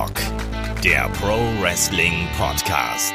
Headlock, 0.00 0.16
der 0.82 1.10
Pro 1.20 1.36
Wrestling 1.60 2.26
Podcast. 2.38 3.12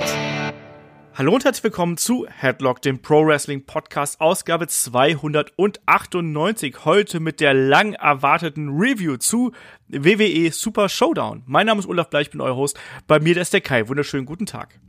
Hallo 1.16 1.34
und 1.34 1.44
herzlich 1.44 1.64
willkommen 1.64 1.98
zu 1.98 2.28
Headlock, 2.30 2.84
dem 2.84 3.02
Pro 3.02 3.26
Wrestling 3.26 3.66
Podcast, 3.66 4.22
Ausgabe 4.22 4.68
298. 4.68 6.86
Heute 6.86 7.20
mit 7.20 7.40
der 7.40 7.56
lang 7.56 7.94
erwarteten 7.94 8.70
Review 8.70 9.18
zu 9.18 9.52
WWE 9.88 10.52
Super 10.52 10.88
Showdown. 10.88 11.42
Mein 11.48 11.66
Name 11.66 11.80
ist 11.80 11.88
Olaf 11.88 12.12
Bleich, 12.12 12.28
ich 12.28 12.32
bin 12.32 12.42
euer 12.42 12.56
Host. 12.56 12.80
Bei 13.08 13.20
mir 13.20 13.36
ist 13.36 13.54
der 13.54 13.62
Kai. 13.62 13.88
Wunderschönen 13.88 14.28
guten 14.28 14.46
Tag. 14.46 14.80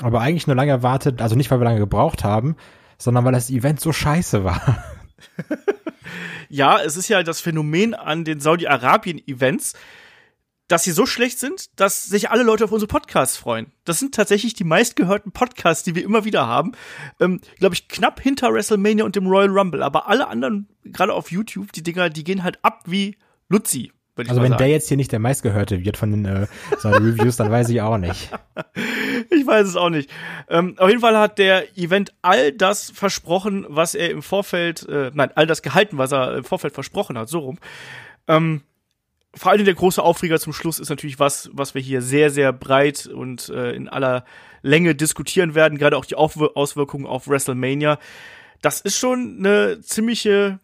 Aber 0.00 0.20
eigentlich 0.20 0.46
nur 0.46 0.54
lange 0.54 0.70
erwartet, 0.70 1.20
also 1.20 1.34
nicht, 1.34 1.50
weil 1.50 1.58
wir 1.58 1.64
lange 1.64 1.80
gebraucht 1.80 2.22
haben, 2.22 2.54
sondern 2.98 3.24
weil 3.24 3.32
das 3.32 3.50
Event 3.50 3.80
so 3.80 3.92
scheiße 3.92 4.44
war. 4.44 4.84
ja, 6.48 6.80
es 6.80 6.96
ist 6.96 7.08
ja 7.08 7.24
das 7.24 7.40
Phänomen 7.40 7.94
an 7.94 8.24
den 8.24 8.38
Saudi-Arabien-Events, 8.38 9.74
dass 10.72 10.84
sie 10.84 10.92
so 10.92 11.04
schlecht 11.04 11.38
sind, 11.38 11.78
dass 11.78 12.06
sich 12.06 12.30
alle 12.30 12.44
Leute 12.44 12.64
auf 12.64 12.72
unsere 12.72 12.88
Podcasts 12.88 13.36
freuen. 13.36 13.66
Das 13.84 13.98
sind 13.98 14.14
tatsächlich 14.14 14.54
die 14.54 14.64
meistgehörten 14.64 15.30
Podcasts, 15.30 15.84
die 15.84 15.94
wir 15.94 16.02
immer 16.02 16.24
wieder 16.24 16.46
haben. 16.46 16.72
Ähm, 17.20 17.42
Glaube 17.58 17.74
ich, 17.74 17.88
knapp 17.88 18.20
hinter 18.20 18.54
WrestleMania 18.54 19.04
und 19.04 19.14
dem 19.14 19.26
Royal 19.26 19.50
Rumble. 19.50 19.82
Aber 19.82 20.08
alle 20.08 20.28
anderen, 20.28 20.68
gerade 20.82 21.12
auf 21.12 21.30
YouTube, 21.30 21.72
die 21.72 21.82
Dinger, 21.82 22.08
die 22.08 22.24
gehen 22.24 22.42
halt 22.42 22.58
ab 22.62 22.84
wie 22.86 23.18
Luzi. 23.50 23.92
Also 24.16 24.40
wenn 24.40 24.52
sagen. 24.52 24.58
der 24.58 24.68
jetzt 24.68 24.88
hier 24.88 24.96
nicht 24.96 25.12
der 25.12 25.18
meistgehörte 25.18 25.84
wird 25.84 25.98
von 25.98 26.10
den 26.10 26.24
äh, 26.24 26.46
seinen 26.78 27.04
Reviews, 27.18 27.36
dann 27.36 27.50
weiß 27.50 27.68
ich 27.68 27.82
auch 27.82 27.98
nicht. 27.98 28.30
Ich 29.30 29.46
weiß 29.46 29.66
es 29.66 29.76
auch 29.76 29.88
nicht. 29.88 30.10
Ähm, 30.48 30.74
auf 30.78 30.88
jeden 30.88 31.00
Fall 31.00 31.16
hat 31.16 31.38
der 31.38 31.76
Event 31.78 32.12
all 32.20 32.52
das 32.52 32.90
versprochen, 32.90 33.64
was 33.68 33.94
er 33.94 34.10
im 34.10 34.20
Vorfeld, 34.20 34.86
äh, 34.88 35.10
nein, 35.14 35.30
all 35.34 35.46
das 35.46 35.62
gehalten, 35.62 35.96
was 35.96 36.12
er 36.12 36.36
im 36.36 36.44
Vorfeld 36.44 36.74
versprochen 36.74 37.16
hat, 37.16 37.28
so 37.28 37.38
rum. 37.38 37.58
Ähm, 38.28 38.62
vor 39.34 39.52
allem 39.52 39.64
der 39.64 39.74
große 39.74 40.02
Aufreger 40.02 40.38
zum 40.38 40.52
Schluss 40.52 40.78
ist 40.78 40.90
natürlich 40.90 41.18
was, 41.18 41.50
was 41.52 41.74
wir 41.74 41.80
hier 41.80 42.02
sehr, 42.02 42.30
sehr 42.30 42.52
breit 42.52 43.06
und 43.06 43.48
äh, 43.48 43.72
in 43.72 43.88
aller 43.88 44.24
Länge 44.62 44.94
diskutieren 44.94 45.54
werden, 45.54 45.78
gerade 45.78 45.96
auch 45.96 46.04
die 46.04 46.14
Aufwir 46.14 46.50
Auswirkungen 46.54 47.06
auf 47.06 47.28
WrestleMania. 47.28 47.98
Das 48.60 48.80
ist 48.80 48.98
schon 48.98 49.36
eine 49.38 49.80
ziemliche 49.80 50.60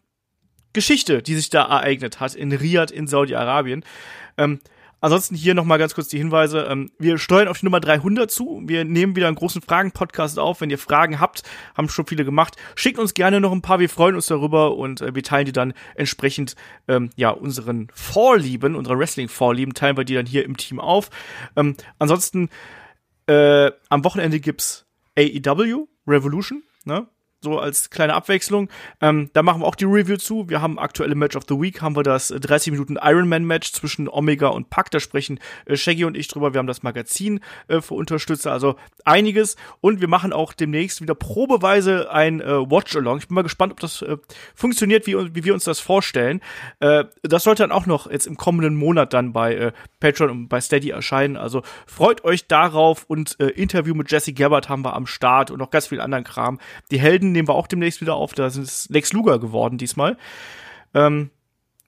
Geschichte, 0.73 1.21
die 1.21 1.35
sich 1.35 1.49
da 1.49 1.63
ereignet 1.63 2.19
hat 2.19 2.35
in 2.35 2.51
Riyadh 2.51 2.91
in 2.93 3.07
Saudi-Arabien. 3.07 3.83
Ähm, 4.37 4.59
Ansonsten 5.01 5.35
hier 5.35 5.53
nochmal 5.53 5.77
ganz 5.77 5.95
kurz 5.95 6.07
die 6.07 6.17
Hinweise. 6.17 6.67
Ähm, 6.69 6.91
wir 6.99 7.17
steuern 7.17 7.47
auf 7.47 7.59
die 7.59 7.65
Nummer 7.65 7.79
300 7.79 8.29
zu. 8.29 8.61
Wir 8.65 8.83
nehmen 8.83 9.15
wieder 9.15 9.27
einen 9.27 9.35
großen 9.35 9.61
Fragen-Podcast 9.61 10.39
auf. 10.39 10.61
Wenn 10.61 10.69
ihr 10.69 10.77
Fragen 10.77 11.19
habt, 11.19 11.43
haben 11.75 11.89
schon 11.89 12.05
viele 12.05 12.25
gemacht, 12.25 12.55
schickt 12.75 12.99
uns 12.99 13.13
gerne 13.13 13.39
noch 13.39 13.51
ein 13.51 13.61
paar. 13.61 13.79
Wir 13.79 13.89
freuen 13.89 14.15
uns 14.15 14.27
darüber 14.27 14.75
und 14.75 15.01
äh, 15.01 15.15
wir 15.15 15.23
teilen 15.23 15.45
die 15.45 15.51
dann 15.51 15.73
entsprechend, 15.95 16.55
ähm, 16.87 17.09
ja, 17.15 17.29
unseren 17.29 17.87
Vorlieben, 17.93 18.75
unseren 18.75 18.99
Wrestling-Vorlieben, 18.99 19.73
teilen 19.73 19.97
wir 19.97 20.03
die 20.03 20.15
dann 20.15 20.25
hier 20.25 20.45
im 20.45 20.57
Team 20.57 20.79
auf. 20.79 21.09
Ähm, 21.55 21.75
ansonsten, 21.97 22.49
äh, 23.27 23.71
am 23.89 24.03
Wochenende 24.03 24.39
gibt's 24.39 24.85
AEW 25.17 25.87
Revolution, 26.07 26.63
ne? 26.85 27.07
So 27.41 27.59
als 27.59 27.89
kleine 27.89 28.13
Abwechslung. 28.13 28.69
Ähm, 29.01 29.29
da 29.33 29.43
machen 29.43 29.61
wir 29.61 29.65
auch 29.65 29.75
die 29.75 29.85
Review 29.85 30.17
zu. 30.17 30.49
Wir 30.49 30.61
haben 30.61 30.77
aktuelle 30.77 31.15
Match 31.15 31.35
of 31.35 31.43
the 31.47 31.55
Week, 31.55 31.81
haben 31.81 31.95
wir 31.95 32.03
das 32.03 32.27
30 32.27 32.71
Minuten 32.71 32.97
Ironman 33.01 33.45
Match 33.45 33.71
zwischen 33.71 34.09
Omega 34.09 34.47
und 34.47 34.69
Pack. 34.69 34.91
Da 34.91 34.99
sprechen 34.99 35.39
äh, 35.65 35.77
Shaggy 35.77 36.05
und 36.05 36.17
ich 36.17 36.27
drüber. 36.27 36.53
Wir 36.53 36.59
haben 36.59 36.67
das 36.67 36.83
Magazin 36.83 37.39
äh, 37.67 37.81
für 37.81 37.93
Unterstützer, 37.93 38.51
also 38.51 38.75
einiges. 39.05 39.55
Und 39.79 40.01
wir 40.01 40.09
machen 40.09 40.33
auch 40.33 40.53
demnächst 40.53 41.01
wieder 41.01 41.15
probeweise 41.15 42.11
ein 42.11 42.41
äh, 42.41 42.69
Watch-Along. 42.69 43.19
Ich 43.19 43.27
bin 43.27 43.35
mal 43.35 43.43
gespannt, 43.43 43.71
ob 43.71 43.79
das 43.79 44.01
äh, 44.01 44.17
funktioniert, 44.53 45.07
wie, 45.07 45.15
wie 45.33 45.43
wir 45.43 45.53
uns 45.53 45.63
das 45.63 45.79
vorstellen. 45.79 46.41
Äh, 46.79 47.05
das 47.23 47.43
sollte 47.43 47.63
dann 47.63 47.71
auch 47.71 47.85
noch 47.85 48.11
jetzt 48.11 48.27
im 48.27 48.35
kommenden 48.35 48.75
Monat 48.75 49.13
dann 49.13 49.31
bei 49.31 49.55
äh, 49.55 49.71
Patreon 49.99 50.29
und 50.29 50.47
bei 50.49 50.59
Steady 50.59 50.89
erscheinen. 50.89 51.37
Also 51.37 51.61
freut 51.87 52.23
euch 52.25 52.47
darauf 52.47 53.05
und 53.05 53.39
äh, 53.39 53.47
Interview 53.47 53.95
mit 53.95 54.11
Jesse 54.11 54.33
Gabbard 54.33 54.67
haben 54.67 54.83
wir 54.83 54.93
am 54.93 55.07
Start 55.07 55.51
und 55.51 55.59
noch 55.59 55.69
ganz 55.69 55.87
viel 55.87 56.01
anderen 56.01 56.25
Kram. 56.25 56.59
Die 56.91 56.99
Helden 56.99 57.28
nehmen 57.31 57.47
wir 57.47 57.55
auch 57.55 57.67
demnächst 57.67 58.01
wieder 58.01 58.15
auf. 58.15 58.33
Da 58.33 58.47
es 58.47 58.89
Lex 58.89 59.13
Luger 59.13 59.39
geworden 59.39 59.77
diesmal. 59.77 60.17
Ähm, 60.93 61.29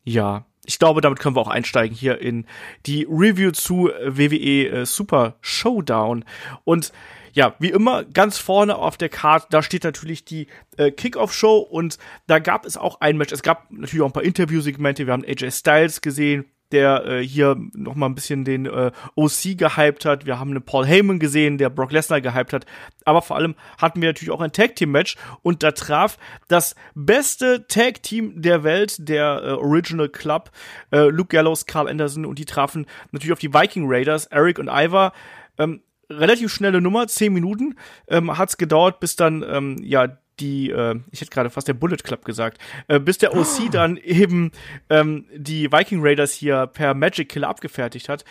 ja, 0.03 0.45
ich 0.65 0.79
glaube, 0.79 1.01
damit 1.01 1.19
können 1.19 1.35
wir 1.35 1.41
auch 1.41 1.47
einsteigen 1.47 1.95
hier 1.95 2.19
in 2.19 2.45
die 2.85 3.07
Review 3.09 3.51
zu 3.51 3.89
WWE 4.05 4.67
äh, 4.67 4.85
Super 4.85 5.35
Showdown. 5.41 6.23
Und 6.63 6.91
ja, 7.33 7.55
wie 7.59 7.69
immer, 7.69 8.03
ganz 8.03 8.37
vorne 8.37 8.75
auf 8.75 8.97
der 8.97 9.09
Karte, 9.09 9.47
da 9.49 9.63
steht 9.63 9.83
natürlich 9.83 10.25
die 10.25 10.47
äh, 10.77 10.91
Kickoff-Show 10.91 11.57
und 11.57 11.97
da 12.27 12.39
gab 12.39 12.65
es 12.65 12.77
auch 12.77 13.01
ein 13.01 13.17
Match. 13.17 13.31
Es 13.31 13.41
gab 13.41 13.71
natürlich 13.71 14.01
auch 14.01 14.07
ein 14.07 14.13
paar 14.13 14.23
Interviewsegmente. 14.23 15.07
Wir 15.07 15.13
haben 15.13 15.25
AJ 15.25 15.51
Styles 15.51 16.01
gesehen, 16.01 16.45
der 16.71 17.05
äh, 17.05 17.25
hier 17.25 17.55
noch 17.73 17.95
mal 17.95 18.07
ein 18.07 18.15
bisschen 18.15 18.45
den 18.45 18.65
äh, 18.65 18.91
OC 19.15 19.57
gehypt 19.57 20.05
hat. 20.05 20.25
Wir 20.25 20.39
haben 20.39 20.51
einen 20.51 20.63
Paul 20.63 20.85
Heyman 20.85 21.19
gesehen, 21.19 21.57
der 21.57 21.69
Brock 21.69 21.91
Lesnar 21.91 22.21
gehypt 22.21 22.53
hat. 22.53 22.65
Aber 23.05 23.21
vor 23.21 23.35
allem 23.35 23.55
hatten 23.77 24.01
wir 24.01 24.09
natürlich 24.09 24.31
auch 24.31 24.41
ein 24.41 24.51
Tag 24.51 24.75
Team 24.75 24.91
Match 24.91 25.17
und 25.41 25.63
da 25.63 25.71
traf 25.71 26.17
das 26.47 26.75
beste 26.95 27.67
Tag 27.67 28.03
Team 28.03 28.41
der 28.41 28.63
Welt, 28.63 29.07
der 29.07 29.41
äh, 29.43 29.51
Original 29.51 30.09
Club, 30.09 30.51
äh, 30.91 31.07
Luke 31.07 31.29
Gallows, 31.29 31.65
Carl 31.65 31.87
Anderson 31.87 32.25
und 32.25 32.39
die 32.39 32.45
trafen 32.45 32.85
natürlich 33.11 33.33
auf 33.33 33.39
die 33.39 33.53
Viking 33.53 33.85
Raiders, 33.87 34.25
Eric 34.27 34.59
und 34.59 34.67
Ivar. 34.67 35.13
Ähm, 35.57 35.81
relativ 36.09 36.53
schnelle 36.53 36.81
Nummer, 36.81 37.07
zehn 37.07 37.33
Minuten 37.33 37.75
ähm, 38.07 38.37
hat 38.37 38.49
es 38.49 38.57
gedauert, 38.57 38.99
bis 38.99 39.15
dann 39.15 39.43
ähm, 39.47 39.77
ja 39.81 40.17
die, 40.41 40.69
äh, 40.69 40.99
ich 41.11 41.21
hätte 41.21 41.31
gerade 41.31 41.49
fast 41.49 41.67
der 41.67 41.73
Bullet 41.73 41.97
Club 41.97 42.25
gesagt, 42.25 42.59
äh, 42.87 42.99
bis 42.99 43.17
der 43.17 43.35
OC 43.35 43.47
oh. 43.59 43.69
dann 43.71 43.97
eben 43.97 44.51
ähm, 44.89 45.25
die 45.35 45.71
Viking 45.71 45.99
Raiders 46.01 46.33
hier 46.33 46.67
per 46.67 46.93
Magic 46.93 47.29
Killer 47.29 47.47
abgefertigt 47.47 48.09
hat. 48.09 48.25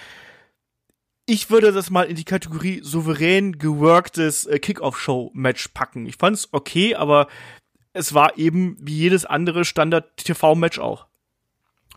Ich 1.27 1.49
würde 1.49 1.73
das 1.73 1.91
mal 1.91 2.05
in 2.05 2.17
die 2.17 2.25
Kategorie 2.25 2.81
souverän 2.83 3.59
geworktes 3.59 4.47
äh, 4.47 4.59
Kickoff-Show-Match 4.59 5.69
packen. 5.69 6.07
Ich 6.07 6.17
fand's 6.17 6.49
okay, 6.53 6.97
aber 6.97 7.29
es 7.93 8.15
war 8.15 8.37
eben 8.37 8.77
wie 8.81 8.97
jedes 8.97 9.25
andere 9.25 9.65
Standard-TV-Match 9.65 10.79
auch. 10.79 11.07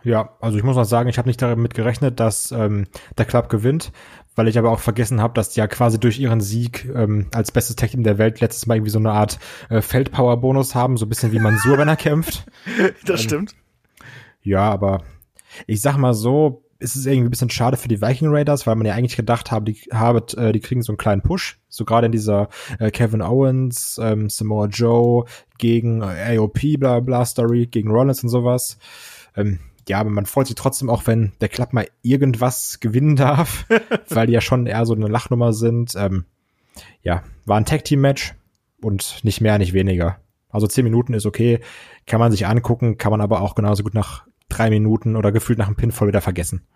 Ja, 0.04 0.36
also 0.42 0.58
ich 0.58 0.64
muss 0.64 0.76
noch 0.76 0.84
sagen, 0.84 1.10
ich 1.10 1.18
habe 1.18 1.30
nicht 1.30 1.42
damit 1.42 1.74
gerechnet, 1.74 2.20
dass 2.20 2.52
ähm, 2.52 2.86
der 3.18 3.26
Club 3.26 3.50
gewinnt, 3.50 3.92
weil 4.36 4.48
ich 4.48 4.58
aber 4.58 4.72
auch 4.72 4.80
vergessen 4.80 5.22
habe, 5.22 5.34
dass 5.34 5.50
die 5.50 5.60
ja 5.60 5.68
quasi 5.68 6.00
durch 6.00 6.20
ihren 6.20 6.42
Sieg 6.42 6.90
ähm, 6.94 7.28
als 7.34 7.52
bestes 7.52 7.76
Tech 7.76 7.92
Team 7.92 8.04
der 8.04 8.18
Welt 8.18 8.42
letztes 8.42 8.66
Mal 8.66 8.76
irgendwie 8.76 8.92
so 8.92 9.00
eine 9.00 9.12
Art 9.12 9.40
äh, 9.70 9.82
Feldpower-Bonus 9.82 10.76
haben, 10.76 10.98
so 10.98 11.06
ein 11.06 11.10
bisschen 11.10 11.32
wie 11.32 11.40
Mansur, 11.40 11.78
wenn 11.78 11.88
er 11.88 11.96
kämpft. 11.96 12.46
Das 13.06 13.22
ähm, 13.22 13.28
stimmt. 13.28 13.56
Ja, 14.42 14.70
aber 14.70 15.04
ich 15.68 15.82
sag 15.82 15.98
mal 15.98 16.14
so, 16.14 16.64
ist 16.80 16.98
es 16.98 17.06
irgendwie 17.06 17.30
ein 17.30 17.32
bisschen 17.32 17.50
schade 17.50 17.78
für 17.78 17.88
die 17.88 18.02
Viking 18.02 18.28
Raiders, 18.30 18.68
weil 18.68 18.76
man 18.76 18.86
ja 18.86 18.94
eigentlich 18.94 19.16
gedacht 19.16 19.52
habe, 19.52 19.72
die, 19.72 19.80
habe, 19.94 20.26
äh, 20.38 20.52
die 20.52 20.60
kriegen 20.60 20.82
so 20.82 20.92
einen 20.92 20.98
kleinen 20.98 21.22
Push, 21.22 21.60
so 21.70 21.86
gerade 21.86 22.08
in 22.08 22.12
dieser 22.12 22.50
äh, 22.78 22.92
Kevin 22.92 23.22
Owens, 23.22 24.00
ähm, 24.02 24.30
Samoa 24.30 24.66
Joe 24.66 25.26
gegen 25.58 26.02
äh, 26.02 26.38
AOP, 26.38 26.78
bla 26.78 27.00
bla 27.00 27.26
Story, 27.26 27.68
gegen 27.68 27.90
Rollins 27.90 28.22
und 28.24 28.30
sowas. 28.30 28.78
Ähm, 29.38 29.60
ja, 29.88 30.00
aber 30.00 30.10
man 30.10 30.26
freut 30.26 30.48
sich 30.48 30.56
trotzdem 30.56 30.90
auch, 30.90 31.08
wenn 31.08 31.34
der 31.42 31.50
Club 31.50 31.74
mal 31.74 31.88
irgendwas 32.02 32.80
gewinnen 32.80 33.16
darf, 33.16 33.66
weil 34.10 34.28
die 34.28 34.34
ja 34.34 34.42
schon 34.42 34.66
eher 34.66 34.86
so 34.86 34.94
eine 34.94 35.08
Lachnummer 35.08 35.54
sind. 35.54 35.94
Ähm, 35.96 36.26
ja, 37.02 37.24
war 37.46 37.58
ein 37.58 37.66
Tag-Team-Match 37.66 38.34
und 38.82 39.24
nicht 39.24 39.42
mehr, 39.42 39.58
nicht 39.58 39.74
weniger. 39.74 40.20
Also 40.50 40.68
zehn 40.68 40.84
Minuten 40.84 41.14
ist 41.14 41.26
okay, 41.26 41.60
kann 42.06 42.20
man 42.20 42.32
sich 42.32 42.46
angucken, 42.46 42.98
kann 42.98 43.12
man 43.12 43.22
aber 43.22 43.42
auch 43.42 43.56
genauso 43.56 43.84
gut 43.84 43.94
nach 43.94 44.26
drei 44.50 44.70
Minuten 44.70 45.16
oder 45.16 45.32
gefühlt 45.32 45.58
nach 45.58 45.68
einem 45.68 45.76
Pinfall 45.76 46.08
wieder 46.08 46.22
vergessen 46.22 46.68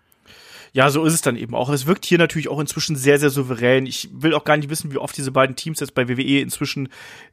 ja, 0.72 0.90
so 0.90 1.04
ist 1.04 1.14
es 1.14 1.22
dann 1.22 1.36
eben 1.36 1.54
auch. 1.54 1.68
Es 1.70 1.86
wirkt 1.86 2.04
hier 2.04 2.18
natürlich 2.18 2.48
auch 2.48 2.60
inzwischen 2.60 2.96
sehr, 2.96 3.18
sehr 3.18 3.30
souverän. 3.30 3.86
Ich 3.86 4.08
will 4.12 4.34
auch 4.34 4.44
gar 4.44 4.56
nicht 4.56 4.70
wissen, 4.70 4.92
wie 4.92 4.98
oft 4.98 5.16
diese 5.16 5.32
beiden 5.32 5.56
Teams 5.56 5.80
jetzt 5.80 5.94
bei 5.94 6.08
WWE 6.08 6.40
inzwischen 6.40 6.88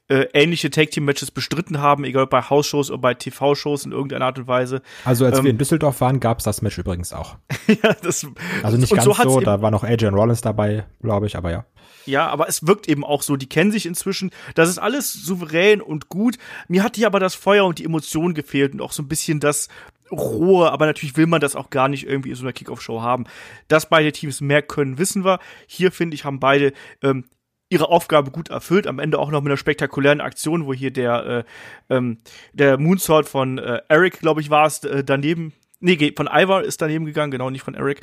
äh, 0.07 0.27
ähnliche 0.33 0.69
Tag-Team-Matches 0.69 1.31
bestritten 1.31 1.79
haben, 1.79 2.03
egal 2.03 2.23
ob 2.23 2.29
bei 2.29 2.41
House-Shows 2.41 2.91
oder 2.91 2.99
bei 2.99 3.13
TV-Shows 3.13 3.85
in 3.85 3.91
irgendeiner 3.91 4.25
Art 4.25 4.39
und 4.39 4.47
Weise. 4.47 4.81
Also 5.03 5.25
als 5.25 5.39
ähm, 5.39 5.45
wir 5.45 5.51
in 5.51 5.57
Düsseldorf 5.57 6.01
waren, 6.01 6.19
gab's 6.19 6.43
das 6.43 6.61
Match 6.61 6.77
übrigens 6.77 7.13
auch. 7.13 7.37
ja, 7.67 7.93
das, 8.01 8.25
also 8.63 8.77
nicht 8.77 8.93
ganz 8.93 9.05
so, 9.05 9.13
so 9.13 9.39
da 9.39 9.61
war 9.61 9.71
noch 9.71 9.83
AJ 9.83 10.07
Rollins 10.07 10.41
dabei, 10.41 10.85
glaube 11.01 11.27
ich, 11.27 11.35
aber 11.35 11.51
ja. 11.51 11.65
Ja, 12.05 12.27
aber 12.27 12.47
es 12.47 12.67
wirkt 12.67 12.87
eben 12.87 13.03
auch 13.03 13.23
so, 13.23 13.35
die 13.35 13.49
kennen 13.49 13.71
sich 13.71 13.85
inzwischen. 13.85 14.29
Das 14.53 14.69
ist 14.69 14.77
alles 14.77 15.11
souverän 15.11 15.81
und 15.81 16.09
gut. 16.09 16.37
Mir 16.67 16.83
hat 16.83 16.95
hier 16.95 17.07
aber 17.07 17.19
das 17.19 17.35
Feuer 17.35 17.65
und 17.65 17.79
die 17.79 17.85
Emotion 17.85 18.33
gefehlt 18.33 18.73
und 18.73 18.81
auch 18.81 18.91
so 18.91 19.01
ein 19.01 19.07
bisschen 19.07 19.39
das 19.39 19.69
rohe, 20.11 20.71
aber 20.71 20.85
natürlich 20.85 21.17
will 21.17 21.27
man 21.27 21.41
das 21.41 21.55
auch 21.55 21.69
gar 21.69 21.87
nicht 21.87 22.07
irgendwie 22.07 22.29
in 22.29 22.35
so 22.35 22.43
einer 22.43 22.53
Kickoff-Show 22.53 23.01
haben. 23.01 23.25
Dass 23.67 23.89
beide 23.89 24.11
Teams 24.11 24.41
mehr 24.41 24.61
können, 24.61 24.97
wissen 24.97 25.25
wir. 25.25 25.39
Hier, 25.67 25.91
finde 25.91 26.15
ich, 26.15 26.25
haben 26.25 26.39
beide 26.39 26.73
ähm, 27.01 27.25
ihre 27.69 27.89
Aufgabe 27.89 28.31
gut 28.31 28.49
erfüllt. 28.49 28.87
Am 28.87 28.99
Ende 28.99 29.19
auch 29.19 29.31
noch 29.31 29.41
mit 29.41 29.49
einer 29.49 29.57
spektakulären 29.57 30.21
Aktion, 30.21 30.65
wo 30.65 30.73
hier 30.73 30.91
der, 30.91 31.45
äh, 31.89 31.95
ähm, 31.95 32.19
der 32.53 32.77
Moonsault 32.77 33.27
von 33.27 33.57
äh, 33.57 33.81
Eric, 33.87 34.19
glaube 34.19 34.41
ich, 34.41 34.49
war 34.49 34.67
es, 34.67 34.83
äh, 34.83 35.03
daneben 35.03 35.53
Nee, 35.85 36.13
von 36.15 36.27
Ivar 36.31 36.63
ist 36.63 36.81
daneben 36.81 37.05
gegangen, 37.05 37.31
genau, 37.31 37.49
nicht 37.49 37.63
von 37.63 37.75
Eric. 37.75 38.01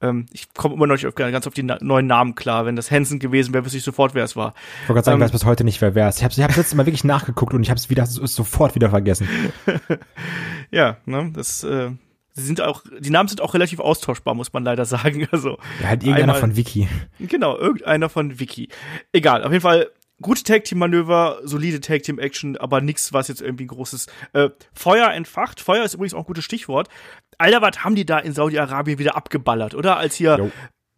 Ähm, 0.00 0.26
ich 0.32 0.52
komme 0.54 0.74
immer 0.74 0.86
noch 0.86 0.94
nicht 0.94 1.06
auf, 1.06 1.14
ganz 1.14 1.46
auf 1.46 1.54
die 1.54 1.62
na 1.62 1.78
neuen 1.80 2.06
Namen 2.06 2.34
klar. 2.34 2.66
Wenn 2.66 2.76
das 2.76 2.90
Hansen 2.90 3.18
gewesen 3.18 3.52
wäre, 3.52 3.64
wüsste 3.64 3.78
ich 3.78 3.84
sofort, 3.84 4.14
wer 4.14 4.24
es 4.24 4.36
war. 4.36 4.54
Ich 4.82 4.88
wollte 4.88 4.94
gerade 4.94 5.04
sagen, 5.06 5.16
ähm, 5.16 5.24
weiß 5.24 5.32
bis 5.32 5.44
heute 5.44 5.64
nicht, 5.64 5.80
wer 5.80 5.94
wer 5.94 6.08
ist. 6.08 6.18
Ich 6.18 6.24
habe 6.24 6.32
ich 6.32 6.40
hab 6.40 6.48
das 6.48 6.56
letzte 6.58 6.76
Mal 6.76 6.86
wirklich 6.86 7.04
nachgeguckt 7.04 7.52
und 7.54 7.62
ich 7.62 7.70
habe 7.70 7.78
es 7.78 7.90
wieder 7.90 8.06
sofort 8.06 8.74
wieder 8.74 8.90
vergessen. 8.90 9.28
ja, 10.70 10.98
ne, 11.06 11.30
das 11.34 11.64
äh, 11.64 11.90
sie 12.32 12.44
sind 12.44 12.60
auch, 12.60 12.82
die 13.00 13.10
Namen 13.10 13.28
sind 13.28 13.40
auch 13.40 13.54
relativ 13.54 13.80
austauschbar, 13.80 14.34
muss 14.34 14.52
man 14.52 14.64
leider 14.64 14.84
sagen. 14.84 15.26
Also 15.32 15.58
Ja, 15.80 15.88
halt 15.88 16.02
irgendeiner 16.02 16.34
einmal- 16.34 16.40
von 16.40 16.56
Wiki. 16.56 16.88
Genau, 17.18 17.56
irgendeiner 17.56 18.08
von 18.08 18.38
Wiki. 18.38 18.68
Egal, 19.12 19.42
auf 19.44 19.50
jeden 19.52 19.62
Fall 19.62 19.88
gute 20.22 20.42
Tag-Team-Manöver, 20.42 21.40
solide 21.44 21.80
Tag-Team-Action, 21.80 22.56
aber 22.56 22.80
nichts, 22.80 23.12
was 23.12 23.28
jetzt 23.28 23.42
irgendwie 23.42 23.66
großes 23.66 24.06
äh, 24.32 24.50
Feuer 24.72 25.10
entfacht. 25.10 25.60
Feuer 25.60 25.84
ist 25.84 25.94
übrigens 25.94 26.14
auch 26.14 26.20
ein 26.20 26.26
gutes 26.26 26.44
Stichwort. 26.44 26.88
Alter, 27.38 27.60
was 27.62 27.84
haben 27.84 27.94
die 27.94 28.06
da 28.06 28.18
in 28.18 28.32
Saudi-Arabien 28.32 28.98
wieder 28.98 29.16
abgeballert, 29.16 29.74
oder? 29.74 29.96
Als 29.98 30.14
hier 30.14 30.36
Jo. 30.38 30.50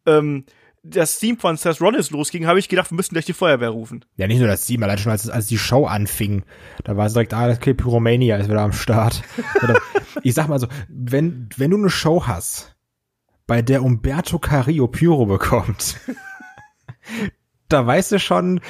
ähm, 0.07 0.45
das 0.85 1.19
Team 1.19 1.37
von 1.39 1.57
Seth 1.57 1.81
Rollins 1.81 2.11
losging, 2.11 2.47
habe 2.47 2.59
ich 2.61 2.69
gedacht, 2.69 2.91
wir 2.93 2.97
müssten 2.97 3.15
gleich 3.15 3.25
die 3.27 3.33
Feuerwehr 3.33 3.71
rufen. 3.71 4.05
Ja, 4.17 4.27
nicht 4.29 4.39
nur 4.39 4.47
das 4.47 4.65
Team, 4.65 4.83
allein 4.83 4.99
schon 4.99 5.13
als, 5.13 5.29
als 5.29 5.49
die 5.49 5.59
Show 5.59 5.87
anfing, 5.87 6.45
da 6.85 6.97
war 6.97 7.07
es 7.07 7.13
direkt, 7.13 7.35
ah, 7.35 7.51
okay, 7.51 7.75
Pyromania 7.75 8.37
ist 8.37 8.49
wieder 8.49 8.61
am 8.61 8.73
Start. 8.73 9.23
Ich 10.25 10.35
sag 10.35 10.49
mal 10.49 10.59
so, 10.59 10.67
wenn, 10.89 11.49
wenn 11.57 11.71
du 11.71 11.77
eine 11.77 11.91
Show 11.91 12.27
hast, 12.27 12.75
bei 13.47 13.63
der 13.63 13.85
Umberto 13.85 14.41
Carrillo 14.41 14.89
Pyro 14.89 15.27
bekommt, 15.27 15.97
da 17.69 17.87
weißt 17.87 18.13
du 18.13 18.19
schon, 18.19 18.61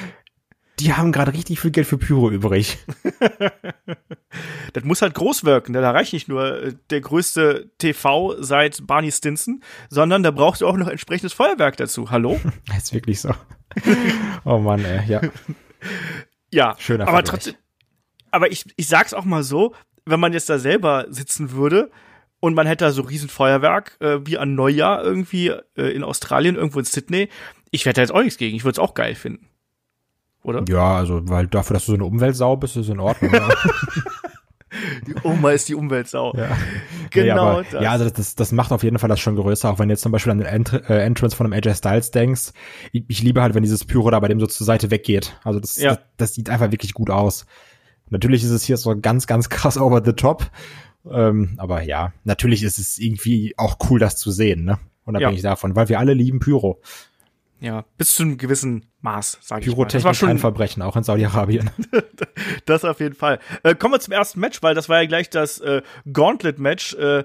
die 0.79 0.93
haben 0.93 1.11
gerade 1.11 1.33
richtig 1.33 1.59
viel 1.59 1.71
Geld 1.71 1.87
für 1.87 1.97
Pyro 1.97 2.29
übrig. 2.29 2.77
Das 4.73 4.83
muss 4.83 5.01
halt 5.01 5.15
groß 5.15 5.43
wirken, 5.45 5.73
denn 5.73 5.81
da 5.81 5.89
reicht 5.89 6.13
nicht 6.13 6.27
nur 6.27 6.61
äh, 6.61 6.73
der 6.91 7.01
größte 7.01 7.71
TV 7.79 8.35
seit 8.39 8.85
Barney 8.85 9.11
Stinson, 9.11 9.63
sondern 9.89 10.21
da 10.21 10.29
brauchst 10.29 10.61
du 10.61 10.67
auch 10.67 10.77
noch 10.77 10.87
entsprechendes 10.87 11.33
Feuerwerk 11.33 11.77
dazu. 11.77 12.11
Hallo? 12.11 12.39
Das 12.67 12.77
ist 12.83 12.93
wirklich 12.93 13.19
so. 13.19 13.33
Oh 14.45 14.59
Mann, 14.59 14.85
ey, 14.85 15.09
ja. 15.09 15.21
Ja, 16.51 16.75
Schöner 16.77 17.03
aber 17.07 17.13
Vergleich. 17.17 17.31
trotzdem, 17.31 17.55
aber 18.31 18.51
ich, 18.51 18.65
ich 18.75 18.87
sag's 18.87 19.13
auch 19.13 19.25
mal 19.25 19.43
so, 19.43 19.73
wenn 20.05 20.19
man 20.19 20.33
jetzt 20.33 20.49
da 20.49 20.59
selber 20.59 21.05
sitzen 21.09 21.51
würde 21.51 21.89
und 22.39 22.53
man 22.53 22.67
hätte 22.67 22.85
da 22.85 22.91
so 22.91 23.01
riesen 23.01 23.29
Feuerwerk 23.29 23.97
äh, 24.01 24.25
wie 24.25 24.37
an 24.37 24.55
Neujahr 24.55 25.03
irgendwie 25.03 25.47
äh, 25.47 25.91
in 25.91 26.03
Australien, 26.03 26.55
irgendwo 26.55 26.79
in 26.79 26.85
Sydney, 26.85 27.29
ich 27.71 27.85
hätte 27.85 27.95
da 27.95 28.01
jetzt 28.01 28.11
auch 28.11 28.21
nichts 28.21 28.37
gegen. 28.37 28.55
Ich 28.55 28.63
würde 28.63 28.73
es 28.73 28.79
auch 28.79 28.93
geil 28.93 29.15
finden. 29.15 29.48
Oder? 30.43 30.63
Ja, 30.69 30.95
also, 30.95 31.21
weil 31.27 31.47
dafür, 31.47 31.75
dass 31.75 31.85
du 31.85 31.91
so 31.91 31.95
eine 31.95 32.05
Umweltsau 32.05 32.55
bist, 32.57 32.77
ist 32.77 32.89
in 32.89 32.99
Ordnung. 32.99 33.33
Ja. 33.33 33.49
Die 35.07 35.15
Oma 35.23 35.51
ist 35.51 35.67
die 35.67 35.75
Umweltsau. 35.75 36.33
Ja. 36.35 36.49
Genau 37.11 37.33
nee, 37.33 37.39
aber, 37.39 37.63
das. 37.63 37.83
Ja, 37.83 37.91
also 37.91 38.07
das, 38.07 38.35
das 38.35 38.51
macht 38.51 38.71
auf 38.71 38.83
jeden 38.83 38.99
Fall 38.99 39.09
das 39.09 39.19
schon 39.19 39.35
größer, 39.35 39.67
auch 39.71 39.79
wenn 39.79 39.89
du 39.89 39.93
jetzt 39.93 40.03
zum 40.03 40.11
Beispiel 40.11 40.31
an 40.31 40.37
den 40.37 40.45
Ent 40.45 40.71
äh, 40.73 41.03
Entrance 41.03 41.35
von 41.35 41.47
einem 41.47 41.53
AJ 41.53 41.73
Styles 41.77 42.11
denkst. 42.11 42.51
Ich, 42.91 43.03
ich 43.07 43.23
liebe 43.23 43.41
halt, 43.41 43.55
wenn 43.55 43.63
dieses 43.63 43.83
Pyro 43.83 44.11
da 44.11 44.19
bei 44.19 44.27
dem 44.27 44.39
so 44.39 44.45
zur 44.45 44.67
Seite 44.67 44.91
weggeht. 44.91 45.35
Also 45.43 45.59
das, 45.59 45.75
Ja. 45.77 45.95
das, 45.95 45.99
das 46.17 46.33
sieht 46.35 46.51
einfach 46.51 46.69
wirklich 46.71 46.93
gut 46.93 47.09
aus. 47.09 47.47
Natürlich 48.11 48.43
ist 48.43 48.51
es 48.51 48.63
hier 48.63 48.77
so 48.77 48.95
ganz, 48.95 49.25
ganz 49.25 49.49
krass 49.49 49.77
over 49.81 50.03
the 50.05 50.13
top. 50.13 50.51
Ähm, 51.09 51.55
aber 51.57 51.81
ja, 51.81 52.13
natürlich 52.25 52.61
ist 52.61 52.77
es 52.77 52.99
irgendwie 52.99 53.55
auch 53.57 53.77
cool, 53.89 53.97
das 53.97 54.17
zu 54.17 54.29
sehen, 54.29 54.65
ne? 54.65 54.77
Unabhängig 55.05 55.41
davon, 55.41 55.75
weil 55.75 55.89
wir 55.89 55.97
alle 55.97 56.13
lieben 56.13 56.39
Pyro. 56.39 56.79
Ja, 57.61 57.83
bis 57.97 58.15
zu 58.15 58.23
einem 58.23 58.37
gewissen 58.37 58.85
Maß, 59.01 59.39
sage 59.41 59.61
ich 59.61 59.67
mal. 59.67 59.71
Das 59.71 59.75
Pyrotechnik 59.75 60.05
war 60.05 60.13
schon 60.13 60.37
Verbrechen, 60.37 60.81
auch 60.81 60.95
in 60.95 61.03
Saudi-Arabien. 61.03 61.69
das 62.65 62.85
auf 62.85 62.99
jeden 63.01 63.15
Fall. 63.15 63.39
Äh, 63.63 63.75
kommen 63.75 63.93
wir 63.93 63.99
zum 63.99 64.13
ersten 64.13 64.39
Match, 64.39 64.61
weil 64.63 64.75
das 64.75 64.87
war 64.87 65.01
ja 65.01 65.07
gleich 65.07 65.29
das 65.29 65.59
äh, 65.59 65.81
Gauntlet-Match 66.11 66.93
äh, 66.95 67.23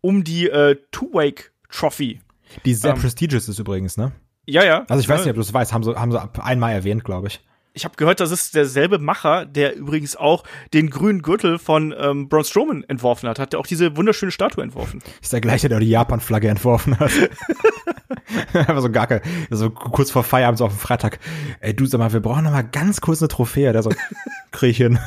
um 0.00 0.24
die 0.24 0.48
äh, 0.48 0.76
Two-Wake 0.90 1.52
Trophy. 1.70 2.20
Die 2.64 2.74
sehr 2.74 2.94
Ähm. 2.94 2.98
prestigious 3.00 3.48
ist 3.48 3.58
übrigens, 3.60 3.96
ne? 3.96 4.12
Ja, 4.46 4.64
ja. 4.64 4.84
Also 4.88 5.00
ich 5.02 5.08
weiß 5.08 5.20
Ja. 5.20 5.24
nicht, 5.26 5.30
ob 5.30 5.36
du 5.36 5.42
es 5.42 5.52
weißt, 5.54 5.72
haben 5.72 5.84
sie, 5.84 5.94
haben 5.94 6.10
sie 6.10 6.20
einmal 6.42 6.72
erwähnt, 6.72 7.04
glaube 7.04 7.28
ich. 7.28 7.40
Ich 7.72 7.84
habe 7.84 7.94
gehört, 7.96 8.18
das 8.18 8.32
ist 8.32 8.56
derselbe 8.56 8.98
Macher, 8.98 9.46
der 9.46 9.76
übrigens 9.76 10.16
auch 10.16 10.42
den 10.74 10.90
grünen 10.90 11.22
Gürtel 11.22 11.56
von 11.60 11.94
ähm, 11.96 12.28
Braun 12.28 12.42
Strowman 12.42 12.82
entworfen 12.88 13.28
hat. 13.28 13.38
Hat 13.38 13.52
der 13.52 13.60
auch 13.60 13.66
diese 13.68 13.96
wunderschöne 13.96 14.32
Statue 14.32 14.64
entworfen. 14.64 15.00
Ist 15.22 15.32
der 15.32 15.40
gleiche, 15.40 15.68
der 15.68 15.78
die 15.78 15.88
Japan-Flagge 15.88 16.48
entworfen 16.48 16.98
hat. 16.98 17.12
Einfach 18.52 18.82
so 18.82 18.90
gar 18.90 19.06
kein, 19.06 19.20
so 19.50 19.70
kurz 19.70 20.10
vor 20.10 20.24
Feierabend, 20.24 20.58
so 20.58 20.66
auf 20.66 20.72
dem 20.72 20.78
Freitag. 20.78 21.18
Ey, 21.60 21.74
du 21.74 21.86
sag 21.86 21.98
mal, 21.98 22.12
wir 22.12 22.20
brauchen 22.20 22.44
noch 22.44 22.52
mal 22.52 22.62
ganz 22.62 23.00
kurz 23.00 23.22
eine 23.22 23.28
Trophäe. 23.28 23.72
Der 23.72 23.82
so, 23.82 23.90
krieg 24.50 24.70
ich 24.70 24.76
hin. 24.78 24.98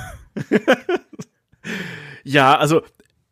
Ja, 2.24 2.58
also 2.58 2.82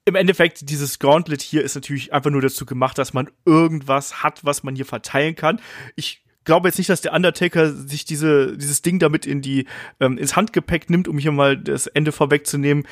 im 0.06 0.16
Endeffekt, 0.16 0.70
dieses 0.70 1.00
Gauntlet 1.00 1.42
hier 1.42 1.64
ist 1.64 1.76
natürlich 1.76 2.14
einfach 2.14 2.32
nur 2.32 2.42
dazu 2.42 2.66
gemacht, 2.66 2.98
dass 2.98 3.14
man 3.14 3.30
irgendwas 3.46 4.24
hat, 4.24 4.44
was 4.44 4.64
man 4.64 4.76
hier 4.76 4.86
verteilen 4.86 5.36
kann. 5.36 5.62
Ich 5.96 6.24
glaube 6.44 6.68
jetzt 6.68 6.78
nicht, 6.78 6.90
dass 6.90 7.02
der 7.02 7.14
Undertaker 7.14 7.72
sich 7.72 8.04
diese, 8.06 8.58
dieses 8.58 8.82
Ding 8.82 9.00
damit 9.00 9.26
in 9.26 9.42
die, 9.42 9.68
ähm, 10.00 10.18
ins 10.18 10.36
Handgepäck 10.36 10.90
nimmt, 10.90 11.08
um 11.08 11.18
hier 11.18 11.32
mal 11.32 11.58
das 11.58 11.88
Ende 11.88 12.12
vorwegzunehmen. 12.12 12.88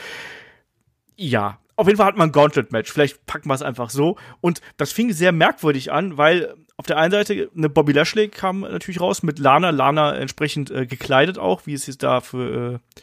Ja, 1.16 1.60
auf 1.80 1.88
jeden 1.88 1.98
Fall 1.98 2.08
hat 2.08 2.18
man 2.18 2.30
ein 2.30 2.34
Gauntlet-Match. 2.34 2.92
Vielleicht 2.92 3.26
packen 3.26 3.48
wir 3.48 3.54
es 3.54 3.62
einfach 3.62 3.90
so. 3.90 4.18
Und 4.42 4.60
das 4.76 4.92
fing 4.92 5.14
sehr 5.14 5.32
merkwürdig 5.32 5.94
an, 5.94 6.18
weil 6.18 6.56
auf 6.76 6.86
der 6.86 6.98
einen 6.98 7.12
Seite 7.12 7.50
eine 7.56 7.70
Bobby 7.70 7.94
Lashley 7.94 8.28
kam 8.28 8.62
natürlich 8.62 9.00
raus 9.00 9.24
mit 9.24 9.40
Lana. 9.40 9.70
Lana 9.70 10.14
entsprechend 10.16 10.72
äh, 10.72 10.86
gekleidet 10.86 11.38
auch, 11.38 11.66
wie 11.68 11.74
es 11.74 11.88
jetzt 11.88 12.04
da 12.04 12.20
für 12.20 12.74
äh, 12.74 13.00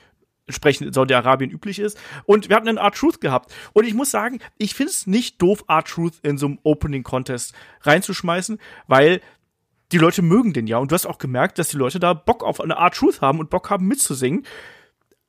entsprechend 0.47 0.89
in 0.89 0.93
Saudi-Arabien 0.93 1.51
üblich 1.51 1.79
ist. 1.79 1.99
Und 2.27 2.51
wir 2.51 2.57
hatten 2.57 2.69
einen 2.69 2.77
R-Truth 2.77 3.23
gehabt. 3.23 3.51
Und 3.73 3.87
ich 3.87 3.95
muss 3.95 4.11
sagen, 4.11 4.41
ich 4.59 4.75
finde 4.75 4.93
es 4.93 5.07
nicht 5.07 5.41
doof, 5.41 5.65
R-Truth 5.69 6.21
in 6.23 6.37
so 6.37 6.45
einem 6.45 6.59
Opening-Contest 6.63 7.55
reinzuschmeißen, 7.81 8.59
weil 8.89 9.23
die 9.91 9.99
Leute 9.99 10.21
mögen 10.21 10.53
den 10.53 10.67
ja. 10.67 10.77
Und 10.77 10.91
du 10.91 10.95
hast 10.95 11.07
auch 11.07 11.19
gemerkt, 11.19 11.59
dass 11.59 11.69
die 11.69 11.79
Leute 11.79 11.99
da 11.99 12.13
Bock 12.13 12.45
auf 12.45 12.61
eine 12.61 12.75
R-Truth 12.75 13.23
haben 13.23 13.41
und 13.41 13.49
Bock 13.49 13.71
haben 13.71 13.87
mitzusingen. 13.87 14.45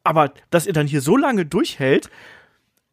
Aber 0.04 0.34
dass 0.50 0.68
er 0.68 0.74
dann 0.74 0.88
hier 0.88 1.02
so 1.02 1.16
lange 1.16 1.46
durchhält 1.46 2.10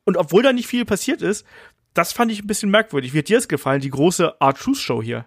und 0.05 0.17
obwohl 0.17 0.43
da 0.43 0.53
nicht 0.53 0.67
viel 0.67 0.85
passiert 0.85 1.23
ist, 1.23 1.47
das 1.95 2.12
fand 2.12 2.33
ich 2.33 2.43
ein 2.43 2.47
bisschen 2.47 2.71
merkwürdig. 2.71 3.15
Wie 3.15 3.19
hat 3.19 3.29
dir 3.29 3.37
das 3.37 3.49
gefallen, 3.49 3.81
die 3.81 3.91
große 3.91 4.35
R-Truth-Show 4.41 5.03
hier? 5.03 5.27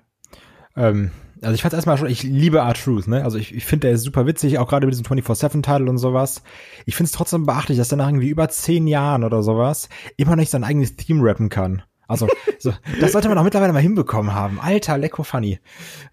Ähm, 0.76 1.12
also 1.42 1.54
ich 1.54 1.62
fand's 1.62 1.76
erstmal 1.76 1.98
schon, 1.98 2.10
ich 2.10 2.24
liebe 2.24 2.60
R-Truth, 2.60 3.08
ne? 3.08 3.24
Also 3.24 3.38
ich, 3.38 3.54
ich 3.56 3.66
finde, 3.66 3.88
der 3.88 3.96
ist 3.96 4.04
super 4.04 4.26
witzig, 4.26 4.60
auch 4.60 4.68
gerade 4.68 4.86
mit 4.86 4.94
diesem 4.94 5.06
24-7-Title 5.06 5.90
und 5.90 5.98
sowas. 5.98 6.44
Ich 6.86 6.96
find's 6.96 7.12
trotzdem 7.12 7.46
beachtlich, 7.46 7.78
dass 7.78 7.90
der 7.90 7.98
nach 7.98 8.08
irgendwie 8.08 8.30
über 8.30 8.50
zehn 8.50 8.88
Jahren 8.88 9.24
oder 9.24 9.44
sowas 9.44 9.90
immer 10.18 10.32
noch 10.32 10.38
nicht 10.38 10.52
sein 10.52 10.64
eigenes 10.64 10.96
Theme 10.96 11.24
rappen 11.24 11.50
kann. 11.50 11.84
Also, 12.08 12.28
so, 12.60 12.74
das 13.02 13.12
sollte 13.12 13.28
man 13.28 13.38
auch 13.38 13.44
mittlerweile 13.44 13.74
mal 13.74 13.82
hinbekommen 13.82 14.34
haben. 14.34 14.60
Alter, 14.60 14.98
lecko 14.98 15.24
funny. 15.24 15.60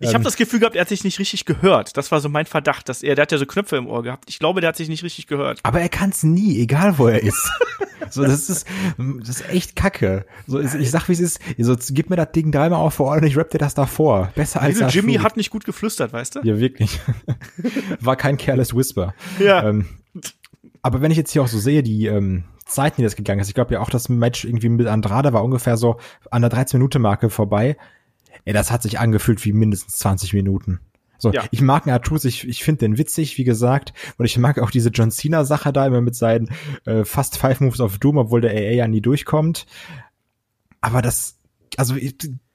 Ich 0.00 0.14
habe 0.14 0.24
das 0.24 0.36
Gefühl 0.36 0.60
gehabt, 0.60 0.74
er 0.74 0.82
hat 0.82 0.88
sich 0.88 1.04
nicht 1.04 1.18
richtig 1.18 1.44
gehört. 1.44 1.96
Das 1.96 2.10
war 2.10 2.20
so 2.20 2.28
mein 2.28 2.46
Verdacht, 2.46 2.88
dass 2.88 3.02
er, 3.02 3.14
der 3.14 3.22
hat 3.22 3.32
ja 3.32 3.38
so 3.38 3.46
Knöpfe 3.46 3.76
im 3.76 3.86
Ohr 3.86 4.02
gehabt. 4.02 4.24
Ich 4.28 4.38
glaube, 4.38 4.60
der 4.60 4.68
hat 4.68 4.76
sich 4.76 4.88
nicht 4.88 5.04
richtig 5.04 5.28
gehört. 5.28 5.60
Aber 5.62 5.80
er 5.80 5.88
kann's 5.88 6.24
nie, 6.24 6.60
egal 6.60 6.98
wo 6.98 7.06
er 7.06 7.22
ist. 7.22 7.48
so, 8.10 8.22
das 8.22 8.50
ist, 8.50 8.66
das 8.98 9.28
ist 9.28 9.48
echt 9.48 9.76
kacke. 9.76 10.26
So, 10.46 10.60
ich, 10.60 10.90
sag, 10.90 11.08
wie 11.08 11.12
es 11.12 11.20
ist. 11.20 11.40
So, 11.58 11.76
gib 11.90 12.10
mir 12.10 12.16
das 12.16 12.32
Ding 12.32 12.50
dreimal 12.50 12.80
auf 12.80 12.94
vor 12.94 13.06
Ort 13.08 13.22
und 13.22 13.28
ich 13.28 13.36
rapp 13.36 13.50
dir 13.50 13.58
das 13.58 13.74
davor. 13.74 14.32
Besser 14.34 14.62
als 14.62 14.78
Diese 14.78 14.88
Jimmy 14.90 15.14
hat 15.14 15.36
nicht 15.36 15.50
gut 15.50 15.64
geflüstert, 15.64 16.12
weißt 16.12 16.36
du? 16.36 16.40
Ja, 16.42 16.58
wirklich. 16.58 17.00
War 18.00 18.16
kein 18.16 18.36
careless 18.36 18.74
Whisper. 18.74 19.14
Ja. 19.38 19.68
Ähm, 19.68 19.86
aber 20.82 21.00
wenn 21.00 21.10
ich 21.10 21.16
jetzt 21.16 21.32
hier 21.32 21.42
auch 21.42 21.48
so 21.48 21.58
sehe, 21.58 21.82
die 21.82 22.06
ähm, 22.06 22.44
Zeiten, 22.66 22.96
die 22.98 23.02
das 23.04 23.16
gegangen 23.16 23.40
ist, 23.40 23.48
ich 23.48 23.54
glaube 23.54 23.74
ja 23.74 23.80
auch, 23.80 23.90
das 23.90 24.08
Match 24.08 24.44
irgendwie 24.44 24.68
mit 24.68 24.86
Andrade 24.86 25.32
war 25.32 25.44
ungefähr 25.44 25.76
so 25.76 25.98
an 26.30 26.42
der 26.42 26.50
13-Minute-Marke 26.50 27.30
vorbei. 27.30 27.76
Ey, 28.44 28.52
das 28.52 28.70
hat 28.70 28.82
sich 28.82 28.98
angefühlt 28.98 29.44
wie 29.44 29.52
mindestens 29.52 29.96
20 29.98 30.32
Minuten. 30.34 30.80
So, 31.18 31.30
Ja. 31.32 31.44
ich 31.52 31.62
mag 31.62 31.86
Artus, 31.86 32.24
ich, 32.24 32.46
ich 32.48 32.64
finde 32.64 32.80
den 32.80 32.98
witzig, 32.98 33.38
wie 33.38 33.44
gesagt, 33.44 33.92
und 34.18 34.24
ich 34.26 34.36
mag 34.36 34.58
auch 34.58 34.70
diese 34.70 34.90
John 34.90 35.10
Cena-Sache 35.10 35.72
da 35.72 35.86
immer 35.86 36.00
mit 36.00 36.14
seinen 36.16 36.50
äh, 36.84 37.04
fast 37.04 37.38
Five 37.38 37.60
Moves 37.60 37.80
of 37.80 37.98
Doom, 37.98 38.18
obwohl 38.18 38.40
der 38.40 38.50
AA 38.52 38.72
ja 38.72 38.88
nie 38.88 39.00
durchkommt. 39.00 39.66
Aber 40.80 41.00
das, 41.00 41.38
also 41.76 41.94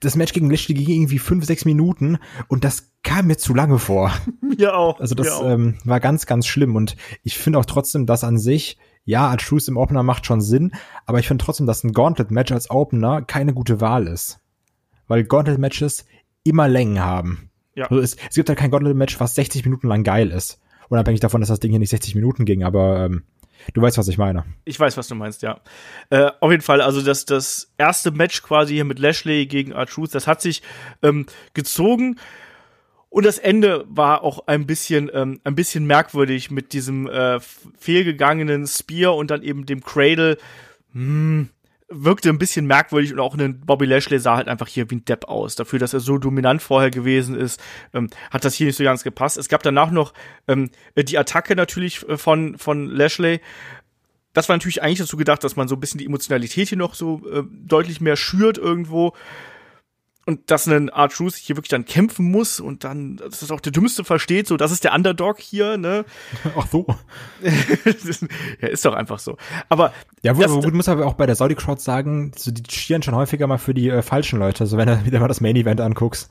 das 0.00 0.14
Match 0.16 0.32
gegen 0.32 0.50
Lashley 0.50 0.74
ging 0.74 0.88
irgendwie 0.88 1.18
fünf, 1.18 1.44
sechs 1.46 1.64
Minuten 1.64 2.18
und 2.48 2.62
das 2.64 2.92
kam 3.02 3.26
mir 3.26 3.38
zu 3.38 3.54
lange 3.54 3.78
vor. 3.78 4.12
Mir 4.40 4.76
auch. 4.76 5.00
Also 5.00 5.14
das 5.14 5.30
auch. 5.32 5.48
ähm, 5.48 5.78
war 5.84 5.98
ganz, 6.00 6.26
ganz 6.26 6.46
schlimm. 6.46 6.76
Und 6.76 6.96
ich 7.22 7.38
finde 7.38 7.58
auch 7.58 7.64
trotzdem, 7.64 8.06
dass 8.06 8.24
an 8.24 8.38
sich, 8.38 8.76
ja, 9.04 9.34
Truth 9.36 9.68
im 9.68 9.76
Opener 9.76 10.02
macht 10.02 10.26
schon 10.26 10.40
Sinn, 10.40 10.72
aber 11.06 11.18
ich 11.18 11.28
finde 11.28 11.44
trotzdem, 11.44 11.66
dass 11.66 11.84
ein 11.84 11.92
Gauntlet-Match 11.92 12.52
als 12.52 12.70
Opener 12.70 13.22
keine 13.22 13.54
gute 13.54 13.80
Wahl 13.80 14.06
ist. 14.06 14.40
Weil 15.08 15.24
Gauntlet-Matches 15.24 16.06
immer 16.44 16.68
Längen 16.68 17.00
haben. 17.00 17.50
Ja. 17.74 17.86
Also 17.86 18.02
es, 18.02 18.16
es 18.28 18.34
gibt 18.34 18.48
halt 18.48 18.58
kein 18.58 18.70
Gauntlet-Match, 18.70 19.18
was 19.20 19.34
60 19.34 19.64
Minuten 19.64 19.88
lang 19.88 20.04
geil 20.04 20.30
ist. 20.30 20.60
Unabhängig 20.88 21.20
davon, 21.20 21.40
dass 21.40 21.48
das 21.48 21.60
Ding 21.60 21.70
hier 21.70 21.80
nicht 21.80 21.90
60 21.90 22.14
Minuten 22.14 22.44
ging, 22.44 22.64
aber 22.64 23.04
ähm, 23.04 23.24
du 23.74 23.82
weißt, 23.82 23.98
was 23.98 24.08
ich 24.08 24.18
meine. 24.18 24.44
Ich 24.64 24.78
weiß, 24.78 24.96
was 24.96 25.08
du 25.08 25.14
meinst, 25.14 25.42
ja. 25.42 25.60
Äh, 26.10 26.30
auf 26.40 26.50
jeden 26.50 26.62
Fall, 26.62 26.80
also 26.80 27.00
das, 27.00 27.24
das 27.24 27.72
erste 27.78 28.10
Match 28.10 28.42
quasi 28.42 28.74
hier 28.74 28.84
mit 28.84 28.98
Lashley 28.98 29.46
gegen 29.46 29.72
R-Truth, 29.72 30.14
das 30.14 30.26
hat 30.26 30.40
sich 30.40 30.62
ähm, 31.02 31.26
gezogen. 31.54 32.18
Und 33.10 33.26
das 33.26 33.38
Ende 33.38 33.84
war 33.88 34.22
auch 34.22 34.46
ein 34.46 34.66
bisschen, 34.66 35.10
ähm, 35.12 35.40
ein 35.44 35.56
bisschen 35.56 35.84
merkwürdig 35.84 36.50
mit 36.50 36.72
diesem 36.72 37.08
äh, 37.08 37.40
fehlgegangenen 37.78 38.66
Spear 38.66 39.16
und 39.16 39.30
dann 39.30 39.42
eben 39.42 39.66
dem 39.66 39.82
Cradle. 39.82 40.38
Hm, 40.92 41.48
wirkte 41.88 42.28
ein 42.28 42.38
bisschen 42.38 42.66
merkwürdig 42.66 43.12
und 43.12 43.18
auch 43.18 43.36
ein 43.36 43.60
Bobby 43.60 43.84
Lashley 43.84 44.20
sah 44.20 44.36
halt 44.36 44.46
einfach 44.46 44.68
hier 44.68 44.88
wie 44.90 44.96
ein 44.96 45.04
Depp 45.04 45.24
aus. 45.24 45.56
Dafür, 45.56 45.80
dass 45.80 45.92
er 45.92 45.98
so 45.98 46.18
dominant 46.18 46.62
vorher 46.62 46.92
gewesen 46.92 47.34
ist, 47.34 47.60
ähm, 47.92 48.10
hat 48.30 48.44
das 48.44 48.54
hier 48.54 48.68
nicht 48.68 48.76
so 48.76 48.84
ganz 48.84 49.02
gepasst. 49.02 49.36
Es 49.36 49.48
gab 49.48 49.64
danach 49.64 49.90
noch 49.90 50.14
ähm, 50.46 50.70
die 50.96 51.18
Attacke 51.18 51.56
natürlich 51.56 52.08
äh, 52.08 52.16
von, 52.16 52.58
von 52.58 52.86
Lashley, 52.86 53.40
das 54.32 54.48
war 54.48 54.56
natürlich 54.56 54.82
eigentlich 54.82 55.00
dazu 55.00 55.16
gedacht, 55.16 55.42
dass 55.42 55.56
man 55.56 55.66
so 55.66 55.74
ein 55.74 55.80
bisschen 55.80 55.98
die 55.98 56.06
Emotionalität 56.06 56.68
hier 56.68 56.78
noch 56.78 56.94
so 56.94 57.20
äh, 57.32 57.42
deutlich 57.50 58.00
mehr 58.00 58.16
schürt 58.16 58.58
irgendwo. 58.58 59.12
Und 60.26 60.50
dass 60.50 60.66
ein 60.66 60.88
R-Truth 60.88 61.34
hier 61.34 61.56
wirklich 61.56 61.70
dann 61.70 61.84
kämpfen 61.86 62.30
muss 62.30 62.60
und 62.60 62.84
dann, 62.84 63.16
dass 63.16 63.40
das 63.40 63.50
auch 63.50 63.60
der 63.60 63.72
Dümmste 63.72 64.04
versteht, 64.04 64.46
so, 64.46 64.56
das 64.56 64.70
ist 64.70 64.84
der 64.84 64.94
Underdog 64.94 65.40
hier, 65.40 65.76
ne? 65.78 66.04
Ach 66.56 66.66
so. 66.70 66.86
ja, 68.60 68.68
ist 68.68 68.84
doch 68.84 68.94
einfach 68.94 69.18
so. 69.18 69.36
Aber. 69.68 69.92
Ja, 70.22 70.34
das- 70.34 70.52
gut, 70.52 70.64
gut, 70.64 70.74
muss 70.74 70.88
aber 70.88 71.06
auch 71.06 71.14
bei 71.14 71.26
der 71.26 71.34
Saudi 71.36 71.54
Crowd 71.54 71.80
sagen, 71.80 72.32
so, 72.36 72.50
die 72.50 72.62
cheeren 72.62 73.02
schon 73.02 73.14
häufiger 73.14 73.46
mal 73.46 73.58
für 73.58 73.74
die 73.74 73.88
äh, 73.88 74.02
falschen 74.02 74.38
Leute, 74.38 74.66
so 74.66 74.76
wenn 74.76 74.88
du 74.88 75.04
wieder 75.04 75.20
mal 75.20 75.28
das 75.28 75.40
Main 75.40 75.56
Event 75.56 75.80
anguckst. 75.80 76.28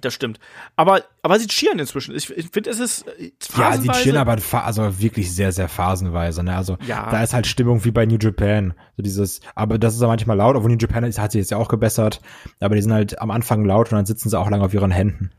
Das 0.00 0.14
stimmt. 0.14 0.38
Aber, 0.76 1.02
aber 1.22 1.38
sie 1.40 1.48
cheeren 1.48 1.80
inzwischen. 1.80 2.14
Ich, 2.14 2.30
ich 2.30 2.48
finde, 2.50 2.70
es 2.70 2.78
ist 2.78 3.08
äh, 3.08 3.32
Ja, 3.56 3.72
phasenweise- 3.72 4.02
cheeren 4.02 4.18
aber 4.18 4.36
also 4.64 5.00
wirklich 5.00 5.34
sehr, 5.34 5.50
sehr 5.50 5.68
phasenweise, 5.68 6.44
ne? 6.44 6.54
Also 6.56 6.78
Ja. 6.86 7.10
da 7.10 7.22
ist 7.24 7.34
halt 7.34 7.46
Stimmung 7.48 7.84
wie 7.84 7.90
bei 7.90 8.06
New 8.06 8.18
Japan. 8.20 8.74
So 8.96 9.02
dieses, 9.02 9.40
aber 9.56 9.78
das 9.78 9.94
ist 9.94 10.00
ja 10.00 10.06
manchmal 10.06 10.36
laut, 10.36 10.54
obwohl 10.54 10.70
New 10.70 10.76
Japan 10.78 11.02
ist, 11.04 11.18
hat 11.18 11.32
sich 11.32 11.40
jetzt 11.40 11.50
ja 11.50 11.56
auch 11.56 11.68
gebessert. 11.68 12.20
Aber 12.60 12.76
die 12.76 12.82
sind 12.82 12.92
halt 12.92 13.20
am 13.20 13.32
Anfang 13.32 13.64
laut 13.64 13.90
und 13.90 13.96
dann 13.96 14.06
sitzen 14.06 14.28
sie 14.30 14.38
auch 14.38 14.48
lange 14.48 14.64
auf 14.64 14.72
ihren 14.74 14.92
Händen. 14.92 15.32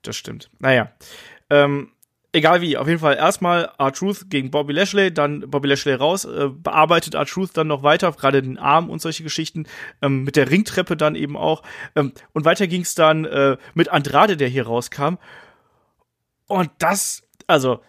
Das 0.00 0.16
stimmt. 0.16 0.50
Naja. 0.60 0.90
Ähm, 1.50 1.90
egal 2.34 2.60
wie, 2.60 2.76
auf 2.76 2.88
jeden 2.88 2.98
Fall 2.98 3.16
erstmal 3.16 3.70
R-Truth 3.78 4.28
gegen 4.28 4.50
Bobby 4.50 4.72
Lashley, 4.72 5.14
dann 5.14 5.48
Bobby 5.48 5.68
Lashley 5.68 5.94
raus, 5.94 6.24
äh, 6.24 6.48
bearbeitet 6.48 7.14
R-Truth 7.14 7.56
dann 7.56 7.68
noch 7.68 7.82
weiter, 7.82 8.10
gerade 8.12 8.42
den 8.42 8.58
Arm 8.58 8.90
und 8.90 9.00
solche 9.00 9.22
Geschichten, 9.22 9.66
ähm, 10.02 10.24
mit 10.24 10.36
der 10.36 10.50
Ringtreppe 10.50 10.96
dann 10.96 11.14
eben 11.14 11.36
auch. 11.36 11.62
Ähm, 11.94 12.12
und 12.32 12.44
weiter 12.44 12.66
ging 12.66 12.82
es 12.82 12.94
dann 12.94 13.24
äh, 13.24 13.56
mit 13.74 13.88
Andrade, 13.88 14.36
der 14.36 14.48
hier 14.48 14.66
rauskam. 14.66 15.14
Und 16.46 16.70
das, 16.78 17.22
also, 17.46 17.80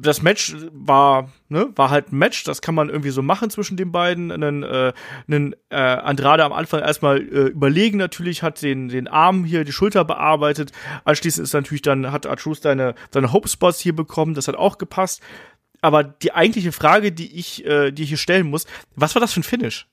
das 0.00 0.22
Match 0.22 0.56
war, 0.72 1.30
ne, 1.48 1.68
war 1.76 1.90
halt 1.90 2.12
ein 2.12 2.18
Match, 2.18 2.44
das 2.44 2.60
kann 2.60 2.74
man 2.74 2.88
irgendwie 2.88 3.10
so 3.10 3.22
machen 3.22 3.50
zwischen 3.50 3.76
den 3.76 3.92
beiden. 3.92 4.32
Einen, 4.32 4.62
äh, 4.62 4.92
einen 5.28 5.54
äh, 5.70 5.76
Andrade 5.76 6.44
am 6.44 6.52
Anfang 6.52 6.80
erstmal 6.80 7.18
äh, 7.18 7.48
überlegen 7.48 7.98
natürlich, 7.98 8.42
hat 8.42 8.60
den, 8.62 8.88
den 8.88 9.08
Arm 9.08 9.44
hier, 9.44 9.64
die 9.64 9.72
Schulter 9.72 10.04
bearbeitet. 10.04 10.72
Anschließend 11.04 11.44
ist 11.44 11.52
natürlich 11.52 11.82
dann, 11.82 12.10
hat 12.10 12.26
Artrus 12.26 12.60
seine, 12.60 12.94
seine 13.10 13.32
Hope-Spots 13.32 13.80
hier 13.80 13.94
bekommen, 13.94 14.34
das 14.34 14.48
hat 14.48 14.56
auch 14.56 14.78
gepasst. 14.78 15.22
Aber 15.80 16.02
die 16.02 16.32
eigentliche 16.32 16.72
Frage, 16.72 17.12
die 17.12 17.38
ich 17.38 17.64
äh, 17.66 17.90
ich 17.90 18.08
hier 18.08 18.16
stellen 18.16 18.48
muss, 18.48 18.66
was 18.96 19.14
war 19.14 19.20
das 19.20 19.32
für 19.32 19.40
ein 19.40 19.44
Finish? 19.44 19.86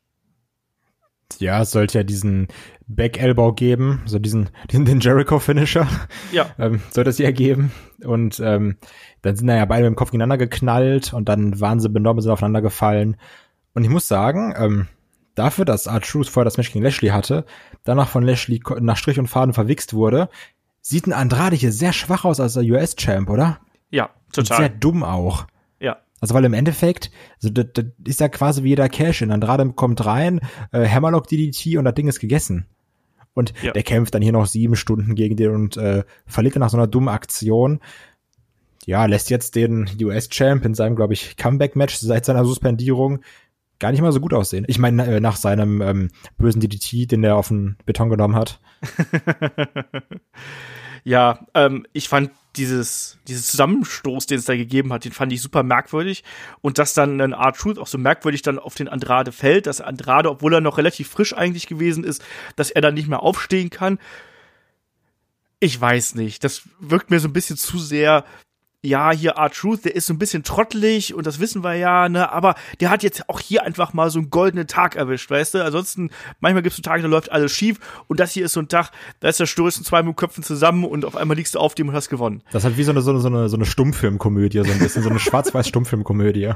Ja, 1.40 1.62
es 1.62 1.72
sollte 1.72 2.00
ja 2.00 2.04
diesen 2.04 2.48
Back 2.88 3.22
Elbow 3.22 3.54
geben, 3.54 4.02
so 4.06 4.20
diesen, 4.20 4.50
diesen 4.70 4.86
den 4.86 5.00
Jericho 5.00 5.40
Finisher. 5.40 5.88
Ja, 6.32 6.48
ähm, 6.60 6.82
sollte 6.92 7.10
es 7.10 7.18
ja 7.18 7.32
geben. 7.32 7.72
Und 8.04 8.40
ähm, 8.40 8.78
dann 9.22 9.36
sind 9.36 9.48
da 9.48 9.56
ja 9.56 9.66
beide 9.66 9.84
mit 9.84 9.94
dem 9.94 9.96
Kopf 9.96 10.12
gegeneinander 10.12 10.38
geknallt 10.38 11.14
und 11.14 11.30
dann 11.30 11.60
waren 11.60 11.80
sie 11.80 11.90
benommen, 11.90 12.22
sind 12.22 12.32
aufeinander 12.32 12.62
gefallen. 12.62 13.18
Und 13.74 13.84
ich 13.84 13.90
muss 13.90 14.08
sagen, 14.08 14.54
ähm, 14.58 14.88
dafür, 15.36 15.66
dass 15.66 15.88
R-Truth 15.88 16.28
vorher 16.28 16.46
das 16.46 16.58
Match 16.58 16.72
gegen 16.72 16.84
Lashley 16.84 17.10
hatte, 17.10 17.46
danach 17.84 18.10
von 18.10 18.24
Lashley 18.24 18.62
nach 18.80 18.98
Strich 18.98 19.20
und 19.20 19.28
Faden 19.28 19.54
verwichst 19.54 19.94
wurde, 19.94 20.30
sieht 20.82 21.08
ein 21.08 21.14
Andrade 21.14 21.56
hier 21.56 21.72
sehr 21.72 21.94
schwach 21.94 22.26
aus 22.26 22.40
als 22.40 22.54
der 22.54 22.64
US-Champ, 22.64 23.30
oder? 23.30 23.60
ja, 23.92 24.10
Und 24.36 24.48
sehr 24.48 24.58
total. 24.58 24.70
dumm 24.80 25.04
auch. 25.04 25.46
Also 26.22 26.34
weil 26.34 26.46
im 26.46 26.54
Endeffekt, 26.54 27.12
also 27.42 27.50
das, 27.50 27.66
das 27.74 27.86
ist 28.06 28.20
ja 28.22 28.30
quasi 28.30 28.64
wie 28.64 28.70
jeder 28.70 28.88
Cash 28.88 29.22
in. 29.22 29.32
Andrade 29.32 29.70
kommt 29.74 30.06
rein, 30.06 30.40
äh, 30.72 30.88
Hammerlock 30.88 31.28
DDT 31.28 31.78
und 31.78 31.84
das 31.86 31.96
Ding 31.96 32.08
ist 32.08 32.20
gegessen. 32.20 32.68
Und 33.34 33.54
Ja. 33.62 33.72
der 33.72 33.84
kämpft 33.84 34.14
dann 34.14 34.22
hier 34.22 34.32
noch 34.34 34.46
sieben 34.46 34.76
Stunden 34.76 35.16
gegen 35.16 35.36
den 35.36 35.52
und 35.52 35.78
äh, 35.78 36.04
verliert 36.28 36.56
dann 36.56 36.62
nach 36.62 36.70
so 36.70 36.78
einer 36.78 36.88
dummen 36.88 37.10
Aktion. 37.10 37.80
Ja, 38.86 39.06
lässt 39.06 39.30
jetzt 39.30 39.56
den 39.56 39.90
US-Champ 40.02 40.66
in 40.66 40.74
seinem, 40.74 40.96
glaube 40.96 41.14
ich, 41.14 41.38
Comeback-Match 41.38 41.96
seit 41.96 42.26
seiner 42.26 42.46
Suspendierung 42.46 43.22
gar 43.80 43.92
nicht 43.92 44.02
mal 44.02 44.12
so 44.12 44.20
gut 44.20 44.34
aussehen. 44.34 44.66
Ich 44.68 44.78
meine, 44.80 45.06
äh, 45.08 45.20
nach 45.20 45.36
seinem 45.38 45.82
ähm, 45.82 46.10
bösen 46.38 46.62
DDT, 46.62 47.10
den 47.12 47.24
er 47.24 47.36
auf 47.36 47.48
den 47.48 47.78
Beton 47.86 48.10
genommen 48.10 48.36
hat. 48.36 48.60
Ja, 51.04 51.46
ähm, 51.54 51.86
ich 51.94 52.10
fand 52.10 52.32
dieses, 52.56 53.18
dieses 53.28 53.48
Zusammenstoß, 53.48 54.26
den 54.26 54.40
es 54.40 54.46
da 54.46 54.56
gegeben 54.56 54.92
hat, 54.92 55.06
den 55.06 55.14
fand 55.14 55.32
ich 55.32 55.42
super 55.42 55.64
merkwürdig. 55.64 56.24
Und 56.62 56.78
dass 56.78 56.94
dann 56.94 57.20
ein 57.22 57.32
R-Truth 57.32 57.80
auch 57.80 57.88
so 57.88 57.98
merkwürdig 57.98 58.42
dann 58.42 58.60
auf 58.60 58.76
den 58.76 58.90
Andrade 58.90 59.32
fällt, 59.32 59.68
dass 59.68 59.82
Andrade, 59.82 60.30
obwohl 60.30 60.54
er 60.54 60.62
noch 60.62 60.78
relativ 60.78 61.08
frisch 61.10 61.34
eigentlich 61.34 61.68
gewesen 61.68 62.04
ist, 62.04 62.24
dass 62.56 62.72
er 62.72 62.82
dann 62.82 62.94
nicht 62.94 63.08
mehr 63.08 63.24
aufstehen 63.24 63.70
kann. 63.70 64.00
Ich 65.60 65.80
weiß 65.80 66.16
nicht. 66.16 66.44
Das 66.44 66.64
wirkt 66.80 67.10
mir 67.10 67.20
so 67.20 67.28
ein 67.28 67.34
bisschen 67.34 67.58
zu 67.58 67.80
sehr. 67.80 68.26
Ja, 68.84 69.12
hier 69.12 69.34
R-Truth, 69.34 69.86
der 69.86 69.96
ist 69.96 70.08
so 70.08 70.14
ein 70.14 70.18
bisschen 70.18 70.42
trottelig 70.42 71.14
und 71.14 71.28
das 71.28 71.40
wissen 71.40 71.64
wir 71.64 71.76
ja, 71.76 72.10
ne, 72.10 72.32
aber 72.32 72.56
der 72.80 72.90
hat 72.90 73.04
jetzt 73.04 73.30
auch 73.30 73.40
hier 73.40 73.64
einfach 73.64 73.94
mal 73.94 74.10
so 74.10 74.18
einen 74.18 74.32
goldenen 74.32 74.66
Tag 74.66 74.96
erwischt, 74.96 75.30
weißt 75.30 75.54
du? 75.54 75.64
Ansonsten, 75.64 76.10
manchmal 76.40 76.64
gibt 76.64 76.72
es 76.72 76.78
so 76.78 76.82
Tage, 76.82 77.04
da 77.04 77.08
läuft 77.08 77.32
alles 77.32 77.52
schief 77.52 77.80
und 78.08 78.20
das 78.20 78.32
hier 78.32 78.46
ist 78.46 78.54
so 78.54 78.60
ein 78.60 78.70
Tag, 78.70 78.90
da 79.20 79.30
ist 79.30 79.40
der 79.40 79.46
Stoß 79.46 79.78
in 79.78 79.84
zwei 79.84 80.02
mit 80.02 80.18
Köpfen 80.18 80.44
zusammen 80.44 80.84
und 80.84 81.06
auf 81.06 81.16
einmal 81.16 81.38
liegst 81.38 81.54
du 81.54 81.60
auf 81.60 81.76
dem 81.76 81.90
und 81.90 81.94
hast 81.94 82.10
gewonnen. 82.10 82.42
Das 82.52 82.64
hat 82.64 82.76
wie 82.76 82.84
so 82.84 82.90
eine, 82.90 83.02
so 83.02 83.12
eine, 83.12 83.20
so 83.20 83.28
eine, 83.28 83.50
so 83.50 83.56
eine 83.56 83.68
Stummfilmkomödie, 83.68 84.64
so 84.64 84.72
ein 84.72 84.80
bisschen, 84.80 85.04
so 85.04 85.10
eine 85.10 85.20
schwarz-weiß-Stummfilmkomödie. 85.20 86.54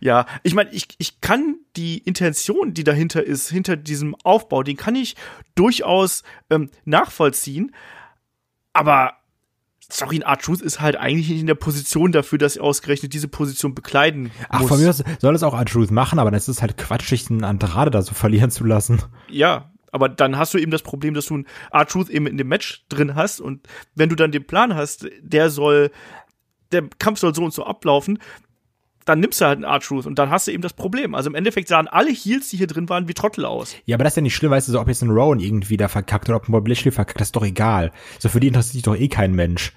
Ja, 0.00 0.26
ich 0.42 0.54
meine, 0.54 0.70
ich, 0.70 0.88
ich 0.98 1.22
kann 1.22 1.56
die 1.76 1.96
Intention, 1.96 2.74
die 2.74 2.84
dahinter 2.84 3.24
ist, 3.24 3.48
hinter 3.48 3.76
diesem 3.76 4.14
Aufbau, 4.22 4.64
den 4.64 4.76
kann 4.76 4.96
ich 4.96 5.16
durchaus 5.54 6.24
ähm, 6.50 6.68
nachvollziehen. 6.84 7.74
Aber 8.74 9.14
sorry, 9.92 10.16
ein 10.16 10.22
R-Truth 10.22 10.60
ist 10.60 10.80
halt 10.80 10.96
eigentlich 10.96 11.28
nicht 11.28 11.40
in 11.40 11.46
der 11.46 11.54
Position 11.54 12.12
dafür, 12.12 12.38
dass 12.38 12.56
er 12.56 12.64
ausgerechnet 12.64 13.12
diese 13.12 13.28
Position 13.28 13.74
bekleiden 13.74 14.30
Ach, 14.48 14.60
muss. 14.60 14.68
von 14.68 14.80
mir 14.80 14.88
aus 14.88 15.02
soll 15.20 15.34
es 15.34 15.42
auch 15.42 15.54
R-Truth 15.54 15.90
machen, 15.90 16.18
aber 16.18 16.30
dann 16.30 16.38
ist 16.38 16.48
es 16.48 16.62
halt 16.62 16.76
quatschig, 16.76 17.30
einen 17.30 17.44
Andrade 17.44 17.90
da 17.90 18.02
so 18.02 18.14
verlieren 18.14 18.50
zu 18.50 18.64
lassen. 18.64 19.02
Ja, 19.28 19.70
aber 19.90 20.08
dann 20.08 20.38
hast 20.38 20.54
du 20.54 20.58
eben 20.58 20.70
das 20.70 20.82
Problem, 20.82 21.14
dass 21.14 21.26
du 21.26 21.34
einen 21.34 21.46
R-Truth 21.70 22.08
eben 22.08 22.26
in 22.26 22.38
dem 22.38 22.48
Match 22.48 22.84
drin 22.88 23.14
hast 23.14 23.40
und 23.40 23.68
wenn 23.94 24.08
du 24.08 24.16
dann 24.16 24.32
den 24.32 24.46
Plan 24.46 24.74
hast, 24.74 25.06
der 25.20 25.50
soll, 25.50 25.90
der 26.72 26.84
Kampf 26.98 27.20
soll 27.20 27.34
so 27.34 27.44
und 27.44 27.52
so 27.52 27.64
ablaufen, 27.64 28.18
dann 29.04 29.20
nimmst 29.20 29.40
du 29.40 29.46
halt 29.46 29.56
einen 29.56 29.64
R-Truth 29.64 30.06
und 30.06 30.18
dann 30.18 30.30
hast 30.30 30.46
du 30.46 30.52
eben 30.52 30.62
das 30.62 30.72
Problem. 30.72 31.14
Also 31.14 31.28
im 31.30 31.34
Endeffekt 31.34 31.68
sahen 31.68 31.88
alle 31.88 32.10
Heels, 32.10 32.48
die 32.50 32.56
hier 32.56 32.66
drin 32.66 32.88
waren, 32.88 33.08
wie 33.08 33.14
Trottel 33.14 33.44
aus. 33.44 33.74
Ja, 33.84 33.96
aber 33.96 34.04
das 34.04 34.12
ist 34.12 34.16
ja 34.16 34.22
nicht 34.22 34.34
schlimm, 34.34 34.50
weißt 34.50 34.68
du, 34.68 34.72
so, 34.72 34.80
ob 34.80 34.88
jetzt 34.88 35.02
ein 35.02 35.10
Rowan 35.10 35.40
irgendwie 35.40 35.76
da 35.76 35.88
verkackt 35.88 36.28
oder 36.28 36.36
ob 36.36 36.48
ein 36.48 36.52
Bob 36.52 36.66
Lashley 36.68 36.90
verkackt, 36.92 37.20
das 37.20 37.28
ist 37.28 37.36
doch 37.36 37.44
egal. 37.44 37.92
So, 38.18 38.28
für 38.28 38.40
die 38.40 38.48
interessiert 38.48 38.72
sich 38.74 38.82
doch 38.82 38.96
eh 38.96 39.08
kein 39.08 39.34
Mensch. 39.34 39.72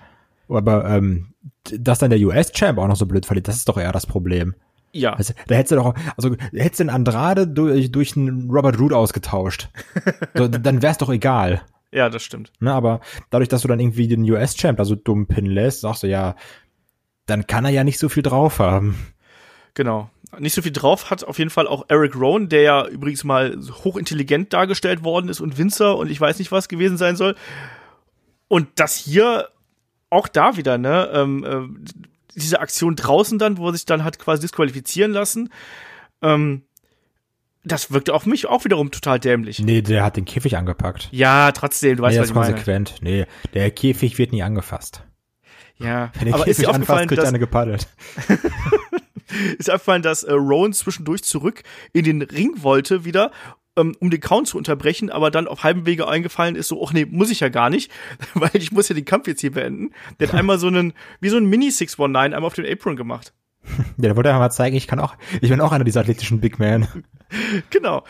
Aber, 0.48 0.86
ähm, 0.90 1.34
dass 1.64 2.00
dann 2.00 2.12
der 2.12 2.20
US-Champ 2.20 2.78
auch 2.78 2.88
noch 2.88 2.96
so 2.96 3.06
blöd 3.06 3.26
verliert, 3.26 3.48
das 3.48 3.58
ist 3.58 3.68
doch 3.68 3.78
eher 3.78 3.92
das 3.92 4.06
Problem. 4.06 4.54
Ja, 4.92 5.14
Also, 5.14 5.34
da 5.48 5.56
hättest 5.56 5.72
du 5.74 5.76
doch, 5.76 5.94
also, 6.16 6.36
hättest 6.54 6.80
du 6.80 6.84
den 6.86 6.90
Andrade 6.90 7.48
durch, 7.48 7.92
durch 7.92 8.16
einen 8.16 8.50
Robert 8.50 8.80
Root 8.80 8.94
ausgetauscht. 8.94 9.70
so, 10.36 10.48
dann 10.48 10.82
wär's 10.82 11.00
doch 11.00 11.10
egal. 11.10 11.64
ja, 11.92 12.10
das 12.10 12.24
stimmt. 12.24 12.54
Ne, 12.60 12.72
aber 12.72 13.02
dadurch, 13.30 13.50
dass 13.50 13.64
du 13.64 13.68
dann 13.68 13.80
irgendwie 13.80 14.08
den 14.08 14.30
US-Champ 14.30 14.78
da 14.78 14.86
so 14.86 14.96
dumm 14.96 15.28
pinnen 15.28 15.52
lässt, 15.52 15.82
sagst 15.82 16.04
du 16.04 16.08
ja, 16.08 16.36
dann 17.26 17.48
kann 17.48 17.66
er 17.66 17.72
ja 17.72 17.84
nicht 17.84 18.00
so 18.00 18.08
viel 18.08 18.24
drauf 18.24 18.60
haben. 18.60 18.96
Genau. 19.76 20.10
Nicht 20.40 20.54
so 20.56 20.62
viel 20.62 20.72
drauf 20.72 21.12
hat 21.12 21.24
auf 21.24 21.38
jeden 21.38 21.50
Fall 21.52 21.68
auch 21.68 21.86
Eric 21.88 22.16
Rowan, 22.16 22.50
der 22.50 22.62
ja 22.62 22.88
übrigens 22.88 23.24
mal 23.24 23.58
hochintelligent 23.84 24.52
dargestellt 24.52 25.04
worden 25.04 25.30
ist 25.30 25.40
und 25.40 25.58
Winzer 25.58 25.98
und 25.98 26.10
ich 26.10 26.20
weiß 26.20 26.40
nicht 26.40 26.52
was 26.52 26.68
gewesen 26.68 26.98
sein 26.98 27.16
soll. 27.16 27.36
Und 28.48 28.68
das 28.76 28.96
hier 28.96 29.50
auch 30.10 30.28
da 30.28 30.58
wieder, 30.58 30.78
ne, 30.78 31.10
ähm, 31.14 31.44
äh, 31.44 31.92
diese 32.36 32.60
Aktion 32.60 32.96
draußen 32.96 33.40
dann, 33.40 33.58
wo 33.58 33.68
er 33.68 33.74
sich 33.74 33.86
dann 33.86 34.04
hat 34.04 34.20
quasi 34.20 34.42
disqualifizieren 34.42 35.12
lassen, 35.12 35.50
ähm, 36.22 36.64
das 37.64 37.92
wirkte 37.92 38.14
auf 38.14 38.26
mich 38.26 38.46
auch 38.46 38.64
wiederum 38.64 38.92
total 38.92 39.20
dämlich. 39.20 39.60
Nee, 39.60 39.82
der 39.82 40.04
hat 40.04 40.18
den 40.18 40.26
Käfig 40.26 40.56
angepackt. 40.56 41.10
Ja, 41.12 41.52
trotzdem, 41.52 41.98
du 41.98 42.04
weißt, 42.04 42.16
nee, 42.16 42.22
was 42.22 42.28
das 42.28 42.30
ich 42.30 42.32
ist 42.32 42.36
meine. 42.36 42.52
konsequent. 42.54 42.96
Nee, 43.02 43.26
der 43.54 43.72
Käfig 43.72 44.18
wird 44.18 44.32
nie 44.32 44.44
angefasst. 44.44 45.04
Ja, 45.78 46.12
Wenn 46.14 46.26
der 46.26 46.36
aber 46.36 46.48
ist 46.48 46.58
Käfig 46.58 46.66
dir 46.66 46.70
anfasst, 46.70 46.76
aufgefallen, 46.76 47.08
kriegt 47.08 47.22
dass, 47.22 47.30
eine 47.30 47.40
gepaddelt. 47.40 47.88
ist 49.58 49.70
aufgefallen, 49.70 50.02
dass 50.02 50.24
äh, 50.24 50.34
Rowan 50.34 50.74
zwischendurch 50.74 51.24
zurück 51.24 51.64
in 51.94 52.04
den 52.04 52.22
Ring 52.22 52.52
wollte 52.58 53.06
wieder, 53.06 53.32
ähm, 53.78 53.96
um 54.00 54.10
den 54.10 54.20
Count 54.20 54.48
zu 54.48 54.58
unterbrechen, 54.58 55.10
aber 55.10 55.32
dann 55.32 55.48
auf 55.48 55.64
halbem 55.64 55.86
Wege 55.86 56.08
eingefallen 56.08 56.56
ist, 56.56 56.70
so, 56.70 56.86
ach 56.86 56.94
nee, 56.94 57.06
muss 57.06 57.32
ich 57.32 57.42
ja 57.42 57.50
gar 57.50 57.70
nicht, 57.70 57.92
weil 58.34 58.52
ich 58.54 58.72
muss 58.72 58.90
ja 58.90 58.96
den 58.96 59.06
Kampf 59.06 59.28
jetzt 59.28 59.42
hier 59.42 59.52
beenden. 59.52 59.92
Der 60.20 60.28
hat 60.28 60.36
einmal 60.40 60.60
so 60.60 60.68
einen, 60.68 60.94
wie 61.20 61.30
so 61.30 61.38
ein 61.38 61.46
Mini-619 61.46 62.16
einmal 62.16 62.44
auf 62.44 62.54
den 62.54 62.66
Apron 62.66 62.96
gemacht. 62.96 63.34
Ja, 63.98 64.10
der 64.10 64.16
wollte 64.16 64.30
einfach 64.30 64.42
mal 64.42 64.52
zeigen, 64.52 64.76
ich 64.76 64.88
kann 64.88 65.00
auch, 65.00 65.16
ich 65.42 65.50
bin 65.50 65.60
auch 65.60 65.72
einer 65.72 65.84
dieser 65.84 66.02
athletischen 66.02 66.40
Big 66.40 66.60
Men. 66.60 66.88
Genau. 67.72 68.04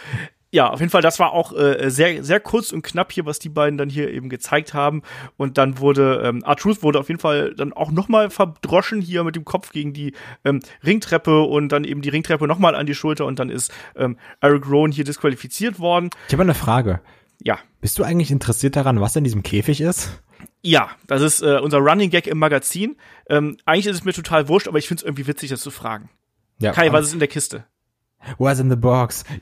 Ja, 0.56 0.70
auf 0.70 0.80
jeden 0.80 0.90
Fall, 0.90 1.02
das 1.02 1.20
war 1.20 1.34
auch 1.34 1.52
äh, 1.52 1.90
sehr, 1.90 2.24
sehr 2.24 2.40
kurz 2.40 2.72
und 2.72 2.82
knapp 2.82 3.12
hier, 3.12 3.26
was 3.26 3.40
die 3.40 3.50
beiden 3.50 3.78
dann 3.78 3.90
hier 3.90 4.10
eben 4.10 4.30
gezeigt 4.30 4.74
haben. 4.74 5.02
Und 5.36 5.58
dann 5.58 5.80
wurde, 5.80 6.22
ähm, 6.24 6.44
R-Truth 6.46 6.82
wurde 6.82 6.98
auf 6.98 7.10
jeden 7.10 7.20
Fall 7.20 7.54
dann 7.56 7.74
auch 7.74 7.92
nochmal 7.92 8.30
verdroschen 8.30 9.02
hier 9.02 9.26
mit 9.26 9.36
dem 9.36 9.44
Kopf 9.44 9.74
gegen 9.74 9.92
die 9.92 10.14
ähm, 10.46 10.62
Ringtreppe 10.82 11.42
und 11.42 11.74
dann 11.74 11.84
eben 11.84 12.02
die 12.02 12.08
Ringtreppe 12.08 12.48
nochmal 12.48 12.74
an 12.74 12.86
die 12.86 12.96
Schulter 12.96 13.26
und 13.26 13.38
dann 13.38 13.50
ist 13.50 13.70
ähm, 13.98 14.18
Eric 14.40 14.66
Rowan 14.66 14.94
hier 14.94 15.04
disqualifiziert 15.04 15.78
worden. 15.78 16.10
Ich 16.28 16.34
habe 16.34 16.44
eine 16.44 16.54
Frage. 16.54 17.02
Ja. 17.44 17.60
Bist 17.82 18.00
du 18.00 18.04
eigentlich 18.04 18.32
interessiert 18.32 18.78
daran, 18.78 19.02
was 19.02 19.14
in 19.18 19.26
diesem 19.26 19.44
Käfig 19.44 19.82
ist? 19.82 20.22
Ja, 20.62 20.88
das 21.08 21.22
ist 21.22 21.42
äh, 21.42 21.60
unser 21.62 21.80
Running 21.80 22.12
Gag 22.12 22.28
im 22.28 22.40
Magazin. 22.40 22.96
Ähm, 23.30 23.58
eigentlich 23.66 23.88
ist 23.88 23.98
es 23.98 24.06
mir 24.06 24.14
total 24.14 24.48
wurscht, 24.48 24.70
aber 24.70 24.78
ich 24.78 24.88
finde 24.88 25.02
es 25.02 25.06
irgendwie 25.06 25.28
witzig, 25.28 25.50
das 25.50 25.60
zu 25.60 25.70
fragen. 25.70 26.10
Ja, 26.60 26.72
Kai, 26.72 26.94
was 26.94 27.08
ist 27.08 27.14
in 27.14 27.20
der 27.20 27.28
Kiste? 27.28 27.66
What's 28.38 28.60
in 28.60 28.70
the 28.70 28.76
box? 28.76 29.24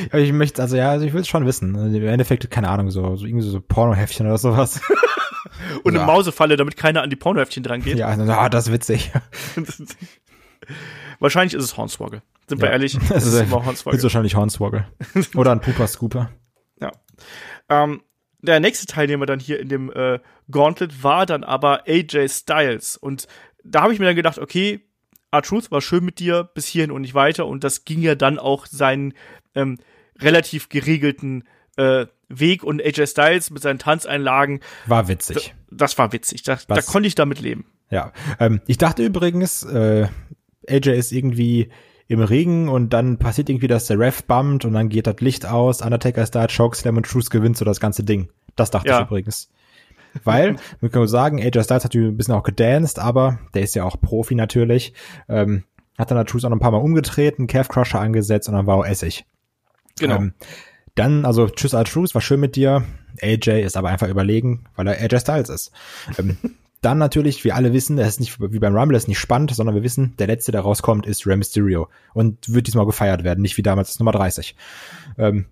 Ja. 0.00 0.18
ich 0.18 0.32
möchte, 0.32 0.62
also 0.62 0.76
ja, 0.76 0.90
also 0.90 1.04
ich 1.04 1.12
will 1.12 1.20
es 1.20 1.28
schon 1.28 1.44
wissen. 1.46 1.74
Im 1.94 2.06
Endeffekt, 2.08 2.50
keine 2.50 2.68
Ahnung, 2.70 2.90
so, 2.90 3.16
so 3.16 3.26
irgendwie 3.26 3.46
so 3.46 3.60
Pornoheftchen 3.60 4.26
oder 4.26 4.38
sowas. 4.38 4.80
Und 5.84 5.94
Ja. 5.94 6.00
eine 6.00 6.06
Mausefalle, 6.10 6.56
damit 6.56 6.76
keiner 6.76 7.02
an 7.02 7.10
die 7.10 7.16
Pornoheftchen 7.16 7.62
dran 7.62 7.82
geht. 7.82 7.98
ja, 7.98 8.06
also, 8.08 8.22
ah, 8.32 8.48
das 8.48 8.66
ist 8.66 8.72
witzig. 8.72 9.12
Wahrscheinlich 11.20 11.54
ist 11.54 11.64
es 11.64 11.76
Hornswoggle. 11.76 12.22
Sind 12.48 12.60
wir 12.60 12.68
Ja. 12.68 12.72
ehrlich? 12.72 12.94
Das 12.98 13.10
Es 13.24 13.26
ist, 13.26 13.34
ist 13.34 13.50
Hornswoggle. 13.50 14.02
wahrscheinlich 14.02 14.34
Hornswoggle. 14.34 14.86
Oder 15.34 15.52
ein 15.52 15.60
Pooper 15.60 15.86
Scooper. 15.86 16.30
Ja. 16.80 16.90
Ähm, 17.68 18.02
der 18.42 18.60
nächste 18.60 18.86
Teilnehmer 18.86 19.26
dann 19.26 19.38
hier 19.40 19.60
in 19.60 19.68
dem 19.68 19.90
äh, 19.92 20.18
Gauntlet 20.50 21.02
war 21.02 21.24
dann 21.26 21.44
aber 21.44 21.84
AJ 21.86 22.28
Styles. 22.28 22.96
Und 22.96 23.26
da 23.62 23.82
habe 23.82 23.92
ich 23.92 23.98
mir 23.98 24.06
dann 24.06 24.16
gedacht, 24.16 24.38
okay, 24.38 24.80
R-Truth 25.36 25.70
war 25.70 25.80
schön 25.80 26.04
mit 26.04 26.18
dir 26.18 26.44
bis 26.54 26.66
hierhin 26.66 26.90
und 26.90 27.02
nicht 27.02 27.14
weiter. 27.14 27.46
Und 27.46 27.64
das 27.64 27.84
ging 27.84 28.00
ja 28.02 28.14
dann 28.14 28.38
auch 28.38 28.66
seinen 28.66 29.14
ähm, 29.54 29.78
relativ 30.18 30.68
geregelten 30.68 31.44
äh, 31.76 32.06
Weg. 32.28 32.64
Und 32.64 32.82
AJ 32.82 33.06
Styles 33.08 33.50
mit 33.50 33.62
seinen 33.62 33.78
Tanzeinlagen, 33.78 34.60
War 34.86 35.08
witzig. 35.08 35.54
das 35.70 35.96
war 35.98 36.12
witzig. 36.12 36.42
Da, 36.42 36.58
da 36.68 36.80
konnte 36.82 37.06
ich 37.06 37.14
damit 37.14 37.40
leben. 37.40 37.66
Ja. 37.90 38.12
Ähm, 38.40 38.60
ich 38.66 38.78
dachte 38.78 39.04
übrigens, 39.04 39.62
äh, 39.64 40.08
AJ 40.68 40.88
ist 40.90 41.12
irgendwie 41.12 41.68
im 42.08 42.20
Regen 42.20 42.68
und 42.68 42.90
dann 42.90 43.18
passiert 43.18 43.48
irgendwie, 43.48 43.66
dass 43.68 43.86
der 43.86 43.98
Ref 43.98 44.24
bummt 44.24 44.64
und 44.64 44.72
dann 44.74 44.88
geht 44.88 45.06
das 45.06 45.16
Licht 45.20 45.46
aus, 45.46 45.80
Undertaker 45.80 46.22
ist 46.22 46.34
da, 46.34 46.46
Chokeslam 46.46 46.96
und 46.98 47.06
Truth 47.06 47.30
gewinnt 47.30 47.56
so 47.56 47.64
das 47.64 47.80
ganze 47.80 48.04
Ding. 48.04 48.28
Das 48.56 48.70
dachte 48.70 48.88
Ja. 48.88 49.00
ich 49.00 49.06
übrigens. 49.06 49.48
Weil, 50.22 50.56
wir 50.80 50.88
können 50.90 51.08
sagen, 51.08 51.40
AJ 51.40 51.64
Styles 51.64 51.84
hat 51.84 51.94
ein 51.94 52.16
bisschen 52.16 52.34
auch 52.34 52.42
gedanced, 52.42 52.98
aber 52.98 53.40
der 53.54 53.62
ist 53.62 53.74
ja 53.74 53.84
auch 53.84 54.00
Profi 54.00 54.34
natürlich. 54.34 54.92
Ähm, 55.28 55.64
hat 55.98 56.10
dann 56.10 56.18
der 56.18 56.26
Truth 56.26 56.44
auch 56.44 56.50
noch 56.50 56.56
ein 56.56 56.60
paar 56.60 56.70
Mal 56.70 56.78
umgedreht, 56.78 57.38
einen 57.38 57.48
Calf 57.48 57.68
Crusher 57.68 58.00
angesetzt 58.00 58.48
und 58.48 58.54
dann 58.54 58.66
war 58.66 58.76
auch 58.76 58.86
Essig. 58.86 59.26
Genau. 59.98 60.16
Ähm, 60.16 60.34
dann, 60.94 61.24
also 61.24 61.48
tschüss 61.48 61.72
Truth, 61.72 62.14
war 62.14 62.20
schön 62.20 62.40
mit 62.40 62.56
dir. 62.56 62.84
AJ 63.20 63.62
ist 63.62 63.76
aber 63.76 63.88
einfach 63.88 64.08
überlegen, 64.08 64.64
weil 64.76 64.86
er 64.86 65.00
AJ 65.00 65.20
Styles 65.20 65.48
ist. 65.48 65.72
Ähm, 66.18 66.36
dann 66.80 66.98
natürlich, 66.98 67.44
wir 67.44 67.56
alle 67.56 67.72
wissen, 67.72 67.98
es 67.98 68.08
ist 68.08 68.20
nicht 68.20 68.40
wie 68.40 68.58
beim 68.58 68.76
Rumble, 68.76 68.96
es 68.96 69.04
ist 69.04 69.08
nicht 69.08 69.18
spannend, 69.18 69.54
sondern 69.54 69.74
wir 69.74 69.82
wissen, 69.82 70.14
der 70.18 70.26
letzte, 70.26 70.52
der 70.52 70.60
rauskommt, 70.60 71.06
ist 71.06 71.26
Rey 71.26 71.36
Mysterio 71.36 71.88
und 72.12 72.52
wird 72.52 72.66
diesmal 72.66 72.86
gefeiert 72.86 73.24
werden, 73.24 73.40
nicht 73.40 73.56
wie 73.56 73.62
damals 73.62 73.88
das 73.88 73.98
Nummer 73.98 74.12
30. 74.12 74.54
Ähm, 75.16 75.46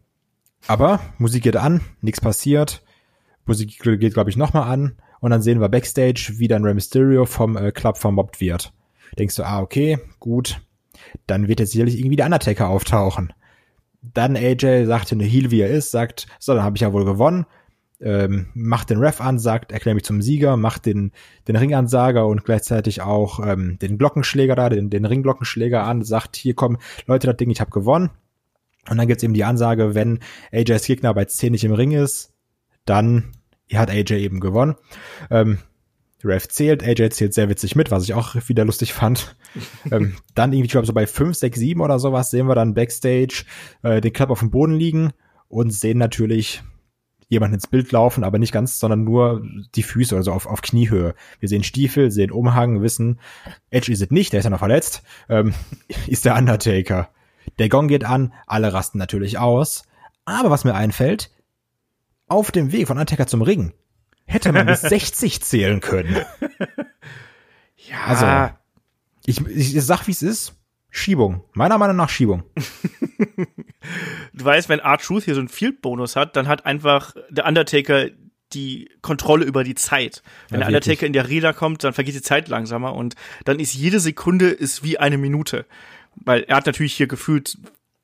aber 0.67 1.01
Musik 1.19 1.43
geht 1.43 1.57
an, 1.57 1.81
nichts 2.01 2.21
passiert. 2.21 2.83
Musik 3.47 3.79
geht, 3.81 4.15
glaube 4.15 4.31
ich, 4.31 4.37
nochmal 4.37 4.71
an 4.71 4.97
und 5.21 5.31
dann 5.31 5.43
sehen 5.43 5.61
wir 5.61 5.69
Backstage, 5.69 6.35
wie 6.37 6.49
dann 6.49 6.65
Rey 6.65 6.75
Mysterio 6.75 7.27
vom 7.27 7.57
äh, 7.57 7.73
Club 7.73 7.99
vermobbt 7.99 8.41
wird. 8.41 8.73
Denkst 9.19 9.37
du, 9.37 9.45
ah, 9.45 9.61
okay, 9.61 9.99
gut, 10.21 10.61
dann 11.27 11.49
wird 11.49 11.61
jetzt 11.61 11.73
sicherlich 11.73 11.99
irgendwie 11.99 12.17
der 12.17 12.27
Undertaker 12.27 12.69
auftauchen 12.69 13.33
dann 14.03 14.37
AJ 14.37 14.87
sagt 14.87 15.13
eine 15.13 15.25
Heal, 15.25 15.51
wie 15.51 15.61
er 15.61 15.71
ist, 15.71 15.91
sagt, 15.91 16.27
so, 16.39 16.55
dann 16.55 16.65
habe 16.65 16.77
ich 16.77 16.83
ja 16.83 16.93
wohl 16.93 17.05
gewonnen, 17.05 17.47
ähm, 18.01 18.47
macht 18.55 18.91
den 18.91 18.99
Ref 18.99 19.21
an, 19.21 19.39
sagt, 19.39 19.71
erklär 19.71 19.95
mich 19.95 20.05
zum 20.05 20.23
Sieger, 20.23 20.57
macht 20.57 20.87
den, 20.87 21.13
den 21.47 21.55
Ringansager 21.55 22.27
und 22.27 22.45
gleichzeitig 22.45 23.01
auch 23.01 23.39
ähm, 23.47 23.79
den 23.81 23.97
Glockenschläger 23.99 24.57
da, 24.57 24.69
den, 24.69 24.91
den 24.91 25.05
Ringglockenschläger 25.05 25.85
an, 25.85 26.03
sagt, 26.03 26.35
hier 26.35 26.55
komm, 26.55 26.79
Leute, 27.07 27.29
das 27.29 27.37
Ding, 27.37 27.51
ich 27.51 27.61
habe 27.61 27.71
gewonnen. 27.71 28.11
Und 28.91 28.99
dann 28.99 29.07
gibt's 29.07 29.23
eben 29.23 29.35
die 29.35 29.45
Ansage, 29.45 29.95
wenn 29.95 30.19
AJs 30.53 30.85
Gegner 30.87 31.15
bei 31.15 31.25
10 31.25 31.53
nicht 31.53 31.63
im 31.63 31.73
Ring 31.73 31.93
ist, 31.93 32.32
dann 32.85 33.33
hat 33.73 33.91
AJ 33.91 34.13
eben 34.13 34.41
gewonnen. 34.41 34.77
Ähm, 35.31 35.59
Ref 36.25 36.49
zählt, 36.49 36.85
AJ 36.85 37.11
zählt 37.11 37.35
sehr 37.35 37.49
witzig 37.49 37.75
mit, 37.75 37.91
was 37.91 38.05
ich 38.05 38.15
auch 38.15 38.37
wieder 38.47 38.65
lustig 38.65 38.93
fand. 38.93 39.37
ähm, 39.91 40.17
dann 40.35 40.53
irgendwie, 40.53 40.67
ich 40.67 40.73
glaube, 40.73 40.87
so 40.87 40.93
bei 40.93 41.07
5, 41.07 41.37
6, 41.37 41.59
7 41.59 41.81
oder 41.81 41.99
sowas 41.99 42.31
sehen 42.31 42.47
wir 42.47 42.55
dann 42.55 42.75
Backstage 42.75 43.45
äh, 43.83 44.01
den 44.01 44.13
Club 44.13 44.31
auf 44.31 44.41
dem 44.41 44.51
Boden 44.51 44.75
liegen 44.75 45.13
und 45.49 45.73
sehen 45.73 45.99
natürlich 45.99 46.63
jemanden 47.29 47.55
ins 47.55 47.67
Bild 47.67 47.91
laufen, 47.93 48.25
aber 48.25 48.39
nicht 48.39 48.53
ganz, 48.53 48.79
sondern 48.79 49.05
nur 49.05 49.43
die 49.75 49.83
Füße 49.83 50.15
oder 50.15 50.23
so 50.23 50.33
auf, 50.33 50.47
auf 50.47 50.61
Kniehöhe. 50.61 51.15
Wir 51.41 51.49
sehen 51.49 51.65
Stiefel, 51.65 52.11
sehen 52.11 52.31
Umhang, 52.31 52.83
wissen, 52.83 53.19
Edge 53.71 53.91
ist 53.91 54.03
es 54.03 54.11
nicht, 54.11 54.33
der 54.33 54.41
ist 54.41 54.45
ja 54.45 54.51
noch 54.51 54.59
verletzt, 54.59 55.03
ähm, 55.31 55.55
ist 56.07 56.27
der 56.27 56.37
Undertaker. 56.37 57.09
Der 57.59 57.71
Gong 57.71 57.89
geht 57.89 58.05
an, 58.05 58.35
alle 58.47 58.73
rasten 58.73 58.99
natürlich 58.99 59.39
aus. 59.39 59.85
Aber 60.25 60.51
was 60.51 60.65
mir 60.65 60.75
einfällt, 60.75 61.31
auf 62.33 62.51
dem 62.51 62.73
Weg 62.73 62.87
von 62.89 62.97
Undertaker 62.99 63.27
zum 63.27 63.43
Ring 63.43 63.73
hätte 64.27 64.53
man 64.53 64.67
bis 64.67 64.81
60 64.83 65.43
zählen 65.43 65.81
können. 65.81 66.17
Ja, 67.77 67.97
Also, 68.07 68.55
Ich, 69.27 69.41
ich 69.47 69.83
sag, 69.83 70.07
wie 70.07 70.13
es 70.13 70.23
ist. 70.23 70.55
Schiebung. 70.91 71.45
Meiner 71.55 71.79
Meinung 71.79 71.97
nach 71.97 72.11
Schiebung. 72.11 72.43
du 74.33 74.45
weißt, 74.45 74.69
wenn 74.69 74.79
R-Truth 74.81 75.25
hier 75.25 75.35
so 75.35 75.41
einen 75.41 75.49
Field-Bonus 75.49 76.17
hat, 76.17 76.37
dann 76.37 76.49
hat 76.49 76.67
einfach 76.67 77.15
der 77.31 77.47
Undertaker 77.47 78.09
die 78.53 78.91
Kontrolle 79.01 79.45
über 79.47 79.65
die 79.65 79.75
Zeit. 79.75 80.23
Wenn 80.51 80.61
Ja, 80.61 80.67
der 80.67 80.75
wirklich. 80.75 80.91
Undertaker 80.99 81.07
in 81.07 81.13
der 81.15 81.29
Räder 81.29 81.55
kommt, 81.55 81.83
dann 81.85 81.95
vergeht 81.95 82.15
die 82.15 82.21
Zeit 82.23 82.49
langsamer 82.49 82.95
und 82.95 83.15
dann 83.45 83.59
ist 83.59 83.73
jede 83.75 84.01
Sekunde 84.01 84.49
ist 84.51 84.83
wie 84.85 84.99
eine 84.99 85.17
Minute. 85.17 85.65
Weil 86.17 86.43
er 86.43 86.57
hat 86.57 86.67
natürlich 86.67 86.93
hier 86.95 87.07
gefühlt, 87.07 87.57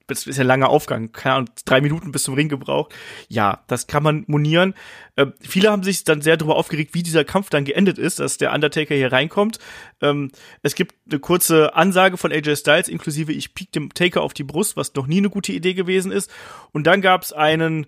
das 0.09 0.27
ist 0.27 0.37
ja 0.37 0.45
ein 0.45 0.47
langer 0.47 0.71
Aufgang, 0.71 1.13
keine 1.13 1.37
Ahnung, 1.37 1.51
drei 1.65 1.81
Minuten 1.81 2.13
bis 2.13 2.25
zum 2.25 2.35
Ring 2.35 2.49
gebraucht. 2.49 2.95
Ja, 3.29 3.63
das 3.67 3.87
kann 3.87 4.03
man 4.03 4.25
monieren. 4.27 4.75
Äh, 5.17 5.27
viele 5.41 5.71
haben 5.71 5.83
sich 5.83 6.05
dann 6.05 6.23
sehr 6.23 6.37
darüber 6.37 6.57
aufgeregt, 6.57 6.95
wie 6.95 7.03
dieser 7.03 7.25
Kampf 7.25 7.51
dann 7.51 7.65
geendet 7.65 7.99
ist, 7.99 8.19
dass 8.19 8.39
der 8.39 8.53
Undertaker 8.53 8.95
hier 8.95 9.13
reinkommt. 9.13 9.59
Ähm, 10.01 10.33
es 10.63 10.75
gibt 10.75 10.95
eine 11.09 11.21
kurze 11.21 11.75
Ansage 11.77 12.17
von 12.17 12.33
AJ 12.33 12.57
Styles, 12.57 12.89
inklusive 12.89 13.33
ich 13.33 13.55
piek 13.55 13.71
dem 13.73 13.93
Taker 13.93 14.23
auf 14.23 14.35
die 14.35 14.45
Brust, 14.45 14.77
was 14.77 14.95
noch 14.95 15.07
nie 15.07 15.19
eine 15.19 15.31
gute 15.31 15.53
Idee 15.53 15.75
gewesen 15.75 16.11
ist. 16.11 16.31
Und 16.73 16.87
dann 16.87 17.03
gab 17.03 17.23
es 17.23 17.33
einen 17.33 17.87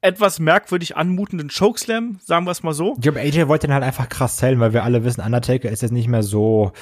etwas 0.00 0.40
merkwürdig 0.40 0.96
anmutenden 0.96 1.48
Chokeslam, 1.48 2.18
sagen 2.24 2.44
wir 2.44 2.50
es 2.50 2.64
mal 2.64 2.74
so. 2.74 2.94
Ich 2.96 3.02
glaube, 3.02 3.20
AJ 3.20 3.46
wollte 3.46 3.68
den 3.68 3.74
halt 3.74 3.84
einfach 3.84 4.08
krass 4.08 4.36
zählen, 4.36 4.58
weil 4.58 4.72
wir 4.72 4.82
alle 4.82 5.04
wissen, 5.04 5.20
Undertaker 5.20 5.70
ist 5.70 5.82
jetzt 5.82 5.92
nicht 5.92 6.08
mehr 6.08 6.24
so 6.24 6.72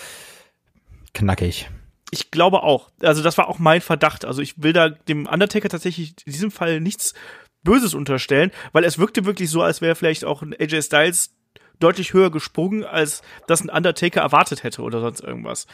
knackig. 1.12 1.68
Ich 2.10 2.30
glaube 2.30 2.62
auch. 2.62 2.90
Also 3.02 3.22
das 3.22 3.38
war 3.38 3.48
auch 3.48 3.58
mein 3.58 3.80
Verdacht. 3.80 4.24
Also 4.24 4.42
ich 4.42 4.62
will 4.62 4.72
da 4.72 4.88
dem 4.88 5.26
Undertaker 5.26 5.68
tatsächlich 5.68 6.14
in 6.24 6.32
diesem 6.32 6.50
Fall 6.50 6.80
nichts 6.80 7.14
Böses 7.62 7.94
unterstellen, 7.94 8.50
weil 8.72 8.84
es 8.84 8.98
wirkte 8.98 9.24
wirklich 9.24 9.50
so, 9.50 9.62
als 9.62 9.80
wäre 9.80 9.94
vielleicht 9.94 10.24
auch 10.24 10.42
ein 10.42 10.54
AJ 10.58 10.82
Styles 10.82 11.30
deutlich 11.78 12.12
höher 12.12 12.30
gesprungen, 12.30 12.84
als 12.84 13.22
das 13.46 13.62
ein 13.62 13.70
Undertaker 13.70 14.20
erwartet 14.20 14.62
hätte 14.62 14.82
oder 14.82 15.00
sonst 15.00 15.20
irgendwas. 15.20 15.66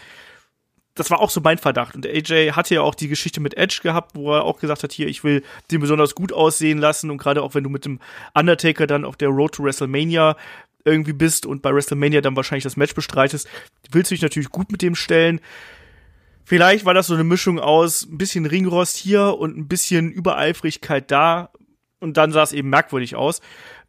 Das 0.95 1.11
war 1.11 1.21
auch 1.21 1.31
so 1.31 1.41
mein 1.43 1.59
Verdacht. 1.59 1.95
Und 1.95 2.07
AJ 2.07 2.53
hatte 2.53 2.75
ja 2.75 2.81
auch 2.81 2.95
die 2.95 3.09
Geschichte 3.09 3.41
mit 3.41 3.57
Edge 3.57 3.81
gehabt, 3.83 4.15
wo 4.15 4.33
er 4.33 4.45
auch 4.45 4.59
gesagt 4.59 4.83
hat, 4.83 4.93
hier, 4.93 5.09
ich 5.09 5.25
will 5.25 5.43
den 5.71 5.81
besonders 5.81 6.15
gut 6.15 6.33
aussehen 6.33 6.79
lassen. 6.79 7.11
Und 7.11 7.19
gerade 7.19 7.43
auch 7.43 7.55
wenn 7.55 7.65
du 7.65 7.71
mit 7.71 7.85
dem 7.85 8.01
Undertaker 8.35 8.87
dann 8.87 9.05
auf 9.05 9.17
der 9.17 9.29
Road 9.29 9.53
to 9.53 9.65
WrestleMania 9.65 10.37
irgendwie 10.85 11.13
bist 11.13 11.45
und 11.45 11.61
bei 11.61 11.75
WrestleMania 11.75 12.23
dann 12.23 12.37
wahrscheinlich 12.37 12.65
das 12.65 12.77
Match 12.77 12.95
bestreitest, 12.95 13.47
willst 13.91 14.11
du 14.11 14.15
dich 14.15 14.23
natürlich 14.23 14.51
gut 14.51 14.73
mit 14.73 14.81
dem 14.81 14.95
stellen. 14.95 15.41
Vielleicht 16.49 16.85
war 16.85 16.95
das 16.95 17.09
so 17.09 17.15
eine 17.15 17.25
Mischung 17.25 17.59
aus 17.59 18.07
ein 18.07 18.19
bisschen 18.19 18.47
Ringrost 18.47 18.97
hier 18.97 19.37
und 19.37 19.57
ein 19.57 19.67
bisschen 19.67 20.13
Übereifrigkeit 20.13 21.11
da. 21.11 21.51
Und 21.99 22.17
dann 22.17 22.31
sah 22.31 22.45
es 22.45 22.53
eben 22.53 22.71
merkwürdig 22.71 23.17
aus. 23.17 23.41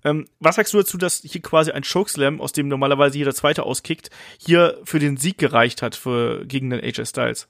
Ähm, 0.03 0.25
was 0.39 0.55
sagst 0.55 0.73
du 0.73 0.79
dazu, 0.79 0.97
dass 0.97 1.21
hier 1.23 1.43
quasi 1.43 1.69
ein 1.69 1.83
Chokeslam, 1.83 2.41
aus 2.41 2.53
dem 2.53 2.67
normalerweise 2.67 3.19
jeder 3.19 3.35
Zweite 3.35 3.61
auskickt, 3.61 4.09
hier 4.39 4.79
für 4.85 4.97
den 4.97 5.17
Sieg 5.17 5.37
gereicht 5.37 5.83
hat 5.83 5.95
für, 5.95 6.47
gegen 6.47 6.71
den 6.71 6.83
AJ 6.83 7.05
Styles? 7.05 7.47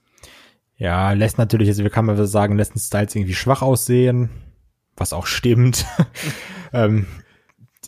Ja, 0.75 1.13
lässt 1.13 1.37
natürlich, 1.37 1.69
also 1.69 1.83
wir 1.83 1.89
kann 1.89 2.03
man 2.03 2.27
sagen, 2.27 2.57
lässt 2.57 2.75
den 2.75 2.81
Styles 2.81 3.15
irgendwie 3.15 3.33
schwach 3.33 3.61
aussehen, 3.61 4.29
was 4.97 5.13
auch 5.13 5.25
stimmt. 5.25 5.85
ähm, 6.73 7.07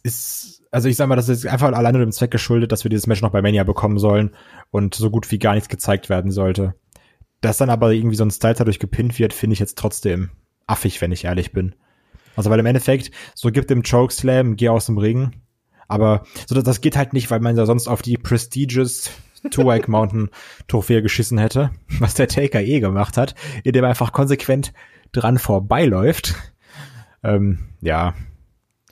ist, 0.04 0.64
also 0.72 0.88
ich 0.88 0.96
sag 0.96 1.10
mal, 1.10 1.18
das 1.18 1.28
ist 1.28 1.46
einfach 1.46 1.74
alleine 1.74 2.00
dem 2.00 2.14
Zweck 2.14 2.32
geschuldet, 2.32 2.72
dass 2.72 2.86
wir 2.86 2.90
dieses 2.90 3.08
Match 3.08 3.22
noch 3.22 3.32
bei 3.32 3.42
Mania 3.42 3.66
bekommen 3.66 4.00
sollen 4.00 4.38
und 4.72 4.96
so 4.96 5.10
gut 5.10 5.30
wie 5.32 5.40
gar 5.40 5.56
nichts 5.56 5.68
gezeigt 5.68 6.08
werden 6.08 6.32
sollte. 6.32 6.76
Dass 7.41 7.58
dann 7.58 7.69
aber 7.69 7.91
irgendwie 7.91 8.15
so 8.15 8.25
ein 8.25 8.32
Styles 8.32 8.58
dadurch 8.58 8.80
gepinnt 8.80 9.17
wird, 9.17 9.34
finde 9.34 9.54
ich 9.54 9.60
jetzt 9.60 9.78
trotzdem 9.78 10.32
affig, 10.67 11.02
wenn 11.02 11.12
ich 11.12 11.25
ehrlich 11.25 11.52
bin. 11.52 11.75
Also 12.36 12.49
weil 12.49 12.60
im 12.60 12.65
Endeffekt, 12.65 13.12
so 13.36 13.52
gibt 13.52 13.69
dem 13.69 13.84
Chokeslam, 13.84 14.56
geh 14.56 14.69
aus 14.69 14.86
dem 14.86 14.97
Ring. 14.97 15.32
Aber 15.88 16.23
so, 16.47 16.56
das, 16.56 16.63
das 16.63 16.82
geht 16.82 16.95
halt 16.95 17.13
nicht, 17.13 17.32
weil 17.32 17.39
man 17.39 17.58
ja 17.58 17.65
sonst 17.65 17.88
auf 17.88 18.02
die 18.02 18.17
prestigious 18.17 19.10
Two-Wike 19.49 19.88
Mountain 19.88 20.30
Trophäe 20.67 21.02
geschissen 21.02 21.38
hätte, 21.38 21.71
was 21.99 22.13
der 22.13 22.28
Taker 22.28 22.62
eh 22.62 22.80
gemacht 22.80 23.17
hat, 23.17 23.36
indem 23.63 23.84
er 23.84 23.89
einfach 23.89 24.12
konsequent 24.12 24.73
dran 25.12 25.39
vorbeiläuft. 25.39 26.36
Ähm, 27.23 27.69
ja, 27.82 28.13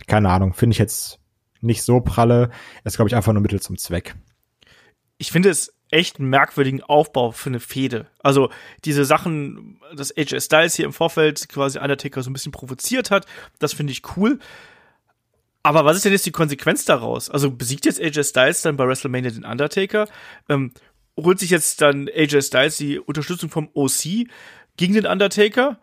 keine 0.07 0.29
Ahnung, 0.29 0.53
finde 0.53 0.73
ich 0.73 0.79
jetzt 0.79 1.19
nicht 1.61 1.83
so 1.83 2.01
pralle. 2.01 2.49
Ist, 2.83 2.95
glaube 2.95 3.09
ich, 3.09 3.15
einfach 3.15 3.33
nur 3.33 3.41
Mittel 3.41 3.61
zum 3.61 3.77
Zweck. 3.77 4.15
ich 5.17 5.31
finde 5.31 5.49
es 5.49 5.76
echt 5.91 6.19
einen 6.19 6.29
merkwürdigen 6.29 6.83
Aufbau 6.83 7.31
für 7.31 7.49
eine 7.49 7.59
Fehde. 7.59 8.07
Also 8.19 8.49
diese 8.85 9.05
Sachen, 9.05 9.79
dass 9.95 10.15
AJ 10.15 10.41
Styles 10.41 10.75
hier 10.75 10.85
im 10.85 10.93
Vorfeld 10.93 11.47
quasi 11.49 11.79
Undertaker 11.79 12.21
so 12.23 12.29
ein 12.29 12.33
bisschen 12.33 12.51
provoziert 12.51 13.11
hat, 13.11 13.25
das 13.59 13.73
finde 13.73 13.91
ich 13.91 14.01
cool. 14.17 14.39
Aber 15.63 15.85
was 15.85 15.97
ist 15.97 16.05
denn 16.05 16.13
jetzt 16.13 16.25
die 16.25 16.31
Konsequenz 16.31 16.85
daraus? 16.85 17.29
Also 17.29 17.51
besiegt 17.51 17.85
jetzt 17.85 18.01
AJ 18.01 18.23
Styles 18.23 18.61
dann 18.61 18.77
bei 18.77 18.87
WrestleMania 18.87 19.31
den 19.31 19.45
Undertaker? 19.45 20.07
Ähm, 20.47 20.71
holt 21.17 21.39
sich 21.39 21.49
jetzt 21.49 21.81
dann 21.81 22.07
AJ 22.07 22.43
Styles 22.43 22.77
die 22.77 22.99
Unterstützung 22.99 23.49
vom 23.49 23.69
OC 23.73 24.27
gegen 24.77 24.93
den 24.93 25.05
Undertaker. 25.05 25.79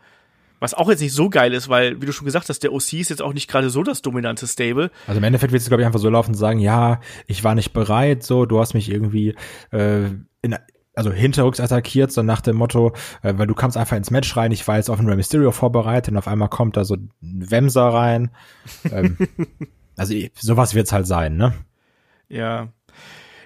Was 0.60 0.74
auch 0.74 0.88
jetzt 0.88 1.00
nicht 1.00 1.12
so 1.12 1.28
geil 1.28 1.52
ist, 1.52 1.68
weil, 1.68 2.00
wie 2.00 2.06
du 2.06 2.12
schon 2.12 2.24
gesagt 2.24 2.48
hast, 2.48 2.62
der 2.62 2.72
OC 2.72 2.94
ist 2.94 3.10
jetzt 3.10 3.22
auch 3.22 3.34
nicht 3.34 3.48
gerade 3.50 3.70
so 3.70 3.82
das 3.82 4.02
dominante 4.02 4.46
Stable. 4.46 4.90
Also 5.06 5.18
im 5.18 5.24
Endeffekt 5.24 5.52
willst 5.52 5.66
du, 5.66 5.70
glaube 5.70 5.82
ich, 5.82 5.86
einfach 5.86 6.00
so 6.00 6.08
laufen 6.08 6.30
und 6.30 6.36
sagen, 6.36 6.58
ja, 6.58 7.00
ich 7.26 7.44
war 7.44 7.54
nicht 7.54 7.72
bereit, 7.72 8.22
so, 8.22 8.46
du 8.46 8.60
hast 8.60 8.74
mich 8.74 8.90
irgendwie 8.90 9.34
äh, 9.72 10.06
in, 10.42 10.56
also 10.94 11.12
hinterrücks 11.12 11.60
attackiert, 11.60 12.12
so 12.12 12.22
nach 12.22 12.40
dem 12.40 12.56
Motto, 12.56 12.92
äh, 13.22 13.34
weil 13.36 13.46
du 13.46 13.54
kamst 13.54 13.76
einfach 13.76 13.96
ins 13.96 14.10
Match 14.10 14.36
rein, 14.36 14.52
ich 14.52 14.66
war 14.66 14.76
jetzt 14.76 14.90
auf 14.90 14.98
ein 14.98 15.06
Rey 15.06 15.16
Mysterio 15.16 15.50
vorbereitet 15.50 16.12
und 16.12 16.18
auf 16.18 16.28
einmal 16.28 16.48
kommt 16.48 16.76
da 16.76 16.84
so 16.84 16.94
ein 16.94 17.10
Wemser 17.20 17.86
rein. 17.88 18.30
ähm, 18.90 19.18
also 19.96 20.14
sowas 20.34 20.74
wird's 20.74 20.92
halt 20.92 21.06
sein, 21.06 21.36
ne? 21.36 21.52
Ja. 22.28 22.68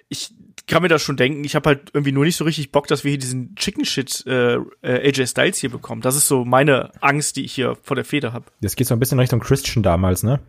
Ich 0.08 0.34
kann 0.68 0.82
mir 0.82 0.88
das 0.88 1.02
schon 1.02 1.16
denken. 1.16 1.42
Ich 1.44 1.56
habe 1.56 1.70
halt 1.70 1.90
irgendwie 1.92 2.12
nur 2.12 2.24
nicht 2.24 2.36
so 2.36 2.44
richtig 2.44 2.70
Bock, 2.70 2.86
dass 2.86 3.02
wir 3.02 3.10
hier 3.10 3.18
diesen 3.18 3.54
Chicken 3.56 3.84
Shit 3.84 4.24
äh, 4.26 4.54
äh, 4.54 5.08
AJ 5.08 5.26
Styles 5.26 5.58
hier 5.58 5.70
bekommen. 5.70 6.02
Das 6.02 6.14
ist 6.14 6.28
so 6.28 6.44
meine 6.44 6.92
Angst, 7.00 7.36
die 7.36 7.44
ich 7.44 7.52
hier 7.52 7.76
vor 7.82 7.96
der 7.96 8.04
Feder 8.04 8.32
habe. 8.32 8.46
Das 8.60 8.76
geht 8.76 8.86
so 8.86 8.94
ein 8.94 9.00
bisschen 9.00 9.18
Richtung 9.18 9.40
Christian 9.40 9.82
damals, 9.82 10.22
ne? 10.22 10.40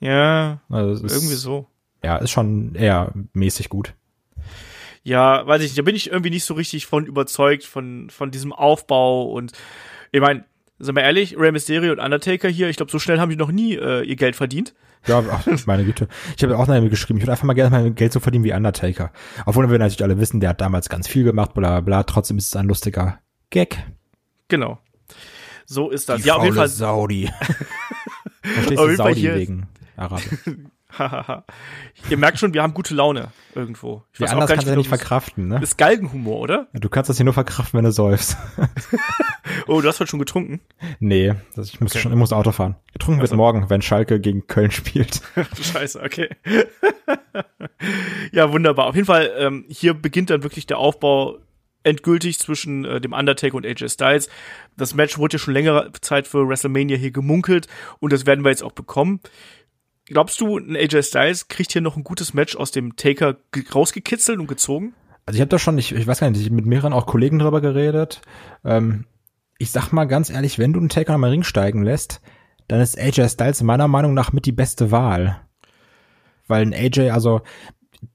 Ja, 0.00 0.60
Also 0.68 1.04
es 1.04 1.12
irgendwie 1.12 1.34
ist, 1.34 1.42
so. 1.42 1.66
Ja, 2.02 2.16
ist 2.16 2.30
schon 2.30 2.74
eher 2.74 3.12
mäßig 3.32 3.68
gut. 3.68 3.94
Ja, 5.02 5.46
weiß 5.46 5.62
ich 5.62 5.68
nicht. 5.70 5.78
Da 5.78 5.82
bin 5.82 5.96
ich 5.96 6.10
irgendwie 6.10 6.30
nicht 6.30 6.44
so 6.44 6.54
richtig 6.54 6.86
von 6.86 7.06
überzeugt, 7.06 7.64
von, 7.64 8.08
von 8.10 8.30
diesem 8.30 8.52
Aufbau. 8.52 9.30
Und 9.30 9.52
ich 10.12 10.20
meine, 10.20 10.44
sind 10.78 10.96
wir 10.96 11.02
ehrlich, 11.02 11.38
Rey 11.38 11.52
Mysterio 11.52 11.92
und 11.92 12.00
Undertaker 12.00 12.48
hier, 12.48 12.68
ich 12.68 12.76
glaube, 12.76 12.90
so 12.92 12.98
schnell 12.98 13.20
haben 13.20 13.30
die 13.30 13.36
noch 13.36 13.52
nie 13.52 13.74
äh, 13.74 14.02
ihr 14.02 14.16
Geld 14.16 14.36
verdient. 14.36 14.74
Ja, 15.06 15.22
ach, 15.30 15.46
meine 15.66 15.84
Güte. 15.84 16.08
Ich 16.36 16.42
habe 16.42 16.56
auch 16.56 16.66
noch 16.66 16.88
geschrieben, 16.88 17.18
ich 17.18 17.24
würde 17.24 17.32
einfach 17.32 17.44
mal 17.44 17.54
gerne 17.54 17.70
mein 17.70 17.94
Geld 17.94 18.12
so 18.12 18.20
verdienen 18.20 18.44
wie 18.44 18.52
Undertaker. 18.52 19.12
Obwohl 19.46 19.70
wir 19.70 19.78
natürlich 19.78 20.02
alle 20.02 20.18
wissen, 20.18 20.40
der 20.40 20.50
hat 20.50 20.60
damals 20.60 20.88
ganz 20.88 21.08
viel 21.08 21.24
gemacht, 21.24 21.54
bla 21.54 21.68
bla 21.68 21.80
bla. 21.80 22.02
Trotzdem 22.04 22.38
ist 22.38 22.48
es 22.48 22.56
ein 22.56 22.66
lustiger 22.66 23.20
Gag. 23.50 23.78
Genau. 24.48 24.78
So 25.66 25.90
ist 25.90 26.08
das. 26.08 26.24
ja, 26.24 26.36
auf 26.36 26.44
jeden 26.44 26.56
Fall. 26.56 26.68
Saudi. 26.68 27.30
Verstehst 28.42 28.78
Auf 28.78 28.88
du 28.88 28.96
Saudi 28.96 29.34
wegen 29.34 29.68
Arabisch. 29.96 30.28
Hahaha. 30.98 31.44
Ihr 32.10 32.16
merkt 32.18 32.38
schon, 32.38 32.54
wir 32.54 32.62
haben 32.62 32.74
gute 32.74 32.94
Laune 32.94 33.28
irgendwo. 33.54 34.02
Ich 34.12 34.20
Wie 34.20 34.24
weiß 34.24 34.30
auch 34.30 34.34
anders 34.34 34.48
gar 34.48 34.56
kannst 34.56 34.66
du 34.66 34.70
ja 34.70 34.76
wie 34.76 34.78
nicht 34.80 34.92
das- 34.92 34.98
verkraften, 35.00 35.48
ne? 35.48 35.54
Das 35.60 35.70
ist 35.70 35.76
Galgenhumor, 35.78 36.40
oder? 36.40 36.68
Du 36.74 36.88
kannst 36.88 37.08
das 37.10 37.16
hier 37.16 37.24
nur 37.24 37.34
verkraften, 37.34 37.78
wenn 37.78 37.84
du 37.84 37.92
säufst. 37.92 38.36
Oh, 39.66 39.80
du 39.80 39.88
hast 39.88 40.00
heute 40.00 40.10
schon 40.10 40.18
getrunken. 40.18 40.60
nee, 41.00 41.32
das, 41.54 41.68
ich 41.68 41.80
muss 41.80 41.92
Okay. 41.92 42.00
schon, 42.00 42.12
ich 42.12 42.18
muss 42.18 42.32
Auto 42.32 42.50
fahren. 42.52 42.76
Getrunken 42.92 43.20
wird 43.20 43.30
Also. 43.30 43.36
morgen, 43.36 43.70
wenn 43.70 43.80
Schalke 43.82 44.20
gegen 44.20 44.46
Köln 44.46 44.70
spielt. 44.70 45.20
Du 45.34 45.62
Scheiße, 45.62 46.02
okay. 46.02 46.28
ja, 48.32 48.52
wunderbar. 48.52 48.86
Auf 48.86 48.94
jeden 48.94 49.06
Fall, 49.06 49.30
ähm, 49.38 49.64
hier 49.68 49.94
beginnt 49.94 50.30
dann 50.30 50.42
wirklich 50.42 50.66
der 50.66 50.78
Aufbau 50.78 51.38
endgültig 51.82 52.38
zwischen 52.38 52.84
äh, 52.84 53.00
dem 53.00 53.12
Undertaker 53.12 53.54
und 53.56 53.66
AJ 53.66 53.88
Styles. 53.90 54.28
Das 54.76 54.94
Match 54.94 55.18
wurde 55.18 55.34
ja 55.34 55.38
schon 55.38 55.54
längere 55.54 55.92
Zeit 56.00 56.26
für 56.26 56.48
WrestleMania 56.48 56.96
hier 56.96 57.10
gemunkelt 57.10 57.68
und 58.00 58.12
das 58.12 58.26
werden 58.26 58.44
wir 58.44 58.50
jetzt 58.50 58.62
auch 58.62 58.72
bekommen. 58.72 59.20
Glaubst 60.06 60.40
du, 60.40 60.58
ein 60.58 60.76
AJ 60.76 61.02
Styles 61.02 61.48
kriegt 61.48 61.72
hier 61.72 61.80
noch 61.80 61.96
ein 61.96 62.04
gutes 62.04 62.34
Match 62.34 62.56
aus 62.56 62.70
dem 62.70 62.96
Taker 62.96 63.36
ge- 63.52 63.64
rausgekitzelt 63.74 64.38
und 64.38 64.46
gezogen? 64.46 64.94
Also 65.26 65.36
ich 65.36 65.40
habe 65.40 65.48
da 65.48 65.58
schon, 65.58 65.78
ich, 65.78 65.92
ich 65.92 66.06
weiß 66.06 66.20
gar 66.20 66.28
nicht, 66.30 66.40
ich 66.40 66.50
mit 66.50 66.66
mehreren 66.66 66.92
auch 66.92 67.06
Kollegen 67.06 67.38
drüber 67.38 67.60
geredet. 67.62 68.20
Ähm, 68.64 69.06
ich 69.58 69.70
sag 69.70 69.92
mal 69.92 70.04
ganz 70.04 70.28
ehrlich, 70.28 70.58
wenn 70.58 70.72
du 70.74 70.80
einen 70.80 70.90
Taker 70.90 71.14
am 71.14 71.24
Ring 71.24 71.42
steigen 71.42 71.82
lässt, 71.82 72.20
dann 72.68 72.80
ist 72.80 72.98
AJ 72.98 73.28
Styles 73.30 73.62
meiner 73.62 73.88
Meinung 73.88 74.12
nach 74.12 74.32
mit 74.32 74.44
die 74.44 74.52
beste 74.52 74.90
Wahl. 74.90 75.40
Weil 76.46 76.62
ein 76.62 76.74
AJ, 76.74 77.10
also 77.10 77.40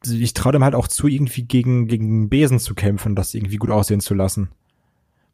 ich 0.06 0.34
traue 0.36 0.52
dem 0.52 0.63
halt 0.63 0.75
auch 0.75 0.88
zu, 0.88 1.08
irgendwie 1.08 1.43
gegen, 1.43 1.88
gegen 1.88 2.30
Besen 2.30 2.60
zu 2.60 2.75
kämpfen, 2.75 3.15
das 3.15 3.34
irgendwie 3.34 3.58
gut 3.58 3.71
aussehen 3.71 4.02
zu 4.02 4.13
lassen. 4.13 4.49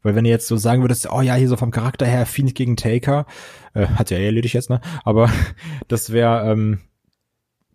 Weil 0.06 0.13
wenn 0.13 0.24
du 0.24 0.30
jetzt 0.30 0.46
so 0.46 0.56
sagen 0.56 0.84
würdest, 0.84 1.12
oh 1.12 1.22
ja, 1.22 1.34
hier 1.34 1.50
so 1.50 1.58
vom 1.58 1.72
Charakter 1.72 2.06
her, 2.06 2.28
Fiend 2.28 2.54
gegen 2.54 2.78
Taker, 2.78 3.26
äh, 3.74 3.88
hat 3.88 4.12
ja 4.12 4.18
eh 4.18 4.26
erledigt 4.28 4.54
jetzt, 4.54 4.70
ne? 4.70 4.80
Aber 5.04 5.32
das 5.88 6.12
wäre, 6.12 6.52
ähm, 6.52 6.78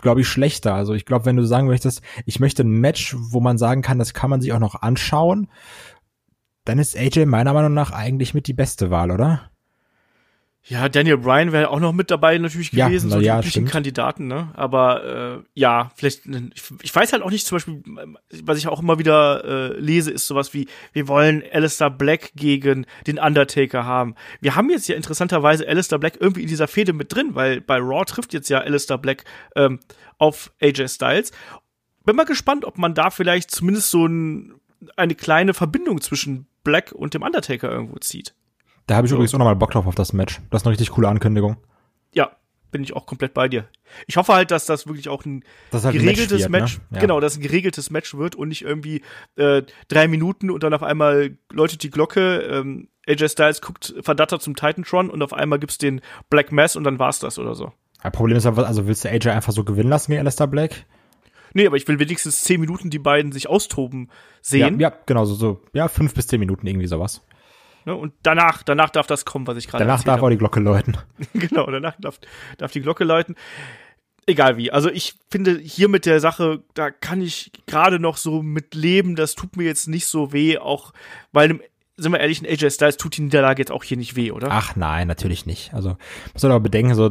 glaube 0.00 0.20
ich, 0.20 0.28
schlechter. 0.28 0.72
Also 0.72 0.94
ich 0.94 1.06
glaube, 1.06 1.24
wenn 1.24 1.34
du 1.34 1.44
sagen 1.44 1.66
möchtest, 1.66 2.02
ich 2.26 2.38
möchte 2.38 2.62
ein 2.62 2.70
Match, 2.70 3.16
wo 3.18 3.40
man 3.40 3.58
sagen 3.58 3.82
kann, 3.82 3.98
das 3.98 4.14
kann 4.14 4.30
man 4.30 4.40
sich 4.40 4.52
auch 4.52 4.60
noch 4.60 4.80
anschauen, 4.80 5.48
dann 6.64 6.78
ist 6.78 6.96
AJ 6.96 7.26
meiner 7.26 7.52
Meinung 7.52 7.74
nach 7.74 7.90
eigentlich 7.90 8.32
mit 8.32 8.46
die 8.46 8.52
beste 8.52 8.92
Wahl, 8.92 9.10
oder? 9.10 9.50
Ja, 10.64 10.88
Daniel 10.88 11.16
Bryan 11.16 11.52
wäre 11.52 11.70
auch 11.70 11.80
noch 11.80 11.92
mit 11.92 12.10
dabei 12.10 12.36
natürlich 12.36 12.70
Ja, 12.72 12.88
gewesen, 12.88 13.08
na 13.08 13.14
so 13.14 13.20
die 13.20 13.26
ja, 13.26 13.36
üblichen 13.38 13.50
stimmt. 13.50 13.70
Kandidaten, 13.70 14.26
ne? 14.26 14.50
Aber 14.54 15.04
äh, 15.38 15.42
ja, 15.54 15.90
vielleicht, 15.96 16.26
ich, 16.26 16.62
ich 16.82 16.94
weiß 16.94 17.12
halt 17.12 17.22
auch 17.22 17.30
nicht, 17.30 17.46
zum 17.46 17.56
Beispiel, 17.56 17.82
was 18.44 18.58
ich 18.58 18.68
auch 18.68 18.80
immer 18.80 18.98
wieder 18.98 19.44
äh, 19.44 19.80
lese, 19.80 20.10
ist 20.10 20.26
sowas 20.26 20.52
wie, 20.52 20.68
wir 20.92 21.08
wollen 21.08 21.42
Alistair 21.50 21.90
Black 21.90 22.32
gegen 22.36 22.86
den 23.06 23.18
Undertaker 23.18 23.84
haben. 23.84 24.14
Wir 24.40 24.54
haben 24.54 24.68
jetzt 24.70 24.86
ja 24.86 24.96
interessanterweise 24.96 25.66
Alistair 25.66 25.98
Black 25.98 26.18
irgendwie 26.20 26.42
in 26.42 26.48
dieser 26.48 26.68
Fehde 26.68 26.92
mit 26.92 27.14
drin, 27.14 27.34
weil 27.34 27.62
bei 27.62 27.78
Raw 27.78 28.04
trifft 28.04 28.34
jetzt 28.34 28.50
ja 28.50 28.58
Alistair 28.58 28.98
Black 28.98 29.24
ähm, 29.56 29.80
auf 30.18 30.52
AJ 30.60 30.88
Styles. 30.88 31.32
Bin 32.04 32.16
mal 32.16 32.24
gespannt, 32.26 32.64
ob 32.66 32.76
man 32.76 32.94
da 32.94 33.10
vielleicht 33.10 33.50
zumindest 33.50 33.90
so 33.90 34.06
ein, 34.06 34.54
eine 34.96 35.14
kleine 35.14 35.54
Verbindung 35.54 36.00
zwischen 36.02 36.46
Black 36.64 36.92
und 36.92 37.14
dem 37.14 37.22
Undertaker 37.22 37.70
irgendwo 37.70 37.96
zieht. 37.98 38.34
Da 38.90 38.96
habe 38.96 39.06
ich 39.06 39.10
So. 39.10 39.14
übrigens 39.14 39.32
auch 39.34 39.38
nochmal 39.38 39.54
Bock 39.54 39.70
drauf 39.70 39.86
auf 39.86 39.94
das 39.94 40.12
Match. 40.12 40.40
Das 40.50 40.62
ist 40.62 40.66
eine 40.66 40.72
richtig 40.72 40.90
coole 40.90 41.06
Ankündigung. 41.06 41.58
Ja, 42.12 42.32
bin 42.72 42.82
ich 42.82 42.96
auch 42.96 43.06
komplett 43.06 43.34
bei 43.34 43.46
dir. 43.46 43.68
Ich 44.08 44.16
hoffe 44.16 44.34
halt, 44.34 44.50
dass 44.50 44.66
das 44.66 44.88
wirklich 44.88 45.08
auch 45.08 45.24
ein 45.24 45.44
halt 45.72 45.92
geregeltes 45.92 46.48
Match 46.48 46.60
Match, 46.60 46.74
wird, 46.74 46.90
ne? 46.90 46.96
Ja. 46.96 47.00
genau, 47.02 47.20
dass 47.20 47.36
ein 47.36 47.40
geregeltes 47.40 47.90
Match 47.90 48.16
wird 48.16 48.34
und 48.34 48.48
nicht 48.48 48.62
irgendwie 48.62 49.02
äh, 49.36 49.62
drei 49.86 50.08
Minuten 50.08 50.50
und 50.50 50.64
dann 50.64 50.74
auf 50.74 50.82
einmal 50.82 51.38
läutet 51.52 51.84
die 51.84 51.90
Glocke, 51.90 52.38
ähm, 52.38 52.88
AJ 53.06 53.28
Styles 53.28 53.60
guckt 53.60 53.94
verdattert 54.00 54.42
zum 54.42 54.56
Titantron 54.56 55.08
und 55.08 55.22
auf 55.22 55.34
einmal 55.34 55.60
gibt's 55.60 55.78
den 55.78 56.00
Black 56.28 56.50
Mass 56.50 56.74
und 56.74 56.82
dann 56.82 56.98
war's 56.98 57.20
das 57.20 57.38
oder 57.38 57.54
so. 57.54 57.70
Ein 58.00 58.10
Problem 58.10 58.38
ist 58.38 58.46
aber, 58.46 58.66
also 58.66 58.88
willst 58.88 59.04
du 59.04 59.08
AJ 59.08 59.28
einfach 59.28 59.52
so 59.52 59.62
gewinnen 59.62 59.90
lassen 59.90 60.10
gegen 60.10 60.20
Alistair 60.22 60.48
Black? 60.48 60.84
Nee, 61.54 61.68
aber 61.68 61.76
ich 61.76 61.86
will 61.86 62.00
wenigstens 62.00 62.40
zehn 62.40 62.60
Minuten 62.60 62.90
die 62.90 62.98
beiden 62.98 63.30
sich 63.30 63.48
austoben 63.48 64.10
sehen. 64.42 64.80
Ja, 64.80 64.88
ja 64.88 64.96
genau, 65.06 65.26
so, 65.26 65.34
so, 65.34 65.62
ja, 65.74 65.86
fünf 65.86 66.12
bis 66.12 66.26
zehn 66.26 66.40
Minuten 66.40 66.66
irgendwie 66.66 66.88
sowas. 66.88 67.22
Ne? 67.84 67.94
Und 67.94 68.12
danach, 68.22 68.62
danach 68.62 68.90
darf 68.90 69.06
das 69.06 69.24
kommen, 69.24 69.46
was 69.46 69.56
ich 69.56 69.68
gerade 69.68 69.84
Danach 69.84 70.02
darf 70.02 70.16
habe. 70.16 70.26
auch 70.26 70.30
die 70.30 70.38
Glocke 70.38 70.60
läuten. 70.60 70.96
genau, 71.34 71.66
danach 71.66 71.94
darf, 71.98 72.20
darf 72.58 72.72
die 72.72 72.80
Glocke 72.80 73.04
läuten. 73.04 73.36
Egal 74.26 74.56
wie. 74.56 74.70
Also 74.70 74.90
ich 74.90 75.14
finde 75.30 75.58
hier 75.58 75.88
mit 75.88 76.06
der 76.06 76.20
Sache, 76.20 76.62
da 76.74 76.90
kann 76.90 77.22
ich 77.22 77.50
gerade 77.66 77.98
noch 77.98 78.16
so 78.16 78.42
mit 78.42 78.74
leben. 78.74 79.16
Das 79.16 79.34
tut 79.34 79.56
mir 79.56 79.64
jetzt 79.64 79.88
nicht 79.88 80.06
so 80.06 80.32
weh, 80.32 80.58
auch 80.58 80.92
weil 81.32 81.48
einem, 81.48 81.60
sind 81.96 82.12
wir 82.12 82.20
ehrlich, 82.20 82.40
ein 82.40 82.46
AJ 82.46 82.70
Styles 82.70 82.96
tut 82.96 83.16
die 83.16 83.22
Niederlage 83.22 83.60
jetzt 83.60 83.72
auch 83.72 83.82
hier 83.82 83.96
nicht 83.96 84.16
weh, 84.16 84.30
oder? 84.30 84.48
Ach 84.50 84.76
nein, 84.76 85.08
natürlich 85.08 85.46
nicht. 85.46 85.74
Also, 85.74 85.96
muss 86.32 86.42
man 86.42 86.52
aber 86.52 86.60
bedenken, 86.60 86.94
so, 86.94 87.10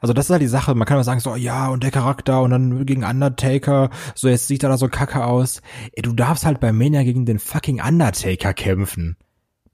also 0.00 0.12
das 0.12 0.26
ist 0.26 0.30
halt 0.30 0.42
die 0.42 0.46
Sache, 0.46 0.74
man 0.74 0.86
kann 0.86 0.96
mal 0.96 1.04
sagen, 1.04 1.20
so, 1.20 1.36
ja, 1.36 1.68
und 1.68 1.82
der 1.82 1.90
Charakter 1.90 2.42
und 2.42 2.50
dann 2.50 2.86
gegen 2.86 3.04
Undertaker, 3.04 3.90
so, 4.14 4.28
jetzt 4.28 4.46
sieht 4.46 4.62
er 4.62 4.68
da 4.68 4.76
so 4.78 4.88
kacke 4.88 5.24
aus. 5.24 5.62
Ey, 5.92 6.02
du 6.02 6.12
darfst 6.12 6.46
halt 6.46 6.60
bei 6.60 6.72
Mania 6.72 7.02
gegen 7.02 7.26
den 7.26 7.38
fucking 7.38 7.82
Undertaker 7.82 8.54
kämpfen. 8.54 9.16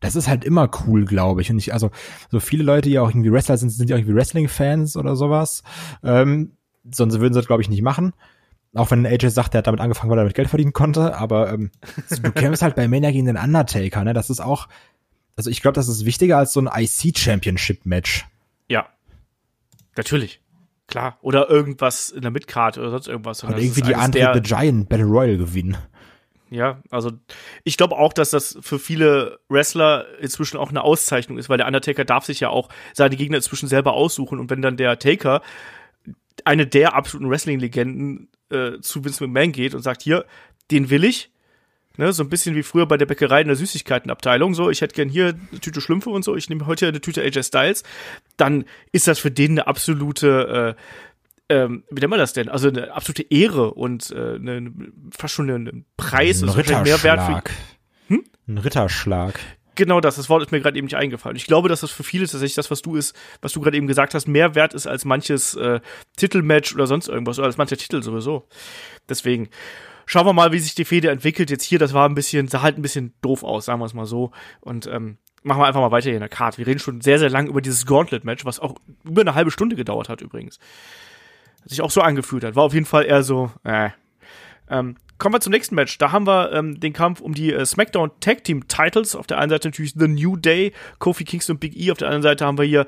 Das 0.01 0.17
ist 0.17 0.29
halt 0.29 0.45
immer 0.45 0.71
cool, 0.87 1.05
glaube 1.05 1.43
ich. 1.43 1.51
Und 1.51 1.59
ich, 1.59 1.73
also, 1.73 1.91
so 2.31 2.41
viele 2.41 2.65
Leute, 2.65 2.89
die 2.89 2.99
auch 2.99 3.11
irgendwie 3.11 3.33
Wrestler 3.33 3.59
sind, 3.59 3.71
sind 3.71 3.91
ja 3.91 3.97
auch 3.97 4.01
irgendwie 4.01 4.17
Wrestling-Fans 4.17 4.97
oder 4.97 5.15
sowas. 5.15 5.63
Ähm, 6.03 6.53
sonst 6.91 7.21
würden 7.21 7.35
sie 7.35 7.41
das, 7.41 7.47
glaube 7.47 7.63
ich, 7.63 7.69
nicht 7.69 7.83
machen. 7.83 8.15
Auch 8.75 8.91
wenn 8.91 9.05
AJ 9.05 9.31
sagt, 9.31 9.53
der 9.53 9.59
hat 9.59 9.67
damit 9.67 9.81
angefangen, 9.81 10.11
weil 10.11 10.19
er 10.19 10.23
damit 10.23 10.37
Geld 10.37 10.49
verdienen 10.49 10.73
konnte, 10.73 11.17
aber 11.17 11.53
ähm, 11.53 11.71
du 12.23 12.33
kämpfst 12.33 12.63
halt 12.63 12.77
bei 12.77 12.87
Mania 12.89 13.11
gegen 13.11 13.27
den 13.27 13.37
Undertaker, 13.37 14.05
ne? 14.05 14.15
Das 14.15 14.31
ist 14.31 14.41
auch, 14.41 14.69
also 15.37 15.51
ich 15.51 15.61
glaube, 15.61 15.75
das 15.75 15.89
ist 15.89 16.05
wichtiger 16.05 16.39
als 16.39 16.53
so 16.53 16.61
ein 16.61 16.71
IC-Championship-Match. 16.73 18.27
Ja. 18.69 18.87
Natürlich. 19.97 20.41
Klar. 20.87 21.19
Oder 21.23 21.49
irgendwas 21.49 22.11
in 22.11 22.23
der 22.23 22.31
Midcard 22.31 22.79
oder 22.79 22.91
sonst 22.91 23.09
irgendwas. 23.09 23.43
Und 23.43 23.53
Das 23.53 23.61
irgendwie 23.61 23.83
die 23.83 23.95
Andre 23.95 24.33
the 24.35 24.41
Giant 24.41 24.89
Battle 24.89 25.07
Royal 25.07 25.37
gewinnen. 25.37 25.77
Ja, 26.51 26.83
also 26.91 27.13
ich 27.63 27.77
glaube 27.77 27.97
auch, 27.97 28.13
dass 28.13 28.31
das 28.31 28.59
für 28.61 28.81
viele 28.81 29.39
Wrestler 29.49 30.07
inzwischen 30.21 30.57
auch 30.57 30.71
eine 30.71 30.83
Auszeichnung 30.83 31.39
ist, 31.39 31.49
weil 31.49 31.59
der 31.59 31.67
Undertaker 31.69 32.05
darf 32.05 32.25
sich 32.25 32.41
ja 32.41 32.49
auch 32.49 32.69
seine 32.93 33.17
Gegner 33.17 33.37
inzwischen 33.37 33.69
selber 33.69 33.93
aussuchen. 33.93 34.41
Und 34.41 34.51
wenn 34.51 34.61
dann 34.61 34.77
der 34.77 34.99
Taker 34.99 35.43
eine 36.45 36.67
der 36.67 36.95
absoluten 36.95 37.31
Wrestling-Legenden 37.31 38.29
äh, 38.51 38.81
zu 38.81 39.05
Vince 39.05 39.25
McMahon 39.25 39.53
geht 39.53 39.75
und 39.77 39.83
sagt, 39.83 40.03
hier, 40.03 40.25
den 40.73 40.91
will 40.91 41.05
ich, 41.05 41.31
ne, 41.97 42.13
so 42.13 42.25
ein 42.25 42.31
bisschen 42.31 42.57
wie 42.57 42.65
früher 42.65 42.87
bei 42.87 42.97
der 42.97 43.07
Bäckerei 43.07 43.43
in 43.43 43.47
der 43.47 43.57
Süßigkeitenabteilung, 43.57 44.55
so, 44.55 44.71
ich 44.71 44.81
hätte 44.81 44.95
gern 44.95 45.09
hier 45.09 45.39
eine 45.51 45.61
Tüte 45.61 45.81
Schlümpfe 45.81 46.11
und 46.11 46.25
so, 46.25 46.35
ich 46.35 46.49
nehme 46.49 46.67
heute 46.67 46.89
eine 46.89 47.01
Tüte 47.01 47.23
AJ 47.23 47.45
Styles, 47.45 47.85
dann 48.37 48.65
ist 48.91 49.07
das 49.07 49.21
für 49.21 49.31
den 49.31 49.53
eine 49.53 49.67
absolute 49.69 50.77
äh, 50.77 50.83
ähm, 51.51 51.83
wie 51.91 52.01
nennt 52.01 52.11
man 52.11 52.19
das 52.21 52.33
denn? 52.33 52.49
Also 52.49 52.69
eine 52.69 52.93
absolute 52.93 53.25
Ehre 53.29 53.75
und 53.75 54.13
äh, 54.13 54.37
eine, 54.37 54.73
fast 55.11 55.35
schon 55.35 55.51
ein 55.51 55.85
Preis 55.97 56.43
Ein 56.43 56.49
ist 56.49 56.57
wahrscheinlich 56.57 56.85
mehr 56.85 57.03
wert 57.03 57.21
für 57.21 57.29
Ritterschlag. 57.29 57.51
Hm? 58.07 58.25
Ein 58.49 58.59
Ritterschlag. 58.59 59.41
Genau 59.75 60.01
das, 60.01 60.17
das 60.17 60.29
Wort 60.29 60.43
ist 60.43 60.53
mir 60.53 60.61
gerade 60.61 60.79
eben 60.79 60.85
nicht 60.85 60.97
eingefallen. 60.97 61.37
Ich 61.37 61.47
glaube, 61.47 61.69
dass 61.69 61.81
das 61.81 61.91
für 61.91 62.05
viele 62.05 62.25
tatsächlich 62.27 62.55
das, 62.55 62.71
was 62.71 62.83
du 62.83 62.95
ist, 62.95 63.17
was 63.43 63.53
du 63.53 63.61
gerade 63.61 63.77
eben 63.77 63.89
gesagt 63.89 64.15
hast, 64.15 64.29
mehr 64.29 64.55
wert 64.55 64.75
ist 64.75 64.87
als 64.87 65.05
manches 65.05 65.57
äh, 65.57 65.81
Titelmatch 66.17 66.75
oder 66.75 66.87
sonst 66.87 67.09
irgendwas 67.09 67.39
oder 67.39 67.47
als 67.47 67.57
mancher 67.57 67.77
Titel 67.77 68.03
sowieso. 68.03 68.47
Deswegen 69.09 69.49
schauen 70.07 70.27
wir 70.27 70.33
mal, 70.33 70.53
wie 70.53 70.59
sich 70.61 70.77
die 70.77 70.85
Fehde 70.85 71.11
entwickelt. 71.11 71.51
Jetzt 71.51 71.65
hier, 71.65 71.81
das 71.81 71.95
war 71.95 72.09
ein 72.09 72.15
bisschen, 72.15 72.47
sah 72.47 72.63
halt 72.63 72.79
ein 72.79 72.83
bisschen 72.83 73.15
doof 73.23 73.43
aus, 73.43 73.65
sagen 73.65 73.81
wir 73.81 73.87
es 73.87 73.95
mal 73.95 74.07
so. 74.07 74.31
Und 74.61 74.87
ähm, 74.87 75.19
machen 75.43 75.61
wir 75.61 75.67
einfach 75.67 75.81
mal 75.81 75.91
weiter 75.91 76.05
hier 76.11 76.15
in 76.15 76.21
der 76.21 76.29
Card. 76.29 76.59
Wir 76.59 76.67
reden 76.67 76.79
schon 76.79 77.01
sehr, 77.01 77.19
sehr 77.19 77.31
lang 77.31 77.49
über 77.49 77.61
dieses 77.61 77.87
Gauntlet-Match, 77.87 78.45
was 78.45 78.61
auch 78.61 78.77
über 79.05 79.23
eine 79.23 79.35
halbe 79.35 79.51
Stunde 79.51 79.75
gedauert 79.77 80.09
hat 80.09 80.21
übrigens. 80.21 80.59
Sich 81.65 81.83
auch 81.83 81.91
so 81.91 82.01
angefühlt 82.01 82.45
hat. 82.45 82.57
War 82.57 82.65
auf 82.65 82.75
jeden 82.75 82.87
Fall 82.87 83.05
eher 83.05 83.23
so, 83.23 83.51
äh. 83.65 83.91
Ähm, 84.69 84.97
kommen 85.19 85.35
wir 85.35 85.41
zum 85.41 85.53
nächsten 85.53 85.75
Match. 85.75 85.99
Da 85.99 86.13
haben 86.13 86.27
wir 86.27 86.53
ähm, 86.53 86.81
den 86.81 86.93
Kampf 86.93 87.21
um 87.21 87.35
die 87.35 87.53
äh, 87.53 87.67
SmackDown 87.67 88.11
Tag 88.21 88.45
Team 88.45 88.67
Titles. 88.69 89.15
Auf 89.15 89.27
der 89.27 89.39
einen 89.39 89.51
Seite 89.51 89.69
natürlich 89.69 89.95
The 89.97 90.09
New 90.09 90.37
Day, 90.37 90.73
Kofi 90.99 91.25
Kingston 91.25 91.57
und 91.57 91.61
Big 91.61 91.77
E. 91.77 91.91
Auf 91.91 91.99
der 91.99 92.09
anderen 92.09 92.23
Seite 92.23 92.47
haben 92.47 92.59
wir 92.59 92.65
hier 92.65 92.87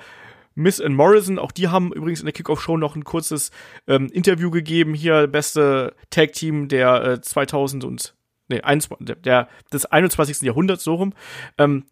Miss 0.55 0.81
and 0.81 0.97
Morrison. 0.97 1.39
Auch 1.39 1.53
die 1.53 1.69
haben 1.69 1.93
übrigens 1.93 2.21
in 2.21 2.27
der 2.27 2.33
Kickoff-Show 2.33 2.77
noch 2.77 2.97
ein 2.97 3.05
kurzes 3.05 3.51
ähm, 3.87 4.09
Interview 4.13 4.51
gegeben. 4.51 4.95
Hier 4.95 5.27
beste 5.27 5.95
Tag 6.11 6.33
Team 6.33 6.69
der 6.69 7.05
äh, 7.05 7.21
2000 7.21 7.85
und 7.85 8.15
nee, 8.49 8.61
21, 8.61 9.23
der, 9.23 9.49
des 9.73 9.87
21. 9.87 10.43
Jahrhunderts 10.43 10.85
so 10.85 10.95
rum. 10.95 11.13
Ähm, 11.59 11.85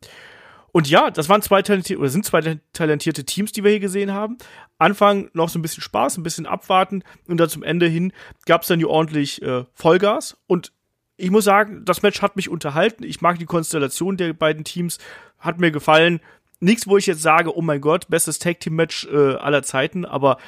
und 0.72 0.88
ja, 0.88 1.10
das 1.10 1.28
waren 1.28 1.42
zwei 1.42 1.62
talentierte, 1.62 2.00
oder 2.00 2.10
sind 2.10 2.24
zwei 2.24 2.58
talentierte 2.72 3.24
Teams, 3.24 3.52
die 3.52 3.64
wir 3.64 3.70
hier 3.70 3.80
gesehen 3.80 4.12
haben. 4.12 4.38
Anfang 4.78 5.30
noch 5.32 5.48
so 5.48 5.58
ein 5.58 5.62
bisschen 5.62 5.82
Spaß, 5.82 6.16
ein 6.16 6.22
bisschen 6.22 6.46
abwarten 6.46 7.02
und 7.28 7.38
dann 7.38 7.48
zum 7.48 7.62
Ende 7.62 7.86
hin 7.86 8.12
gab 8.46 8.62
es 8.62 8.68
dann 8.68 8.78
hier 8.78 8.88
ordentlich 8.88 9.42
äh, 9.42 9.64
Vollgas. 9.74 10.36
Und 10.46 10.72
ich 11.16 11.30
muss 11.30 11.44
sagen, 11.44 11.84
das 11.84 12.02
Match 12.02 12.22
hat 12.22 12.36
mich 12.36 12.48
unterhalten. 12.48 13.04
Ich 13.04 13.20
mag 13.20 13.38
die 13.38 13.46
Konstellation 13.46 14.16
der 14.16 14.32
beiden 14.32 14.64
Teams, 14.64 14.98
hat 15.38 15.58
mir 15.58 15.70
gefallen. 15.70 16.20
Nichts, 16.60 16.86
wo 16.86 16.96
ich 16.96 17.06
jetzt 17.06 17.22
sage, 17.22 17.56
oh 17.56 17.62
mein 17.62 17.80
Gott, 17.80 18.08
bestes 18.08 18.38
Tag-Team-Match 18.38 19.06
äh, 19.06 19.34
aller 19.34 19.62
Zeiten, 19.62 20.04
aber 20.04 20.38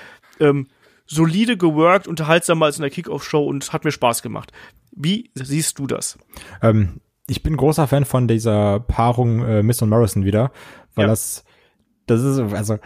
ähm, 0.40 0.68
solide 1.06 1.56
geworkt, 1.56 2.06
unterhaltsamer 2.06 2.66
als 2.66 2.76
in 2.76 2.82
der 2.82 2.90
Kickoff-Show 2.90 3.44
und 3.44 3.72
hat 3.72 3.84
mir 3.84 3.92
Spaß 3.92 4.22
gemacht. 4.22 4.52
Wie 4.92 5.30
siehst 5.34 5.78
du 5.78 5.86
das? 5.86 6.18
Ähm, 6.62 7.00
ich 7.32 7.42
bin 7.42 7.56
großer 7.56 7.88
Fan 7.88 8.04
von 8.04 8.28
dieser 8.28 8.80
Paarung 8.80 9.42
äh, 9.44 9.62
Miss 9.62 9.80
und 9.82 9.88
Morrison 9.88 10.24
wieder, 10.24 10.52
weil 10.94 11.06
ja. 11.06 11.10
das, 11.10 11.44
das 12.06 12.22
ist, 12.22 12.38
also 12.38 12.78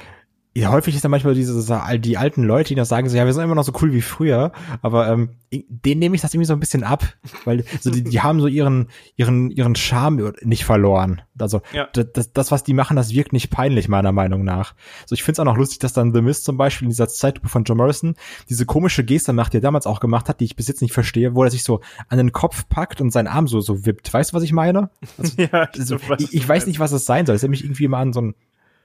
ja, 0.57 0.71
häufig 0.71 0.95
ist 0.95 1.05
ja 1.05 1.11
manchmal 1.11 1.35
diese, 1.35 1.99
die 1.99 2.17
alten 2.17 2.43
Leute, 2.43 2.69
die 2.69 2.77
noch 2.81 2.87
sagen 2.87 3.11
so, 3.11 3.17
ja, 3.17 3.27
wir 3.27 3.33
sind 3.35 3.45
immer 3.45 3.55
noch 3.55 3.65
so 3.65 3.73
cool 3.83 3.93
wie 3.93 4.01
früher, 4.01 4.53
aber 4.81 5.07
ähm, 5.09 5.37
denen 5.53 5.99
nehme 5.99 6.17
ich 6.17 6.23
das 6.23 6.33
irgendwie 6.33 6.47
so 6.47 6.55
ein 6.55 6.61
bisschen 6.61 6.83
ab, 6.83 7.05
weil 7.45 7.65
so 7.79 7.91
die, 7.91 8.03
die 8.03 8.23
haben 8.23 8.41
so 8.41 8.47
ihren, 8.47 8.89
ihren, 9.17 9.51
ihren 9.51 9.77
Charme 9.77 10.33
nicht 10.43 10.65
verloren. 10.65 11.21
Also 11.39 11.61
ja. 11.75 11.89
das, 11.93 12.33
das, 12.33 12.51
was 12.53 12.65
die 12.65 12.73
machen, 12.73 12.97
das 12.97 13.13
wirkt 13.13 13.35
nicht 13.35 13.51
peinlich, 13.51 13.89
meiner 13.89 14.13
Meinung 14.13 14.45
nach. 14.45 14.75
So, 15.05 15.15
ich 15.15 15.23
finde 15.23 15.33
es 15.35 15.41
auch 15.41 15.45
noch 15.45 15.59
lustig, 15.59 15.81
dass 15.81 15.93
dann 15.93 16.15
The 16.15 16.23
Mist 16.23 16.47
zum 16.47 16.57
Beispiel 16.57 16.87
in 16.87 16.91
dieser 16.91 17.09
Zeitlupe 17.09 17.51
von 17.51 17.65
John 17.65 17.77
Morrison 17.77 18.15
diese 18.49 18.65
komische 18.65 19.05
Geste 19.05 19.35
macht, 19.35 19.53
die 19.53 19.59
er 19.59 19.63
damals 19.63 19.87
auch 19.87 20.01
gemacht 20.01 20.31
hat, 20.31 20.41
die 20.41 20.47
ich 20.47 20.57
bis 20.57 20.69
jetzt 20.69 20.81
nicht 20.81 20.95
verstehe, 20.95 21.35
wo 21.35 21.45
er 21.45 21.51
sich 21.51 21.65
so 21.65 21.83
an 22.09 22.17
den 22.17 22.33
Kopf 22.33 22.67
packt 22.71 23.03
und 23.03 23.11
seinen 23.11 23.29
Arm 23.29 23.47
so, 23.47 23.61
so 23.61 23.85
wippt. 23.85 24.13
Weißt 24.13 24.33
du, 24.33 24.37
was 24.37 24.43
ich 24.43 24.53
meine? 24.53 24.89
Also, 25.19 25.43
ja, 25.43 25.69
also, 25.75 25.97
ich, 26.19 26.35
ich 26.35 26.49
weiß 26.49 26.67
nicht, 26.67 26.79
was 26.79 26.93
es 26.93 27.05
sein 27.05 27.27
soll. 27.27 27.37
Es 27.37 27.43
erinnert 27.43 27.59
mich 27.61 27.65
irgendwie 27.65 27.85
immer 27.85 27.99
an 27.99 28.13
so 28.13 28.21
ein 28.21 28.35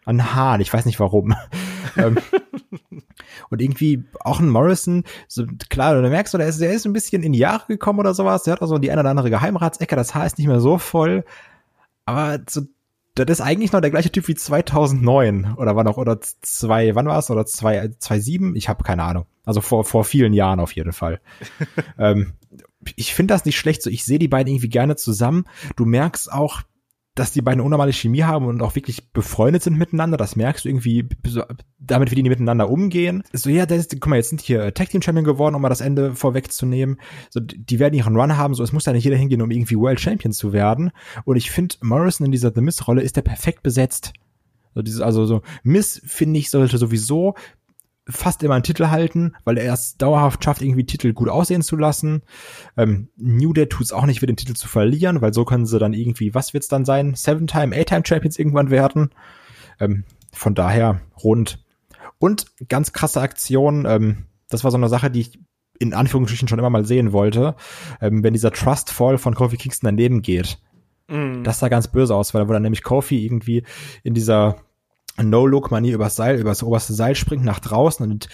an 0.05 0.33
Hahn, 0.33 0.61
ich 0.61 0.73
weiß 0.73 0.85
nicht 0.85 0.99
warum. 0.99 1.35
Ähm, 1.97 2.17
und 3.49 3.61
irgendwie 3.61 4.05
auch 4.21 4.39
ein 4.39 4.47
Morrison, 4.47 5.03
so 5.27 5.45
klar, 5.67 6.01
du 6.01 6.09
merkst, 6.09 6.33
der 6.35 6.47
ist, 6.47 6.61
der 6.61 6.71
ist 6.71 6.85
ein 6.85 6.93
bisschen 6.93 7.21
in 7.21 7.33
die 7.33 7.39
Jahre 7.39 7.67
gekommen 7.67 7.99
oder 7.99 8.13
sowas, 8.13 8.43
der 8.43 8.53
hat 8.53 8.61
auch 8.61 8.67
so 8.67 8.77
die 8.77 8.89
eine 8.91 9.01
oder 9.01 9.09
andere 9.09 9.29
Geheimratsecke, 9.29 9.97
das 9.97 10.15
Haar 10.15 10.25
ist 10.25 10.37
nicht 10.37 10.47
mehr 10.47 10.61
so 10.61 10.77
voll, 10.77 11.25
aber 12.05 12.39
so, 12.49 12.61
das 13.15 13.29
ist 13.29 13.41
eigentlich 13.41 13.73
noch 13.73 13.81
der 13.81 13.91
gleiche 13.91 14.11
Typ 14.11 14.27
wie 14.29 14.35
2009 14.35 15.55
oder 15.57 15.75
wann 15.75 15.87
auch, 15.87 15.97
oder 15.97 16.21
zwei, 16.21 16.95
wann 16.95 17.07
war 17.07 17.19
es, 17.19 17.29
oder 17.29 17.45
zwei, 17.45 17.89
zwei 17.99 18.19
sieben, 18.19 18.55
ich 18.55 18.69
habe 18.69 18.83
keine 18.83 19.03
Ahnung. 19.03 19.25
Also 19.43 19.59
vor, 19.59 19.83
vor 19.83 20.05
vielen 20.05 20.33
Jahren 20.33 20.59
auf 20.59 20.73
jeden 20.73 20.93
Fall. 20.93 21.19
ähm, 21.97 22.33
ich 22.95 23.13
finde 23.13 23.33
das 23.33 23.45
nicht 23.45 23.57
schlecht, 23.57 23.83
so 23.83 23.89
ich 23.89 24.05
sehe 24.05 24.19
die 24.19 24.27
beiden 24.27 24.51
irgendwie 24.51 24.69
gerne 24.69 24.95
zusammen. 24.95 25.45
Du 25.75 25.85
merkst 25.85 26.31
auch, 26.31 26.61
dass 27.15 27.33
die 27.33 27.41
beiden 27.41 27.61
unnormale 27.61 27.91
Chemie 27.91 28.23
haben 28.23 28.45
und 28.45 28.61
auch 28.61 28.75
wirklich 28.75 29.11
befreundet 29.11 29.63
sind 29.63 29.77
miteinander. 29.77 30.15
Das 30.15 30.37
merkst 30.37 30.63
du 30.63 30.69
irgendwie 30.69 31.09
damit, 31.77 32.09
wie 32.11 32.15
die 32.15 32.23
miteinander 32.23 32.69
umgehen. 32.69 33.23
So, 33.33 33.49
ja, 33.49 33.65
das 33.65 33.89
guck 33.89 34.07
mal, 34.07 34.15
jetzt 34.15 34.29
sind 34.29 34.39
hier 34.39 34.73
Tag 34.73 34.89
Team 34.89 35.01
Champion 35.01 35.25
geworden, 35.25 35.55
um 35.55 35.61
mal 35.61 35.69
das 35.69 35.81
Ende 35.81 36.15
vorwegzunehmen. 36.15 37.01
So, 37.29 37.41
die 37.41 37.79
werden 37.79 37.95
ihren 37.95 38.15
Run 38.15 38.37
haben. 38.37 38.53
So, 38.53 38.63
es 38.63 38.71
muss 38.71 38.85
ja 38.85 38.93
nicht 38.93 39.03
jeder 39.03 39.17
hingehen, 39.17 39.41
um 39.41 39.51
irgendwie 39.51 39.77
World 39.77 39.99
Champion 39.99 40.31
zu 40.31 40.53
werden. 40.53 40.91
Und 41.25 41.35
ich 41.35 41.51
finde, 41.51 41.75
Morrison 41.81 42.25
in 42.25 42.31
dieser 42.31 42.53
The 42.53 42.61
Miss 42.61 42.87
Rolle 42.87 43.01
ist 43.01 43.17
der 43.17 43.23
perfekt 43.23 43.61
besetzt. 43.61 44.13
So, 44.73 44.81
dieses, 44.81 45.01
also 45.01 45.25
so, 45.25 45.41
Miss, 45.63 46.01
finde 46.05 46.39
ich, 46.39 46.49
sollte 46.49 46.77
sowieso 46.77 47.35
fast 48.11 48.43
immer 48.43 48.55
einen 48.55 48.63
Titel 48.63 48.87
halten, 48.87 49.33
weil 49.43 49.57
er 49.57 49.73
es 49.73 49.97
dauerhaft 49.97 50.43
schafft, 50.43 50.61
irgendwie 50.61 50.85
Titel 50.85 51.13
gut 51.13 51.29
aussehen 51.29 51.61
zu 51.61 51.75
lassen. 51.75 52.21
Ähm, 52.77 53.09
New 53.17 53.53
Day 53.53 53.67
tut 53.67 53.85
es 53.85 53.93
auch 53.93 54.05
nicht, 54.05 54.19
für 54.19 54.27
den 54.27 54.37
Titel 54.37 54.53
zu 54.53 54.67
verlieren, 54.67 55.21
weil 55.21 55.33
so 55.33 55.45
können 55.45 55.65
sie 55.65 55.79
dann 55.79 55.93
irgendwie, 55.93 56.33
was 56.33 56.53
wird's 56.53 56.67
dann 56.67 56.85
sein? 56.85 57.15
Seven-Time, 57.15 57.75
Eight-Time 57.75 58.03
Champions 58.05 58.37
irgendwann 58.37 58.69
werden. 58.69 59.09
Ähm, 59.79 60.03
von 60.31 60.55
daher 60.55 61.01
rund. 61.23 61.63
Und 62.19 62.45
ganz 62.69 62.93
krasse 62.93 63.21
Aktion, 63.21 63.85
ähm, 63.85 64.25
das 64.49 64.63
war 64.63 64.71
so 64.71 64.77
eine 64.77 64.89
Sache, 64.89 65.09
die 65.09 65.21
ich 65.21 65.39
in 65.79 65.93
Anführungsstrichen 65.93 66.47
schon 66.47 66.59
immer 66.59 66.69
mal 66.69 66.85
sehen 66.85 67.11
wollte, 67.11 67.55
ähm, 68.01 68.23
wenn 68.23 68.33
dieser 68.33 68.51
Trust 68.51 68.91
Fall 68.91 69.17
von 69.17 69.33
Kofi 69.33 69.57
Kingston 69.57 69.87
daneben 69.87 70.21
geht. 70.21 70.59
Mm. 71.07 71.43
Das 71.43 71.59
sah 71.59 71.69
ganz 71.69 71.87
böse 71.87 72.15
aus, 72.15 72.33
weil 72.33 72.47
wo 72.47 72.53
dann 72.53 72.61
nämlich 72.61 72.83
Kofi 72.83 73.25
irgendwie 73.25 73.63
in 74.03 74.13
dieser 74.13 74.57
No-Look-Manier 75.23 75.95
übers 75.95 76.15
Seil, 76.15 76.39
übers 76.39 76.63
oberste 76.63 76.93
Seil 76.93 77.15
springt 77.15 77.43
nach 77.43 77.59
draußen 77.59 78.09
und 78.09 78.29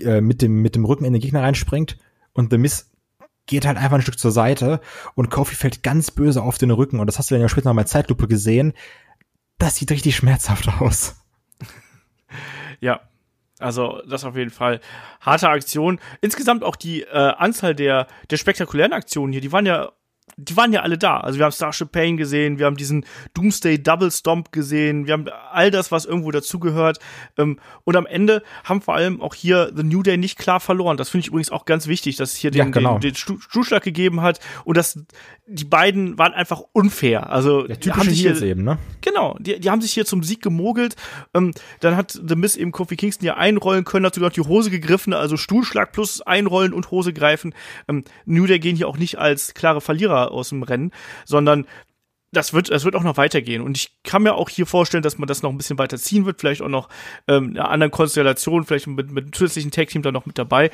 äh, 0.00 0.20
mit 0.20 0.42
dem, 0.42 0.62
mit 0.62 0.74
dem 0.74 0.84
Rücken 0.84 1.04
in 1.04 1.12
den 1.12 1.22
Gegner 1.22 1.42
reinspringt 1.42 1.98
und 2.32 2.50
The 2.50 2.58
Miss 2.58 2.90
geht 3.46 3.66
halt 3.66 3.76
einfach 3.76 3.96
ein 3.96 4.02
Stück 4.02 4.18
zur 4.18 4.30
Seite 4.30 4.80
und 5.14 5.30
Kofi 5.30 5.54
fällt 5.54 5.82
ganz 5.82 6.10
böse 6.10 6.42
auf 6.42 6.58
den 6.58 6.70
Rücken 6.70 7.00
und 7.00 7.06
das 7.06 7.18
hast 7.18 7.30
du 7.30 7.34
dann 7.34 7.42
ja 7.42 7.48
später 7.48 7.68
nochmal 7.68 7.86
Zeitlupe 7.86 8.28
gesehen. 8.28 8.72
Das 9.58 9.76
sieht 9.76 9.90
richtig 9.90 10.16
schmerzhaft 10.16 10.68
aus. 10.80 11.16
Ja, 12.80 13.00
also 13.60 14.02
das 14.08 14.24
auf 14.24 14.34
jeden 14.34 14.50
Fall 14.50 14.80
harte 15.20 15.48
Aktion. 15.48 16.00
Insgesamt 16.20 16.64
auch 16.64 16.74
die 16.74 17.02
äh, 17.02 17.06
Anzahl 17.12 17.76
der 17.76 18.08
der 18.28 18.36
spektakulären 18.38 18.92
Aktionen 18.92 19.32
hier, 19.32 19.40
die 19.40 19.52
waren 19.52 19.66
ja 19.66 19.92
die 20.36 20.56
waren 20.56 20.72
ja 20.72 20.80
alle 20.80 20.98
da. 20.98 21.18
Also 21.18 21.38
wir 21.38 21.44
haben 21.44 21.52
Starship 21.52 21.92
Pain 21.92 22.16
gesehen, 22.16 22.58
wir 22.58 22.66
haben 22.66 22.76
diesen 22.76 23.04
Doomsday 23.34 23.82
Double 23.82 24.10
Stomp 24.10 24.52
gesehen, 24.52 25.06
wir 25.06 25.14
haben 25.14 25.26
all 25.52 25.70
das, 25.70 25.92
was 25.92 26.04
irgendwo 26.04 26.30
dazugehört. 26.30 26.98
Ähm, 27.36 27.58
und 27.84 27.96
am 27.96 28.06
Ende 28.06 28.42
haben 28.64 28.80
vor 28.80 28.94
allem 28.94 29.20
auch 29.20 29.34
hier 29.34 29.72
The 29.74 29.82
New 29.82 30.02
Day 30.02 30.16
nicht 30.16 30.38
klar 30.38 30.60
verloren. 30.60 30.96
Das 30.96 31.10
finde 31.10 31.22
ich 31.22 31.28
übrigens 31.28 31.50
auch 31.50 31.64
ganz 31.64 31.86
wichtig, 31.86 32.16
dass 32.16 32.32
es 32.32 32.38
hier 32.38 32.50
den, 32.50 32.58
ja, 32.58 32.64
genau. 32.64 32.98
den, 32.98 33.12
den 33.12 33.14
Stuhlschlag 33.14 33.82
gegeben 33.82 34.22
hat 34.22 34.40
und 34.64 34.76
dass 34.76 34.98
die 35.46 35.64
beiden 35.64 36.18
waren 36.18 36.32
einfach 36.32 36.62
unfair. 36.72 37.30
Also 37.30 37.66
ja, 37.66 37.74
typische 37.74 37.96
haben 37.96 38.08
sich 38.08 38.20
hier, 38.20 38.42
eben, 38.42 38.62
ne? 38.62 38.78
Genau, 39.00 39.36
die, 39.38 39.58
die 39.60 39.70
haben 39.70 39.82
sich 39.82 39.92
hier 39.92 40.06
zum 40.06 40.22
Sieg 40.22 40.40
gemogelt. 40.40 40.96
Ähm, 41.34 41.52
dann 41.80 41.96
hat 41.96 42.12
The 42.12 42.36
Miss 42.36 42.56
eben 42.56 42.72
Kofi 42.72 42.96
Kingston 42.96 43.26
ja 43.26 43.36
einrollen 43.36 43.84
können, 43.84 44.06
hat 44.06 44.14
sogar 44.14 44.30
die 44.30 44.40
Hose 44.40 44.70
gegriffen, 44.70 45.12
also 45.12 45.36
Stuhlschlag 45.36 45.92
plus 45.92 46.22
einrollen 46.22 46.72
und 46.72 46.90
Hose 46.90 47.12
greifen. 47.12 47.54
Ähm, 47.88 48.04
New 48.24 48.46
Day 48.46 48.60
gehen 48.60 48.76
hier 48.76 48.88
auch 48.88 48.96
nicht 48.96 49.18
als 49.18 49.54
klare 49.54 49.80
Verlierer 49.80 50.21
aus 50.30 50.50
dem 50.50 50.62
Rennen, 50.62 50.92
sondern 51.24 51.66
das 52.32 52.54
wird, 52.54 52.70
das 52.70 52.84
wird 52.84 52.96
auch 52.96 53.02
noch 53.02 53.18
weitergehen. 53.18 53.62
Und 53.62 53.76
ich 53.76 53.90
kann 54.04 54.22
mir 54.22 54.34
auch 54.34 54.48
hier 54.48 54.66
vorstellen, 54.66 55.02
dass 55.02 55.18
man 55.18 55.28
das 55.28 55.42
noch 55.42 55.50
ein 55.50 55.58
bisschen 55.58 55.78
weiter 55.78 55.98
ziehen 55.98 56.24
wird, 56.24 56.40
vielleicht 56.40 56.62
auch 56.62 56.68
noch 56.68 56.88
ähm, 57.28 57.50
eine 57.50 57.68
andere 57.68 57.90
Konstellation, 57.90 58.64
vielleicht 58.64 58.86
mit, 58.86 59.10
mit 59.12 59.24
einem 59.24 59.32
zusätzlichen 59.32 59.70
Tag-Team 59.70 60.02
da 60.02 60.12
noch 60.12 60.26
mit 60.26 60.38
dabei. 60.38 60.70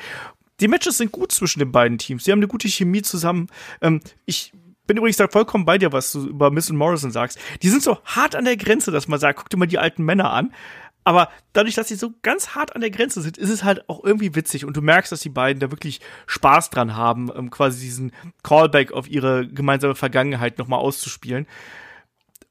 Die 0.61 0.67
Matches 0.67 0.97
sind 0.97 1.11
gut 1.11 1.31
zwischen 1.31 1.59
den 1.59 1.71
beiden 1.71 1.97
Teams. 1.97 2.23
Sie 2.23 2.31
haben 2.31 2.39
eine 2.39 2.47
gute 2.47 2.69
Chemie 2.69 3.01
zusammen. 3.01 3.47
Ähm, 3.81 3.99
ich 4.25 4.53
bin 4.87 4.97
übrigens 4.97 5.17
da 5.17 5.27
vollkommen 5.27 5.65
bei 5.65 5.77
dir, 5.77 5.91
was 5.91 6.13
du 6.13 6.27
über 6.27 6.49
Miss 6.49 6.69
und 6.69 6.77
Morrison 6.77 7.11
sagst. 7.11 7.39
Die 7.61 7.69
sind 7.69 7.83
so 7.83 7.99
hart 8.05 8.35
an 8.35 8.45
der 8.45 8.57
Grenze, 8.57 8.91
dass 8.91 9.07
man 9.07 9.19
sagt, 9.19 9.37
guck 9.37 9.49
dir 9.49 9.57
mal 9.57 9.67
die 9.67 9.77
alten 9.77 10.03
Männer 10.03 10.31
an. 10.31 10.53
Aber 11.03 11.29
dadurch, 11.53 11.75
dass 11.75 11.87
sie 11.87 11.95
so 11.95 12.11
ganz 12.21 12.49
hart 12.49 12.75
an 12.75 12.81
der 12.81 12.91
Grenze 12.91 13.21
sind, 13.21 13.37
ist 13.37 13.49
es 13.49 13.63
halt 13.63 13.87
auch 13.89 14.03
irgendwie 14.03 14.35
witzig. 14.35 14.65
Und 14.65 14.75
du 14.77 14.81
merkst, 14.81 15.11
dass 15.11 15.21
die 15.21 15.29
beiden 15.29 15.59
da 15.59 15.71
wirklich 15.71 16.01
Spaß 16.27 16.69
dran 16.69 16.95
haben, 16.95 17.31
ähm, 17.35 17.49
quasi 17.49 17.81
diesen 17.81 18.11
Callback 18.43 18.91
auf 18.91 19.09
ihre 19.09 19.47
gemeinsame 19.47 19.95
Vergangenheit 19.95 20.57
nochmal 20.57 20.79
auszuspielen. 20.79 21.47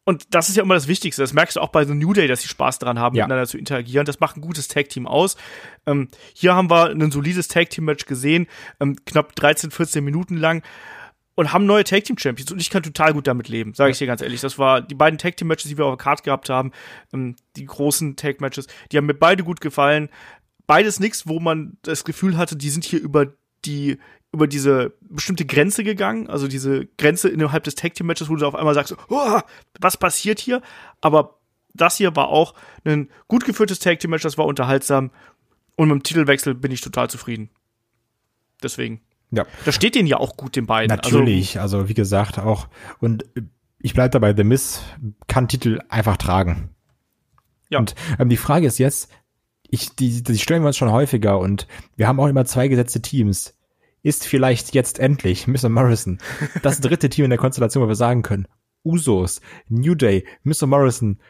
Und 0.08 0.34
das 0.34 0.48
ist 0.48 0.56
ja 0.56 0.62
immer 0.62 0.72
das 0.72 0.88
Wichtigste. 0.88 1.20
Das 1.20 1.34
merkst 1.34 1.56
du 1.56 1.61
auch 1.61 1.68
bei 1.68 1.84
The 1.84 1.92
New 1.92 2.14
Day, 2.14 2.28
dass 2.28 2.40
sie 2.40 2.48
Spaß 2.48 2.78
dran 2.78 2.98
haben, 2.98 3.14
ja. 3.14 3.24
miteinander 3.24 3.46
zu 3.46 3.58
interagieren. 3.58 4.06
Das 4.06 4.20
macht 4.20 4.38
ein 4.38 4.40
gutes 4.40 4.66
Tag-Team 4.66 5.06
aus. 5.06 5.37
Ähm, 5.84 6.08
hier 6.32 6.54
haben 6.54 6.70
wir 6.70 6.87
ein 6.87 7.11
solides 7.11 7.48
Tag-Team-Match 7.48 8.06
gesehen, 8.06 8.46
ähm, 8.80 8.96
knapp 9.04 9.37
13, 9.37 9.70
14 9.70 10.02
Minuten 10.02 10.38
lang 10.38 10.62
und 11.38 11.53
haben 11.53 11.66
neue 11.66 11.85
Tag 11.85 12.03
Team 12.03 12.18
Champions 12.18 12.51
und 12.51 12.61
ich 12.61 12.68
kann 12.68 12.83
total 12.83 13.12
gut 13.12 13.29
damit 13.29 13.48
leben, 13.48 13.72
sage 13.72 13.92
ich 13.92 13.98
dir 13.98 14.09
ganz 14.09 14.22
ehrlich. 14.22 14.40
Das 14.40 14.59
war 14.59 14.83
die 14.83 14.96
beiden 14.96 15.20
Tag 15.20 15.37
Team 15.37 15.46
Matches, 15.46 15.68
die 15.68 15.79
wir 15.79 15.85
auf 15.85 15.96
der 15.96 16.03
Card 16.03 16.24
gehabt 16.24 16.51
haben, 16.51 16.72
ähm, 17.12 17.37
die 17.55 17.64
großen 17.64 18.16
Tag 18.16 18.40
Matches, 18.40 18.66
die 18.90 18.96
haben 18.96 19.07
mir 19.07 19.14
beide 19.14 19.44
gut 19.44 19.61
gefallen. 19.61 20.09
Beides 20.66 20.98
nichts, 20.98 21.29
wo 21.29 21.38
man 21.38 21.77
das 21.83 22.03
Gefühl 22.03 22.37
hatte, 22.37 22.57
die 22.57 22.70
sind 22.70 22.85
hier 22.85 23.01
über 23.01 23.35
die 23.64 23.98
über 24.33 24.48
diese 24.48 24.94
bestimmte 25.01 25.46
Grenze 25.46 25.85
gegangen, 25.85 26.29
also 26.29 26.48
diese 26.48 26.87
Grenze 26.98 27.29
innerhalb 27.29 27.62
des 27.62 27.77
Tag 27.77 27.94
Team 27.94 28.09
Matches, 28.09 28.29
wo 28.29 28.35
du 28.35 28.44
auf 28.44 28.57
einmal 28.57 28.74
sagst, 28.74 28.96
oh, 29.09 29.40
was 29.79 29.96
passiert 29.96 30.40
hier? 30.40 30.61
Aber 31.01 31.38
das 31.72 31.98
hier 31.98 32.16
war 32.16 32.31
auch 32.31 32.55
ein 32.83 33.11
gut 33.29 33.44
geführtes 33.44 33.79
Tag 33.79 34.01
Team 34.01 34.11
Match, 34.11 34.24
das 34.24 34.38
war 34.38 34.46
unterhaltsam 34.46 35.12
und 35.77 35.87
mit 35.87 35.98
dem 35.98 36.03
Titelwechsel 36.03 36.57
bin 36.57 36.72
ich 36.72 36.81
total 36.81 37.09
zufrieden. 37.09 37.48
Deswegen 38.61 39.03
Ja. 39.30 39.46
Das 39.64 39.74
steht 39.74 39.94
denen 39.94 40.08
ja 40.08 40.18
auch 40.18 40.36
gut, 40.36 40.56
den 40.56 40.66
beiden. 40.66 40.94
Natürlich, 40.94 41.60
also, 41.60 41.78
also 41.78 41.88
wie 41.88 41.94
gesagt, 41.94 42.38
auch, 42.38 42.68
und 43.00 43.24
ich 43.80 43.94
bleib 43.94 44.12
dabei, 44.12 44.34
The 44.34 44.44
Miss 44.44 44.82
kann 45.26 45.48
Titel 45.48 45.80
einfach 45.88 46.16
tragen. 46.16 46.70
Ja. 47.70 47.78
Und 47.78 47.94
ähm, 48.18 48.28
die 48.28 48.36
Frage 48.36 48.66
ist 48.66 48.78
jetzt, 48.78 49.10
ich, 49.70 49.94
die, 49.94 50.22
die 50.22 50.38
stellen 50.38 50.62
wir 50.62 50.68
uns 50.68 50.76
schon 50.76 50.90
häufiger 50.90 51.38
und 51.38 51.66
wir 51.96 52.08
haben 52.08 52.18
auch 52.20 52.26
immer 52.26 52.46
zwei 52.46 52.68
gesetzte 52.68 53.02
Teams. 53.02 53.54
Ist 54.02 54.26
vielleicht 54.26 54.74
jetzt 54.74 54.98
endlich 54.98 55.46
Mr. 55.46 55.68
Morrison 55.68 56.18
das 56.62 56.80
dritte 56.80 57.10
Team 57.10 57.24
in 57.24 57.30
der 57.30 57.38
Konstellation, 57.38 57.82
wo 57.82 57.88
wir 57.88 57.94
sagen 57.94 58.22
können, 58.22 58.48
Usos, 58.84 59.40
New 59.68 59.94
Day, 59.94 60.26
Mr. 60.44 60.66
Morrison, 60.66 61.20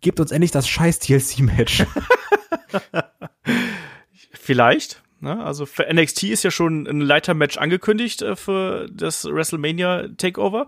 gebt 0.00 0.20
uns 0.20 0.30
endlich 0.30 0.52
das 0.52 0.68
scheiß 0.68 1.00
TLC-Match. 1.00 1.86
vielleicht. 4.32 5.02
Ne? 5.20 5.44
Also 5.44 5.66
für 5.66 5.86
NXT 5.92 6.24
ist 6.24 6.44
ja 6.44 6.50
schon 6.50 6.86
ein 6.86 7.00
Leitermatch 7.00 7.58
angekündigt 7.58 8.22
äh, 8.22 8.36
für 8.36 8.88
das 8.92 9.24
WrestleMania 9.24 10.08
Takeover. 10.16 10.66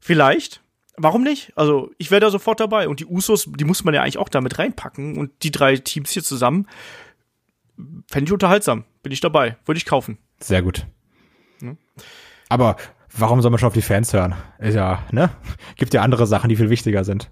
Vielleicht. 0.00 0.60
Warum 0.96 1.24
nicht? 1.24 1.52
Also, 1.56 1.90
ich 1.98 2.12
wäre 2.12 2.20
da 2.20 2.30
sofort 2.30 2.60
dabei. 2.60 2.88
Und 2.88 3.00
die 3.00 3.06
Usos, 3.06 3.48
die 3.52 3.64
muss 3.64 3.82
man 3.82 3.94
ja 3.94 4.02
eigentlich 4.02 4.18
auch 4.18 4.28
damit 4.28 4.58
reinpacken. 4.60 5.18
Und 5.18 5.32
die 5.42 5.50
drei 5.50 5.76
Teams 5.76 6.12
hier 6.12 6.22
zusammen, 6.22 6.68
fände 8.08 8.28
ich 8.28 8.32
unterhaltsam. 8.32 8.84
Bin 9.02 9.10
ich 9.10 9.20
dabei. 9.20 9.56
Würde 9.64 9.78
ich 9.78 9.86
kaufen. 9.86 10.18
Sehr 10.38 10.62
gut. 10.62 10.86
Hm? 11.58 11.78
Aber 12.48 12.76
warum 13.16 13.42
soll 13.42 13.50
man 13.50 13.58
schon 13.58 13.66
auf 13.66 13.74
die 13.74 13.82
Fans 13.82 14.12
hören? 14.12 14.34
Ist 14.58 14.74
ja, 14.74 15.02
ne? 15.10 15.30
Gibt 15.76 15.94
ja 15.94 16.02
andere 16.02 16.26
Sachen, 16.28 16.48
die 16.48 16.56
viel 16.56 16.70
wichtiger 16.70 17.02
sind. 17.02 17.30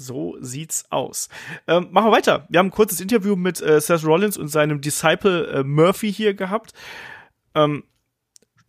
So 0.00 0.38
sieht's 0.40 0.86
aus. 0.90 1.28
Ähm, 1.66 1.88
machen 1.90 2.06
wir 2.06 2.12
weiter. 2.12 2.46
Wir 2.48 2.58
haben 2.58 2.68
ein 2.68 2.72
kurzes 2.72 3.02
Interview 3.02 3.36
mit 3.36 3.60
äh, 3.60 3.80
Seth 3.80 4.02
Rollins 4.02 4.38
und 4.38 4.48
seinem 4.48 4.80
Disciple 4.80 5.46
äh, 5.48 5.62
Murphy 5.62 6.10
hier 6.10 6.32
gehabt. 6.32 6.72
Ähm, 7.54 7.84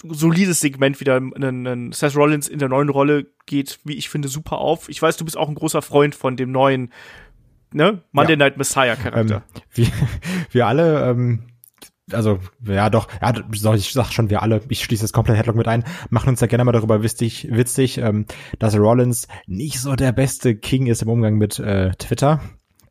solides 0.04 0.60
Segment 0.60 1.00
wieder. 1.00 1.16
Ein, 1.16 1.66
ein 1.66 1.92
Seth 1.94 2.18
Rollins 2.18 2.50
in 2.50 2.60
der 2.60 2.68
neuen 2.68 2.90
Rolle 2.90 3.28
geht, 3.46 3.80
wie 3.86 3.94
ich 3.94 4.10
finde, 4.10 4.28
super 4.28 4.58
auf. 4.58 4.90
Ich 4.90 5.02
weiß, 5.02 5.16
du 5.16 5.24
bist 5.24 5.38
auch 5.38 5.48
ein 5.48 5.56
großer 5.56 5.82
Freund 5.82 6.16
von 6.16 6.36
dem 6.36 6.52
neuen 6.52 6.92
ne? 7.72 8.02
Monday 8.12 8.34
ja. 8.34 8.38
Night 8.38 8.58
Messiah 8.58 8.98
Charakter. 8.98 9.44
Ähm, 9.56 9.62
wir, 9.74 9.88
wir 10.52 10.68
alle 10.68 11.10
ähm, 11.10 11.44
also 12.14 12.40
ja 12.66 12.90
doch, 12.90 13.08
ja, 13.22 13.34
ich 13.74 13.92
sag 13.92 14.12
schon, 14.12 14.30
wir 14.30 14.42
alle, 14.42 14.62
ich 14.70 14.84
schließe 14.84 15.04
das 15.04 15.14
komplett 15.14 15.38
Headlock 15.38 15.56
mit 15.56 15.68
ein, 15.68 15.84
machen 16.10 16.30
uns 16.30 16.42
ja 16.42 16.48
gerne 16.48 16.64
mal 16.64 16.72
darüber 16.72 17.04
witzig, 17.04 17.48
witzig 17.52 17.98
ähm, 17.98 18.26
dass 18.60 18.78
Rollins 18.78 19.28
nicht 19.48 19.80
so 19.80 19.96
der 19.96 20.12
beste 20.12 20.56
King 20.56 20.88
ist 20.88 21.02
im 21.02 21.10
Umgang 21.10 21.36
mit 21.36 21.60
äh, 21.60 21.92
Twitter. 21.98 22.42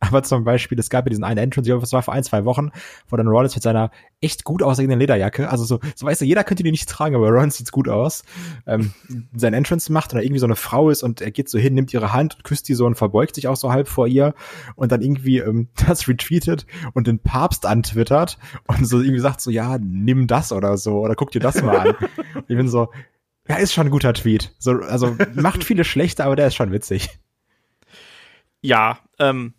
Aber 0.01 0.23
zum 0.23 0.45
Beispiel, 0.45 0.79
es 0.79 0.89
gab 0.89 1.05
ja 1.05 1.11
diesen 1.11 1.25
einen 1.25 1.39
Entrance, 1.39 1.71
es 1.71 1.93
war 1.93 2.03
vor 2.03 2.15
ein, 2.15 2.25
zwei 2.25 2.47
Wochen, 2.47 2.71
wo 3.09 3.17
dann 3.17 3.29
Rollins 3.29 3.55
mit 3.55 3.63
seiner 3.63 3.91
echt 4.23 4.45
gut 4.45 4.63
aussehenden 4.63 4.99
Lederjacke, 4.99 5.51
also 5.51 5.65
so, 5.65 5.79
so 5.95 6.07
weißt 6.07 6.23
du, 6.23 6.25
jeder 6.25 6.43
könnte 6.43 6.63
die 6.63 6.71
nicht 6.71 6.89
tragen, 6.89 7.15
aber 7.15 7.29
Rollins 7.29 7.59
sieht's 7.59 7.71
gut 7.71 7.87
aus, 7.87 8.25
ähm, 8.67 8.93
sein 9.35 9.53
Entrance 9.53 9.93
macht 9.93 10.13
und 10.13 10.19
da 10.19 10.23
irgendwie 10.23 10.41
so 10.41 10.47
eine 10.47 10.57
Frau 10.57 10.89
ist 10.89 11.03
und 11.03 11.21
er 11.21 11.31
geht 11.31 11.51
so 11.51 11.59
hin, 11.59 11.75
nimmt 11.75 11.93
ihre 11.93 12.15
Hand 12.15 12.37
und 12.37 12.45
küsst 12.45 12.69
die 12.69 12.75
so 12.75 12.87
und 12.87 12.97
verbeugt 12.97 13.35
sich 13.35 13.47
auch 13.47 13.57
so 13.57 13.73
halb 13.73 13.89
vor 13.89 14.07
ihr 14.07 14.35
und 14.75 14.91
dann 14.91 15.03
irgendwie 15.03 15.39
ähm, 15.39 15.69
das 15.87 16.09
retweetet 16.09 16.67
und 16.95 17.07
den 17.07 17.19
Papst 17.19 17.67
antwittert 17.67 18.39
und 18.67 18.87
so 18.87 19.01
irgendwie 19.01 19.21
sagt 19.21 19.43
so, 19.43 19.51
ja, 19.51 19.77
nimm 19.79 20.27
das 20.27 20.51
oder 20.51 20.79
so 20.79 21.01
oder 21.01 21.15
guck 21.15 21.31
dir 21.31 21.41
das 21.41 21.63
mal 21.63 21.77
an. 21.77 21.95
ich 22.49 22.57
bin 22.57 22.69
so, 22.69 22.89
ja, 23.49 23.57
ist 23.57 23.75
schon 23.75 23.89
ein 23.89 23.91
guter 23.91 24.15
Tweet. 24.15 24.55
So, 24.59 24.73
also 24.73 25.17
macht 25.35 25.63
viele 25.63 25.85
schlechte, 25.85 26.25
aber 26.25 26.37
der 26.37 26.47
ist 26.47 26.55
schon 26.55 26.73
witzig. 26.73 27.19
Ja, 28.63 28.99
ähm, 29.19 29.55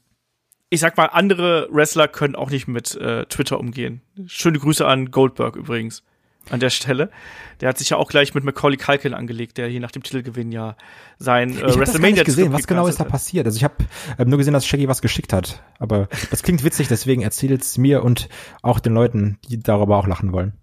ich 0.72 0.80
sag 0.80 0.96
mal, 0.96 1.08
andere 1.08 1.68
Wrestler 1.70 2.08
können 2.08 2.34
auch 2.34 2.50
nicht 2.50 2.68
mit 2.68 2.96
äh, 2.96 3.26
Twitter 3.26 3.60
umgehen. 3.60 4.02
Schöne 4.26 4.58
Grüße 4.58 4.88
an 4.88 5.12
Goldberg 5.12 5.58
übrigens 5.58 6.02
an 6.50 6.62
der 6.62 6.70
Stelle. 6.70 7.12
Der 7.60 7.68
hat 7.68 7.78
sich 7.78 7.90
ja 7.90 7.98
auch 7.98 8.08
gleich 8.08 8.34
mit 8.34 8.46
Macaulay 8.46 8.78
Culkin 8.78 9.14
angelegt, 9.14 9.58
der 9.58 9.68
hier 9.68 9.82
nach 9.82 9.92
dem 9.92 10.02
Titelgewinn 10.02 10.54
ja 10.54 10.78
sein 11.20 11.50
äh, 11.50 11.68
ich 11.70 11.78
WrestleMania 11.78 12.24
das 12.24 12.26
gesehen. 12.26 12.54
Was 12.54 12.68
genau 12.68 12.88
ist 12.88 13.02
da 13.02 13.04
passiert? 13.04 13.46
Also 13.46 13.58
ich 13.58 13.66
habe 13.66 13.76
ähm, 14.18 14.30
nur 14.30 14.38
gesehen, 14.38 14.54
dass 14.54 14.66
Shaggy 14.66 14.88
was 14.88 15.02
geschickt 15.02 15.34
hat, 15.34 15.62
aber 15.78 16.08
das 16.32 16.42
klingt 16.42 16.64
witzig, 16.64 16.88
deswegen 16.88 17.22
erzählt's 17.22 17.78
mir 17.78 18.02
und 18.02 18.30
auch 18.62 18.80
den 18.80 18.94
Leuten, 18.94 19.40
die 19.50 19.60
darüber 19.60 19.98
auch 19.98 20.08
lachen 20.08 20.32
wollen. 20.32 20.54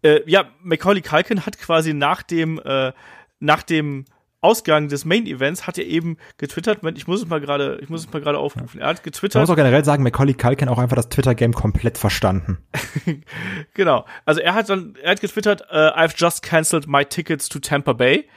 Äh, 0.00 0.20
ja, 0.24 0.46
Macaulay 0.62 1.02
Culkin 1.02 1.44
hat 1.44 1.58
quasi 1.58 1.92
nach 1.92 2.22
dem 2.22 2.58
äh, 2.64 2.92
nach 3.38 3.62
dem 3.62 4.06
Ausgang 4.40 4.88
des 4.88 5.04
Main 5.04 5.26
Events 5.26 5.66
hat 5.66 5.78
er 5.78 5.86
eben 5.86 6.16
getwittert, 6.36 6.84
ich 6.96 7.08
muss 7.08 7.22
es 7.22 7.28
mal 7.28 7.40
gerade, 7.40 7.78
ich 7.82 7.88
muss 7.88 8.02
es 8.06 8.12
mal 8.12 8.20
gerade 8.20 8.38
aufrufen. 8.38 8.80
Er 8.80 8.88
hat 8.88 9.02
getwittert. 9.02 9.34
Man 9.34 9.42
muss 9.42 9.50
auch 9.50 9.56
generell 9.56 9.84
sagen, 9.84 10.04
Macaulay 10.04 10.34
Culkin 10.34 10.68
auch 10.68 10.78
einfach 10.78 10.94
das 10.94 11.08
Twitter 11.08 11.34
Game 11.34 11.52
komplett 11.52 11.98
verstanden. 11.98 12.58
genau. 13.74 14.04
Also 14.24 14.40
er 14.40 14.54
hat 14.54 14.70
dann, 14.70 14.94
er 15.02 15.12
hat 15.12 15.20
getwittert, 15.20 15.62
uh, 15.72 15.90
I've 15.98 16.14
just 16.16 16.42
cancelled 16.42 16.86
my 16.86 17.04
tickets 17.04 17.48
to 17.48 17.58
Tampa 17.58 17.94
Bay. 17.94 18.28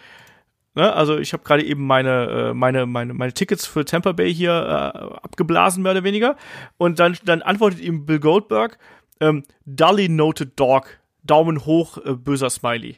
Ne? 0.74 0.92
Also 0.92 1.20
ich 1.20 1.34
habe 1.34 1.44
gerade 1.44 1.64
eben 1.64 1.86
meine, 1.86 2.50
äh, 2.50 2.54
meine, 2.56 2.88
meine, 2.88 3.14
meine 3.14 3.34
Tickets 3.34 3.68
für 3.68 3.86
Tampa 3.86 4.14
Bay 4.14 4.34
hier 4.34 4.52
äh, 4.54 5.16
abgeblasen, 5.24 5.84
mehr 5.84 5.92
oder 5.92 6.04
weniger. 6.04 6.36
Und 6.78 6.98
dann, 6.98 7.16
dann 7.26 7.44
antwortet 7.44 7.80
ihm 7.80 8.08
Bill 8.08 8.20
Goldberg, 8.20 8.80
ähm, 9.20 9.44
Dully 9.66 10.10
noted 10.10 10.60
dog, 10.60 11.00
Daumen 11.24 11.66
hoch, 11.66 12.00
äh, 12.04 12.14
böser 12.14 12.50
Smiley. 12.50 12.98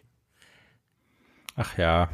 Ach 1.56 1.78
ja, 1.78 2.10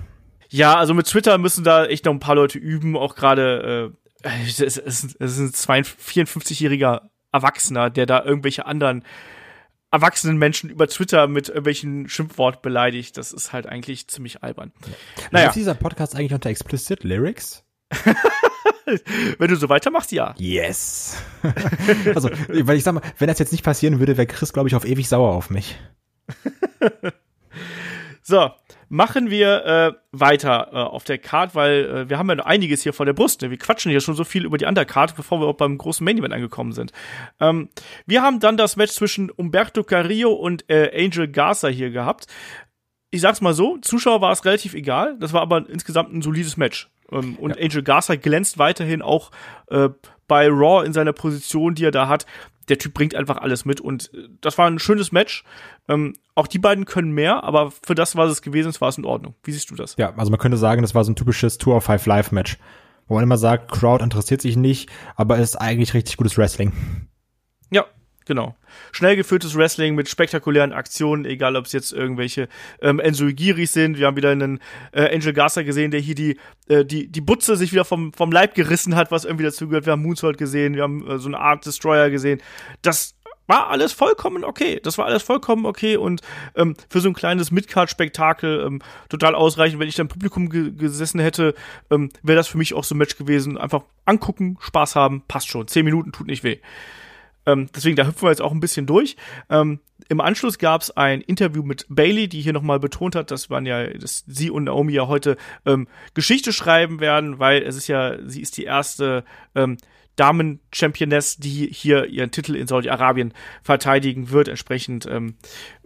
ja, 0.49 0.75
also 0.75 0.93
mit 0.93 1.07
Twitter 1.07 1.38
müssen 1.38 1.63
da 1.63 1.85
echt 1.85 2.05
noch 2.05 2.13
ein 2.13 2.19
paar 2.19 2.35
Leute 2.35 2.57
üben, 2.57 2.97
auch 2.97 3.15
gerade, 3.15 3.93
äh, 4.23 4.29
es, 4.47 4.59
es, 4.59 4.77
es 4.77 5.38
ist 5.38 5.69
ein 5.69 5.83
54-jähriger 5.83 7.01
Erwachsener, 7.31 7.89
der 7.89 8.05
da 8.05 8.23
irgendwelche 8.23 8.65
anderen 8.65 9.03
erwachsenen 9.91 10.38
Menschen 10.38 10.69
über 10.69 10.88
Twitter 10.88 11.27
mit 11.27 11.47
irgendwelchen 11.49 12.09
Schimpfwort 12.09 12.62
beleidigt. 12.62 13.17
Das 13.17 13.31
ist 13.31 13.53
halt 13.53 13.65
eigentlich 13.67 14.07
ziemlich 14.07 14.43
albern. 14.43 14.71
Ja. 14.85 15.23
Naja. 15.31 15.47
Ist 15.47 15.55
dieser 15.55 15.73
Podcast 15.73 16.15
eigentlich 16.15 16.33
unter 16.33 16.49
Explicit 16.49 17.03
Lyrics? 17.03 17.63
wenn 19.38 19.49
du 19.49 19.55
so 19.55 19.69
weitermachst, 19.69 20.12
ja. 20.12 20.35
Yes. 20.38 21.17
also, 22.13 22.29
weil 22.49 22.77
ich 22.77 22.83
sag 22.83 22.93
mal, 22.93 23.01
wenn 23.17 23.27
das 23.27 23.39
jetzt 23.39 23.51
nicht 23.51 23.63
passieren 23.63 23.99
würde, 23.99 24.17
wäre 24.17 24.27
Chris, 24.27 24.53
glaube 24.53 24.69
ich, 24.69 24.75
auf 24.75 24.85
ewig 24.85 25.07
sauer 25.09 25.33
auf 25.33 25.49
mich. 25.49 25.79
so, 28.21 28.51
machen 28.89 29.30
wir 29.30 29.65
äh, 29.65 29.91
weiter 30.12 30.69
äh, 30.71 30.75
auf 30.75 31.04
der 31.04 31.19
Card, 31.19 31.56
weil 31.56 31.86
äh, 31.86 32.10
wir 32.10 32.17
haben 32.17 32.28
ja 32.28 32.36
noch 32.36 32.45
einiges 32.45 32.84
hier 32.84 32.91
vor 32.93 33.06
der 33.06 33.13
Brust. 33.13 33.41
Ne? 33.41 33.52
Wir 33.52 33.58
quatschen 33.58 33.91
hier 33.91 34.02
schon 34.02 34.15
so 34.15 34.23
viel 34.23 34.45
über 34.45 34.58
die 34.58 34.65
Undercard, 34.65 35.15
bevor 35.15 35.39
wir 35.39 35.47
auch 35.47 35.56
beim 35.56 35.78
großen 35.78 36.04
Main 36.04 36.17
Event 36.17 36.34
angekommen 36.34 36.73
sind. 36.73 36.91
Ähm, 37.39 37.69
wir 38.06 38.21
haben 38.21 38.39
dann 38.39 38.58
das 38.58 38.75
Match 38.75 38.93
zwischen 38.93 39.30
Umberto 39.30 39.84
Carrillo 39.84 40.34
und 40.34 40.69
äh, 40.69 40.91
Angel 40.93 41.28
Garza 41.28 41.67
hier 41.67 41.91
gehabt. 41.91 42.25
Ich 43.12 43.21
sag's 43.21 43.41
mal 43.41 43.54
so, 43.54 43.78
Zuschauer 43.78 44.21
war 44.21 44.32
es 44.32 44.43
relativ 44.45 44.73
egal. 44.73 45.17
Das 45.19 45.34
war 45.34 45.41
aber 45.41 45.69
insgesamt 45.69 46.13
ein 46.13 46.21
solides 46.21 46.58
Match. 46.58 46.89
Ähm, 47.12 47.36
und 47.36 47.56
ja. 47.56 47.63
Angel 47.63 47.84
Garza 47.84 48.15
glänzt 48.15 48.58
weiterhin 48.58 49.02
auch 49.02 49.32
äh, 49.67 49.89
bei 50.30 50.48
Raw 50.48 50.86
in 50.86 50.94
seiner 50.94 51.12
Position, 51.12 51.76
die 51.76 51.84
er 51.84 51.92
da 51.92 52.08
hat 52.08 52.26
der 52.70 52.78
Typ 52.78 52.94
bringt 52.94 53.15
einfach 53.15 53.38
alles 53.38 53.65
mit 53.65 53.82
und 53.82 54.13
äh, 54.13 54.30
das 54.42 54.58
war 54.58 54.68
ein 54.68 54.80
schönes 54.80 55.12
Match. 55.12 55.44
Ähm, 55.88 56.13
auch 56.36 56.48
die 56.48 56.60
beiden 56.60 56.86
können 56.86 57.12
mehr, 57.12 57.44
aber 57.44 57.72
für 57.72 57.96
das, 57.96 58.15
was 58.15 58.32
es 58.32 58.42
gewesen 58.42 58.70
ist, 58.70 58.82
war 58.82 58.89
es 58.89 58.98
in 58.98 59.06
Ordnung. 59.06 59.36
Wie 59.44 59.52
siehst 59.52 59.70
du 59.72 59.76
das? 59.76 59.96
Ja, 59.98 60.13
also 60.15 60.32
man 60.32 60.39
könnte 60.39 60.58
sagen, 60.58 60.82
das 60.82 60.96
war 60.96 61.04
so 61.04 61.12
ein 61.12 61.15
typisches 61.15 61.58
Tour 61.58 61.76
of 61.76 61.84
Five 61.84 62.06
Live 62.06 62.32
Match, 62.32 62.58
wo 63.08 63.15
man 63.15 63.24
immer 63.24 63.38
sagt, 63.38 63.72
Crowd 63.72 64.04
interessiert 64.04 64.42
sich 64.42 64.56
nicht, 64.56 64.89
aber 65.15 65.38
es 65.39 65.50
ist 65.50 65.56
eigentlich 65.56 65.94
richtig 65.94 66.18
gutes 66.18 66.38
Wrestling. 66.38 66.72
Ja, 67.72 67.86
Genau. 68.30 68.56
Schnell 68.92 69.15
geführtes 69.15 69.56
Wrestling 69.56 69.96
mit 69.96 70.08
spektakulären 70.08 70.72
Aktionen, 70.72 71.26
egal 71.26 71.56
ob 71.56 71.65
es 71.65 71.72
jetzt 71.72 71.92
irgendwelche 71.92 72.48
ähm, 72.80 73.00
Enzo 73.00 73.26
Igiris 73.26 73.74
sind. 73.74 73.98
Wir 73.98 74.06
haben 74.06 74.18
wieder 74.18 74.30
einen 74.30 74.60
äh, 74.92 75.12
Angel 75.12 75.34
Garza 75.34 75.63
gesehen, 75.63 75.89
der 75.89 76.00
hier 76.00 76.13
die, 76.13 76.38
äh, 76.68 76.86
die, 76.86 77.08
die 77.08 77.22
Butze 77.22 77.56
sich 77.56 77.72
wieder 77.72 77.86
vom, 77.86 78.13
vom 78.13 78.32
Leib 78.32 78.54
gerissen 78.54 78.96
hat, 78.96 79.10
was 79.10 79.26
irgendwie 79.26 79.46
dazu 79.46 79.68
gehört. 79.68 79.88
Wir 79.88 79.94
haben 79.94 80.04
Moonsault 80.04 80.38
gesehen, 80.38 80.76
wir 80.76 80.84
haben 80.84 81.10
äh, 81.10 81.18
so 81.18 81.28
eine 81.28 81.39
Art 81.39 81.65
Destroyer 81.65 82.12
gesehen. 82.12 82.40
Das 82.84 83.15
war 83.48 83.71
alles 83.71 83.94
vollkommen 83.94 84.44
okay. 84.44 84.80
Das 84.84 85.00
war 85.00 85.08
alles 85.08 85.23
vollkommen 85.23 85.65
okay 85.65 85.98
und 85.98 86.21
ähm, 86.54 86.75
für 86.88 87.00
so 87.00 87.10
ein 87.10 87.15
kleines 87.15 87.50
Midcard-Spektakel 87.50 88.63
ähm, 88.63 88.80
total 89.10 89.34
ausreichend. 89.34 89.80
Wenn 89.80 89.90
ich 89.90 89.96
da 89.96 90.04
im 90.04 90.08
Publikum 90.08 90.50
ge 90.50 90.69
gesessen 90.69 91.19
hätte, 91.19 91.56
ähm, 91.90 92.12
wäre 92.21 92.36
das 92.36 92.48
für 92.48 92.60
mich 92.60 92.75
auch 92.75 92.84
so 92.84 92.94
ein 92.94 93.00
Match 93.00 93.17
gewesen. 93.17 93.58
Einfach 93.58 93.82
angucken, 94.06 94.60
Spaß 94.62 94.96
haben, 94.96 95.23
passt 95.27 95.48
schon. 95.48 95.67
Zehn 95.67 95.84
Minuten 95.84 96.12
tut 96.12 96.27
nicht 96.27 96.44
weh. 96.44 96.60
Ähm, 97.50 97.69
deswegen, 97.75 97.95
da 97.95 98.06
hüpfen 98.06 98.23
wir 98.23 98.29
jetzt 98.29 98.41
auch 98.41 98.52
ein 98.52 98.60
bisschen 98.60 98.85
durch. 98.85 99.15
Ähm, 99.50 99.79
Im 100.08 100.21
Anschluss 100.21 100.60
gab 100.60 100.81
es 100.81 100.95
ein 100.95 101.21
Interview 101.21 101.63
mit 101.63 101.85
Bailey, 101.89 102.27
die 102.27 102.41
hier 102.41 102.54
nochmal 102.54 102.79
betont 102.79 103.15
hat, 103.15 103.31
dass 103.31 103.50
man 103.50 103.65
ja, 103.65 103.87
dass 103.87 104.23
sie 104.27 104.50
und 104.50 104.65
Naomi 104.65 104.93
ja 104.93 105.08
heute 105.08 105.37
ähm, 105.65 105.87
Geschichte 106.13 106.54
schreiben 106.54 107.00
werden, 107.00 107.39
weil 107.39 107.63
es 107.63 107.75
ist 107.75 107.87
ja, 107.87 108.17
sie 108.25 108.41
ist 108.41 108.58
die 108.58 108.63
erste 108.65 109.23
ähm, 109.56 109.77
Damen-Championess, 110.15 111.37
die 111.37 111.69
hier 111.71 112.06
ihren 112.08 112.31
Titel 112.31 112.56
in 112.56 112.67
Saudi-Arabien 112.67 113.33
verteidigen 113.63 114.31
wird. 114.31 114.50
Entsprechend 114.50 115.06
ähm, 115.06 115.35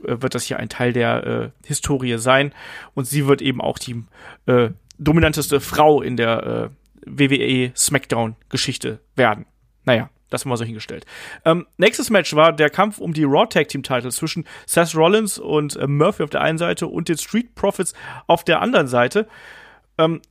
äh, 0.04 0.22
wird 0.22 0.34
das 0.34 0.44
hier 0.44 0.58
ein 0.58 0.70
Teil 0.70 0.92
der 0.92 1.26
äh, 1.26 1.68
Historie 1.68 2.18
sein. 2.18 2.52
Und 2.96 3.06
sie 3.06 3.28
wird 3.28 3.42
eben 3.42 3.62
auch 3.62 3.78
die 3.78 4.04
äh, 4.48 4.70
dominanteste 4.98 5.60
Frau 5.60 6.02
in 6.02 6.18
der 6.18 6.72
äh, 6.72 7.06
WWE 7.06 7.72
SmackDown-Geschichte 7.76 9.00
werden. 9.16 9.46
Naja, 9.86 10.10
das 10.34 10.46
mal 10.46 10.58
so 10.58 10.66
hingestellt. 10.66 11.06
Ähm, 11.46 11.68
nächstes 11.78 12.10
Match 12.10 12.36
war 12.36 12.54
der 12.54 12.70
Kampf 12.70 12.98
um 12.98 13.14
die 13.14 13.24
Raw 13.24 13.46
Tag 13.48 13.68
Team 13.70 13.84
Titles 13.84 14.16
zwischen 14.16 14.46
Seth 14.66 14.96
Rollins 14.96 15.38
und 15.38 15.76
äh, 15.76 15.88
Murphy 15.88 16.24
auf 16.24 16.30
der 16.30 16.42
einen 16.42 16.58
Seite 16.58 16.88
und 16.88 17.10
den 17.10 17.18
Street 17.18 17.56
Profits 17.56 17.94
auf 18.28 18.44
der 18.44 18.62
anderen 18.62 18.88
Seite. 18.88 19.28
Ähm, 19.98 20.22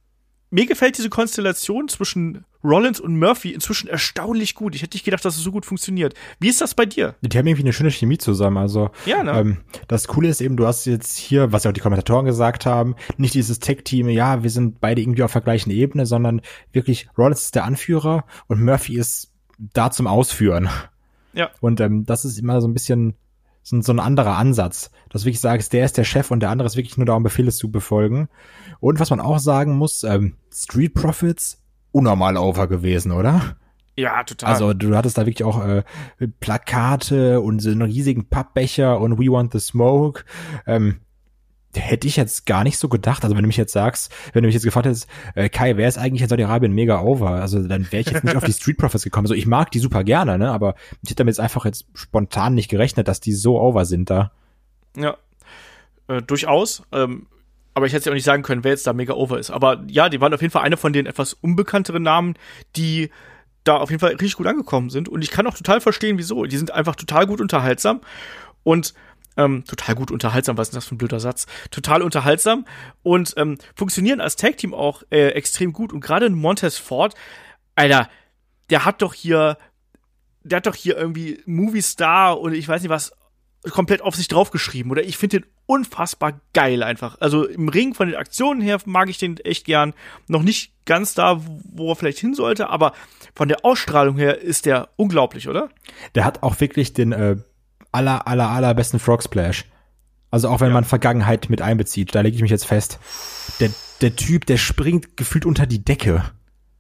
mir 0.51 0.67
gefällt 0.67 0.99
diese 0.99 1.09
Konstellation 1.09 1.89
zwischen 1.89 2.45
Rollins 2.63 3.01
und 3.01 3.19
Murphy 3.19 3.51
inzwischen 3.51 3.89
erstaunlich 3.89 4.55
gut. 4.55 4.75
Ich 4.75 4.83
hätte 4.83 4.97
nicht 4.97 5.05
gedacht, 5.05 5.25
dass 5.25 5.37
es 5.37 5.43
so 5.43 5.51
gut 5.51 5.67
funktioniert. 5.67 6.15
Wie 6.39 6.49
ist 6.49 6.61
das 6.61 6.75
bei 6.75 6.87
dir? 6.87 7.15
Die 7.23 7.37
haben 7.37 7.47
irgendwie 7.47 7.65
eine 7.65 7.73
schöne 7.73 7.91
Chemie 7.91 8.19
zusammen. 8.19 8.59
Also 8.59 8.91
ja, 9.07 9.23
ne? 9.23 9.33
ähm, 9.33 9.57
das 9.89 10.07
Coole 10.07 10.29
ist 10.29 10.41
eben, 10.41 10.57
du 10.57 10.67
hast 10.67 10.85
jetzt 10.85 11.17
hier, 11.17 11.53
was 11.53 11.65
ja 11.65 11.71
auch 11.71 11.75
die 11.75 11.81
Kommentatoren 11.81 12.27
gesagt 12.27 12.67
haben, 12.67 12.95
nicht 13.17 13.35
dieses 13.35 13.59
Tech-Team, 13.59 14.09
ja, 14.11 14.43
wir 14.43 14.51
sind 14.51 14.81
beide 14.81 15.01
irgendwie 15.01 15.23
auf 15.23 15.33
der 15.33 15.41
gleichen 15.41 15.71
Ebene, 15.71 16.07
sondern 16.07 16.43
wirklich 16.73 17.09
Rollins 17.19 17.45
ist 17.45 17.55
der 17.55 17.65
Anführer 17.65 18.25
und 18.47 18.63
Murphy 18.63 18.97
ist 18.97 19.32
da 19.73 19.91
zum 19.91 20.07
Ausführen. 20.07 20.69
Ja. 21.33 21.51
Und 21.61 21.81
ähm, 21.81 22.05
das 22.05 22.25
ist 22.25 22.39
immer 22.39 22.61
so 22.61 22.69
ein 22.69 22.75
bisschen 22.75 23.15
so, 23.63 23.81
so 23.81 23.93
ein 23.93 24.01
anderer 24.01 24.37
Ansatz. 24.37 24.91
Dass 25.11 25.23
du 25.23 25.27
wirklich 25.27 25.41
sagst, 25.41 25.73
der 25.73 25.85
ist 25.85 25.97
der 25.97 26.05
Chef 26.05 26.31
und 26.31 26.41
der 26.41 26.51
andere 26.51 26.67
ist 26.67 26.77
wirklich 26.77 26.97
nur 26.97 27.07
da, 27.07 27.15
um 27.15 27.23
Befehle 27.23 27.53
zu 27.53 27.71
befolgen. 27.71 28.29
Und 28.81 29.01
was 29.01 29.11
man 29.11 29.21
auch 29.21 29.39
sagen 29.39 29.77
muss, 29.77 30.03
ähm, 30.05 30.37
Street 30.53 30.95
Profits, 30.95 31.63
unnormal 31.93 32.37
over 32.37 32.67
gewesen, 32.67 33.13
oder? 33.13 33.57
Ja, 33.97 34.25
total. 34.25 34.51
Also 34.51 34.73
du 34.73 34.97
hattest 34.97 35.19
da 35.19 35.27
wirklich 35.27 35.45
auch 35.45 35.65
äh, 35.65 35.83
Plakate 36.41 37.41
und 37.41 37.61
so 37.61 37.71
einen 37.71 37.83
riesigen 37.83 38.27
Pappbecher 38.27 38.99
und 38.99 39.19
We 39.19 39.31
Want 39.31 39.53
the 39.53 39.61
Smoke. 39.61 40.25
Ähm, 40.67 41.01
hätte 41.75 42.07
ich 42.07 42.17
jetzt 42.17 42.47
gar 42.47 42.65
nicht 42.65 42.79
so 42.79 42.89
gedacht. 42.89 43.25
Also 43.25 43.37
wenn 43.37 43.43
du 43.43 43.47
mich 43.47 43.57
jetzt 43.57 43.73
sagst, 43.73 44.13
wenn 44.33 44.43
du 44.43 44.47
mich 44.47 44.55
jetzt 44.55 44.65
gefragt 44.65 44.87
hättest, 44.87 45.09
äh, 45.35 45.49
Kai, 45.49 45.77
wer 45.77 45.89
ist 45.89 45.99
eigentlich 45.99 46.23
in 46.23 46.29
Saudi-Arabien 46.29 46.73
mega 46.73 47.01
over? 47.01 47.31
Also 47.31 47.67
dann 47.67 47.91
wäre 47.91 48.01
ich 48.03 48.11
jetzt 48.11 48.25
nicht 48.25 48.37
auf 48.37 48.45
die 48.45 48.53
Street 48.63 48.77
Profits 48.77 49.05
gekommen. 49.05 49.27
So, 49.27 49.35
ich 49.35 49.47
mag 49.47 49.71
die 49.71 49.79
super 49.79 50.05
gerne, 50.05 50.39
ne? 50.39 50.51
Aber 50.51 50.75
ich 51.03 51.11
hätte 51.11 51.17
damit 51.17 51.33
jetzt 51.33 51.41
einfach 51.41 51.65
jetzt 51.65 51.87
spontan 51.95 52.55
nicht 52.55 52.69
gerechnet, 52.69 53.09
dass 53.09 53.21
die 53.21 53.33
so 53.33 53.59
over 53.61 53.85
sind 53.85 54.11
da. 54.11 54.33
Ja, 54.97 55.17
äh, 56.09 56.21
durchaus. 56.23 56.83
Ähm, 56.93 57.27
aber 57.75 57.87
ich 57.87 57.93
hätte 57.95 58.07
ja 58.07 58.13
auch 58.13 58.15
nicht 58.15 58.25
sagen 58.25 58.43
können, 58.43 58.65
wer 58.65 58.73
jetzt 58.73 58.87
da 58.87 58.93
mega 58.93 59.15
over 59.15 59.39
ist. 59.39 59.51
Aber 59.51 59.83
ja, 59.89 60.09
die 60.09 60.21
waren 60.21 60.35
auf 60.35 60.43
jeden 60.43 60.53
Fall 60.53 60.63
eine 60.63 60.77
von 60.77 60.93
den 60.93 61.07
etwas 61.07 61.33
unbekannteren 61.33 62.03
Namen, 62.03 62.35
die 62.77 63.11
da 63.65 63.77
auf 63.77 63.91
jeden 63.91 64.01
Fall 64.01 64.11
richtig 64.11 64.37
gut 64.37 64.47
angekommen 64.47 64.91
sind. 64.91 65.09
Und 65.09 65.23
ich 65.23 65.31
kann 65.31 65.47
auch 65.47 65.55
total 65.55 65.81
verstehen, 65.81 66.19
wieso. 66.19 66.45
Die 66.45 66.57
sind 66.57 66.73
einfach 66.73 66.97
total 66.97 67.27
gut 67.27 67.41
unterhaltsam. 67.41 68.01
Und 68.63 68.95
ähm, 69.37 69.65
total 69.65 69.95
gut 69.95 70.11
unterhaltsam, 70.11 70.57
was 70.57 70.69
ist 70.69 70.77
das 70.77 70.87
für 70.87 70.95
ein 70.95 70.99
blöder 70.99 71.21
Satz? 71.21 71.47
Total 71.71 72.03
unterhaltsam 72.03 72.67
und 73.03 73.35
ähm, 73.37 73.59
funktionieren 73.75 74.21
als 74.21 74.37
Tag-Team 74.37 74.75
auch 74.75 75.03
äh, 75.11 75.29
extrem 75.29 75.73
gut. 75.73 75.93
Und 75.93 76.01
gerade 76.01 76.27
in 76.27 76.35
Montez 76.35 76.79
Ford, 76.79 77.15
Alter, 77.75 78.09
der 78.71 78.85
hat 78.85 79.03
doch 79.03 79.15
hier, 79.15 79.59
der 80.43 80.57
hat 80.59 80.67
doch 80.67 80.75
hier 80.75 80.97
irgendwie 80.97 81.41
Movie 81.47 81.83
Star 81.83 82.41
und 82.41 82.53
ich 82.55 82.69
weiß 82.69 82.83
nicht 82.83 82.91
was 82.91 83.13
komplett 83.71 84.03
auf 84.03 84.17
sich 84.17 84.29
draufgeschrieben. 84.29 84.91
Oder 84.91 85.05
ich 85.05 85.17
finde 85.17 85.41
den 85.41 85.51
unfassbar 85.67 86.41
geil 86.53 86.83
einfach. 86.83 87.17
Also 87.21 87.47
im 87.47 87.69
Ring 87.69 87.95
von 87.95 88.09
den 88.09 88.17
Aktionen 88.17 88.61
her 88.61 88.79
mag 88.85 89.09
ich 89.09 89.19
den 89.19 89.37
echt 89.39 89.65
gern. 89.65 89.95
Noch 90.27 90.43
nicht 90.43 90.73
ganz 90.85 91.15
da, 91.15 91.41
wo 91.73 91.91
er 91.91 91.97
vielleicht 91.97 92.19
hin 92.19 92.35
sollte, 92.35 92.69
aber 92.69 92.93
von 93.35 93.49
der 93.49 93.65
Ausstrahlung 93.65 94.17
her 94.17 94.41
ist 94.41 94.67
der 94.67 94.89
unglaublich, 94.97 95.49
oder? 95.49 95.71
Der 96.15 96.25
hat 96.25 96.43
auch 96.43 96.61
wirklich 96.61 96.93
den 96.93 97.13
äh, 97.13 97.37
aller, 97.93 98.27
aller, 98.27 98.51
allerbesten 98.51 98.99
Frog 98.99 99.23
Splash. 99.23 99.67
Also 100.31 100.49
auch 100.49 100.61
wenn 100.61 100.69
ja. 100.69 100.75
man 100.75 100.85
Vergangenheit 100.85 101.51
mit 101.51 101.61
einbezieht, 101.61 102.15
da 102.15 102.23
lege 102.23 102.37
ich 102.37 102.43
mich 102.43 102.51
jetzt 102.51 102.67
fest. 102.67 102.99
Der, 103.61 103.71
der 104.01 104.17
Typ, 104.17 104.47
der 104.47 104.57
springt 104.57 105.17
gefühlt 105.17 105.45
unter 105.45 105.67
die 105.67 105.85
Decke. 105.85 106.25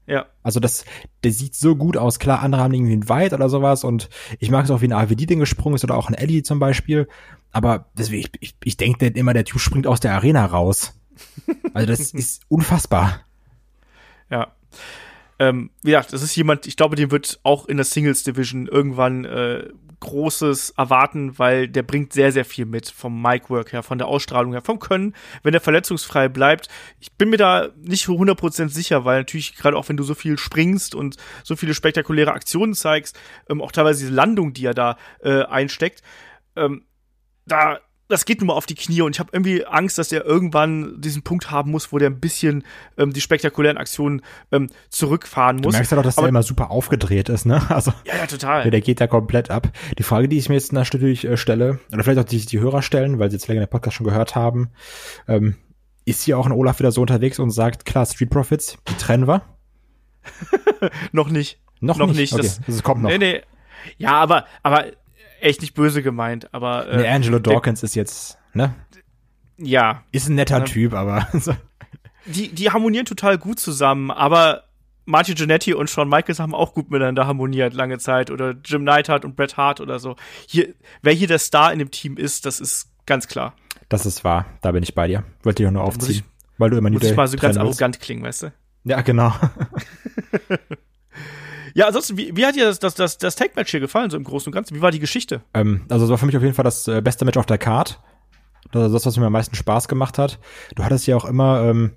Ja. 0.06 0.26
Also 0.42 0.58
das, 0.58 0.84
der 1.22 1.32
sieht 1.32 1.54
so 1.54 1.76
gut 1.76 1.96
aus. 1.96 2.18
Klar, 2.18 2.40
andere 2.40 2.62
haben 2.62 2.74
irgendwie 2.74 2.94
einen 2.94 3.08
Weit 3.08 3.32
oder 3.32 3.48
sowas 3.48 3.84
und 3.84 4.08
ich 4.38 4.50
mag 4.50 4.64
es 4.64 4.70
auch, 4.70 4.80
wie 4.80 4.86
ein 4.86 4.92
AVD-Ding 4.92 5.38
gesprungen 5.38 5.76
ist 5.76 5.84
oder 5.84 5.96
auch 5.96 6.08
ein 6.08 6.14
Ellie 6.14 6.42
zum 6.42 6.58
Beispiel. 6.58 7.08
Aber 7.52 7.90
deswegen, 7.96 8.22
ich, 8.22 8.32
ich, 8.40 8.56
ich 8.64 8.76
denke 8.78 9.06
immer, 9.06 9.34
der 9.34 9.44
Typ 9.44 9.60
springt 9.60 9.86
aus 9.86 10.00
der 10.00 10.14
Arena 10.14 10.46
raus. 10.46 10.98
Also 11.74 11.86
das 11.86 12.00
ist 12.14 12.42
unfassbar. 12.48 13.20
Ja. 14.30 14.52
Ähm, 15.38 15.70
wie 15.82 15.90
gesagt, 15.90 16.12
das 16.12 16.22
ist 16.22 16.34
jemand, 16.36 16.66
ich 16.66 16.76
glaube, 16.76 16.96
dem 16.96 17.10
wird 17.10 17.40
auch 17.42 17.66
in 17.66 17.76
der 17.76 17.84
Singles 17.84 18.24
Division 18.24 18.66
irgendwann 18.66 19.24
äh, 19.24 19.68
Großes 20.02 20.70
erwarten, 20.70 21.38
weil 21.38 21.68
der 21.68 21.82
bringt 21.82 22.12
sehr, 22.12 22.32
sehr 22.32 22.44
viel 22.44 22.66
mit 22.66 22.90
vom 22.90 23.22
Mic-Work 23.22 23.72
her, 23.72 23.82
von 23.82 23.98
der 23.98 24.08
Ausstrahlung 24.08 24.52
her, 24.52 24.62
vom 24.62 24.78
Können, 24.78 25.14
wenn 25.42 25.54
er 25.54 25.60
verletzungsfrei 25.60 26.28
bleibt. 26.28 26.68
Ich 27.00 27.12
bin 27.12 27.30
mir 27.30 27.36
da 27.36 27.68
nicht 27.76 28.06
100% 28.06 28.68
sicher, 28.68 29.04
weil 29.04 29.20
natürlich 29.20 29.56
gerade 29.56 29.76
auch 29.76 29.88
wenn 29.88 29.96
du 29.96 30.02
so 30.02 30.14
viel 30.14 30.36
springst 30.38 30.94
und 30.94 31.16
so 31.44 31.56
viele 31.56 31.72
spektakuläre 31.74 32.32
Aktionen 32.32 32.74
zeigst, 32.74 33.18
ähm, 33.48 33.62
auch 33.62 33.72
teilweise 33.72 34.00
diese 34.00 34.14
Landung, 34.14 34.52
die 34.52 34.66
er 34.66 34.74
da 34.74 34.96
äh, 35.20 35.44
einsteckt, 35.44 36.02
ähm, 36.56 36.84
da 37.46 37.80
das 38.12 38.26
geht 38.26 38.40
nun 38.40 38.48
mal 38.48 38.54
auf 38.54 38.66
die 38.66 38.74
Knie 38.74 39.00
und 39.00 39.16
ich 39.16 39.20
habe 39.20 39.30
irgendwie 39.32 39.64
Angst, 39.64 39.96
dass 39.96 40.12
er 40.12 40.24
irgendwann 40.24 41.00
diesen 41.00 41.22
Punkt 41.22 41.50
haben 41.50 41.70
muss, 41.70 41.92
wo 41.92 41.98
der 41.98 42.10
ein 42.10 42.20
bisschen 42.20 42.62
ähm, 42.98 43.12
die 43.14 43.22
spektakulären 43.22 43.78
Aktionen 43.78 44.20
ähm, 44.52 44.68
zurückfahren 44.90 45.56
muss. 45.56 45.72
Du 45.72 45.78
merkst 45.78 45.92
ja 45.92 45.96
doch, 45.96 46.04
dass 46.04 46.18
Aber, 46.18 46.26
der 46.26 46.28
immer 46.28 46.42
super 46.42 46.70
aufgedreht 46.70 47.30
ist, 47.30 47.46
ne? 47.46 47.62
Also 47.70 47.92
ja, 48.04 48.16
ja, 48.16 48.26
total. 48.26 48.70
Der 48.70 48.80
geht 48.82 49.00
da 49.00 49.06
komplett 49.06 49.50
ab. 49.50 49.68
Die 49.98 50.02
Frage, 50.02 50.28
die 50.28 50.36
ich 50.36 50.50
mir 50.50 50.56
jetzt 50.56 50.74
natürlich 50.74 51.24
äh, 51.24 51.38
stelle, 51.38 51.80
oder 51.90 52.04
vielleicht 52.04 52.20
auch 52.20 52.24
die, 52.24 52.44
die 52.44 52.60
Hörer 52.60 52.82
stellen, 52.82 53.18
weil 53.18 53.30
sie 53.30 53.36
jetzt 53.36 53.48
länger 53.48 53.62
den 53.62 53.70
Podcast 53.70 53.96
schon 53.96 54.06
gehört 54.06 54.34
haben, 54.34 54.68
ähm, 55.26 55.56
ist 56.04 56.22
hier 56.22 56.38
auch 56.38 56.44
ein 56.44 56.52
Olaf 56.52 56.80
wieder 56.80 56.92
so 56.92 57.00
unterwegs 57.00 57.38
und 57.38 57.50
sagt, 57.50 57.86
klar, 57.86 58.04
Street 58.04 58.28
Profits, 58.28 58.76
die 58.88 58.94
trennen 58.94 59.26
wir? 59.26 59.42
noch 61.12 61.30
nicht. 61.30 61.60
Noch, 61.80 61.96
noch 61.96 62.08
nicht. 62.08 62.18
nicht. 62.18 62.32
Okay, 62.34 62.42
das, 62.42 62.60
das 62.66 62.82
kommt 62.82 63.02
noch. 63.02 63.08
Nee, 63.08 63.18
nee. 63.18 63.40
Ja, 63.96 64.12
aber, 64.12 64.44
aber 64.62 64.84
echt 65.42 65.60
nicht 65.60 65.74
böse 65.74 66.02
gemeint, 66.02 66.52
aber. 66.54 66.88
Äh, 66.88 66.96
nee, 66.98 67.08
Angelo 67.08 67.38
Dawkins 67.38 67.80
der, 67.80 67.86
ist 67.86 67.94
jetzt, 67.94 68.38
ne? 68.54 68.74
Ja. 69.58 70.02
Ist 70.12 70.28
ein 70.28 70.34
netter 70.34 70.60
ne? 70.60 70.64
Typ, 70.64 70.94
aber. 70.94 71.28
die, 72.26 72.48
die 72.48 72.70
harmonieren 72.70 73.06
total 73.06 73.38
gut 73.38 73.60
zusammen, 73.60 74.10
aber 74.10 74.64
Martin 75.04 75.34
Jannetty 75.36 75.74
und 75.74 75.90
Shawn 75.90 76.08
Michaels 76.08 76.38
haben 76.38 76.54
auch 76.54 76.74
gut 76.74 76.90
miteinander 76.90 77.26
harmoniert 77.26 77.74
lange 77.74 77.98
Zeit 77.98 78.30
oder 78.30 78.54
Jim 78.64 78.84
Neidhart 78.84 79.24
und 79.24 79.36
Bret 79.36 79.56
Hart 79.56 79.80
oder 79.80 79.98
so. 79.98 80.16
Hier, 80.46 80.74
wer 81.02 81.12
hier 81.12 81.26
der 81.26 81.38
Star 81.38 81.72
in 81.72 81.78
dem 81.78 81.90
Team 81.90 82.16
ist, 82.16 82.46
das 82.46 82.60
ist 82.60 82.90
ganz 83.06 83.26
klar. 83.26 83.54
Das 83.88 84.06
ist 84.06 84.24
wahr, 84.24 84.46
da 84.62 84.72
bin 84.72 84.82
ich 84.82 84.94
bei 84.94 85.08
dir. 85.08 85.24
Wollte 85.42 85.62
ich 85.62 85.68
auch 85.68 85.72
nur 85.72 85.84
aufziehen, 85.84 86.10
ich, 86.10 86.24
weil 86.58 86.70
du 86.70 86.76
immer 86.76 86.88
nie 86.88 86.96
Muss 86.96 87.04
ich 87.04 87.16
mal 87.16 87.26
so 87.26 87.36
ganz 87.36 87.56
arrogant 87.56 88.00
klingen, 88.00 88.22
weißt 88.22 88.44
du? 88.44 88.52
Ja, 88.84 89.00
genau. 89.02 89.32
Ja, 91.74 91.86
ansonsten, 91.86 92.16
wie, 92.16 92.36
wie 92.36 92.44
hat 92.44 92.54
dir 92.54 92.66
das, 92.66 92.78
das, 92.78 92.94
das, 92.94 93.18
das 93.18 93.36
Tag-Match 93.36 93.70
hier 93.70 93.80
gefallen, 93.80 94.10
so 94.10 94.16
im 94.16 94.24
Großen 94.24 94.50
und 94.50 94.54
Ganzen? 94.54 94.76
Wie 94.76 94.82
war 94.82 94.90
die 94.90 94.98
Geschichte? 94.98 95.42
Ähm, 95.54 95.82
also, 95.88 96.04
es 96.04 96.10
war 96.10 96.18
für 96.18 96.26
mich 96.26 96.36
auf 96.36 96.42
jeden 96.42 96.54
Fall 96.54 96.64
das 96.64 96.88
äh, 96.88 97.00
beste 97.00 97.24
Match 97.24 97.38
auf 97.38 97.46
der 97.46 97.58
Card. 97.58 98.00
Das 98.70 98.86
ist 98.86 98.92
das, 98.92 99.06
was 99.06 99.16
mir 99.16 99.26
am 99.26 99.32
meisten 99.32 99.56
Spaß 99.56 99.88
gemacht 99.88 100.18
hat. 100.18 100.38
Du 100.74 100.84
hattest 100.84 101.06
ja 101.06 101.16
auch 101.16 101.24
immer 101.24 101.62
ähm, 101.62 101.92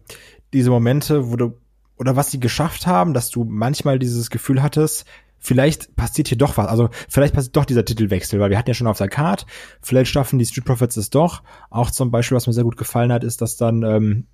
diese 0.54 0.70
Momente, 0.70 1.32
wo 1.32 1.36
du, 1.36 1.58
oder 1.98 2.16
was 2.16 2.32
sie 2.32 2.40
geschafft 2.40 2.88
haben, 2.88 3.14
dass 3.14 3.30
du 3.30 3.44
manchmal 3.44 4.00
dieses 4.00 4.30
Gefühl 4.30 4.62
hattest, 4.62 5.06
vielleicht 5.40 5.96
passiert 5.96 6.28
hier 6.28 6.38
doch 6.38 6.58
was. 6.58 6.68
Also 6.68 6.90
vielleicht 7.08 7.34
passiert 7.34 7.56
doch 7.56 7.66
dieser 7.66 7.86
Titelwechsel, 7.86 8.40
weil 8.40 8.50
wir 8.50 8.58
hatten 8.58 8.70
ja 8.70 8.74
schon 8.74 8.88
auf 8.88 8.98
der 8.98 9.10
Card, 9.10 9.46
vielleicht 9.82 10.12
schaffen 10.12 10.40
die 10.40 10.46
Street 10.46 10.66
Profits 10.66 10.98
es 10.98 11.10
doch. 11.10 11.44
Auch 11.70 11.92
zum 11.92 12.12
Beispiel, 12.12 12.36
was 12.36 12.48
mir 12.48 12.54
sehr 12.54 12.64
gut 12.64 12.78
gefallen 12.78 13.14
hat, 13.14 13.24
ist, 13.24 13.42
dass 13.42 13.56
dann 13.56 13.84
ähm, 13.84 14.28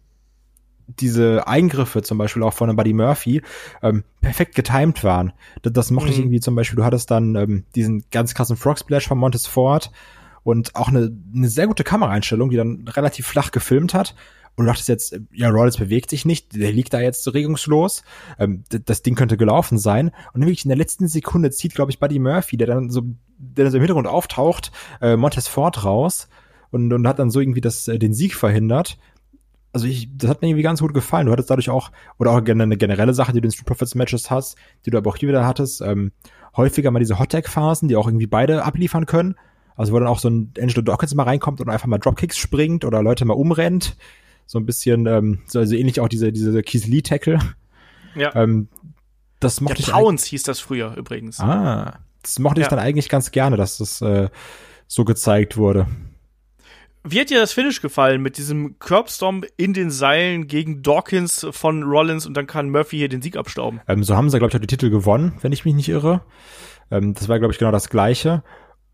diese 0.88 1.48
Eingriffe 1.48 2.02
zum 2.02 2.18
Beispiel 2.18 2.44
auch 2.44 2.54
von 2.54 2.76
Buddy 2.76 2.94
Murphy 2.94 3.42
ähm, 3.82 4.04
perfekt 4.22 4.56
getimed 4.56 5.04
waren. 5.04 5.34
Das, 5.62 5.74
das 5.74 5.92
mochte 5.92 6.08
mhm. 6.08 6.14
ich 6.14 6.20
irgendwie 6.20 6.40
zum 6.40 6.56
Beispiel. 6.56 6.78
Du 6.78 6.86
hattest 6.86 7.12
dann 7.12 7.36
ähm, 7.36 7.66
diesen 7.76 8.04
ganz 8.12 8.34
krassen 8.34 8.58
Frog 8.58 8.80
Splash 8.80 9.08
von 9.08 9.18
Montes 9.18 9.48
Ford 9.48 9.92
und 10.44 10.76
auch 10.76 10.90
eine, 10.90 11.16
eine 11.36 11.50
sehr 11.50 11.68
gute 11.68 11.84
Kameraeinstellung, 11.84 12.50
die 12.50 12.58
dann 12.58 12.88
relativ 12.88 13.28
flach 13.28 13.52
gefilmt 13.52 13.94
hat. 13.94 14.16
Und 14.56 14.66
du 14.66 14.72
dachtest 14.72 14.90
jetzt, 14.90 15.20
ja, 15.32 15.50
Rollins 15.50 15.78
bewegt 15.78 16.10
sich 16.10 16.26
nicht, 16.26 16.56
der 16.56 16.72
liegt 16.72 16.94
da 16.94 17.00
jetzt 17.00 17.34
regungslos. 17.34 18.04
Ähm, 18.38 18.64
das 18.70 19.02
Ding 19.02 19.16
könnte 19.16 19.38
gelaufen 19.38 19.78
sein. 19.78 20.08
Und 20.34 20.42
dann 20.42 20.48
wirklich 20.48 20.66
in 20.66 20.70
der 20.70 20.78
letzten 20.78 21.08
Sekunde 21.08 21.52
zieht, 21.52 21.74
glaube 21.74 21.92
ich, 21.92 22.00
Buddy 22.00 22.20
Murphy, 22.20 22.58
der 22.58 22.68
dann 22.68 22.90
so, 22.90 23.02
der 23.38 23.66
dann 23.66 23.72
so 23.72 23.78
im 23.78 23.82
Hintergrund 23.82 24.08
auftaucht, 24.08 24.72
äh, 25.02 25.16
Montes 25.16 25.48
Ford 25.48 25.86
raus 25.86 26.28
und, 26.70 26.92
und 26.92 27.08
hat 27.08 27.20
dann 27.20 27.30
so 27.30 27.40
irgendwie 27.40 27.62
das, 27.62 27.88
äh, 27.88 27.98
den 27.98 28.14
Sieg 28.14 28.36
verhindert 28.36 28.98
also 29.74 29.88
ich, 29.88 30.10
das 30.16 30.30
hat 30.30 30.42
mir 30.42 30.50
irgendwie 30.50 30.64
ganz 30.64 30.82
gut 30.82 30.94
gefallen. 30.94 31.28
Du 31.28 31.32
hattest 31.32 31.50
dadurch 31.50 31.70
auch, 31.70 31.92
oder 32.18 32.32
auch 32.32 32.46
eine 32.46 32.78
generelle 32.78 33.14
Sache, 33.14 33.32
die 33.34 33.42
du 33.42 33.48
in 33.48 33.52
Street 33.52 33.66
Profits 33.66 33.96
Matches 33.96 34.30
hast, 34.30 34.58
die 34.86 34.90
du 34.90 34.98
aber 34.98 35.10
auch 35.10 35.16
hier 35.16 35.30
wieder 35.30 35.46
hattest, 35.46 35.82
ähm, 35.82 36.12
häufiger 36.56 36.92
mal 36.92 37.00
diese 37.00 37.20
Hot 37.20 37.32
Tag 37.32 37.48
Phasen, 37.48 37.88
die 37.88 37.96
auch 37.96 38.08
irgendwie 38.08 38.28
beide 38.28 38.64
abliefern 38.64 39.06
können. 39.06 39.36
Also 39.76 39.94
wo 39.94 40.00
dann 40.00 40.08
auch 40.08 40.20
so 40.20 40.30
ein 40.30 40.54
Angelo 40.60 40.82
Dawkins 40.82 41.16
mal 41.16 41.24
reinkommt 41.24 41.62
und 41.62 41.70
einfach 41.70 41.88
mal 41.88 41.98
Dropkicks 41.98 42.38
springt 42.38 42.84
oder 42.84 43.02
Leute 43.02 43.26
mal 43.26 43.34
umrennt. 43.34 43.96
So 44.46 44.60
ein 44.60 44.66
bisschen, 44.66 45.06
ähm, 45.06 45.40
so 45.48 45.60
also 45.60 45.76
ähnlich 45.76 46.02
auch 46.02 46.10
diese, 46.10 46.32
diese 46.34 46.62
Keith 46.62 46.88
Lee 46.88 47.02
Tackle. 47.02 47.40
Ja. 48.16 48.36
Ähm, 48.36 48.68
das 49.40 49.62
mochte 49.62 49.82
Der 49.82 49.88
ich. 49.88 49.94
Pounce 49.94 50.28
hieß 50.28 50.44
das 50.44 50.60
früher 50.60 50.96
übrigens. 50.98 51.40
Ah. 51.40 52.00
Das 52.22 52.38
mochte 52.38 52.60
ja. 52.60 52.66
ich 52.66 52.70
dann 52.70 52.80
eigentlich 52.80 53.08
ganz 53.08 53.32
gerne, 53.32 53.56
dass 53.56 53.78
das 53.78 54.02
äh, 54.02 54.30
so 54.88 55.06
gezeigt 55.06 55.58
wurde. 55.58 55.88
Wie 57.04 57.20
hat 57.20 57.32
dir 57.32 57.40
das 57.40 57.52
Finish 57.52 57.82
gefallen 57.82 58.22
mit 58.22 58.38
diesem 58.38 58.78
Curbstomp 58.78 59.48
in 59.58 59.74
den 59.74 59.90
Seilen 59.90 60.46
gegen 60.46 60.84
Dawkins 60.84 61.48
von 61.50 61.84
Rollins 61.84 62.28
und 62.28 62.36
dann 62.36 62.46
kann 62.46 62.70
Murphy 62.70 62.98
hier 62.98 63.10
den 63.10 63.24
Sieg 63.24 63.38
abstauben? 63.38 63.82
Ähm, 63.88 64.04
so 64.04 64.16
haben 64.16 64.30
sie, 64.30 64.38
glaube 64.38 64.50
ich, 64.50 64.56
auch 64.56 64.62
die 64.62 64.68
Titel 64.68 64.92
gewonnen, 64.92 65.34
wenn 65.42 65.52
ich 65.52 65.66
mich 65.66 65.74
nicht 65.74 65.90
irre. 65.90 66.24
Ähm, 66.92 67.16
das 67.16 67.28
war, 67.28 67.40
glaube 67.40 67.54
ich, 67.54 67.60
genau 67.60 67.72
das 67.72 67.90
Gleiche. 67.90 68.44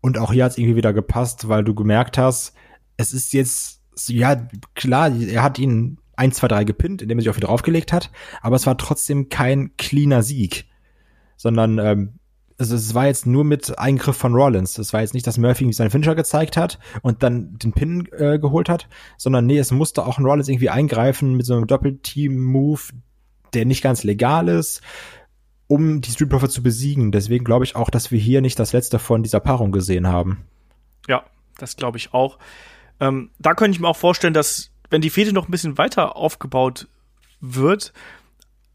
Und 0.00 0.16
auch 0.16 0.32
hier 0.32 0.44
hat 0.44 0.52
es 0.52 0.58
irgendwie 0.58 0.76
wieder 0.76 0.94
gepasst, 0.94 1.48
weil 1.48 1.64
du 1.64 1.74
gemerkt 1.74 2.16
hast, 2.16 2.54
es 2.96 3.12
ist 3.12 3.34
jetzt, 3.34 3.82
ja, 4.06 4.48
klar, 4.74 5.10
er 5.14 5.42
hat 5.42 5.58
ihn 5.58 5.98
1, 6.16 6.36
2, 6.36 6.48
3 6.48 6.64
gepinnt, 6.64 7.02
indem 7.02 7.18
er 7.18 7.22
sich 7.22 7.30
auch 7.30 7.36
wieder 7.36 7.50
aufgelegt 7.50 7.92
hat, 7.92 8.10
aber 8.40 8.56
es 8.56 8.66
war 8.66 8.76
trotzdem 8.78 9.28
kein 9.28 9.76
cleaner 9.76 10.22
Sieg, 10.22 10.66
sondern 11.36 11.78
ähm, 11.78 12.18
also 12.58 12.74
es 12.74 12.92
war 12.92 13.06
jetzt 13.06 13.24
nur 13.24 13.44
mit 13.44 13.78
Eingriff 13.78 14.16
von 14.16 14.34
Rollins. 14.34 14.78
Es 14.78 14.92
war 14.92 15.00
jetzt 15.00 15.14
nicht, 15.14 15.26
dass 15.26 15.38
Murphy 15.38 15.72
seinen 15.72 15.90
Finisher 15.90 16.16
gezeigt 16.16 16.56
hat 16.56 16.78
und 17.02 17.22
dann 17.22 17.56
den 17.58 17.72
Pin 17.72 18.08
äh, 18.12 18.38
geholt 18.38 18.68
hat, 18.68 18.88
sondern 19.16 19.46
nee, 19.46 19.58
es 19.58 19.70
musste 19.70 20.04
auch 20.04 20.18
ein 20.18 20.24
Rollins 20.24 20.48
irgendwie 20.48 20.70
eingreifen 20.70 21.34
mit 21.34 21.46
so 21.46 21.54
einem 21.54 21.68
Doppelteam-Move, 21.68 22.80
der 23.54 23.64
nicht 23.64 23.82
ganz 23.82 24.02
legal 24.02 24.48
ist, 24.48 24.82
um 25.68 26.00
die 26.00 26.10
Street 26.10 26.30
Profits 26.30 26.54
zu 26.54 26.62
besiegen. 26.62 27.12
Deswegen 27.12 27.44
glaube 27.44 27.64
ich 27.64 27.76
auch, 27.76 27.90
dass 27.90 28.10
wir 28.10 28.18
hier 28.18 28.40
nicht 28.40 28.58
das 28.58 28.72
letzte 28.72 28.98
von 28.98 29.22
dieser 29.22 29.40
Paarung 29.40 29.70
gesehen 29.70 30.08
haben. 30.08 30.44
Ja, 31.06 31.22
das 31.58 31.76
glaube 31.76 31.98
ich 31.98 32.12
auch. 32.12 32.38
Ähm, 32.98 33.30
da 33.38 33.54
könnte 33.54 33.76
ich 33.76 33.80
mir 33.80 33.88
auch 33.88 33.96
vorstellen, 33.96 34.34
dass 34.34 34.72
wenn 34.90 35.00
die 35.00 35.10
Fehde 35.10 35.32
noch 35.32 35.46
ein 35.46 35.52
bisschen 35.52 35.78
weiter 35.78 36.16
aufgebaut 36.16 36.88
wird, 37.40 37.92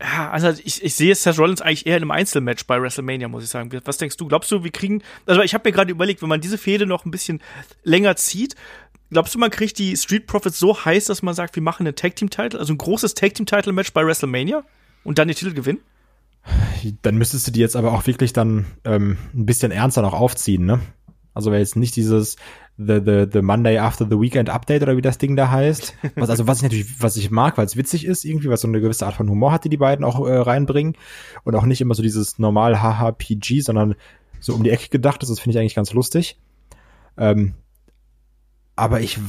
ja, 0.04 0.30
also 0.32 0.49
ich, 0.49 0.84
ich 0.84 0.95
sehe 0.95 1.16
Seth 1.16 1.39
Rollins 1.39 1.62
eigentlich 1.62 1.86
eher 1.86 1.95
in 1.95 2.04
einem 2.04 2.12
Einzelmatch 2.12 2.66
bei 2.66 2.82
WrestleMania, 2.82 3.30
muss 3.30 3.43
ich 3.43 3.49
sagen. 3.49 3.70
Was 3.86 3.97
denkst 3.97 4.18
du? 4.18 4.28
Glaubst 4.28 4.51
du, 4.51 4.64
wir 4.64 4.72
kriegen, 4.72 5.01
also 5.26 5.41
ich 5.41 5.54
habe 5.54 5.70
mir 5.70 5.74
gerade 5.74 5.91
überlegt, 5.91 6.22
wenn 6.22 6.30
man 6.30 6.41
diese 6.41 6.58
Fehde 6.58 6.86
noch 6.86 7.06
ein 7.06 7.12
bisschen 7.12 7.41
länger 7.84 8.18
zieht, 8.18 8.56
glaubst 9.12 9.34
du, 9.34 9.39
man 9.39 9.49
kriegt 9.49 9.80
die 9.80 9.95
Street 9.95 10.28
Profits 10.28 10.60
so 10.60 10.84
heiß, 10.84 11.06
dass 11.06 11.22
man 11.22 11.34
sagt, 11.34 11.56
wir 11.56 11.64
machen 11.64 11.88
einen 11.88 11.95
Tag 11.95 12.18
Team 12.18 12.30
Title, 12.30 12.60
also 12.60 12.74
ein 12.74 12.78
großes 12.78 13.14
Tag 13.14 13.34
Team 13.36 13.45
Title 13.45 13.72
Match 13.72 13.93
bei 13.93 14.06
WrestleMania 14.06 14.66
und 15.06 15.20
dann 15.20 15.30
den 15.30 15.38
Titel 15.38 15.54
gewinnen? 15.54 15.80
Dann 17.01 17.16
müsstest 17.16 17.47
du 17.47 17.51
die 17.51 17.62
jetzt 17.62 17.78
aber 17.78 17.93
auch 17.93 18.06
wirklich 18.06 18.34
dann 18.34 18.66
ähm, 18.84 19.18
ein 19.34 19.45
bisschen 19.45 19.72
ernster 19.72 20.01
noch 20.01 20.14
aufziehen, 20.14 20.66
ne? 20.66 20.82
Also 21.34 21.49
wäre 21.49 21.62
jetzt 21.62 21.78
nicht 21.78 21.95
dieses, 21.95 22.36
the, 22.78 23.02
the, 23.06 23.28
the 23.32 23.42
Monday 23.42 23.78
after 23.78 24.06
the 24.06 24.20
Weekend 24.20 24.50
Update 24.50 24.82
oder 24.82 24.98
wie 24.98 25.02
das 25.02 25.18
Ding 25.18 25.36
da 25.36 25.52
heißt. 25.52 25.94
Was, 26.16 26.30
also 26.30 26.48
was 26.48 26.58
ich 26.58 26.64
natürlich, 26.64 27.02
was 27.02 27.18
ich 27.18 27.32
mag, 27.32 27.58
weil 27.58 27.66
es 27.66 27.78
witzig 27.78 28.06
ist 28.06 28.26
irgendwie, 28.26 28.50
was 28.50 28.62
so 28.62 28.68
eine 28.68 28.82
gewisse 28.82 29.06
Art 29.06 29.16
von 29.16 29.30
Humor 29.30 29.52
hat, 29.52 29.64
die 29.64 29.70
die 29.70 29.78
beiden 29.78 30.04
auch 30.04 30.26
äh, 30.28 30.36
reinbringen. 30.36 30.96
Und 31.44 31.56
auch 31.56 31.66
nicht 31.66 31.82
immer 31.82 31.96
so 31.96 32.04
dieses 32.04 32.40
normal 32.40 32.82
HHPG, 32.82 33.62
sondern 33.62 33.96
so 34.40 34.54
um 34.54 34.64
die 34.64 34.72
Ecke 34.72 34.90
gedacht 34.90 35.24
ist. 35.24 35.30
Das 35.30 35.40
finde 35.40 35.58
ich 35.58 35.62
eigentlich 35.62 35.76
ganz 35.76 35.94
lustig. 35.94 36.40
Ähm, 37.18 37.54
aber 38.76 39.02
ich, 39.02 39.20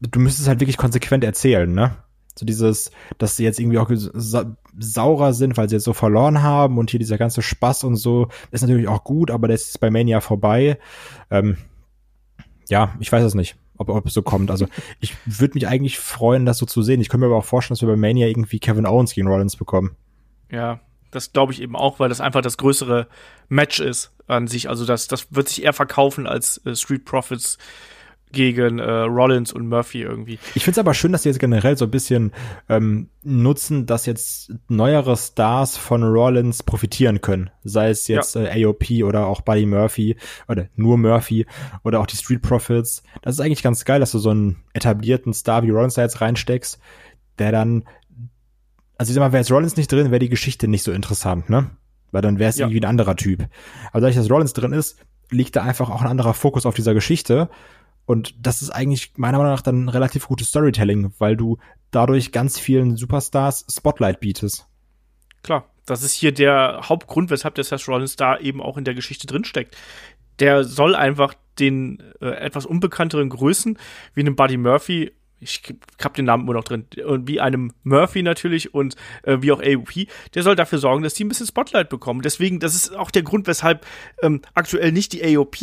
du 0.00 0.20
müsstest 0.20 0.48
halt 0.48 0.60
wirklich 0.60 0.76
konsequent 0.76 1.24
erzählen, 1.24 1.72
ne? 1.72 1.96
So 2.36 2.46
dieses, 2.46 2.90
dass 3.18 3.36
sie 3.36 3.44
jetzt 3.44 3.60
irgendwie 3.60 3.78
auch 3.78 3.90
sa 3.90 4.56
saurer 4.78 5.34
sind, 5.34 5.56
weil 5.56 5.68
sie 5.68 5.76
jetzt 5.76 5.84
so 5.84 5.92
verloren 5.92 6.42
haben 6.42 6.78
und 6.78 6.90
hier 6.90 7.00
dieser 7.00 7.18
ganze 7.18 7.42
Spaß 7.42 7.84
und 7.84 7.96
so, 7.96 8.28
ist 8.50 8.62
natürlich 8.62 8.88
auch 8.88 9.04
gut, 9.04 9.30
aber 9.30 9.48
das 9.48 9.66
ist 9.66 9.80
bei 9.80 9.90
Mania 9.90 10.20
vorbei. 10.20 10.78
Ähm, 11.30 11.56
ja, 12.70 12.94
ich 13.00 13.10
weiß 13.12 13.24
es 13.24 13.34
nicht, 13.34 13.56
ob, 13.76 13.88
ob 13.88 14.06
es 14.06 14.14
so 14.14 14.22
kommt. 14.22 14.50
Also 14.50 14.66
ich 15.00 15.14
würde 15.26 15.54
mich 15.54 15.68
eigentlich 15.68 15.98
freuen, 15.98 16.46
das 16.46 16.58
so 16.58 16.66
zu 16.66 16.82
sehen. 16.82 17.00
Ich 17.00 17.08
könnte 17.08 17.26
mir 17.26 17.32
aber 17.32 17.38
auch 17.38 17.44
vorstellen, 17.44 17.74
dass 17.74 17.82
wir 17.82 17.88
bei 17.88 17.96
Mania 17.96 18.26
irgendwie 18.26 18.60
Kevin 18.60 18.86
Owens 18.86 19.14
gegen 19.14 19.28
Rollins 19.28 19.56
bekommen. 19.56 19.96
Ja, 20.50 20.80
das 21.10 21.32
glaube 21.32 21.52
ich 21.52 21.60
eben 21.60 21.76
auch, 21.76 21.98
weil 21.98 22.08
das 22.08 22.20
einfach 22.20 22.40
das 22.40 22.56
größere 22.56 23.08
Match 23.48 23.80
ist 23.80 24.12
an 24.26 24.46
sich. 24.46 24.68
Also 24.68 24.86
das, 24.86 25.08
das 25.08 25.34
wird 25.34 25.48
sich 25.48 25.64
eher 25.64 25.72
verkaufen 25.72 26.26
als 26.26 26.64
äh, 26.64 26.74
Street 26.74 27.04
Profits 27.04 27.58
gegen 28.32 28.78
äh, 28.78 28.90
Rollins 28.90 29.52
und 29.52 29.68
Murphy 29.68 30.02
irgendwie. 30.02 30.38
Ich 30.54 30.64
finde 30.64 30.72
es 30.72 30.78
aber 30.78 30.94
schön, 30.94 31.12
dass 31.12 31.22
die 31.22 31.28
jetzt 31.28 31.38
generell 31.38 31.76
so 31.76 31.86
ein 31.86 31.90
bisschen 31.90 32.32
ähm, 32.68 33.08
nutzen, 33.22 33.86
dass 33.86 34.06
jetzt 34.06 34.52
neuere 34.68 35.16
Stars 35.16 35.76
von 35.76 36.02
Rollins 36.02 36.62
profitieren 36.62 37.20
können. 37.20 37.50
Sei 37.64 37.90
es 37.90 38.08
jetzt 38.08 38.34
ja. 38.34 38.44
äh, 38.44 38.64
AOP 38.64 39.02
oder 39.04 39.26
auch 39.26 39.40
Buddy 39.40 39.66
Murphy 39.66 40.16
oder 40.48 40.68
nur 40.76 40.98
Murphy 40.98 41.46
oder 41.82 42.00
auch 42.00 42.06
die 42.06 42.16
Street 42.16 42.42
Profits. 42.42 43.02
Das 43.22 43.34
ist 43.34 43.40
eigentlich 43.40 43.62
ganz 43.62 43.84
geil, 43.84 44.00
dass 44.00 44.12
du 44.12 44.18
so 44.18 44.30
einen 44.30 44.58
etablierten 44.72 45.32
Star 45.32 45.62
wie 45.62 45.70
Rollins 45.70 45.94
da 45.94 46.02
jetzt 46.02 46.20
reinsteckst, 46.20 46.78
der 47.38 47.52
dann 47.52 47.84
also 49.00 49.12
ich 49.12 49.14
sag 49.14 49.22
mal, 49.22 49.32
wäre 49.32 49.40
jetzt 49.40 49.50
Rollins 49.50 49.78
nicht 49.78 49.90
drin, 49.90 50.10
wäre 50.10 50.18
die 50.18 50.28
Geschichte 50.28 50.68
nicht 50.68 50.82
so 50.82 50.92
interessant, 50.92 51.48
ne? 51.48 51.70
Weil 52.10 52.20
dann 52.20 52.38
wäre 52.38 52.50
es 52.50 52.58
ja. 52.58 52.66
irgendwie 52.66 52.82
ein 52.82 52.88
anderer 52.88 53.16
Typ. 53.16 53.48
Aber 53.92 54.02
dadurch, 54.02 54.16
dass 54.16 54.30
Rollins 54.30 54.52
drin 54.52 54.74
ist, 54.74 54.98
liegt 55.30 55.56
da 55.56 55.62
einfach 55.62 55.88
auch 55.88 56.02
ein 56.02 56.08
anderer 56.08 56.34
Fokus 56.34 56.66
auf 56.66 56.74
dieser 56.74 56.92
Geschichte 56.92 57.48
und 58.06 58.34
das 58.44 58.62
ist 58.62 58.70
eigentlich 58.70 59.12
meiner 59.16 59.38
Meinung 59.38 59.52
nach 59.52 59.62
dann 59.62 59.88
relativ 59.88 60.26
gutes 60.26 60.48
Storytelling, 60.48 61.12
weil 61.18 61.36
du 61.36 61.58
dadurch 61.90 62.32
ganz 62.32 62.58
vielen 62.58 62.96
Superstars 62.96 63.66
Spotlight 63.70 64.20
bietest. 64.20 64.66
Klar, 65.42 65.70
das 65.86 66.02
ist 66.02 66.12
hier 66.12 66.32
der 66.32 66.82
Hauptgrund, 66.84 67.30
weshalb 67.30 67.54
der 67.54 67.64
Seth 67.64 67.88
Rollins 67.88 68.16
da 68.16 68.38
eben 68.38 68.60
auch 68.60 68.76
in 68.76 68.84
der 68.84 68.94
Geschichte 68.94 69.26
drinsteckt. 69.26 69.76
Der 70.38 70.64
soll 70.64 70.94
einfach 70.94 71.34
den 71.58 72.02
äh, 72.20 72.30
etwas 72.30 72.66
unbekannteren 72.66 73.28
Größen 73.28 73.78
wie 74.14 74.20
einem 74.20 74.36
Buddy 74.36 74.56
Murphy 74.56 75.12
ich 75.40 75.62
hab 76.02 76.14
den 76.14 76.26
Namen 76.26 76.44
immer 76.44 76.54
noch 76.54 76.64
drin, 76.64 76.86
und 77.04 77.26
wie 77.26 77.40
einem 77.40 77.72
Murphy 77.82 78.22
natürlich 78.22 78.74
und 78.74 78.96
äh, 79.22 79.38
wie 79.40 79.52
auch 79.52 79.62
AOP, 79.62 80.06
der 80.34 80.42
soll 80.42 80.54
dafür 80.54 80.78
sorgen, 80.78 81.02
dass 81.02 81.14
die 81.14 81.24
ein 81.24 81.28
bisschen 81.28 81.46
Spotlight 81.46 81.88
bekommen. 81.88 82.20
Deswegen, 82.22 82.60
das 82.60 82.74
ist 82.74 82.94
auch 82.94 83.10
der 83.10 83.22
Grund, 83.22 83.46
weshalb 83.46 83.86
ähm, 84.22 84.42
aktuell 84.54 84.92
nicht 84.92 85.12
die 85.12 85.36
AOP 85.36 85.56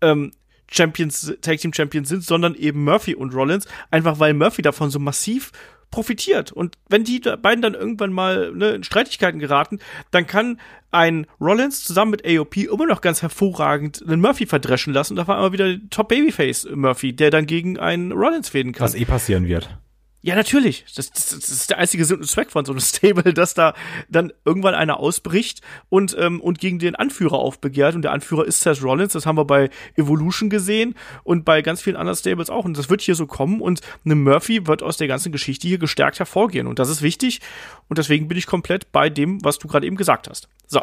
ähm, 0.00 0.30
Champions, 0.72 1.32
Tag 1.40 1.58
Team 1.58 1.72
Champions 1.72 2.08
sind, 2.08 2.24
sondern 2.24 2.54
eben 2.54 2.84
Murphy 2.84 3.14
und 3.14 3.34
Rollins, 3.34 3.66
einfach 3.90 4.18
weil 4.18 4.34
Murphy 4.34 4.62
davon 4.62 4.90
so 4.90 4.98
massiv 4.98 5.52
profitiert. 5.90 6.50
Und 6.50 6.76
wenn 6.88 7.04
die 7.04 7.20
beiden 7.20 7.62
dann 7.62 7.74
irgendwann 7.74 8.12
mal 8.12 8.50
ne, 8.52 8.70
in 8.70 8.82
Streitigkeiten 8.82 9.38
geraten, 9.38 9.78
dann 10.10 10.26
kann 10.26 10.58
ein 10.90 11.26
Rollins 11.40 11.84
zusammen 11.84 12.10
mit 12.10 12.26
AOP 12.26 12.56
immer 12.56 12.86
noch 12.86 13.00
ganz 13.00 13.22
hervorragend 13.22 14.02
einen 14.06 14.20
Murphy 14.20 14.46
verdreschen 14.46 14.92
lassen. 14.92 15.12
Und 15.12 15.16
da 15.18 15.28
war 15.28 15.38
immer 15.38 15.52
wieder 15.52 15.76
Top 15.90 16.08
Babyface 16.08 16.68
Murphy, 16.74 17.12
der 17.12 17.30
dann 17.30 17.46
gegen 17.46 17.78
einen 17.78 18.10
Rollins 18.10 18.48
fäden 18.48 18.72
kann. 18.72 18.84
Was 18.84 18.94
eh 18.94 19.04
passieren 19.04 19.46
wird. 19.46 19.78
Ja, 20.24 20.36
natürlich. 20.36 20.84
Das, 20.94 21.10
das, 21.10 21.30
das 21.30 21.48
ist 21.48 21.70
der 21.70 21.78
einzige 21.78 22.04
Sinn 22.04 22.18
und 22.18 22.28
Zweck 22.28 22.52
von 22.52 22.64
so 22.64 22.72
einem 22.72 22.80
Stable, 22.80 23.34
dass 23.34 23.54
da 23.54 23.74
dann 24.08 24.32
irgendwann 24.44 24.74
einer 24.74 25.00
ausbricht 25.00 25.62
und, 25.88 26.16
ähm, 26.18 26.40
und 26.40 26.60
gegen 26.60 26.78
den 26.78 26.94
Anführer 26.94 27.38
aufbegehrt. 27.38 27.96
Und 27.96 28.02
der 28.02 28.12
Anführer 28.12 28.46
ist 28.46 28.60
Seth 28.60 28.82
Rollins. 28.84 29.14
Das 29.14 29.26
haben 29.26 29.36
wir 29.36 29.44
bei 29.44 29.68
Evolution 29.96 30.48
gesehen 30.48 30.94
und 31.24 31.44
bei 31.44 31.60
ganz 31.60 31.82
vielen 31.82 31.96
anderen 31.96 32.16
Stables 32.16 32.50
auch. 32.50 32.64
Und 32.64 32.78
das 32.78 32.88
wird 32.88 33.00
hier 33.00 33.16
so 33.16 33.26
kommen. 33.26 33.60
Und 33.60 33.80
eine 34.04 34.14
Murphy 34.14 34.68
wird 34.68 34.84
aus 34.84 34.96
der 34.96 35.08
ganzen 35.08 35.32
Geschichte 35.32 35.66
hier 35.66 35.78
gestärkt 35.78 36.20
hervorgehen. 36.20 36.68
Und 36.68 36.78
das 36.78 36.88
ist 36.88 37.02
wichtig. 37.02 37.40
Und 37.88 37.98
deswegen 37.98 38.28
bin 38.28 38.38
ich 38.38 38.46
komplett 38.46 38.92
bei 38.92 39.10
dem, 39.10 39.44
was 39.44 39.58
du 39.58 39.66
gerade 39.66 39.86
eben 39.86 39.96
gesagt 39.96 40.28
hast. 40.28 40.48
So. 40.68 40.82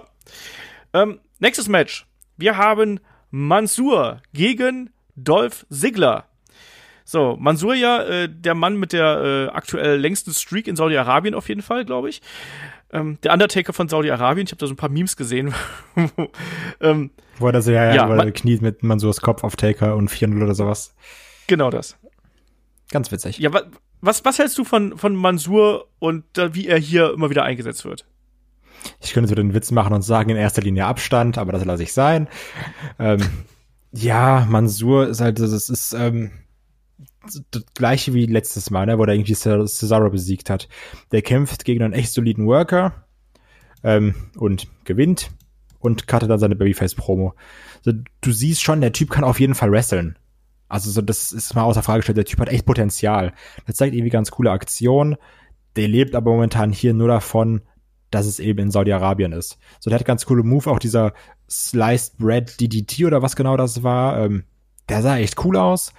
Ähm, 0.93 1.19
nächstes 1.39 1.69
Match. 1.69 2.05
Wir 2.35 2.57
haben 2.57 2.99
Mansur 3.31 4.21
gegen 4.33 4.89
Dolph 5.15 5.65
Ziggler. 5.69 6.28
So, 7.09 7.37
Mansur 7.39 7.73
ja, 7.73 8.03
äh, 8.03 8.29
der 8.29 8.53
Mann 8.53 8.77
mit 8.77 8.93
der 8.93 9.23
äh, 9.23 9.47
aktuell 9.47 9.97
längsten 9.99 10.31
Streak 10.31 10.67
in 10.67 10.75
Saudi-Arabien 10.75 11.33
auf 11.33 11.49
jeden 11.49 11.63
Fall, 11.63 11.83
glaube 11.83 12.07
ich. 12.07 12.21
Ähm, 12.93 13.17
der 13.23 13.33
Undertaker 13.33 13.73
von 13.73 13.89
Saudi-Arabien, 13.89 14.45
ich 14.45 14.51
habe 14.51 14.59
da 14.59 14.67
so 14.67 14.73
ein 14.73 14.77
paar 14.77 14.89
Memes 14.89 15.17
gesehen. 15.17 15.55
ähm, 16.81 17.09
wo 17.39 17.47
er 17.47 17.51
das 17.51 17.65
ja, 17.65 17.85
ja, 17.85 17.95
ja 17.95 18.07
wo 18.07 18.13
er 18.13 18.31
kniet 18.31 18.61
mit 18.61 18.83
Mansurs 18.83 19.21
Kopf 19.21 19.43
auf 19.43 19.55
Taker 19.55 19.95
und 19.95 20.11
4-0 20.11 20.43
oder 20.43 20.53
sowas. 20.53 20.93
Genau 21.47 21.71
das. 21.71 21.97
Ganz 22.91 23.11
witzig. 23.11 23.39
Ja, 23.39 23.51
wa 23.53 23.63
was, 24.01 24.23
was 24.23 24.37
hältst 24.37 24.59
du 24.59 24.63
von, 24.63 24.95
von 24.95 25.15
Mansur 25.15 25.87
und 25.97 26.37
äh, 26.37 26.53
wie 26.53 26.67
er 26.67 26.77
hier 26.77 27.11
immer 27.11 27.31
wieder 27.31 27.41
eingesetzt 27.41 27.85
wird? 27.85 28.05
Ich 29.01 29.13
könnte 29.13 29.29
so 29.29 29.35
den 29.35 29.55
Witz 29.55 29.71
machen 29.71 29.95
und 29.95 30.03
sagen, 30.03 30.29
in 30.29 30.37
erster 30.37 30.61
Linie 30.61 30.85
Abstand, 30.85 31.39
aber 31.39 31.53
das 31.53 31.65
lasse 31.65 31.81
ich 31.81 31.91
sein. 31.91 32.27
ähm, 32.99 33.19
ja, 33.91 34.45
Mansur 34.47 35.07
ist 35.07 35.21
halt, 35.21 35.39
das 35.39 35.71
ist, 35.71 35.93
ähm, 35.93 36.29
das 37.51 37.65
gleiche 37.73 38.13
wie 38.13 38.25
letztes 38.25 38.69
Mal, 38.69 38.85
ne, 38.85 38.97
wo 38.97 39.03
er 39.03 39.13
irgendwie 39.13 39.35
Cesaro 39.35 40.09
besiegt 40.09 40.49
hat. 40.49 40.67
Der 41.11 41.21
kämpft 41.21 41.65
gegen 41.65 41.83
einen 41.83 41.93
echt 41.93 42.13
soliden 42.13 42.47
Worker 42.47 43.05
ähm, 43.83 44.15
und 44.37 44.67
gewinnt 44.85 45.31
und 45.79 46.07
cuttet 46.07 46.29
dann 46.29 46.39
seine 46.39 46.55
Babyface-Promo. 46.55 47.33
So, 47.81 47.91
du 48.21 48.31
siehst 48.31 48.61
schon, 48.61 48.81
der 48.81 48.93
Typ 48.93 49.09
kann 49.09 49.23
auf 49.23 49.39
jeden 49.39 49.55
Fall 49.55 49.71
wresteln. 49.71 50.17
Also 50.67 50.91
so, 50.91 51.01
das 51.01 51.31
ist 51.31 51.55
mal 51.55 51.63
außer 51.63 51.83
Frage 51.83 51.99
gestellt. 51.99 52.17
Der 52.17 52.25
Typ 52.25 52.39
hat 52.39 52.49
echt 52.49 52.65
Potenzial. 52.65 53.33
Der 53.67 53.73
zeigt 53.73 53.95
irgendwie 53.95 54.11
ganz 54.11 54.31
coole 54.31 54.51
Aktionen. 54.51 55.17
Der 55.75 55.87
lebt 55.87 56.15
aber 56.15 56.31
momentan 56.31 56.71
hier 56.71 56.93
nur 56.93 57.07
davon, 57.07 57.61
dass 58.11 58.25
es 58.25 58.39
eben 58.39 58.59
in 58.59 58.71
Saudi-Arabien 58.71 59.31
ist. 59.31 59.57
So, 59.79 59.89
der 59.89 59.99
hat 59.99 60.05
ganz 60.05 60.25
coole 60.25 60.43
Move, 60.43 60.69
auch 60.69 60.79
dieser 60.79 61.13
Sliced 61.49 62.17
Bread 62.17 62.59
DDT 62.59 63.05
oder 63.05 63.21
was 63.21 63.35
genau 63.35 63.57
das 63.57 63.83
war. 63.83 64.19
Ähm, 64.19 64.43
der 64.89 65.01
sah 65.01 65.17
echt 65.17 65.43
cool 65.43 65.57
aus. 65.57 65.93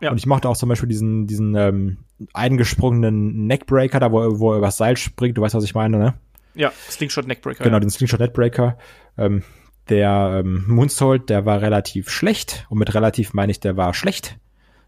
Ja. 0.00 0.10
Und 0.10 0.18
ich 0.18 0.26
mochte 0.26 0.48
auch 0.48 0.56
zum 0.56 0.68
Beispiel 0.68 0.88
diesen, 0.88 1.26
diesen 1.26 1.54
ähm, 1.54 1.98
eingesprungenen 2.32 3.46
Neckbreaker, 3.46 4.00
da 4.00 4.12
wo, 4.12 4.38
wo 4.38 4.52
er 4.52 4.58
übers 4.58 4.76
Seil 4.76 4.96
springt, 4.96 5.36
du 5.36 5.42
weißt, 5.42 5.54
was 5.54 5.64
ich 5.64 5.74
meine, 5.74 5.98
ne? 5.98 6.14
Ja, 6.54 6.72
Slingshot 6.90 7.26
Neckbreaker. 7.26 7.64
Genau, 7.64 7.76
ja. 7.76 7.80
den 7.80 7.90
Slingshot 7.90 8.20
Neckbreaker. 8.20 8.78
Ähm, 9.16 9.42
der 9.88 10.42
ähm, 10.44 10.64
Moonsault, 10.66 11.30
der 11.30 11.46
war 11.46 11.60
relativ 11.60 12.10
schlecht. 12.10 12.66
Und 12.68 12.78
mit 12.78 12.94
relativ 12.94 13.32
meine 13.32 13.52
ich, 13.52 13.60
der 13.60 13.76
war 13.76 13.94
schlecht, 13.94 14.38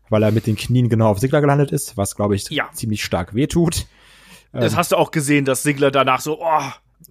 weil 0.08 0.22
er 0.22 0.32
mit 0.32 0.46
den 0.46 0.56
Knien 0.56 0.88
genau 0.88 1.08
auf 1.08 1.18
Sigler 1.18 1.40
gelandet 1.40 1.70
ist, 1.70 1.96
was, 1.96 2.16
glaube 2.16 2.34
ich, 2.34 2.50
ja. 2.50 2.68
ziemlich 2.72 3.04
stark 3.04 3.34
wehtut. 3.34 3.86
Ähm, 4.52 4.60
das 4.60 4.76
hast 4.76 4.92
du 4.92 4.96
auch 4.96 5.10
gesehen, 5.10 5.44
dass 5.44 5.62
Sigler 5.62 5.90
danach 5.90 6.20
so, 6.20 6.40
oh, 6.40 6.62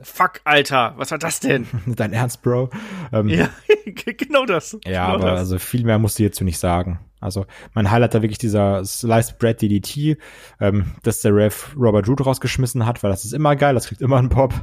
Fuck, 0.01 0.41
Alter, 0.45 0.93
was 0.97 1.11
war 1.11 1.17
das 1.17 1.39
denn? 1.39 1.67
Dein 1.85 2.13
Ernst, 2.13 2.41
Bro? 2.41 2.69
Ähm, 3.11 3.27
ja, 3.27 3.49
genau 3.85 4.45
das. 4.45 4.77
Ja, 4.85 5.07
genau 5.07 5.15
aber 5.15 5.31
das. 5.31 5.39
also 5.39 5.59
viel 5.59 5.83
mehr 5.83 5.99
musst 5.99 6.19
du 6.19 6.23
hierzu 6.23 6.43
nicht 6.43 6.59
sagen. 6.59 6.99
Also 7.19 7.45
mein 7.73 7.91
Highlight 7.91 8.13
da 8.13 8.21
wirklich 8.21 8.37
dieser 8.37 8.85
Sliced 8.85 9.39
Bread 9.39 9.61
DDT, 9.61 10.17
ähm, 10.61 10.93
dass 11.03 11.21
der 11.21 11.35
Ref 11.35 11.75
Robert 11.75 12.07
Root 12.07 12.25
rausgeschmissen 12.25 12.85
hat, 12.85 13.03
weil 13.03 13.11
das 13.11 13.25
ist 13.25 13.33
immer 13.33 13.55
geil, 13.55 13.73
das 13.73 13.87
kriegt 13.87 14.01
immer 14.01 14.17
einen 14.17 14.29
Pop. 14.29 14.53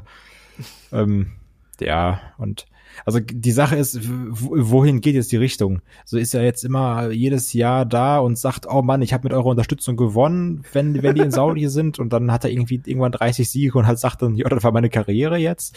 ähm, 0.93 1.33
ja, 1.81 2.21
und 2.39 2.67
also 3.05 3.21
die 3.21 3.53
Sache 3.53 3.77
ist, 3.77 4.01
wohin 4.09 5.01
geht 5.01 5.15
jetzt 5.15 5.33
die 5.33 5.37
Richtung? 5.37 5.83
So 6.05 6.19
ist 6.19 6.35
er 6.35 6.45
jetzt 6.45 6.65
immer 6.65 7.11
jedes 7.11 7.53
Jahr 7.53 7.85
da 7.85 8.19
und 8.19 8.39
sagt, 8.39 8.67
oh 8.69 8.83
Mann, 8.83 9.03
ich 9.03 9.13
habe 9.13 9.25
mit 9.25 9.33
eurer 9.33 9.47
Unterstützung 9.47 9.97
gewonnen, 9.97 10.65
wenn, 10.73 11.03
wenn 11.03 11.15
die 11.15 11.23
in 11.23 11.31
Saudi 11.31 11.69
sind 11.69 11.99
und 11.99 12.13
dann 12.13 12.33
hat 12.33 12.45
er 12.45 12.51
irgendwie 12.51 12.81
irgendwann 12.85 13.13
30 13.13 13.51
Siege 13.51 13.79
und 13.79 13.87
halt 13.87 13.99
sagt 13.99 14.23
dann, 14.23 14.35
ja, 14.35 14.49
das 14.49 14.65
war 14.65 14.73
meine 14.73 14.91
Karriere 14.91 15.37
jetzt. 15.37 15.77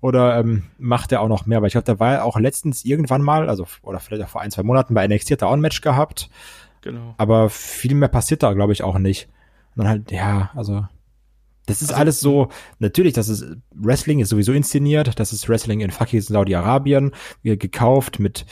Oder 0.00 0.38
ähm, 0.38 0.64
macht 0.78 1.12
er 1.12 1.20
auch 1.20 1.28
noch 1.28 1.46
mehr? 1.46 1.62
Weil 1.62 1.68
ich 1.68 1.74
glaube, 1.74 1.84
der 1.84 2.00
war 2.00 2.12
ja 2.12 2.22
auch 2.24 2.38
letztens 2.38 2.84
irgendwann 2.84 3.22
mal, 3.22 3.48
also 3.48 3.66
oder 3.82 4.00
vielleicht 4.00 4.24
auch 4.24 4.28
vor 4.28 4.40
ein, 4.40 4.50
zwei 4.50 4.64
Monaten 4.64 4.94
bei 4.94 5.06
NXT 5.06 5.32
hat 5.32 5.42
er 5.42 5.48
auch 5.48 5.52
ein 5.52 5.60
Match 5.60 5.80
gehabt. 5.80 6.28
Genau. 6.80 7.14
Aber 7.18 7.48
viel 7.48 7.94
mehr 7.94 8.08
passiert 8.08 8.42
da, 8.42 8.52
glaube 8.52 8.72
ich, 8.72 8.82
auch 8.82 8.98
nicht. 8.98 9.28
Und 9.74 9.84
dann 9.84 9.88
halt, 9.88 10.10
ja, 10.10 10.50
also 10.54 10.84
das 11.66 11.82
ist 11.82 11.90
Also, 11.90 12.00
alles 12.00 12.20
so, 12.20 12.48
natürlich, 12.78 13.12
das 13.12 13.28
ist, 13.28 13.44
Wrestling 13.74 14.20
ist 14.20 14.30
sowieso 14.30 14.52
inszeniert, 14.52 15.18
das 15.18 15.32
ist 15.32 15.48
Wrestling 15.48 15.80
in 15.80 15.90
fucking 15.90 16.20
Saudi-Arabien, 16.20 17.12
gekauft 17.42 18.18
mit 18.18 18.46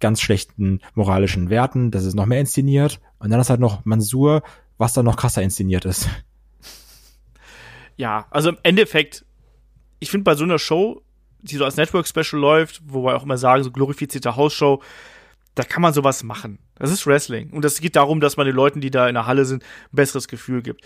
ganz 0.00 0.20
schlechten 0.20 0.80
moralischen 0.94 1.48
Werten, 1.48 1.90
das 1.90 2.04
ist 2.04 2.14
noch 2.14 2.26
mehr 2.26 2.40
inszeniert. 2.40 3.00
Und 3.18 3.30
dann 3.30 3.40
ist 3.40 3.50
halt 3.50 3.60
noch 3.60 3.84
Mansur, 3.84 4.42
was 4.78 4.92
dann 4.92 5.06
noch 5.06 5.16
krasser 5.16 5.42
inszeniert 5.42 5.84
ist. 5.84 6.08
Ja, 7.96 8.26
also 8.30 8.50
im 8.50 8.58
Endeffekt, 8.62 9.24
ich 10.00 10.10
finde 10.10 10.24
bei 10.24 10.34
so 10.34 10.44
einer 10.44 10.58
Show, 10.58 11.02
die 11.40 11.56
so 11.56 11.64
als 11.64 11.76
Network-Special 11.76 12.40
läuft, 12.40 12.82
wo 12.84 13.04
wir 13.04 13.16
auch 13.16 13.22
immer 13.22 13.38
sagen, 13.38 13.62
so 13.62 13.70
glorifizierte 13.70 14.36
Hausshow, 14.36 14.82
da 15.54 15.62
kann 15.62 15.80
man 15.80 15.94
sowas 15.94 16.22
machen. 16.22 16.58
Das 16.74 16.90
ist 16.90 17.06
Wrestling. 17.06 17.50
Und 17.50 17.64
es 17.64 17.80
geht 17.80 17.96
darum, 17.96 18.20
dass 18.20 18.36
man 18.36 18.44
den 18.44 18.54
Leuten, 18.54 18.82
die 18.82 18.90
da 18.90 19.08
in 19.08 19.14
der 19.14 19.26
Halle 19.26 19.46
sind, 19.46 19.62
ein 19.62 19.96
besseres 19.96 20.28
Gefühl 20.28 20.60
gibt. 20.60 20.82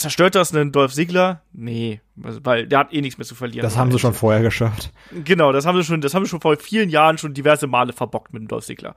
Zerstört 0.00 0.34
das 0.34 0.54
einen 0.54 0.72
Dolph 0.72 0.94
Ziggler? 0.94 1.42
Nee, 1.52 2.00
weil 2.14 2.66
der 2.66 2.78
hat 2.78 2.94
eh 2.94 3.02
nichts 3.02 3.18
mehr 3.18 3.26
zu 3.26 3.34
verlieren. 3.34 3.62
Das 3.62 3.76
haben 3.76 3.92
sie 3.92 3.98
schon 3.98 4.14
vorher 4.14 4.40
geschafft. 4.40 4.90
Genau, 5.12 5.52
das 5.52 5.66
haben 5.66 5.76
sie 5.76 5.84
schon, 5.84 6.00
das 6.00 6.14
haben 6.14 6.24
sie 6.24 6.30
schon 6.30 6.40
vor 6.40 6.56
vielen 6.56 6.88
Jahren 6.88 7.18
schon 7.18 7.34
diverse 7.34 7.66
Male 7.66 7.92
verbockt 7.92 8.32
mit 8.32 8.40
dem 8.40 8.48
Dolph 8.48 8.64
Ziggler. 8.64 8.96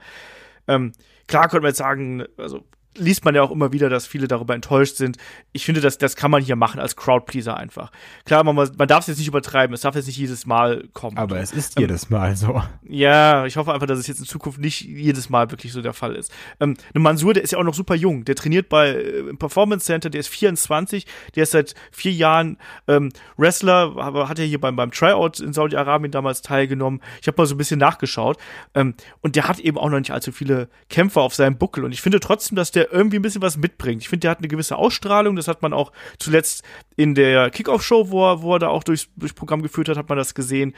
Ähm, 0.65 0.93
klar 1.27 1.49
könnte 1.49 1.63
man 1.63 1.71
jetzt 1.71 1.79
sagen, 1.79 2.23
also 2.37 2.63
liest 2.97 3.25
man 3.25 3.35
ja 3.35 3.41
auch 3.41 3.51
immer 3.51 3.71
wieder, 3.71 3.89
dass 3.89 4.07
viele 4.07 4.27
darüber 4.27 4.53
enttäuscht 4.55 4.97
sind. 4.97 5.17
Ich 5.51 5.65
finde, 5.65 5.81
das, 5.81 5.97
das 5.97 6.15
kann 6.15 6.31
man 6.31 6.41
hier 6.41 6.55
machen 6.55 6.79
als 6.79 6.95
Crowdpleaser 6.95 7.55
einfach. 7.57 7.91
Klar, 8.25 8.43
man, 8.43 8.55
man 8.55 8.87
darf 8.87 9.01
es 9.01 9.07
jetzt 9.07 9.17
nicht 9.17 9.27
übertreiben, 9.27 9.73
es 9.73 9.81
darf 9.81 9.95
jetzt 9.95 10.07
nicht 10.07 10.17
jedes 10.17 10.45
Mal 10.45 10.87
kommen. 10.93 11.17
Aber 11.17 11.39
es 11.39 11.51
ist 11.51 11.79
jedes 11.79 12.09
Mal 12.09 12.35
so. 12.35 12.61
Ja, 12.83 13.45
ich 13.45 13.57
hoffe 13.57 13.73
einfach, 13.73 13.87
dass 13.87 13.99
es 13.99 14.07
jetzt 14.07 14.19
in 14.19 14.25
Zukunft 14.25 14.59
nicht 14.59 14.81
jedes 14.81 15.29
Mal 15.29 15.51
wirklich 15.51 15.71
so 15.73 15.81
der 15.81 15.93
Fall 15.93 16.15
ist. 16.15 16.31
Ähm, 16.59 16.75
ne 16.93 16.99
Mansur, 16.99 17.33
der 17.33 17.43
ist 17.43 17.51
ja 17.51 17.59
auch 17.59 17.63
noch 17.63 17.73
super 17.73 17.95
jung. 17.95 18.25
Der 18.25 18.35
trainiert 18.35 18.69
bei 18.69 18.89
äh, 18.89 19.19
im 19.19 19.37
Performance 19.37 19.85
Center, 19.85 20.09
der 20.09 20.19
ist 20.19 20.29
24, 20.29 21.05
der 21.35 21.43
ist 21.43 21.51
seit 21.51 21.75
vier 21.91 22.11
Jahren 22.11 22.57
ähm, 22.87 23.11
Wrestler, 23.37 23.93
aber 23.97 24.29
hat 24.29 24.39
ja 24.39 24.45
hier 24.45 24.59
beim, 24.59 24.75
beim 24.75 24.91
Tryout 24.91 25.39
in 25.39 25.53
Saudi-Arabien 25.53 26.11
damals 26.11 26.41
teilgenommen. 26.41 27.01
Ich 27.21 27.27
habe 27.27 27.41
mal 27.41 27.45
so 27.45 27.55
ein 27.55 27.57
bisschen 27.57 27.79
nachgeschaut. 27.79 28.37
Ähm, 28.73 28.95
und 29.21 29.35
der 29.35 29.47
hat 29.47 29.59
eben 29.59 29.77
auch 29.77 29.89
noch 29.89 29.99
nicht 29.99 30.11
allzu 30.11 30.31
viele 30.31 30.69
Kämpfer 30.89 31.21
auf 31.21 31.33
seinem 31.35 31.57
Buckel. 31.57 31.83
Und 31.83 31.91
ich 31.91 32.01
finde 32.01 32.19
trotzdem, 32.19 32.55
dass 32.55 32.71
der 32.71 32.82
irgendwie 32.91 33.17
ein 33.17 33.21
bisschen 33.21 33.41
was 33.41 33.57
mitbringt. 33.57 34.01
Ich 34.01 34.09
finde, 34.09 34.21
der 34.21 34.31
hat 34.31 34.39
eine 34.39 34.47
gewisse 34.47 34.77
Ausstrahlung. 34.77 35.35
Das 35.35 35.47
hat 35.47 35.61
man 35.61 35.73
auch 35.73 35.91
zuletzt 36.19 36.63
in 36.95 37.15
der 37.15 37.49
Kickoff-Show, 37.49 38.09
wo 38.09 38.29
er, 38.31 38.41
wo 38.41 38.55
er 38.55 38.59
da 38.59 38.67
auch 38.69 38.83
durchs, 38.83 39.07
durchs 39.15 39.33
Programm 39.35 39.61
geführt 39.61 39.89
hat, 39.89 39.97
hat 39.97 40.09
man 40.09 40.17
das 40.17 40.33
gesehen 40.35 40.73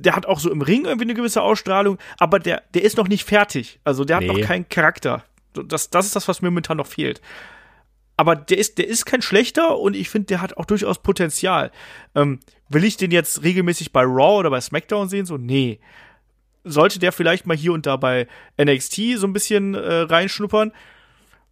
der 0.00 0.14
hat 0.14 0.26
auch 0.26 0.38
so 0.38 0.48
im 0.52 0.62
Ring 0.62 0.84
irgendwie 0.84 1.06
eine 1.06 1.14
gewisse 1.14 1.42
Ausstrahlung, 1.42 1.98
aber 2.18 2.38
der, 2.38 2.62
der 2.72 2.82
ist 2.82 2.96
noch 2.96 3.08
nicht 3.08 3.24
fertig. 3.24 3.80
Also 3.82 4.04
der 4.04 4.18
hat 4.18 4.22
Nee. 4.22 4.28
noch 4.28 4.40
keinen 4.42 4.68
Charakter. 4.68 5.24
Das, 5.54 5.90
das 5.90 6.06
ist 6.06 6.14
das, 6.14 6.28
was 6.28 6.40
mir 6.40 6.50
momentan 6.50 6.76
noch 6.76 6.86
fehlt. 6.86 7.20
Aber 8.16 8.36
der 8.36 8.58
ist, 8.58 8.78
der 8.78 8.86
ist 8.86 9.06
kein 9.06 9.22
schlechter 9.22 9.76
und 9.76 9.96
ich 9.96 10.08
finde, 10.08 10.26
der 10.26 10.40
hat 10.40 10.56
auch 10.56 10.66
durchaus 10.66 11.02
Potenzial. 11.02 11.72
Ähm, 12.14 12.38
will 12.68 12.84
ich 12.84 12.96
den 12.96 13.10
jetzt 13.10 13.42
regelmäßig 13.42 13.92
bei 13.92 14.02
Raw 14.02 14.38
oder 14.38 14.50
bei 14.50 14.60
SmackDown 14.60 15.08
sehen? 15.08 15.26
So, 15.26 15.36
nee. 15.36 15.80
Sollte 16.62 17.00
der 17.00 17.10
vielleicht 17.10 17.46
mal 17.46 17.56
hier 17.56 17.72
und 17.72 17.84
da 17.86 17.96
bei 17.96 18.28
NXT 18.60 19.16
so 19.16 19.26
ein 19.26 19.32
bisschen 19.32 19.74
äh, 19.74 20.00
reinschnuppern? 20.02 20.70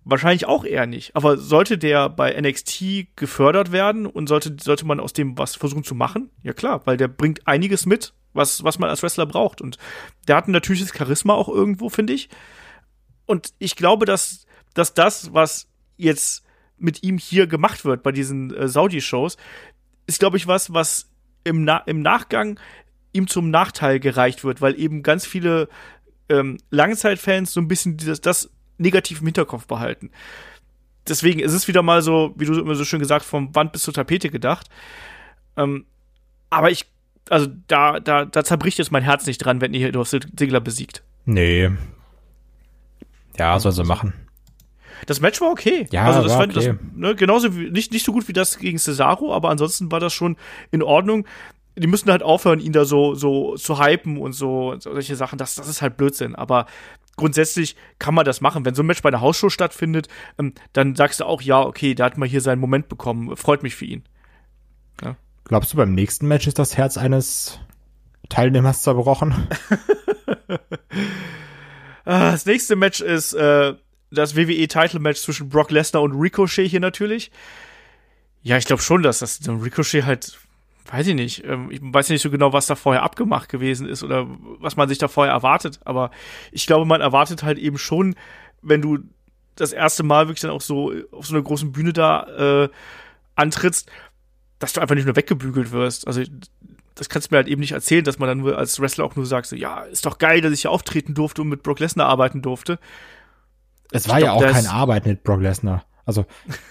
Wahrscheinlich 0.09 0.47
auch 0.47 0.65
eher 0.65 0.87
nicht. 0.87 1.17
Aber 1.17 1.37
sollte 1.37 1.79
der 1.79 2.09
bei 2.09 2.41
NXT 2.41 3.17
gefördert 3.17 3.73
werden 3.73 4.07
und 4.07 4.29
sollte, 4.29 4.57
sollte 4.61 4.87
man 4.87 5.01
aus 5.01 5.13
dem 5.13 5.37
was 5.37 5.57
versuchen 5.57 5.83
zu 5.83 5.97
machen? 5.97 6.31
Ja 6.45 6.53
klar, 6.53 6.83
weil 6.85 6.97
der 6.97 7.09
bringt 7.09 7.49
einiges 7.49 7.87
mit, 7.87 8.15
was, 8.33 8.63
was 8.63 8.79
man 8.79 8.89
als 8.89 9.03
Wrestler 9.03 9.27
braucht. 9.27 9.61
Und 9.61 9.79
der 10.29 10.37
hat 10.37 10.47
ein 10.47 10.53
natürliches 10.53 10.93
Charisma 10.97 11.35
auch 11.35 11.49
irgendwo, 11.49 11.89
finde 11.89 12.13
ich. 12.13 12.29
Und 13.25 13.53
ich 13.59 13.75
glaube, 13.75 14.07
dass, 14.07 14.47
dass 14.75 14.95
das, 14.95 15.35
was 15.35 15.67
jetzt 15.97 16.45
mit 16.79 17.03
ihm 17.03 17.19
hier 17.19 17.49
gemacht 17.49 17.85
wird 17.85 18.05
bei 18.05 18.13
diesen 18.13 18.55
äh, 18.55 18.69
Saudi-Shows, 18.69 19.37
ist, 20.07 20.21
glaube 20.21 20.37
ich, 20.37 20.47
was, 20.47 20.73
was 20.73 21.11
im, 21.43 21.65
Na 21.65 21.79
im 21.79 22.01
Nachgang 22.01 22.61
ihm 23.13 23.27
zum 23.27 23.51
Nachteil 23.51 23.99
gereicht 23.99 24.45
wird, 24.45 24.61
weil 24.61 24.79
eben 24.79 25.03
ganz 25.03 25.27
viele 25.27 25.69
ähm, 26.29 26.59
Langzeitfans 26.71 27.53
so 27.53 27.61
ein 27.61 27.67
bisschen 27.67 27.97
dieses, 27.97 28.21
das 28.21 28.53
negativ 28.79 29.21
im 29.21 29.27
Hinterkopf 29.27 29.67
behalten. 29.67 30.11
Deswegen 31.09 31.41
ist 31.41 31.53
es 31.53 31.69
wieder 31.69 31.83
mal 31.83 32.03
so, 32.03 32.35
wie 32.37 32.47
du 32.47 32.59
immer 32.61 32.75
so 32.75 32.85
schön 32.85 33.01
gesagt, 33.01 33.25
vom 33.25 33.55
Wand 33.55 33.73
bis 33.73 33.83
zur 33.83 33.95
Tapete 33.95 34.29
gedacht. 34.29 34.69
Ähm, 35.57 35.87
aber 36.51 36.71
ich, 36.71 36.87
also 37.31 37.47
da, 37.69 38.01
da, 38.01 38.25
da 38.25 38.45
zerbricht 38.45 38.79
jetzt 38.79 38.93
mein 38.93 39.03
Herz 39.03 39.27
nicht 39.27 39.39
dran, 39.39 39.61
wenn 39.61 39.75
ihr 39.75 39.93
Dolph 39.93 40.11
Ziggler 40.11 40.61
besiegt. 40.61 41.03
Nee. 41.25 41.71
Ja, 43.39 43.59
soll 43.59 43.73
sie 43.73 43.85
machen. 43.85 44.15
Das 45.07 45.21
Match 45.21 45.41
war 45.41 45.51
okay. 45.51 45.87
Ja, 45.91 46.05
also 46.05 46.23
das 46.23 46.33
war 46.33 46.41
fand 46.41 46.57
okay. 46.57 46.69
das, 46.69 46.77
ne, 46.95 47.15
genauso 47.15 47.55
wie, 47.57 47.71
nicht, 47.71 47.93
nicht 47.93 48.05
so 48.05 48.13
gut 48.13 48.29
wie 48.29 48.33
das 48.33 48.59
gegen 48.59 48.79
Cesaro, 48.79 49.35
aber 49.35 49.51
ansonsten 49.51 49.93
war 49.93 50.01
das 50.01 50.15
schon 50.15 50.37
in 50.71 50.83
Ordnung. 50.83 51.27
Die 51.77 51.87
müssen 51.87 52.11
halt 52.11 52.23
aufhören, 52.23 52.61
ihn 52.61 52.73
da 52.73 52.87
so, 52.87 53.15
so 53.15 53.57
zu 53.57 53.79
hypen 53.79 54.17
und 54.17 54.33
so, 54.33 54.75
solche 54.79 55.15
Sachen. 55.15 55.37
Das, 55.37 55.55
das 55.57 55.69
ist 55.69 55.83
halt 55.83 55.99
Blödsinn. 55.99 56.35
Aber 56.35 56.67
grundsätzlich 57.17 57.77
kann 57.99 58.15
man 58.15 58.25
das 58.25 58.41
machen. 58.41 58.65
Wenn 58.65 58.75
so 58.75 58.83
ein 58.83 58.87
Match 58.87 59.03
bei 59.03 59.09
einer 59.09 59.21
Hausshow 59.21 59.51
stattfindet, 59.51 60.09
ähm, 60.39 60.53
dann 60.73 60.95
sagst 60.95 61.21
du 61.21 61.25
auch, 61.25 61.43
ja, 61.43 61.61
okay, 61.63 61.95
der 61.95 62.07
hat 62.07 62.19
mal 62.19 62.29
hier 62.29 62.41
seinen 62.41 62.61
Moment 62.61 62.89
bekommen. 62.89 63.37
Freut 63.37 63.63
mich 63.63 63.75
für 63.75 63.87
ihn. 63.87 64.05
Glaubst 65.49 65.73
du, 65.73 65.77
beim 65.77 65.95
nächsten 65.95 66.27
Match 66.27 66.49
ist 66.49 66.59
das 66.59 66.77
Herz 66.77 66.99
eines 66.99 67.61
Teilnehmers 68.29 68.83
zerbrochen? 68.83 69.49
Ah, 72.09 72.31
Das 72.31 72.47
nächste 72.47 72.77
Match 72.77 73.01
ist 73.01 73.33
äh, 73.33 73.75
das 74.13 74.37
WWE-Title-Match 74.37 75.21
zwischen 75.21 75.49
Brock 75.49 75.73
Lesnar 75.73 76.03
und 76.05 76.13
Ricochet 76.13 76.69
hier 76.69 76.79
natürlich. 76.79 77.33
Ja, 78.43 78.57
ich 78.59 78.65
glaube 78.65 78.81
schon, 78.81 79.03
dass 79.03 79.19
das 79.19 79.41
Ricochet 79.49 80.05
halt, 80.05 80.39
weiß 80.91 81.07
ich 81.09 81.15
nicht, 81.15 81.45
ähm, 81.45 81.71
ich 81.71 81.81
weiß 81.83 82.09
nicht 82.11 82.23
so 82.23 82.31
genau, 82.31 82.53
was 82.53 82.67
da 82.67 82.75
vorher 82.75 83.03
abgemacht 83.03 83.49
gewesen 83.49 83.89
ist 83.89 84.03
oder 84.03 84.27
was 84.61 84.77
man 84.77 84.89
sich 84.89 84.99
da 84.99 85.09
vorher 85.09 85.33
erwartet, 85.35 85.81
aber 85.85 86.11
ich 86.53 86.67
glaube, 86.67 86.85
man 86.87 87.01
erwartet 87.01 87.43
halt 87.43 87.59
eben 87.59 87.79
schon, 87.79 88.15
wenn 88.63 88.83
du 88.83 88.99
das 89.55 89.73
erste 89.73 90.03
Mal 90.03 90.29
wirklich 90.29 90.43
dann 90.43 90.51
auch 90.51 90.61
so 90.61 90.93
auf 91.13 91.27
so 91.27 91.35
einer 91.35 91.43
großen 91.43 91.73
Bühne 91.73 91.93
da 91.93 92.65
äh, 92.65 92.69
antrittst, 93.35 93.91
dass 94.59 94.73
du 94.73 94.81
einfach 94.81 94.95
nicht 94.95 95.07
nur 95.07 95.17
weggebügelt 95.17 95.73
wirst. 95.73 96.07
Also 96.07 96.23
das 96.95 97.09
kannst 97.09 97.31
du 97.31 97.35
mir 97.35 97.39
halt 97.39 97.49
eben 97.49 97.61
nicht 97.61 97.73
erzählen, 97.73 98.05
dass 98.05 98.19
man 98.19 98.29
dann 98.29 98.39
nur 98.39 98.59
als 98.59 98.81
Wrestler 98.81 99.05
auch 99.05 99.17
nur 99.17 99.27
sagt, 99.27 99.47
so, 99.47 99.57
ja, 99.57 99.83
ist 99.83 100.07
doch 100.07 100.19
geil, 100.19 100.41
dass 100.41 100.53
ich 100.53 100.63
hier 100.63 100.71
auftreten 100.71 101.15
durfte 101.15 101.43
und 101.43 101.49
mit 101.49 101.63
Brock 101.63 101.79
Lesnar 101.79 102.07
arbeiten 102.07 102.43
durfte. 102.43 102.79
Es 103.91 104.09
war 104.09 104.19
Ich 104.19 104.25
ja 104.25 104.37
glaub, 104.37 104.49
auch 104.49 104.55
keine 104.55 104.71
Arbeit 104.71 105.07
mit 105.07 105.23
Brock 105.23 105.41
Lesnar. 105.41 105.85
Also, 106.07 106.25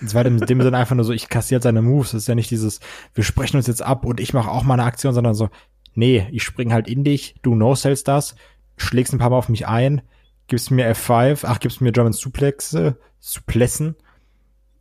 es 0.04 0.16
war 0.16 0.26
in 0.26 0.38
dem 0.40 0.62
Sinne 0.62 0.78
einfach 0.78 0.96
nur 0.96 1.06
so, 1.06 1.14
ich 1.14 1.30
kassiere 1.30 1.62
seine 1.62 1.82
Moves. 1.82 2.14
Es 2.14 2.24
ist 2.24 2.28
ja 2.28 2.36
nicht 2.36 2.50
dieses, 2.50 2.80
wir 3.14 3.24
sprechen 3.24 3.58
uns 3.58 3.68
jetzt 3.68 3.82
ab 3.84 4.06
und 4.06 4.20
ich 4.20 4.34
mache 4.34 4.50
auch 4.50 4.64
mal 4.64 4.74
eine 4.76 4.86
Aktion, 4.86 5.14
sondern 5.14 5.36
so, 5.36 5.50
nee, 5.94 6.28
ich 6.32 6.42
spring 6.44 6.72
halt 6.74 6.88
in 6.88 7.04
dich, 7.04 7.36
du 7.44 7.54
no-sellst 7.54 8.08
das, 8.08 8.36
schlägst 8.78 9.14
ein 9.14 9.20
paar 9.20 9.30
Mal 9.30 9.38
auf 9.38 9.50
mich 9.50 9.68
ein, 9.68 10.02
gibst 10.48 10.72
mir 10.72 10.90
F5, 10.90 11.42
ach, 11.44 11.60
gibst 11.60 11.82
mir 11.82 11.92
German 11.92 12.14
Suplexe, 12.14 12.98
Suplessen, 13.20 13.96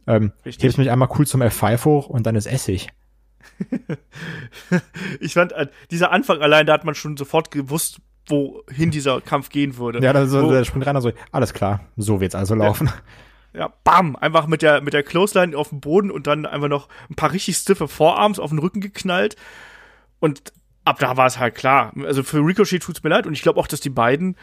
ähm, 0.06 0.32
Richtig. 0.46 0.62
hebst 0.64 0.78
mich 0.78 0.90
einmal 0.90 1.08
cool 1.18 1.26
zum 1.26 1.42
F5 1.42 1.84
hoch 1.84 2.06
und 2.08 2.24
dann 2.26 2.36
ist 2.36 2.46
Essig. 2.46 2.88
Ich 5.20 5.34
fand, 5.34 5.52
äh, 5.52 5.66
dieser 5.90 6.12
Anfang 6.12 6.40
allein, 6.40 6.66
da 6.66 6.72
hat 6.74 6.84
man 6.84 6.94
schon 6.94 7.16
sofort 7.16 7.50
gewusst, 7.50 7.98
wohin 8.28 8.90
dieser 8.90 9.20
Kampf 9.20 9.48
gehen 9.50 9.76
würde. 9.76 10.00
Ja, 10.02 10.12
dann 10.12 10.28
so, 10.28 10.42
Wo- 10.44 10.50
der 10.52 10.64
springt 10.64 10.86
rein 10.86 10.96
und 10.96 11.02
so, 11.02 11.12
alles 11.32 11.52
klar, 11.52 11.80
so 11.96 12.20
wird's 12.20 12.34
also 12.34 12.54
laufen. 12.54 12.86
Ja, 12.86 12.92
bam, 13.84 14.16
einfach 14.16 14.46
mit 14.46 14.62
der, 14.62 14.80
mit 14.80 14.92
der 14.92 15.02
Clothesline 15.02 15.56
auf 15.56 15.68
dem 15.70 15.80
Boden 15.80 16.10
und 16.10 16.26
dann 16.26 16.46
einfach 16.46 16.68
noch 16.68 16.88
ein 17.10 17.14
paar 17.14 17.32
richtig 17.32 17.56
stiffe 17.56 17.88
Vorarms 17.88 18.38
auf 18.38 18.50
den 18.50 18.58
Rücken 18.58 18.80
geknallt. 18.80 19.36
Und 20.20 20.52
ab 20.84 20.98
da 20.98 21.16
war 21.16 21.26
es 21.26 21.38
halt 21.38 21.54
klar. 21.54 21.92
Also 22.04 22.22
für 22.22 22.38
Ricochet 22.38 22.82
tut's 22.82 23.02
mir 23.02 23.10
leid 23.10 23.26
und 23.26 23.32
ich 23.32 23.42
glaube 23.42 23.60
auch, 23.60 23.66
dass 23.66 23.80
die 23.80 23.90
beiden 23.90 24.36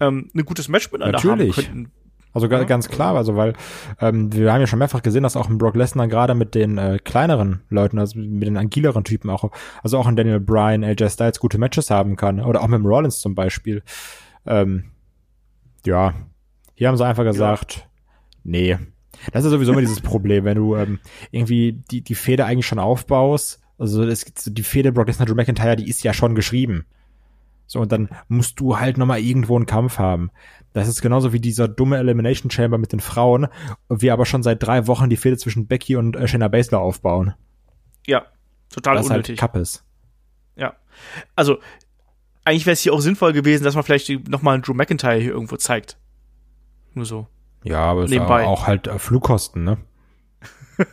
ähm, 0.00 0.30
ein 0.34 0.44
gutes 0.44 0.68
Match 0.68 0.90
miteinander 0.90 1.18
Natürlich. 1.18 1.56
haben 1.56 1.64
könnten. 1.64 1.92
Also 2.32 2.48
Ja. 2.48 2.64
ganz 2.64 2.88
klar, 2.88 3.14
also 3.16 3.36
weil 3.36 3.54
ähm, 4.00 4.32
wir 4.32 4.52
haben 4.52 4.60
ja 4.60 4.66
schon 4.66 4.80
mehrfach 4.80 5.02
gesehen, 5.02 5.22
dass 5.22 5.36
auch 5.36 5.48
ein 5.48 5.56
Brock 5.56 5.76
Lesnar 5.76 6.08
gerade 6.08 6.34
mit 6.34 6.56
den 6.56 6.78
äh, 6.78 6.98
kleineren 7.02 7.62
Leuten, 7.70 7.98
also 8.00 8.18
mit 8.18 8.48
den 8.48 8.56
agileren 8.56 9.04
Typen 9.04 9.30
auch, 9.30 9.52
also 9.84 9.98
auch 9.98 10.06
ein 10.08 10.16
Daniel 10.16 10.40
Bryan, 10.40 10.82
AJ 10.82 11.10
Styles 11.10 11.38
gute 11.38 11.58
Matches 11.58 11.90
haben 11.90 12.16
kann. 12.16 12.40
Oder 12.40 12.62
auch 12.62 12.66
mit 12.66 12.80
dem 12.80 12.86
Rollins 12.86 13.20
zum 13.20 13.36
Beispiel. 13.36 13.84
Ähm, 14.46 14.90
ja, 15.86 16.12
hier 16.74 16.88
haben 16.88 16.96
sie 16.96 17.06
einfach 17.06 17.22
gesagt, 17.22 17.88
nee. 18.44 18.78
Das 19.32 19.44
ist 19.44 19.50
sowieso 19.50 19.72
immer 19.72 19.80
dieses 19.80 20.00
Problem, 20.02 20.44
wenn 20.44 20.56
du 20.56 20.76
ähm, 20.76 21.00
irgendwie 21.30 21.82
die, 21.90 22.02
die 22.02 22.14
Fehde 22.14 22.44
eigentlich 22.44 22.66
schon 22.66 22.78
aufbaust. 22.78 23.60
Also 23.78 24.04
es, 24.04 24.24
die 24.24 24.62
Fehde 24.62 24.92
Brock 24.92 25.08
Lesnar, 25.08 25.26
Drew 25.26 25.34
McIntyre, 25.34 25.76
die 25.76 25.88
ist 25.88 26.04
ja 26.04 26.12
schon 26.12 26.34
geschrieben. 26.34 26.86
So, 27.66 27.80
und 27.80 27.92
dann 27.92 28.10
musst 28.28 28.60
du 28.60 28.78
halt 28.78 28.98
nochmal 28.98 29.20
irgendwo 29.20 29.56
einen 29.56 29.66
Kampf 29.66 29.98
haben. 29.98 30.30
Das 30.72 30.88
ist 30.88 31.00
genauso 31.00 31.32
wie 31.32 31.40
dieser 31.40 31.68
dumme 31.68 31.98
Elimination 31.98 32.50
Chamber 32.50 32.78
mit 32.78 32.92
den 32.92 33.00
Frauen, 33.00 33.46
wir 33.88 34.12
aber 34.12 34.26
schon 34.26 34.42
seit 34.42 34.62
drei 34.62 34.86
Wochen 34.86 35.08
die 35.08 35.16
Fehde 35.16 35.38
zwischen 35.38 35.66
Becky 35.66 35.96
und 35.96 36.16
äh, 36.16 36.28
Shayna 36.28 36.48
Baszler 36.48 36.80
aufbauen. 36.80 37.34
Ja, 38.06 38.26
total 38.70 38.96
das 38.96 39.06
unnötig. 39.06 39.40
halt 39.40 39.52
Kappes. 39.52 39.84
Ja. 40.56 40.74
Also, 41.36 41.58
eigentlich 42.44 42.66
wäre 42.66 42.74
es 42.74 42.80
hier 42.80 42.92
auch 42.92 43.00
sinnvoll 43.00 43.32
gewesen, 43.32 43.64
dass 43.64 43.74
man 43.74 43.84
vielleicht 43.84 44.28
nochmal 44.28 44.54
einen 44.54 44.62
Drew 44.62 44.74
McIntyre 44.74 45.18
hier 45.18 45.32
irgendwo 45.32 45.56
zeigt. 45.56 45.96
Nur 46.92 47.06
so. 47.06 47.28
Ja, 47.64 47.80
aber 47.80 48.04
Nebenbei. 48.06 48.44
auch 48.44 48.66
halt 48.66 48.86
äh, 48.86 48.98
Flugkosten, 48.98 49.64
ne? 49.64 49.78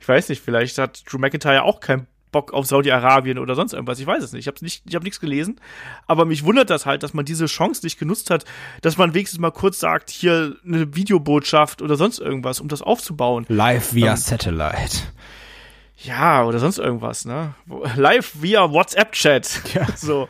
Ich 0.00 0.08
weiß 0.08 0.28
nicht, 0.28 0.42
vielleicht 0.42 0.78
hat 0.78 1.02
Drew 1.10 1.18
McIntyre 1.18 1.62
auch 1.62 1.80
keinen 1.80 2.06
Bock 2.30 2.52
auf 2.54 2.66
Saudi-Arabien 2.66 3.38
oder 3.38 3.54
sonst 3.54 3.72
irgendwas. 3.74 3.98
Ich 4.00 4.06
weiß 4.06 4.22
es 4.24 4.32
nicht. 4.32 4.40
Ich 4.42 4.46
habe 4.46 4.56
nicht, 4.64 4.82
ich 4.86 4.94
habe 4.94 5.04
nichts 5.04 5.20
gelesen. 5.20 5.60
Aber 6.06 6.24
mich 6.24 6.44
wundert 6.44 6.70
das 6.70 6.86
halt, 6.86 7.02
dass 7.02 7.12
man 7.12 7.24
diese 7.24 7.46
Chance 7.46 7.84
nicht 7.84 7.98
genutzt 7.98 8.30
hat, 8.30 8.44
dass 8.80 8.96
man 8.96 9.12
wenigstens 9.12 9.38
mal 9.38 9.50
kurz 9.50 9.78
sagt, 9.80 10.08
hier 10.10 10.56
eine 10.64 10.94
Videobotschaft 10.96 11.82
oder 11.82 11.96
sonst 11.96 12.20
irgendwas, 12.20 12.60
um 12.60 12.68
das 12.68 12.80
aufzubauen. 12.80 13.44
Live 13.48 13.92
via 13.92 14.12
Ähm, 14.12 14.16
Satellite. 14.16 14.98
Ja, 15.98 16.44
oder 16.44 16.58
sonst 16.58 16.78
irgendwas, 16.78 17.26
ne? 17.26 17.54
Live 17.96 18.32
via 18.40 18.70
WhatsApp-Chat. 18.72 19.74
Ja. 19.74 19.86
So. 19.96 20.28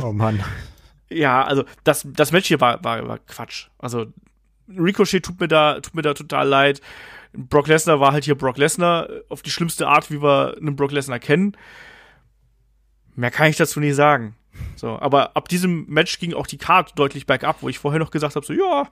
Oh 0.00 0.12
Mann. 0.12 0.42
Ja, 1.10 1.42
also 1.42 1.64
das, 1.82 2.06
das 2.14 2.32
Match 2.32 2.46
hier 2.48 2.60
war, 2.60 2.82
war, 2.84 3.06
war 3.08 3.18
Quatsch. 3.18 3.66
Also 3.78 4.06
Ricochet 4.68 5.24
tut 5.24 5.40
mir 5.40 5.48
da, 5.48 5.80
tut 5.80 5.94
mir 5.94 6.02
da 6.02 6.14
total 6.14 6.48
leid. 6.48 6.80
Brock 7.32 7.66
Lesnar 7.66 8.00
war 8.00 8.12
halt 8.12 8.24
hier 8.24 8.36
Brock 8.36 8.56
Lesnar 8.56 9.10
äh, 9.10 9.22
auf 9.28 9.42
die 9.42 9.50
schlimmste 9.50 9.88
Art, 9.88 10.10
wie 10.10 10.22
wir 10.22 10.56
einen 10.56 10.76
Brock 10.76 10.92
Lesnar 10.92 11.18
kennen. 11.18 11.56
Mehr 13.16 13.30
kann 13.30 13.48
ich 13.48 13.56
dazu 13.56 13.80
nicht 13.80 13.94
sagen. 13.94 14.36
So, 14.76 14.98
aber 14.98 15.36
ab 15.36 15.48
diesem 15.48 15.86
Match 15.86 16.18
ging 16.18 16.34
auch 16.34 16.46
die 16.46 16.58
Card 16.58 16.98
deutlich 16.98 17.26
bergab, 17.26 17.62
wo 17.62 17.68
ich 17.68 17.78
vorher 17.78 17.98
noch 17.98 18.10
gesagt 18.10 18.36
habe, 18.36 18.46
so 18.46 18.52
ja, 18.52 18.88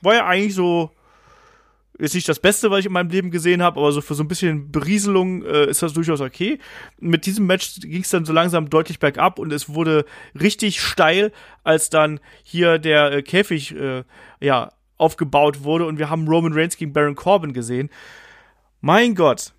war 0.00 0.14
ja 0.14 0.26
eigentlich 0.26 0.54
so 0.54 0.90
ist 1.98 2.14
nicht 2.14 2.28
das 2.28 2.40
Beste, 2.40 2.70
was 2.70 2.80
ich 2.80 2.86
in 2.86 2.92
meinem 2.92 3.10
Leben 3.10 3.30
gesehen 3.30 3.62
habe, 3.62 3.78
aber 3.78 3.92
so 3.92 4.00
für 4.00 4.14
so 4.14 4.24
ein 4.24 4.28
bisschen 4.28 4.72
Berieselung 4.72 5.44
äh, 5.44 5.66
ist 5.66 5.82
das 5.82 5.92
durchaus 5.92 6.20
okay. 6.20 6.58
Mit 6.98 7.26
diesem 7.26 7.46
Match 7.46 7.80
ging 7.80 8.00
es 8.02 8.08
dann 8.08 8.24
so 8.24 8.32
langsam 8.32 8.70
deutlich 8.70 8.98
bergab 8.98 9.38
und 9.38 9.52
es 9.52 9.68
wurde 9.68 10.04
richtig 10.38 10.80
steil, 10.80 11.32
als 11.64 11.90
dann 11.90 12.18
hier 12.42 12.78
der 12.78 13.12
äh, 13.12 13.22
Käfig 13.22 13.76
äh, 13.76 14.04
ja 14.40 14.72
aufgebaut 15.02 15.64
wurde 15.64 15.86
und 15.86 15.98
wir 15.98 16.08
haben 16.08 16.26
Roman 16.28 16.52
Reigns 16.52 16.76
gegen 16.76 16.92
Baron 16.92 17.14
Corbin 17.14 17.52
gesehen. 17.52 17.90
Mein 18.80 19.14
Gott. 19.14 19.52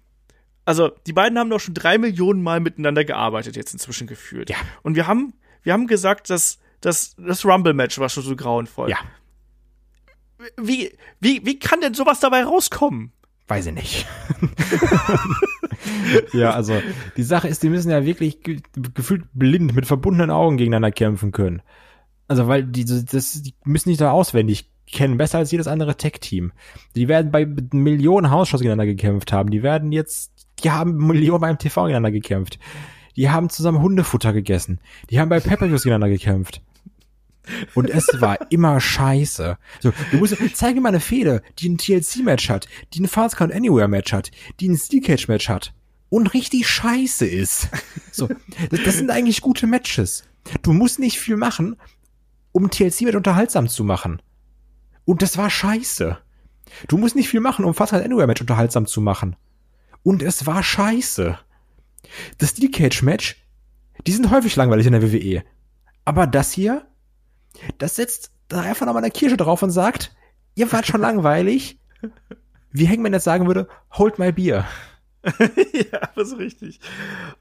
Also, 0.65 0.91
die 1.05 1.13
beiden 1.13 1.37
haben 1.37 1.49
doch 1.49 1.59
schon 1.59 1.73
drei 1.73 1.97
Millionen 1.97 2.41
Mal 2.41 2.59
miteinander 2.61 3.03
gearbeitet, 3.03 3.55
jetzt 3.55 3.73
inzwischen 3.73 4.07
gefühlt. 4.07 4.49
Ja. 4.49 4.55
Und 4.81 4.95
wir 4.95 5.07
haben, 5.07 5.33
wir 5.61 5.73
haben 5.73 5.87
gesagt, 5.87 6.29
dass, 6.29 6.59
dass 6.81 7.15
das 7.17 7.45
Rumble-Match 7.45 7.99
war 7.99 8.09
schon 8.09 8.23
so 8.23 8.35
grauenvoll. 8.35 8.89
Ja, 8.89 8.97
Wie, 10.57 10.97
wie, 11.19 11.45
wie 11.45 11.59
kann 11.59 11.81
denn 11.81 11.93
sowas 11.93 12.21
dabei 12.21 12.45
rauskommen? 12.45 13.11
weiß 13.47 13.67
ich 13.67 13.73
nicht. 13.73 14.07
ja, 16.33 16.51
also 16.51 16.81
die 17.17 17.23
Sache 17.23 17.47
ist, 17.47 17.61
die 17.61 17.69
müssen 17.69 17.91
ja 17.91 18.05
wirklich 18.05 18.41
ge 18.41 18.61
gefühlt 18.93 19.25
blind 19.33 19.75
mit 19.75 19.85
verbundenen 19.85 20.31
Augen 20.31 20.57
gegeneinander 20.57 20.91
kämpfen 20.91 21.31
können. 21.31 21.61
Also 22.27 22.47
weil 22.47 22.63
die, 22.63 22.85
das, 22.85 23.41
die 23.41 23.53
müssen 23.65 23.89
nicht 23.89 24.01
da 24.01 24.11
auswendig 24.11 24.71
kennen, 24.91 25.17
besser 25.17 25.39
als 25.39 25.51
jedes 25.51 25.67
andere 25.67 25.95
Tech-Team. 25.97 26.51
Die 26.95 27.07
werden 27.07 27.31
bei 27.31 27.45
Millionen 27.45 28.31
Hausshows 28.31 28.61
gegeneinander 28.61 28.85
gekämpft 28.85 29.31
haben. 29.31 29.49
Die 29.49 29.63
werden 29.63 29.91
jetzt, 29.91 30.31
die 30.63 30.71
haben 30.71 30.97
Millionen 30.97 31.41
beim 31.41 31.57
TV 31.57 31.83
gegeneinander 31.83 32.11
gekämpft. 32.11 32.59
Die 33.15 33.29
haben 33.29 33.49
zusammen 33.49 33.81
Hundefutter 33.81 34.33
gegessen. 34.33 34.79
Die 35.09 35.19
haben 35.19 35.29
bei 35.29 35.39
Pepperviews 35.39 35.83
gegeneinander 35.83 36.09
gekämpft. 36.09 36.61
Und 37.75 37.89
es 37.89 38.07
war 38.19 38.39
immer 38.51 38.79
scheiße. 38.79 39.57
So, 39.79 39.93
du 40.11 40.17
musst, 40.17 40.37
zeig 40.53 40.75
mir 40.75 40.81
mal 40.81 40.89
eine 40.89 40.99
Fehde, 40.99 41.41
die 41.59 41.69
ein 41.69 41.77
TLC-Match 41.77 42.49
hat, 42.49 42.67
die 42.93 43.01
ein 43.01 43.07
Fast 43.07 43.35
Count 43.35 43.53
Anywhere-Match 43.53 44.13
hat, 44.13 44.31
die 44.59 44.69
ein 44.69 44.77
Steel 44.77 45.01
Cage-Match 45.01 45.49
hat 45.49 45.73
und 46.09 46.33
richtig 46.33 46.67
scheiße 46.67 47.25
ist. 47.25 47.69
So, 48.11 48.29
das, 48.69 48.83
das 48.83 48.97
sind 48.97 49.09
eigentlich 49.09 49.41
gute 49.41 49.65
Matches. 49.65 50.23
Du 50.61 50.71
musst 50.73 50.99
nicht 50.99 51.17
viel 51.19 51.35
machen, 51.35 51.75
um 52.51 52.69
TLC-Match 52.69 53.15
unterhaltsam 53.15 53.67
zu 53.67 53.83
machen. 53.83 54.21
Und 55.05 55.21
das 55.21 55.37
war 55.37 55.49
scheiße. 55.49 56.17
Du 56.87 56.97
musst 56.97 57.15
nicht 57.15 57.29
viel 57.29 57.39
machen, 57.39 57.65
um 57.65 57.73
Fast 57.73 57.91
Count 57.91 58.03
Anywhere-Match 58.03 58.41
unterhaltsam 58.41 58.87
zu 58.87 59.01
machen. 59.01 59.35
Und 60.03 60.21
es 60.21 60.45
war 60.45 60.63
scheiße. 60.63 61.37
Das 62.37 62.49
Steel 62.51 62.71
Cage-Match, 62.71 63.43
die 64.05 64.11
sind 64.11 64.31
häufig 64.31 64.55
langweilig 64.55 64.85
in 64.85 64.93
der 64.93 65.01
WWE. 65.01 65.43
Aber 66.05 66.27
das 66.27 66.51
hier, 66.51 66.85
das 67.77 67.95
setzt 67.95 68.31
da 68.47 68.61
einfach 68.61 68.85
nochmal 68.85 69.03
eine 69.03 69.11
Kirsche 69.11 69.37
drauf 69.37 69.63
und 69.63 69.71
sagt, 69.71 70.15
ihr 70.55 70.71
wart 70.71 70.87
schon 70.87 71.01
langweilig. 71.01 71.79
Wie 72.71 72.87
Hangman 72.87 73.13
jetzt 73.13 73.23
sagen 73.23 73.47
würde, 73.47 73.67
hold 73.91 74.19
my 74.19 74.31
beer. 74.31 74.67
ja, 75.91 76.01
aber 76.01 76.25
so 76.25 76.35
richtig. 76.35 76.79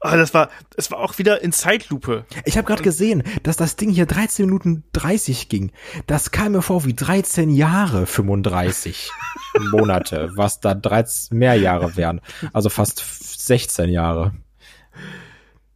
Oh, 0.01 0.11
das 0.11 0.33
war, 0.33 0.49
das 0.75 0.89
war 0.89 0.99
auch 0.99 1.17
wieder 1.17 1.41
in 1.41 1.51
Zeitlupe. 1.51 2.25
Ich 2.45 2.57
habe 2.57 2.65
gerade 2.65 2.81
gesehen, 2.81 3.23
dass 3.43 3.57
das 3.57 3.75
Ding 3.75 3.89
hier 3.89 4.05
13 4.05 4.45
Minuten 4.45 4.85
30 4.93 5.49
ging. 5.49 5.73
Das 6.07 6.31
kam 6.31 6.53
mir 6.53 6.61
vor 6.61 6.85
wie 6.85 6.93
13 6.93 7.49
Jahre 7.49 8.05
35 8.05 9.11
Monate, 9.71 10.31
was 10.35 10.61
da 10.61 10.73
13 10.73 11.37
mehr 11.37 11.55
Jahre 11.55 11.97
wären. 11.97 12.21
Also 12.53 12.69
fast 12.69 13.03
16 13.45 13.89
Jahre. 13.89 14.33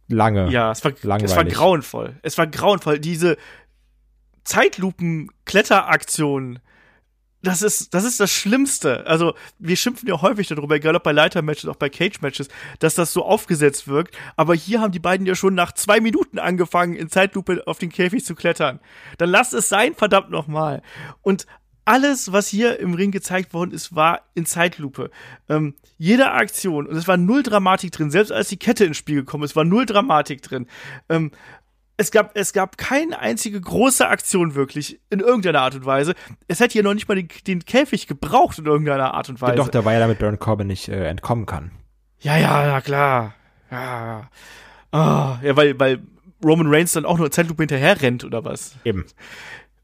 Lange. 0.08 0.50
Ja, 0.50 0.72
es 0.72 0.82
war, 0.84 0.92
es 0.92 1.36
war 1.36 1.44
grauenvoll. 1.44 2.16
Es 2.22 2.38
war 2.38 2.46
grauenvoll. 2.46 2.98
Diese 2.98 3.36
Zeitlupen-Kletteraktionen, 4.44 6.60
das 7.42 7.62
ist, 7.62 7.94
das 7.94 8.04
ist 8.04 8.18
das 8.18 8.32
Schlimmste. 8.32 9.06
Also, 9.06 9.34
wir 9.58 9.76
schimpfen 9.76 10.08
ja 10.08 10.20
häufig 10.20 10.48
darüber, 10.48 10.74
egal 10.74 10.96
ob 10.96 11.04
bei 11.04 11.12
Leiter-Matches, 11.12 11.68
auch 11.68 11.76
bei 11.76 11.88
Cage-Matches, 11.88 12.48
dass 12.80 12.94
das 12.94 13.12
so 13.12 13.24
aufgesetzt 13.24 13.86
wirkt. 13.86 14.16
Aber 14.36 14.54
hier 14.54 14.80
haben 14.80 14.92
die 14.92 14.98
beiden 14.98 15.26
ja 15.26 15.34
schon 15.34 15.54
nach 15.54 15.72
zwei 15.72 16.00
Minuten 16.00 16.38
angefangen, 16.38 16.96
in 16.96 17.08
Zeitlupe 17.08 17.62
auf 17.66 17.78
den 17.78 17.90
Käfig 17.90 18.24
zu 18.24 18.34
klettern. 18.34 18.80
Dann 19.18 19.30
lasst 19.30 19.54
es 19.54 19.68
sein, 19.68 19.94
verdammt 19.94 20.30
nochmal. 20.30 20.82
Und 21.22 21.46
alles, 21.88 22.32
was 22.32 22.48
hier 22.48 22.80
im 22.80 22.92
Ring 22.92 23.12
gezeigt 23.12 23.54
worden 23.54 23.70
ist, 23.70 23.94
war 23.94 24.20
in 24.34 24.44
Zeitlupe. 24.44 25.10
Ähm, 25.48 25.74
jede 25.96 26.32
Aktion, 26.32 26.86
und 26.86 26.94
es 26.94 27.08
war 27.08 27.16
null 27.16 27.42
Dramatik 27.42 27.92
drin, 27.92 28.10
selbst 28.10 28.30
als 28.30 28.48
die 28.50 28.58
Kette 28.58 28.84
ins 28.84 28.98
Spiel 28.98 29.16
gekommen 29.16 29.44
ist, 29.44 29.56
war 29.56 29.64
null 29.64 29.86
Dramatik 29.86 30.42
drin. 30.42 30.66
Ähm, 31.08 31.30
es 31.98 32.12
gab, 32.12 32.30
es 32.34 32.52
gab 32.52 32.78
keine 32.78 33.18
einzige 33.18 33.60
große 33.60 34.08
Aktion 34.08 34.54
wirklich, 34.54 35.00
in 35.10 35.18
irgendeiner 35.18 35.60
Art 35.60 35.74
und 35.74 35.84
Weise. 35.84 36.14
Es 36.46 36.60
hätte 36.60 36.74
hier 36.74 36.84
noch 36.84 36.94
nicht 36.94 37.08
mal 37.08 37.16
den, 37.16 37.28
den 37.46 37.64
Käfig 37.64 38.06
gebraucht 38.06 38.58
in 38.58 38.66
irgendeiner 38.66 39.14
Art 39.14 39.28
und 39.28 39.42
Weise. 39.42 39.56
doch, 39.56 39.68
der 39.68 39.84
war 39.84 39.92
ja 39.92 39.98
damit 39.98 40.20
Baron 40.20 40.38
Corbin 40.38 40.68
nicht 40.68 40.88
äh, 40.88 41.06
entkommen 41.08 41.44
kann. 41.44 41.72
Ja, 42.20 42.36
ja, 42.36 42.66
ja, 42.66 42.80
klar. 42.80 43.34
Ja, 43.70 44.06
ja. 44.06 44.30
Ah, 44.92 45.38
ja, 45.42 45.56
weil, 45.56 45.78
weil 45.78 46.00
Roman 46.42 46.72
Reigns 46.72 46.92
dann 46.92 47.04
auch 47.04 47.18
nur 47.18 47.30
Zeitlupe 47.32 47.62
hinterher 47.62 48.00
rennt 48.00 48.24
oder 48.24 48.44
was? 48.44 48.76
Eben. 48.84 49.04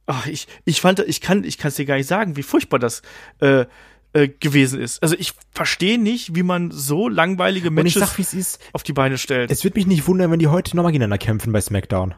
Ach, 0.06 0.26
ich, 0.26 0.46
ich 0.64 0.80
fand, 0.80 1.00
ich 1.00 1.20
kann, 1.20 1.42
ich 1.42 1.58
kann 1.58 1.68
es 1.70 1.74
dir 1.74 1.84
gar 1.84 1.96
nicht 1.96 2.06
sagen, 2.06 2.36
wie 2.36 2.42
furchtbar 2.42 2.78
das 2.78 3.02
äh, 3.40 3.66
äh, 4.14 4.28
gewesen 4.28 4.80
ist. 4.80 5.02
Also 5.02 5.16
ich 5.18 5.34
verstehe 5.50 5.98
nicht, 5.98 6.34
wie 6.34 6.44
man 6.44 6.70
so 6.70 7.08
langweilige 7.08 7.70
Matches 7.70 7.94
sag, 7.94 8.18
ist. 8.18 8.60
auf 8.72 8.84
die 8.84 8.92
Beine 8.92 9.18
stellt. 9.18 9.50
Es 9.50 9.64
wird 9.64 9.74
mich 9.74 9.86
nicht 9.86 10.06
wundern, 10.06 10.30
wenn 10.30 10.38
die 10.38 10.46
heute 10.46 10.76
nochmal 10.76 10.92
gegeneinander 10.92 11.18
kämpfen 11.18 11.52
bei 11.52 11.60
SmackDown. 11.60 12.14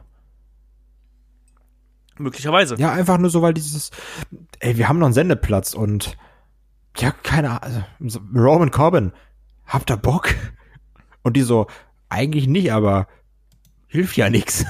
Möglicherweise. 2.19 2.75
Ja, 2.77 2.91
einfach 2.93 3.17
nur 3.17 3.29
so, 3.29 3.41
weil 3.41 3.53
dieses, 3.53 3.91
ey, 4.59 4.77
wir 4.77 4.87
haben 4.87 4.99
noch 4.99 5.07
einen 5.07 5.13
Sendeplatz 5.13 5.73
und 5.73 6.17
ja, 6.97 7.11
keine 7.11 7.61
Ahnung, 7.61 7.85
also, 7.99 8.19
Roman 8.35 8.71
Corbin, 8.71 9.11
habt 9.65 9.91
ihr 9.91 9.97
Bock? 9.97 10.33
Und 11.23 11.35
die 11.35 11.41
so, 11.41 11.67
eigentlich 12.09 12.47
nicht, 12.47 12.71
aber 12.71 13.07
hilft 13.87 14.17
ja 14.17 14.29
nix. 14.29 14.65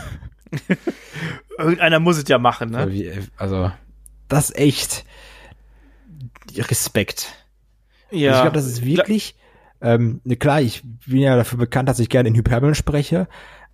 Irgendeiner 1.57 1.99
muss 1.99 2.17
es 2.17 2.27
ja 2.27 2.37
machen, 2.37 2.71
ne? 2.71 3.27
Also, 3.37 3.71
das 4.27 4.53
echt 4.53 5.05
Respekt. 6.59 7.33
Ja. 8.11 8.35
Ich 8.35 8.41
glaube, 8.41 8.55
das 8.55 8.65
ist 8.65 8.85
wirklich, 8.85 9.35
ähm, 9.81 10.21
ne, 10.23 10.35
klar, 10.37 10.61
ich 10.61 10.81
bin 11.05 11.19
ja 11.19 11.35
dafür 11.35 11.57
bekannt, 11.59 11.89
dass 11.89 11.99
ich 11.99 12.09
gerne 12.09 12.29
in 12.29 12.35
Hyperbeln 12.35 12.75
spreche, 12.75 13.27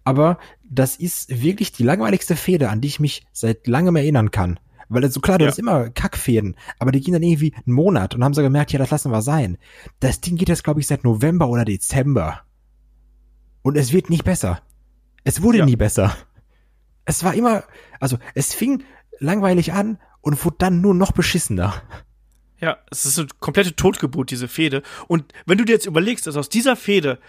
aber 0.03 0.37
das 0.63 0.95
ist 0.97 1.41
wirklich 1.41 1.71
die 1.71 1.83
langweiligste 1.83 2.35
Fehde, 2.35 2.69
an 2.69 2.81
die 2.81 2.87
ich 2.87 2.99
mich 2.99 3.25
seit 3.31 3.67
langem 3.67 3.95
erinnern 3.95 4.31
kann. 4.31 4.59
Weil 4.89 5.09
so 5.09 5.21
klar, 5.21 5.37
du 5.37 5.45
Ja. 5.45 5.51
hast 5.51 5.59
immer 5.59 5.89
Kackfäden, 5.89 6.55
aber 6.77 6.91
die 6.91 6.99
gehen 6.99 7.13
dann 7.13 7.23
irgendwie 7.23 7.53
einen 7.65 7.73
Monat 7.75 8.15
und 8.15 8.23
haben 8.23 8.33
so 8.33 8.41
gemerkt, 8.41 8.71
ja, 8.73 8.79
das 8.79 8.91
lassen 8.91 9.11
wir 9.11 9.21
sein. 9.21 9.57
Das 9.99 10.19
Ding 10.19 10.35
geht 10.35 10.49
jetzt, 10.49 10.63
glaube 10.63 10.81
ich, 10.81 10.87
seit 10.87 11.03
November 11.03 11.47
oder 11.47 11.63
Dezember. 11.65 12.41
Und 13.61 13.77
es 13.77 13.93
wird 13.93 14.09
nicht 14.09 14.25
besser. 14.25 14.61
Es 15.23 15.41
wurde 15.41 15.59
Ja. 15.59 15.65
nie 15.65 15.77
besser. 15.77 16.15
Es 17.05 17.23
war 17.23 17.33
immer, 17.33 17.63
also 17.99 18.17
es 18.35 18.53
fing 18.53 18.83
langweilig 19.19 19.73
an 19.73 19.99
und 20.21 20.43
wurde 20.43 20.57
dann 20.59 20.81
nur 20.81 20.93
noch 20.93 21.11
beschissener. 21.13 21.73
Ja, 22.59 22.77
es 22.91 23.05
ist 23.05 23.19
eine 23.19 23.27
komplette 23.39 23.75
Totgeburt, 23.75 24.31
diese 24.31 24.47
Fehde. 24.47 24.83
Und 25.07 25.33
wenn 25.45 25.57
du 25.57 25.65
dir 25.65 25.73
jetzt 25.73 25.85
überlegst, 25.85 26.27
dass 26.27 26.37
aus 26.37 26.49
dieser 26.49 26.75
Fehde 26.75 27.19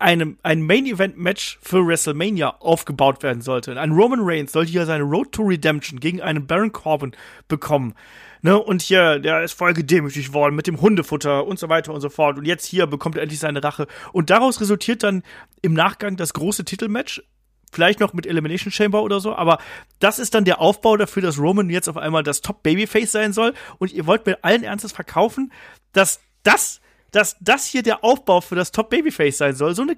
einem, 0.00 0.38
ein 0.42 0.62
Main-Event-Match 0.62 1.58
für 1.62 1.86
WrestleMania 1.86 2.56
aufgebaut 2.60 3.22
werden 3.22 3.42
sollte. 3.42 3.78
Ein 3.78 3.92
Roman 3.92 4.20
Reigns 4.22 4.52
sollte 4.52 4.70
hier 4.70 4.86
seine 4.86 5.04
Road 5.04 5.32
to 5.32 5.42
Redemption 5.42 6.00
gegen 6.00 6.22
einen 6.22 6.46
Baron 6.46 6.72
Corbin 6.72 7.12
bekommen. 7.48 7.94
Ne, 8.42 8.58
und 8.58 8.80
hier, 8.80 9.18
der 9.18 9.42
ist 9.42 9.52
voll 9.52 9.74
gedemütigt 9.74 10.32
worden 10.32 10.56
mit 10.56 10.66
dem 10.66 10.80
Hundefutter 10.80 11.46
und 11.46 11.58
so 11.58 11.68
weiter 11.68 11.92
und 11.92 12.00
so 12.00 12.08
fort. 12.08 12.38
Und 12.38 12.46
jetzt 12.46 12.64
hier 12.64 12.86
bekommt 12.86 13.16
er 13.16 13.22
endlich 13.22 13.38
seine 13.38 13.62
Rache. 13.62 13.86
Und 14.12 14.30
daraus 14.30 14.62
resultiert 14.62 15.02
dann 15.02 15.22
im 15.60 15.74
Nachgang 15.74 16.16
das 16.16 16.32
große 16.32 16.64
Titelmatch. 16.64 17.22
Vielleicht 17.72 18.00
noch 18.00 18.12
mit 18.12 18.26
Elimination 18.26 18.72
Chamber 18.72 19.02
oder 19.02 19.20
so, 19.20 19.34
aber 19.34 19.58
das 20.00 20.18
ist 20.18 20.34
dann 20.34 20.44
der 20.44 20.60
Aufbau 20.60 20.96
dafür, 20.96 21.22
dass 21.22 21.38
Roman 21.38 21.70
jetzt 21.70 21.88
auf 21.88 21.96
einmal 21.96 22.22
das 22.22 22.40
Top 22.40 22.62
Babyface 22.62 23.12
sein 23.12 23.32
soll. 23.32 23.54
Und 23.78 23.92
ihr 23.92 24.06
wollt 24.06 24.26
mir 24.26 24.38
allen 24.42 24.64
Ernstes 24.64 24.92
verkaufen, 24.92 25.52
dass 25.92 26.20
das, 26.42 26.80
dass 27.12 27.36
das 27.40 27.66
hier 27.66 27.82
der 27.82 28.02
Aufbau 28.02 28.40
für 28.40 28.56
das 28.56 28.72
Top 28.72 28.90
Babyface 28.90 29.38
sein 29.38 29.54
soll. 29.54 29.74
So 29.74 29.82
eine 29.82 29.96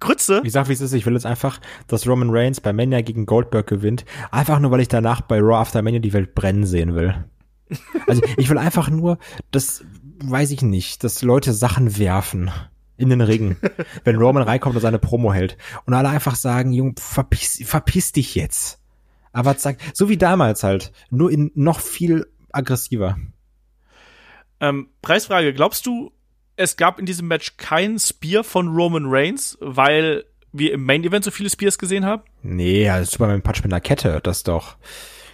Grütze. 0.00 0.40
Ich 0.44 0.52
sag, 0.52 0.68
wie 0.68 0.72
es 0.72 0.80
ist, 0.80 0.92
ich 0.94 1.06
will 1.06 1.14
jetzt 1.14 1.26
einfach, 1.26 1.60
dass 1.86 2.08
Roman 2.08 2.30
Reigns 2.30 2.60
bei 2.60 2.72
Mania 2.72 3.02
gegen 3.02 3.26
Goldberg 3.26 3.66
gewinnt. 3.66 4.04
Einfach 4.30 4.58
nur, 4.58 4.70
weil 4.70 4.80
ich 4.80 4.88
danach 4.88 5.20
bei 5.20 5.38
Raw 5.38 5.56
After 5.56 5.80
Mania 5.82 6.00
die 6.00 6.12
Welt 6.12 6.34
brennen 6.34 6.66
sehen 6.66 6.94
will. 6.94 7.24
Also 8.06 8.20
ich 8.36 8.50
will 8.50 8.58
einfach 8.58 8.90
nur, 8.90 9.16
das 9.50 9.84
weiß 10.22 10.50
ich 10.50 10.60
nicht, 10.60 11.04
dass 11.04 11.22
Leute 11.22 11.54
Sachen 11.54 11.96
werfen 11.96 12.50
in 12.96 13.10
den 13.10 13.20
Ring, 13.20 13.56
wenn 14.04 14.16
Roman 14.16 14.42
reinkommt 14.42 14.76
und 14.76 14.82
seine 14.82 14.98
Promo 14.98 15.32
hält. 15.32 15.56
Und 15.84 15.94
alle 15.94 16.08
einfach 16.08 16.36
sagen, 16.36 16.72
Junge, 16.72 16.94
verpiss, 16.98 17.62
verpiss 17.64 18.12
dich 18.12 18.34
jetzt. 18.34 18.80
Aber 19.32 19.56
zack, 19.56 19.78
so 19.94 20.08
wie 20.08 20.18
damals 20.18 20.62
halt, 20.62 20.92
nur 21.10 21.30
in 21.30 21.50
noch 21.54 21.80
viel 21.80 22.26
aggressiver. 22.52 23.16
Ähm, 24.60 24.88
Preisfrage, 25.00 25.54
glaubst 25.54 25.86
du, 25.86 26.12
es 26.56 26.76
gab 26.76 26.98
in 26.98 27.06
diesem 27.06 27.28
Match 27.28 27.56
kein 27.56 27.98
Spear 27.98 28.44
von 28.44 28.68
Roman 28.68 29.06
Reigns, 29.06 29.56
weil 29.60 30.24
wir 30.52 30.72
im 30.72 30.84
Main 30.84 31.02
Event 31.02 31.24
so 31.24 31.30
viele 31.30 31.50
Spears 31.50 31.78
gesehen 31.78 32.04
haben? 32.04 32.22
Nee, 32.42 32.84
ja, 32.84 33.02
Superman 33.04 33.42
Punch 33.42 33.62
mit 33.62 33.72
einer 33.72 33.80
Kette, 33.80 34.20
das 34.22 34.38
ist 34.38 34.48
doch, 34.48 34.76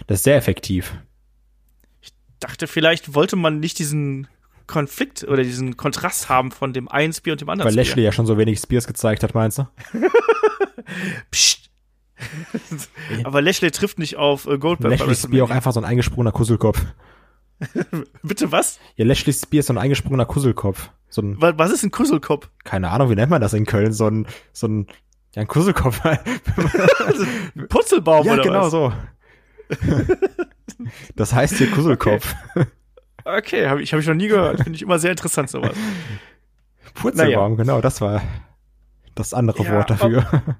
das 0.07 0.19
ist 0.19 0.23
sehr 0.23 0.37
effektiv. 0.37 0.95
Dachte, 2.39 2.67
vielleicht 2.67 3.13
wollte 3.13 3.35
man 3.35 3.59
nicht 3.59 3.79
diesen 3.79 4.27
Konflikt 4.69 5.23
oder 5.23 5.43
diesen 5.43 5.75
Kontrast 5.75 6.29
haben 6.29 6.51
von 6.51 6.71
dem 6.73 6.87
einen 6.87 7.11
Spear 7.11 7.33
und 7.33 7.41
dem 7.41 7.49
anderen 7.49 7.65
Weil 7.67 7.73
Spear. 7.73 7.85
Lashley 7.85 8.03
ja 8.03 8.11
schon 8.11 8.25
so 8.25 8.37
wenig 8.37 8.59
Spears 8.59 8.87
gezeigt 8.87 9.23
hat, 9.23 9.33
meinst 9.33 9.57
du? 9.57 9.67
Psst. 11.31 11.69
Aber 13.23 13.41
Lashley 13.41 13.71
trifft 13.71 13.97
nicht 13.99 14.17
auf 14.17 14.45
äh, 14.45 14.57
Goldberg. 14.57 14.91
Lashley 14.99 15.15
Spear 15.15 15.45
auch 15.45 15.49
einfach 15.49 15.73
so 15.73 15.79
ein 15.79 15.85
eingesprungener 15.85 16.31
Kusselkopf. 16.31 16.81
Bitte 18.23 18.51
was? 18.51 18.79
Ja, 18.95 19.05
Lashley 19.05 19.33
Spear 19.33 19.59
ist 19.61 19.67
so 19.67 19.73
ein 19.73 19.77
eingesprungener 19.77 20.25
Kusselkopf. 20.25 20.91
So 21.09 21.21
ein, 21.21 21.41
Wa- 21.41 21.53
Was 21.57 21.71
ist 21.71 21.83
ein 21.83 21.91
Kusselkopf? 21.91 22.49
keine 22.63 22.89
Ahnung, 22.91 23.09
wie 23.09 23.15
nennt 23.15 23.29
man 23.31 23.41
das 23.41 23.53
in 23.53 23.65
Köln? 23.65 23.91
So 23.93 24.07
ein, 24.07 24.27
so 24.53 24.67
ein, 24.67 24.87
ja, 25.35 25.41
ein 25.41 25.47
Kusselkopf. 25.47 26.01
Ein 26.05 26.19
Purzelbaum 27.67 28.25
ja, 28.27 28.33
oder 28.33 28.43
genau 28.43 28.61
was? 28.65 28.71
so. 28.71 28.93
das 31.15 31.33
heißt 31.33 31.55
hier 31.57 31.71
Kusselkopf. 31.71 32.35
Okay, 32.55 32.65
habe 33.31 33.81
ich, 33.81 33.93
hab 33.93 33.99
ich 33.99 34.07
noch 34.07 34.13
nie 34.13 34.27
gehört. 34.27 34.61
Finde 34.61 34.75
ich 34.75 34.81
immer 34.81 34.99
sehr 34.99 35.11
interessant 35.11 35.49
sowas. 35.49 35.75
Purzelbaum, 36.93 37.55
genau, 37.55 37.81
das 37.81 38.01
war 38.01 38.21
das 39.15 39.33
andere 39.33 39.63
Ja, 39.63 39.73
Wort 39.73 39.89
dafür. 39.89 40.25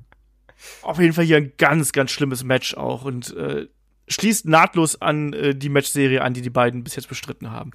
Auf 0.82 1.00
jeden 1.00 1.14
Fall 1.14 1.26
hier 1.26 1.38
ein 1.38 1.54
ganz, 1.58 1.92
ganz 1.92 2.12
schlimmes 2.12 2.44
Match 2.44 2.76
auch 2.76 3.04
und 3.04 3.36
äh, 3.36 3.68
schließt 4.08 4.46
nahtlos 4.46 5.02
an 5.02 5.34
äh, 5.34 5.56
die 5.56 5.70
Matchserie 5.70 6.22
an, 6.22 6.34
die 6.34 6.42
die 6.42 6.50
beiden 6.50 6.84
bis 6.84 6.96
jetzt 6.96 7.08
bestritten 7.08 7.52
haben. 7.52 7.72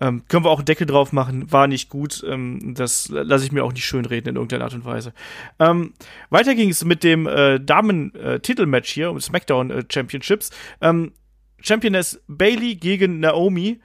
Ähm, 0.00 0.24
können 0.28 0.44
wir 0.44 0.50
auch 0.50 0.58
einen 0.58 0.64
Deckel 0.64 0.86
drauf 0.86 1.12
machen, 1.12 1.50
war 1.52 1.66
nicht 1.66 1.88
gut. 1.88 2.24
Ähm, 2.26 2.74
das 2.74 3.08
lasse 3.08 3.44
ich 3.44 3.52
mir 3.52 3.64
auch 3.64 3.72
nicht 3.72 3.84
schönreden 3.84 4.30
in 4.30 4.36
irgendeiner 4.36 4.64
Art 4.64 4.74
und 4.74 4.84
Weise. 4.84 5.12
Ähm, 5.58 5.92
weiter 6.30 6.54
ging 6.54 6.70
es 6.70 6.84
mit 6.84 7.04
dem 7.04 7.26
äh, 7.26 7.60
Damen-Titelmatch 7.60 8.90
hier 8.90 9.10
um 9.10 9.20
SmackDown 9.20 9.70
äh, 9.70 9.84
Championships. 9.90 10.50
Ähm, 10.80 11.12
Championess 11.60 12.20
Bailey 12.26 12.74
gegen 12.74 13.20
Naomi. 13.20 13.80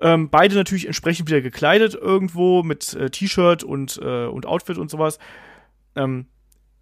Ähm, 0.00 0.30
beide 0.30 0.54
natürlich 0.54 0.86
entsprechend 0.86 1.28
wieder 1.28 1.40
gekleidet 1.40 1.94
irgendwo 1.94 2.62
mit 2.62 2.94
äh, 2.94 3.10
T-Shirt 3.10 3.64
und, 3.64 3.98
äh, 4.02 4.26
und 4.26 4.46
Outfit 4.46 4.78
und 4.78 4.90
sowas. 4.90 5.18
Ähm, 5.96 6.26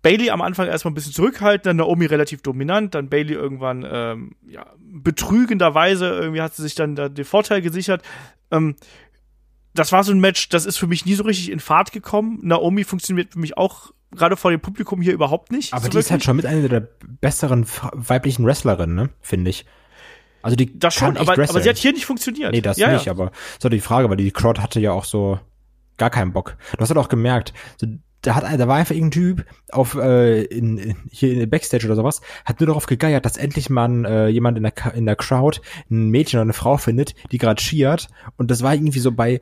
Bailey 0.03 0.31
am 0.31 0.43
Anfang 0.43 0.69
erstmal 0.69 0.93
ein 0.93 0.95
bisschen 0.95 1.13
zurückhaltend, 1.13 1.67
dann 1.67 1.77
Naomi 1.79 2.07
relativ 2.07 2.43
dominant, 2.43 2.95
dann 2.95 3.09
Bailey 3.09 3.35
irgendwann 3.35 3.85
ähm, 3.91 4.37
ja, 4.47 4.67
betrügenderweise 4.79 6.07
irgendwie 6.07 6.43
hat 6.43 6.55
sie 6.55 6.63
sich 6.63 6.75
dann 6.75 6.95
da 6.95 7.09
den 7.09 7.25
Vorteil 7.25 7.63
gesichert. 7.63 8.03
Ähm, 8.51 8.77
das 9.75 9.93
war 9.93 10.05
so 10.05 10.13
ein 10.13 10.21
Match, 10.21 10.49
das 10.49 10.65
ist 10.65 10.77
für 10.77 10.87
mich 10.87 11.07
nie 11.07 11.15
so 11.15 11.25
richtig 11.25 11.51
in 11.51 11.61
Fahrt 11.61 11.93
gekommen. 11.93 12.39
Naomi 12.43 12.85
funktioniert 12.85 13.33
für 13.33 13.41
mich 13.41 13.57
auch 13.57 13.93
gerade 14.13 14.37
vor 14.37 14.51
dem 14.51 14.61
Publikum 14.61 15.03
hier 15.03 15.13
überhaupt 15.13 15.51
nicht. 15.51 15.73
Aber 15.73 15.85
so 15.85 15.91
die 15.91 15.99
ist 15.99 16.11
halt 16.11 16.21
wirklich. 16.21 16.25
schon 16.25 16.37
mit 16.37 16.47
einer 16.47 16.69
der 16.69 16.89
besseren 17.21 17.67
weiblichen 17.93 18.45
Wrestlerinnen, 18.47 18.95
ne? 18.95 19.11
Finde 19.21 19.51
ich. 19.51 19.67
Also 20.47 20.55
die 20.57 20.79
das 20.79 20.95
schon, 20.95 21.17
aber, 21.17 21.33
aber 21.33 21.61
sie 21.61 21.69
hat 21.69 21.77
hier 21.77 21.93
nicht 21.93 22.07
funktioniert. 22.07 22.53
Nee, 22.53 22.61
das 22.61 22.77
ja, 22.77 22.93
nicht, 22.93 23.07
Ja. 23.07 23.13
aber 23.13 23.33
so 23.59 23.69
die 23.69 23.81
Frage, 23.81 24.09
weil 24.09 24.17
die 24.17 24.31
Crowd 24.31 24.61
hatte 24.61 24.79
ja 24.79 24.93
auch 24.93 25.05
so 25.05 25.41
gar 25.97 26.11
keinen 26.11 26.33
Bock. 26.33 26.57
Du 26.73 26.79
hast 26.79 26.89
halt 26.89 26.99
auch 26.99 27.09
gemerkt, 27.09 27.53
so, 27.81 27.89
da 28.23 28.37
hat 28.37 28.45
da 28.45 28.69
war 28.69 28.77
einfach 28.77 28.95
irgendein 28.95 29.11
Typ 29.11 29.45
auf 29.73 29.97
äh, 29.97 30.43
in, 30.45 30.79
in, 30.79 30.97
hier 31.11 31.33
in 31.33 31.41
der 31.41 31.47
Backstage 31.47 31.85
oder 31.87 31.97
sowas, 31.97 32.21
hat 32.45 32.61
nur 32.61 32.69
darauf 32.69 32.87
gegeiert, 32.87 33.25
dass 33.25 33.37
endlich 33.37 33.71
mal 33.71 34.05
äh, 34.05 34.29
jemand 34.29 34.57
in 34.57 34.63
der 34.63 34.95
in 34.95 35.05
der 35.05 35.17
Crowd 35.17 35.61
ein 35.91 36.11
Mädchen 36.11 36.39
oder 36.39 36.43
eine 36.43 36.53
Frau 36.53 36.77
findet, 36.77 37.15
die 37.33 37.39
gerade 37.39 37.61
cheert 37.61 38.09
und 38.37 38.51
das 38.53 38.63
war 38.63 38.73
irgendwie 38.73 39.01
so 39.01 39.11
bei 39.11 39.41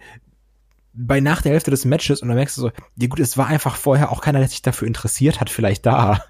bei 0.94 1.20
nach 1.20 1.42
der 1.42 1.52
Hälfte 1.52 1.70
des 1.70 1.84
Matches 1.84 2.22
und 2.22 2.28
dann 2.28 2.36
merkst 2.36 2.56
du 2.56 2.62
so, 2.62 2.70
ja 2.96 3.08
gut, 3.08 3.20
es 3.20 3.36
war 3.36 3.48
einfach 3.48 3.76
vorher 3.76 4.10
auch 4.10 4.22
keiner, 4.22 4.38
der 4.38 4.48
sich 4.48 4.62
dafür 4.62 4.86
interessiert 4.86 5.40
hat, 5.40 5.50
vielleicht 5.50 5.84
da, 5.84 6.24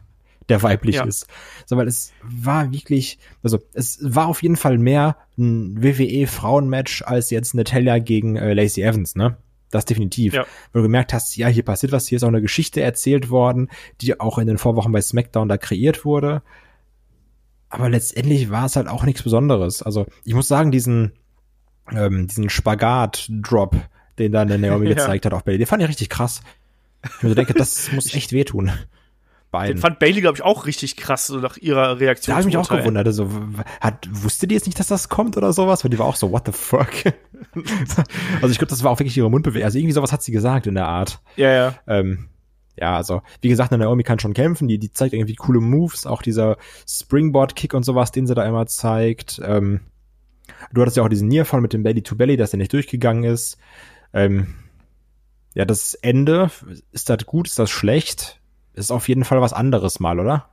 der 0.48 0.62
weiblich 0.62 0.96
Ja. 0.96 1.04
ist. 1.04 1.26
So, 1.66 1.76
weil 1.76 1.88
es 1.88 2.12
war 2.22 2.70
wirklich, 2.72 3.18
also 3.42 3.58
es 3.72 3.98
war 4.02 4.26
auf 4.26 4.42
jeden 4.42 4.56
Fall 4.56 4.78
mehr 4.78 5.16
ein 5.38 5.82
WWE-Frauenmatch 5.82 7.02
als 7.02 7.30
jetzt 7.30 7.54
Natalia 7.54 7.98
gegen 7.98 8.36
äh, 8.36 8.52
Lacey 8.54 8.82
Evans, 8.82 9.14
ne? 9.16 9.36
Das 9.70 9.84
definitiv. 9.86 10.34
Ja. 10.34 10.42
Weil 10.72 10.82
du 10.82 10.82
gemerkt 10.82 11.12
hast, 11.12 11.36
ja, 11.36 11.48
hier 11.48 11.64
passiert 11.64 11.90
was, 11.92 12.06
hier 12.06 12.16
ist 12.16 12.22
auch 12.22 12.28
eine 12.28 12.42
Geschichte 12.42 12.80
erzählt 12.80 13.30
worden, 13.30 13.68
die 14.00 14.20
auch 14.20 14.38
in 14.38 14.46
den 14.46 14.58
Vorwochen 14.58 14.92
bei 14.92 15.00
SmackDown 15.00 15.48
da 15.48 15.56
kreiert 15.56 16.04
wurde. 16.04 16.42
Aber 17.70 17.88
letztendlich 17.88 18.50
war 18.50 18.66
es 18.66 18.76
halt 18.76 18.86
auch 18.86 19.02
nichts 19.02 19.22
Besonderes. 19.22 19.82
Also 19.82 20.06
ich 20.24 20.34
muss 20.34 20.46
sagen, 20.46 20.70
diesen, 20.70 21.12
ähm, 21.90 22.28
diesen 22.28 22.50
Spagat-Drop, 22.50 23.76
den 24.18 24.30
dann 24.30 24.46
der 24.46 24.58
Naomi 24.58 24.86
Ja. 24.88 24.94
gezeigt 24.94 25.26
hat 25.26 25.32
auf 25.34 25.42
Bailey, 25.42 25.58
den 25.58 25.66
fand 25.66 25.82
ich 25.82 25.88
richtig 25.88 26.08
krass. 26.08 26.42
Ich 27.04 27.22
mir 27.22 27.30
so 27.30 27.34
denke, 27.34 27.54
das 27.54 27.90
muss 27.92 28.14
echt 28.14 28.32
wehtun. 28.32 28.70
Den 29.54 29.60
Beiden. 29.60 29.80
fand 29.80 29.98
Bailey, 29.98 30.20
glaube 30.20 30.36
ich, 30.36 30.42
auch 30.42 30.66
richtig 30.66 30.96
krass, 30.96 31.26
so 31.26 31.38
nach 31.38 31.56
ihrer 31.56 32.00
Reaktion. 32.00 32.32
Da 32.32 32.36
habe 32.36 32.42
ich 32.42 32.54
mich 32.54 32.56
auch 32.56 32.68
gewundert. 32.68 33.06
Also, 33.06 33.28
hat, 33.80 34.08
wusste 34.10 34.46
die 34.46 34.54
jetzt 34.54 34.66
nicht, 34.66 34.78
dass 34.78 34.88
das 34.88 35.08
kommt 35.08 35.36
oder 35.36 35.52
sowas? 35.52 35.84
Weil 35.84 35.90
die 35.90 35.98
war 35.98 36.06
auch 36.06 36.16
so, 36.16 36.32
what 36.32 36.46
the 36.46 36.52
fuck? 36.52 36.90
also 38.42 38.48
ich 38.48 38.58
glaube, 38.58 38.70
das 38.70 38.82
war 38.82 38.90
auch 38.90 38.98
wirklich 38.98 39.16
ihre 39.16 39.30
Mundbewegung. 39.30 39.64
Also 39.64 39.78
irgendwie 39.78 39.92
sowas 39.94 40.12
hat 40.12 40.22
sie 40.22 40.32
gesagt 40.32 40.66
in 40.66 40.74
der 40.74 40.86
Art. 40.86 41.20
Ja, 41.36 41.50
ja. 41.50 41.74
Ähm, 41.86 42.28
ja, 42.76 42.96
also 42.96 43.22
wie 43.40 43.48
gesagt, 43.48 43.72
eine 43.72 43.84
Naomi 43.84 44.02
kann 44.02 44.18
schon 44.18 44.34
kämpfen. 44.34 44.68
Die, 44.68 44.78
die 44.78 44.92
zeigt 44.92 45.14
irgendwie 45.14 45.36
coole 45.36 45.60
Moves. 45.60 46.06
Auch 46.06 46.22
dieser 46.22 46.56
Springboard-Kick 46.88 47.74
und 47.74 47.84
sowas, 47.84 48.10
den 48.10 48.26
sie 48.26 48.34
da 48.34 48.44
immer 48.44 48.66
zeigt. 48.66 49.40
Ähm, 49.44 49.80
du 50.72 50.80
hattest 50.80 50.96
ja 50.96 51.02
auch 51.04 51.08
diesen 51.08 51.28
Nearfall 51.28 51.60
mit 51.60 51.72
dem 51.72 51.82
Belly 51.82 52.02
to 52.02 52.16
Belly, 52.16 52.36
dass 52.36 52.50
der 52.50 52.58
nicht 52.58 52.72
durchgegangen 52.72 53.24
ist. 53.24 53.58
Ähm, 54.12 54.54
ja, 55.54 55.64
das 55.64 55.94
Ende, 55.94 56.50
ist 56.90 57.08
das 57.08 57.26
gut, 57.26 57.46
ist 57.46 57.58
das 57.58 57.70
schlecht? 57.70 58.40
Ist 58.74 58.90
auf 58.90 59.08
jeden 59.08 59.24
Fall 59.24 59.40
was 59.40 59.52
anderes 59.52 60.00
mal, 60.00 60.18
oder? 60.20 60.48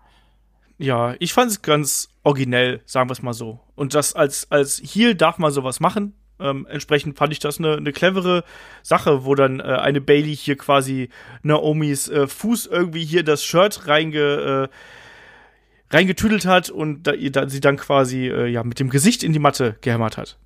Ja, 0.78 1.16
ich 1.20 1.34
fand 1.34 1.52
es 1.52 1.62
ganz 1.62 2.10
originell, 2.24 2.82
sagen 2.86 3.10
wir 3.10 3.14
es 3.14 3.22
mal 3.22 3.34
so. 3.34 3.60
Und 3.76 3.94
das 3.94 4.16
als, 4.16 4.50
als 4.52 4.82
Heel 4.84 5.16
darf 5.16 5.38
man 5.38 5.52
sowas 5.52 5.80
machen. 5.80 6.14
Ähm, 6.40 6.66
entsprechend 6.70 7.18
fand 7.18 7.34
ich 7.34 7.40
das 7.40 7.60
eine, 7.60 7.78
eine 7.78 7.92
clevere 7.92 8.44
Sache, 8.82 9.26
wo 9.26 9.36
dann 9.36 9.60
äh, 9.60 9.64
eine 9.64 10.02
Bailey 10.02 10.36
hier 10.36 10.58
quasi 10.58 11.10
Naomis 11.44 12.10
äh, 12.10 12.28
Fuß 12.28 12.66
irgendwie 12.66 13.06
hier 13.06 13.24
das 13.24 13.44
Shirt 13.44 13.88
reinge, 13.88 14.70
äh, 14.72 15.96
reingetüdelt 15.96 16.46
hat 16.46 16.72
und 16.72 17.04
da, 17.04 17.14
dann, 17.16 17.50
sie 17.50 17.60
dann 17.60 17.78
quasi 17.78 18.28
äh, 18.28 18.48
ja 18.48 18.64
mit 18.64 18.80
dem 18.80 18.90
Gesicht 18.90 19.24
in 19.24 19.34
die 19.34 19.40
Matte 19.40 19.78
gehämmert 19.82 20.18
hat. 20.18 20.40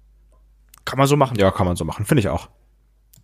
Kann 0.83 0.99
man 0.99 1.07
so 1.07 1.15
machen. 1.15 1.37
Ja, 1.39 1.49
kann 1.51 1.65
man 1.65 1.77
so 1.77 1.85
machen, 1.85 2.05
finde 2.05 2.19
ich 2.19 2.29
auch. 2.29 2.49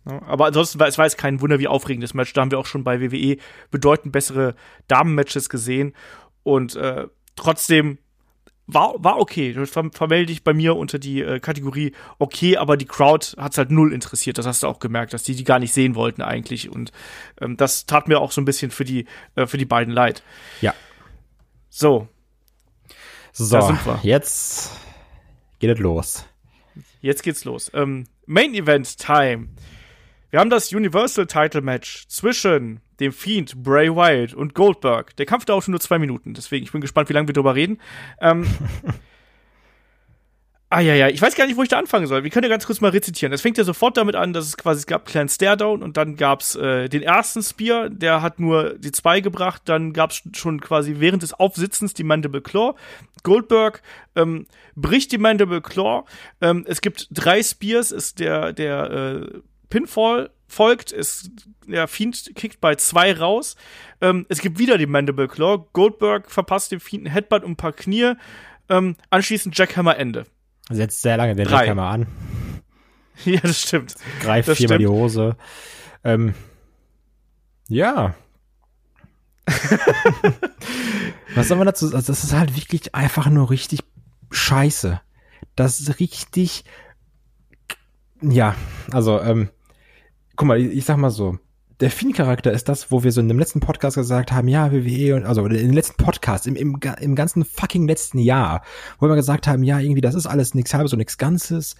Ja, 0.08 0.20
aber 0.22 0.46
ansonsten 0.46 0.80
war 0.80 0.88
es 0.88 0.98
war 0.98 1.04
jetzt 1.04 1.18
kein 1.18 1.40
Wunder 1.40 1.58
wie 1.58 1.68
aufregendes 1.68 2.14
Match. 2.14 2.32
Da 2.32 2.40
haben 2.40 2.50
wir 2.50 2.58
auch 2.58 2.66
schon 2.66 2.84
bei 2.84 3.00
WWE 3.00 3.36
bedeutend 3.70 4.12
bessere 4.12 4.54
Damen-Matches 4.88 5.48
gesehen. 5.48 5.94
Und 6.42 6.74
äh, 6.74 7.06
trotzdem 7.36 7.98
war, 8.66 8.94
war 8.98 9.18
okay. 9.18 9.52
Das 9.52 9.70
ver 9.70 9.90
vermelde 9.92 10.32
ich 10.32 10.44
bei 10.44 10.54
mir 10.54 10.76
unter 10.76 10.98
die 10.98 11.20
äh, 11.20 11.40
Kategorie 11.40 11.92
okay, 12.18 12.56
aber 12.56 12.76
die 12.76 12.86
Crowd 12.86 13.34
hat's 13.36 13.58
halt 13.58 13.70
null 13.70 13.92
interessiert. 13.92 14.38
Das 14.38 14.46
hast 14.46 14.62
du 14.62 14.66
auch 14.66 14.78
gemerkt, 14.78 15.12
dass 15.12 15.22
die 15.22 15.34
die 15.34 15.44
gar 15.44 15.58
nicht 15.58 15.72
sehen 15.72 15.94
wollten 15.94 16.22
eigentlich. 16.22 16.68
Und 16.70 16.92
ähm, 17.40 17.56
das 17.56 17.86
tat 17.86 18.08
mir 18.08 18.20
auch 18.20 18.32
so 18.32 18.40
ein 18.40 18.44
bisschen 18.44 18.70
für 18.70 18.84
die, 18.84 19.06
äh, 19.36 19.46
für 19.46 19.58
die 19.58 19.64
beiden 19.64 19.92
leid. 19.92 20.22
Ja. 20.60 20.74
So. 21.68 22.08
So, 23.32 23.48
da 23.48 23.62
sind 23.62 23.86
wir. 23.86 24.00
jetzt 24.02 24.72
geht 25.58 25.70
es 25.70 25.78
los. 25.78 26.26
Jetzt 27.00 27.22
geht's 27.22 27.44
los. 27.44 27.70
Ähm, 27.74 28.06
Main 28.26 28.54
Event 28.54 28.98
Time. 28.98 29.48
Wir 30.32 30.40
haben 30.40 30.48
das 30.48 30.72
Universal 30.72 31.26
Title 31.26 31.60
Match 31.60 32.06
zwischen 32.08 32.80
dem 33.00 33.12
Fiend 33.12 33.62
Bray 33.62 33.94
Wyatt 33.94 34.32
und 34.32 34.54
Goldberg. 34.54 35.14
Der 35.16 35.26
Kampf 35.26 35.44
dauert 35.44 35.68
nur 35.68 35.78
zwei 35.78 35.98
Minuten, 35.98 36.32
deswegen 36.32 36.64
ich 36.64 36.72
bin 36.72 36.80
gespannt, 36.80 37.10
wie 37.10 37.12
lange 37.12 37.28
wir 37.28 37.34
darüber 37.34 37.54
reden. 37.54 37.78
Ähm, 38.18 38.46
Ah 40.74 40.80
ja, 40.80 40.94
ja, 40.94 41.08
ich 41.08 41.20
weiß 41.20 41.34
gar 41.34 41.46
nicht, 41.46 41.58
wo 41.58 41.62
ich 41.62 41.68
da 41.68 41.78
anfangen 41.78 42.06
soll. 42.06 42.24
Wir 42.24 42.30
können 42.30 42.44
ja 42.44 42.48
ganz 42.48 42.64
kurz 42.64 42.80
mal 42.80 42.92
rezitieren. 42.92 43.30
Es 43.34 43.42
fängt 43.42 43.58
ja 43.58 43.64
sofort 43.64 43.98
damit 43.98 44.14
an, 44.16 44.32
dass 44.32 44.46
es 44.46 44.56
quasi 44.56 44.78
es 44.78 44.86
gab 44.86 45.02
einen 45.02 45.06
kleinen 45.06 45.28
Staredown 45.28 45.82
und 45.82 45.98
dann 45.98 46.16
gab's 46.16 46.54
äh, 46.54 46.88
den 46.88 47.02
ersten 47.02 47.42
Spear, 47.42 47.90
der 47.90 48.22
hat 48.22 48.40
nur 48.40 48.78
die 48.78 48.90
zwei 48.90 49.20
gebracht. 49.20 49.60
Dann 49.66 49.92
gab's 49.92 50.22
schon 50.34 50.62
quasi 50.62 50.94
während 50.96 51.22
des 51.22 51.34
Aufsitzens 51.34 51.92
die 51.92 52.04
Mandible 52.04 52.40
Claw. 52.40 52.74
Goldberg 53.22 53.82
ähm, 54.16 54.46
bricht 54.74 55.12
die 55.12 55.18
Mandible 55.18 55.60
Claw. 55.60 56.04
Ähm, 56.40 56.64
es 56.66 56.80
gibt 56.80 57.08
drei 57.10 57.42
Spears, 57.42 57.92
ist 57.92 58.18
der 58.18 58.54
der 58.54 58.90
äh, 58.90 59.40
Pinfall 59.72 60.30
folgt. 60.48 60.92
Es, 60.92 61.30
der 61.66 61.88
Fiend 61.88 62.32
kickt 62.34 62.60
bei 62.60 62.74
zwei 62.74 63.14
raus. 63.14 63.56
Ähm, 64.02 64.26
es 64.28 64.40
gibt 64.40 64.58
wieder 64.58 64.76
die 64.76 64.84
Mandible 64.84 65.28
Claw. 65.28 65.64
Goldberg 65.72 66.30
verpasst 66.30 66.72
dem 66.72 66.80
Fiend 66.80 67.06
einen 67.06 67.14
Headbutt 67.14 67.42
und 67.42 67.52
ein 67.52 67.56
paar 67.56 67.72
Knie. 67.72 68.12
Ähm, 68.68 68.96
anschließend 69.08 69.56
Jackhammer 69.56 69.96
Ende. 69.96 70.26
Setzt 70.68 71.00
sehr 71.00 71.16
lange 71.16 71.34
den 71.36 71.46
Drei. 71.46 71.60
Jackhammer 71.60 71.88
an. 71.88 72.06
Ja, 73.24 73.40
das 73.40 73.60
stimmt. 73.60 73.94
Greift 74.20 74.48
das 74.48 74.56
viermal 74.56 74.78
stimmt. 74.78 74.90
die 74.90 74.92
Hose. 74.92 75.36
Ähm, 76.02 76.34
ja. 77.68 78.14
Was 81.34 81.46
soll 81.46 81.58
man 81.58 81.66
dazu 81.66 81.86
sagen? 81.86 81.96
Also 81.96 82.10
das 82.10 82.24
ist 82.24 82.32
halt 82.32 82.56
wirklich 82.56 82.94
einfach 82.94 83.28
nur 83.28 83.50
richtig 83.50 83.80
scheiße. 84.32 85.00
Das 85.54 85.78
ist 85.78 86.00
richtig. 86.00 86.64
Ja, 88.22 88.56
also, 88.90 89.20
ähm, 89.20 89.50
guck 90.36 90.48
mal, 90.48 90.58
ich, 90.58 90.72
ich 90.72 90.84
sag 90.84 90.96
mal 90.96 91.10
so 91.10 91.38
der 91.82 91.90
Fiend-Charakter 91.90 92.52
ist 92.52 92.68
das, 92.68 92.92
wo 92.92 93.02
wir 93.02 93.10
so 93.10 93.20
in 93.20 93.26
dem 93.26 93.40
letzten 93.40 93.58
Podcast 93.58 93.96
gesagt 93.96 94.30
haben, 94.30 94.46
ja, 94.46 94.70
WWE 94.70 95.16
und 95.16 95.26
also 95.26 95.44
in 95.44 95.52
den 95.52 95.72
letzten 95.72 95.96
Podcast, 95.96 96.46
im, 96.46 96.54
im, 96.54 96.78
im 97.00 97.14
ganzen 97.16 97.44
fucking 97.44 97.88
letzten 97.88 98.18
Jahr, 98.18 98.62
wo 99.00 99.08
wir 99.08 99.16
gesagt 99.16 99.48
haben, 99.48 99.64
ja, 99.64 99.80
irgendwie, 99.80 100.00
das 100.00 100.14
ist 100.14 100.26
alles 100.26 100.54
nichts 100.54 100.72
halbes 100.74 100.92
und 100.92 100.98
nichts 100.98 101.18
Ganzes, 101.18 101.74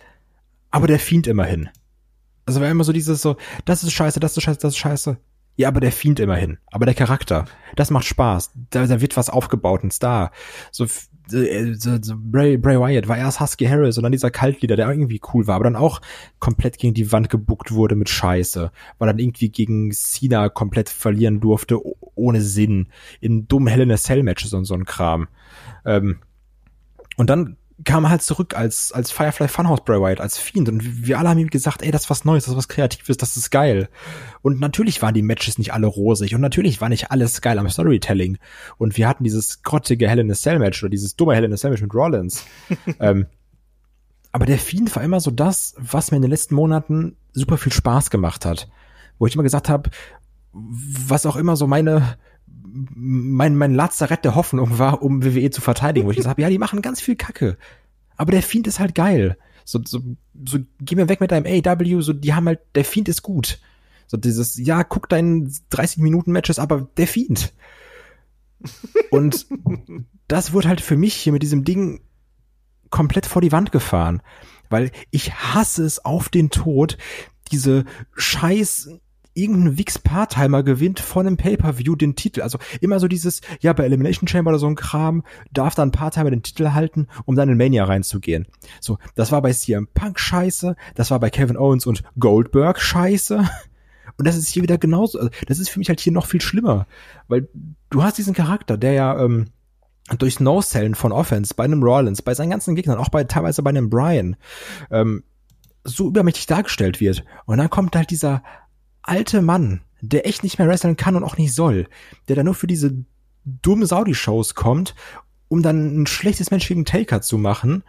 aber 0.72 0.88
der 0.88 0.98
Fiend 0.98 1.28
immerhin. 1.28 1.68
Also 2.46 2.60
war 2.60 2.68
immer 2.68 2.82
so 2.82 2.92
dieses 2.92 3.22
so, 3.22 3.36
das 3.64 3.84
ist 3.84 3.92
scheiße, 3.92 4.18
das 4.18 4.36
ist 4.36 4.42
scheiße, 4.42 4.58
das 4.58 4.72
ist 4.72 4.78
scheiße. 4.78 5.18
Ja, 5.56 5.68
aber 5.68 5.80
der 5.80 5.92
Fiend 5.92 6.18
immerhin. 6.18 6.58
Aber 6.70 6.86
der 6.86 6.94
Charakter, 6.94 7.44
das 7.76 7.90
macht 7.90 8.06
Spaß. 8.06 8.52
Da, 8.70 8.86
da 8.86 9.00
wird 9.00 9.16
was 9.16 9.28
aufgebaut, 9.28 9.84
ein 9.84 9.90
Star. 9.90 10.32
So, 10.70 10.84
äh, 11.32 11.74
so, 11.74 11.98
so 12.00 12.14
Bray, 12.16 12.56
Bray 12.56 12.80
Wyatt 12.80 13.06
war 13.06 13.18
erst 13.18 13.40
Husky 13.40 13.66
Harris 13.66 13.98
und 13.98 14.02
dann 14.02 14.12
dieser 14.12 14.30
Kaltlieder, 14.30 14.76
der 14.76 14.88
irgendwie 14.88 15.20
cool 15.32 15.46
war, 15.46 15.56
aber 15.56 15.64
dann 15.64 15.76
auch 15.76 16.00
komplett 16.38 16.78
gegen 16.78 16.94
die 16.94 17.12
Wand 17.12 17.28
gebuckt 17.28 17.72
wurde 17.72 17.96
mit 17.96 18.08
Scheiße. 18.08 18.72
Weil 18.98 19.06
dann 19.06 19.18
irgendwie 19.18 19.50
gegen 19.50 19.92
Cena 19.92 20.48
komplett 20.48 20.88
verlieren 20.88 21.40
durfte, 21.40 21.78
ohne 22.14 22.40
Sinn. 22.40 22.88
In 23.20 23.46
dummen 23.46 23.68
Hell 23.68 23.82
in 23.82 23.92
a 23.92 23.96
Cell 23.96 24.22
Matches 24.22 24.54
und 24.54 24.64
so 24.64 24.74
ein 24.74 24.86
Kram. 24.86 25.28
Ähm, 25.84 26.20
und 27.16 27.28
dann 27.28 27.56
kam 27.84 28.08
halt 28.08 28.22
zurück 28.22 28.56
als, 28.56 28.92
als 28.92 29.10
Firefly 29.10 29.48
Funhouse 29.48 29.84
Bray 29.84 30.00
Wyatt, 30.00 30.20
als 30.20 30.38
Fiend. 30.38 30.68
Und 30.68 31.06
wir 31.06 31.18
alle 31.18 31.30
haben 31.30 31.38
ihm 31.38 31.48
gesagt, 31.48 31.82
ey, 31.82 31.90
das 31.90 32.02
ist 32.02 32.10
was 32.10 32.24
Neues, 32.24 32.44
das 32.44 32.52
ist 32.52 32.58
was 32.58 32.68
Kreatives, 32.68 33.16
das 33.16 33.36
ist 33.36 33.50
geil. 33.50 33.88
Und 34.42 34.60
natürlich 34.60 35.02
waren 35.02 35.14
die 35.14 35.22
Matches 35.22 35.58
nicht 35.58 35.72
alle 35.72 35.86
rosig 35.86 36.34
und 36.34 36.40
natürlich 36.40 36.80
war 36.80 36.88
nicht 36.88 37.10
alles 37.10 37.40
geil 37.40 37.58
am 37.58 37.68
Storytelling. 37.68 38.38
Und 38.78 38.96
wir 38.96 39.08
hatten 39.08 39.24
dieses 39.24 39.62
grottige 39.62 40.08
Hell 40.08 40.18
in 40.18 40.30
a 40.30 40.34
Cell 40.34 40.58
Match 40.58 40.82
oder 40.82 40.90
dieses 40.90 41.16
dumme 41.16 41.34
Hell 41.34 41.44
in 41.44 41.52
a 41.52 41.56
Cell 41.56 41.70
Match 41.70 41.82
mit 41.82 41.94
Rollins. 41.94 42.44
ähm, 43.00 43.26
aber 44.32 44.46
der 44.46 44.58
Fiend 44.58 44.94
war 44.96 45.02
immer 45.02 45.20
so 45.20 45.30
das, 45.30 45.74
was 45.78 46.10
mir 46.10 46.16
in 46.16 46.22
den 46.22 46.30
letzten 46.30 46.54
Monaten 46.54 47.16
super 47.32 47.58
viel 47.58 47.72
Spaß 47.72 48.10
gemacht 48.10 48.46
hat. 48.46 48.68
Wo 49.18 49.26
ich 49.26 49.34
immer 49.34 49.42
gesagt 49.42 49.68
habe, 49.68 49.90
was 50.52 51.26
auch 51.26 51.36
immer 51.36 51.56
so 51.56 51.66
meine, 51.66 52.16
mein, 52.72 53.56
mein 53.56 53.74
Lazarett 53.74 54.24
der 54.24 54.34
Hoffnung 54.34 54.78
war, 54.78 55.02
um 55.02 55.24
WWE 55.24 55.50
zu 55.50 55.60
verteidigen, 55.60 56.06
wo 56.06 56.10
ich 56.10 56.16
gesagt 56.16 56.32
habe, 56.32 56.42
ja, 56.42 56.48
die 56.48 56.58
machen 56.58 56.82
ganz 56.82 57.00
viel 57.00 57.16
Kacke. 57.16 57.56
Aber 58.16 58.32
der 58.32 58.42
Fiend 58.42 58.66
ist 58.66 58.78
halt 58.78 58.94
geil. 58.94 59.36
So, 59.64 59.80
so, 59.84 60.00
so 60.44 60.58
geh 60.80 60.96
mir 60.96 61.08
weg 61.08 61.20
mit 61.20 61.30
deinem 61.30 61.46
AW, 61.46 62.00
so, 62.00 62.12
die 62.12 62.34
haben 62.34 62.46
halt, 62.46 62.60
der 62.74 62.84
Fiend 62.84 63.08
ist 63.08 63.22
gut. 63.22 63.60
So 64.06 64.16
dieses, 64.16 64.56
ja, 64.58 64.84
guck 64.84 65.08
deinen 65.08 65.54
30 65.70 65.98
Minuten 65.98 66.32
Matches, 66.32 66.58
aber 66.58 66.88
der 66.96 67.06
Fiend. 67.06 67.52
Und 69.10 69.46
das 70.28 70.52
wurde 70.52 70.68
halt 70.68 70.80
für 70.80 70.96
mich 70.96 71.14
hier 71.14 71.32
mit 71.32 71.42
diesem 71.42 71.64
Ding 71.64 72.00
komplett 72.90 73.26
vor 73.26 73.42
die 73.42 73.52
Wand 73.52 73.72
gefahren. 73.72 74.22
Weil 74.70 74.90
ich 75.10 75.34
hasse 75.34 75.84
es 75.84 76.04
auf 76.04 76.28
den 76.28 76.50
Tod, 76.50 76.96
diese 77.50 77.84
scheiß 78.16 78.90
irgendein 79.34 79.78
Wix-Part-Timer 79.78 80.62
gewinnt 80.62 81.00
von 81.00 81.26
einem 81.26 81.36
Pay-Per-View 81.36 81.96
den 81.96 82.16
Titel. 82.16 82.42
Also 82.42 82.58
immer 82.80 83.00
so 83.00 83.08
dieses, 83.08 83.40
ja, 83.60 83.72
bei 83.72 83.84
Elimination 83.84 84.28
Chamber 84.28 84.50
oder 84.50 84.58
so 84.58 84.66
ein 84.66 84.74
Kram, 84.74 85.22
darf 85.52 85.74
dann 85.74 85.92
Part-Timer 85.92 86.30
den 86.30 86.42
Titel 86.42 86.70
halten, 86.72 87.08
um 87.24 87.36
dann 87.36 87.48
in 87.48 87.56
Mania 87.56 87.84
reinzugehen. 87.84 88.46
So, 88.80 88.98
das 89.14 89.32
war 89.32 89.42
bei 89.42 89.52
CM 89.52 89.88
Punk 89.94 90.18
scheiße, 90.18 90.76
das 90.94 91.10
war 91.10 91.20
bei 91.20 91.30
Kevin 91.30 91.56
Owens 91.56 91.86
und 91.86 92.02
Goldberg 92.18 92.80
scheiße. 92.80 93.48
Und 94.18 94.26
das 94.26 94.36
ist 94.36 94.48
hier 94.48 94.62
wieder 94.62 94.76
genauso. 94.76 95.18
Also 95.18 95.30
das 95.46 95.58
ist 95.58 95.70
für 95.70 95.78
mich 95.78 95.88
halt 95.88 95.98
hier 95.98 96.12
noch 96.12 96.26
viel 96.26 96.40
schlimmer. 96.40 96.86
Weil 97.28 97.48
du 97.88 98.02
hast 98.02 98.18
diesen 98.18 98.34
Charakter, 98.34 98.76
der 98.76 98.92
ja, 98.92 99.18
ähm, 99.18 99.46
durchs 100.18 100.38
No-Sellen 100.38 100.94
von 100.94 101.12
Offense 101.12 101.54
bei 101.54 101.64
einem 101.64 101.82
Rollins, 101.82 102.22
bei 102.22 102.34
seinen 102.34 102.50
ganzen 102.50 102.74
Gegnern, 102.74 102.98
auch 102.98 103.08
bei 103.08 103.24
teilweise 103.24 103.62
bei 103.62 103.70
einem 103.70 103.88
Brian, 103.88 104.36
ähm, 104.90 105.24
so 105.84 106.08
übermächtig 106.08 106.46
dargestellt 106.46 107.00
wird. 107.00 107.24
Und 107.46 107.58
dann 107.58 107.70
kommt 107.70 107.96
halt 107.96 108.10
dieser 108.10 108.42
alte 109.02 109.42
Mann, 109.42 109.82
der 110.00 110.26
echt 110.26 110.42
nicht 110.42 110.58
mehr 110.58 110.68
wresteln 110.68 110.96
kann 110.96 111.16
und 111.16 111.24
auch 111.24 111.36
nicht 111.36 111.54
soll, 111.54 111.88
der 112.28 112.36
da 112.36 112.44
nur 112.44 112.54
für 112.54 112.66
diese 112.66 113.04
dummen 113.44 113.86
Saudi-Shows 113.86 114.54
kommt, 114.54 114.94
um 115.48 115.62
dann 115.62 116.02
ein 116.02 116.06
schlechtes 116.06 116.50
Mensch 116.50 116.68
gegen 116.68 116.84
Taker 116.84 117.20
zu 117.20 117.38
machen 117.38 117.82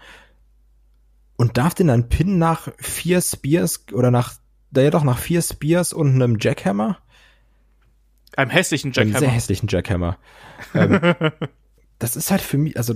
und 1.35 1.57
darf 1.57 1.73
den 1.73 1.87
dann 1.87 2.09
pinnen 2.09 2.37
nach 2.37 2.69
vier 2.77 3.21
Spears 3.21 3.85
oder 3.91 4.11
nach, 4.11 4.33
ja 4.75 4.89
doch, 4.89 5.03
nach 5.03 5.17
vier 5.17 5.41
Spears 5.41 5.93
und 5.93 6.13
einem 6.15 6.37
Jackhammer? 6.39 6.99
Einem 8.35 8.51
hässlichen 8.51 8.91
Jackhammer. 8.91 9.17
Einem 9.17 9.25
sehr 9.25 9.31
hässlichen 9.31 9.67
Jackhammer. 9.69 10.17
ähm, 10.73 11.13
das 11.99 12.15
ist 12.15 12.31
halt 12.31 12.41
für 12.41 12.57
mich, 12.57 12.77
also 12.77 12.95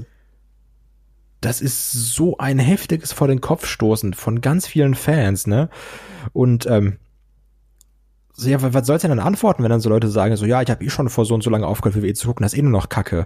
das 1.42 1.62
ist 1.62 1.92
so 1.92 2.38
ein 2.38 2.58
heftiges 2.60 3.12
vor 3.12 3.28
den 3.28 3.42
Kopf 3.42 3.68
stoßen 3.68 4.14
von 4.14 4.42
ganz 4.42 4.66
vielen 4.66 4.96
Fans, 4.96 5.46
ne? 5.46 5.70
Und 6.34 6.66
ähm, 6.66 6.98
so, 8.40 8.50
ja, 8.50 8.62
was 8.62 8.86
sollst 8.86 9.04
du 9.04 9.08
denn 9.08 9.18
dann 9.18 9.26
antworten, 9.26 9.64
wenn 9.64 9.72
dann 9.72 9.80
so 9.80 9.90
Leute 9.90 10.10
sagen, 10.10 10.36
so, 10.38 10.46
ja, 10.46 10.62
ich 10.62 10.70
habe 10.70 10.86
eh 10.86 10.90
schon 10.90 11.10
vor 11.10 11.26
so 11.26 11.34
und 11.34 11.44
so 11.44 11.50
lange 11.50 11.66
aufgehört, 11.66 12.02
WWE 12.02 12.14
zu 12.14 12.28
gucken, 12.28 12.44
das 12.44 12.54
ist 12.54 12.60
eh 12.60 12.62
nur 12.62 12.72
noch 12.72 12.88
Kacke. 12.88 13.26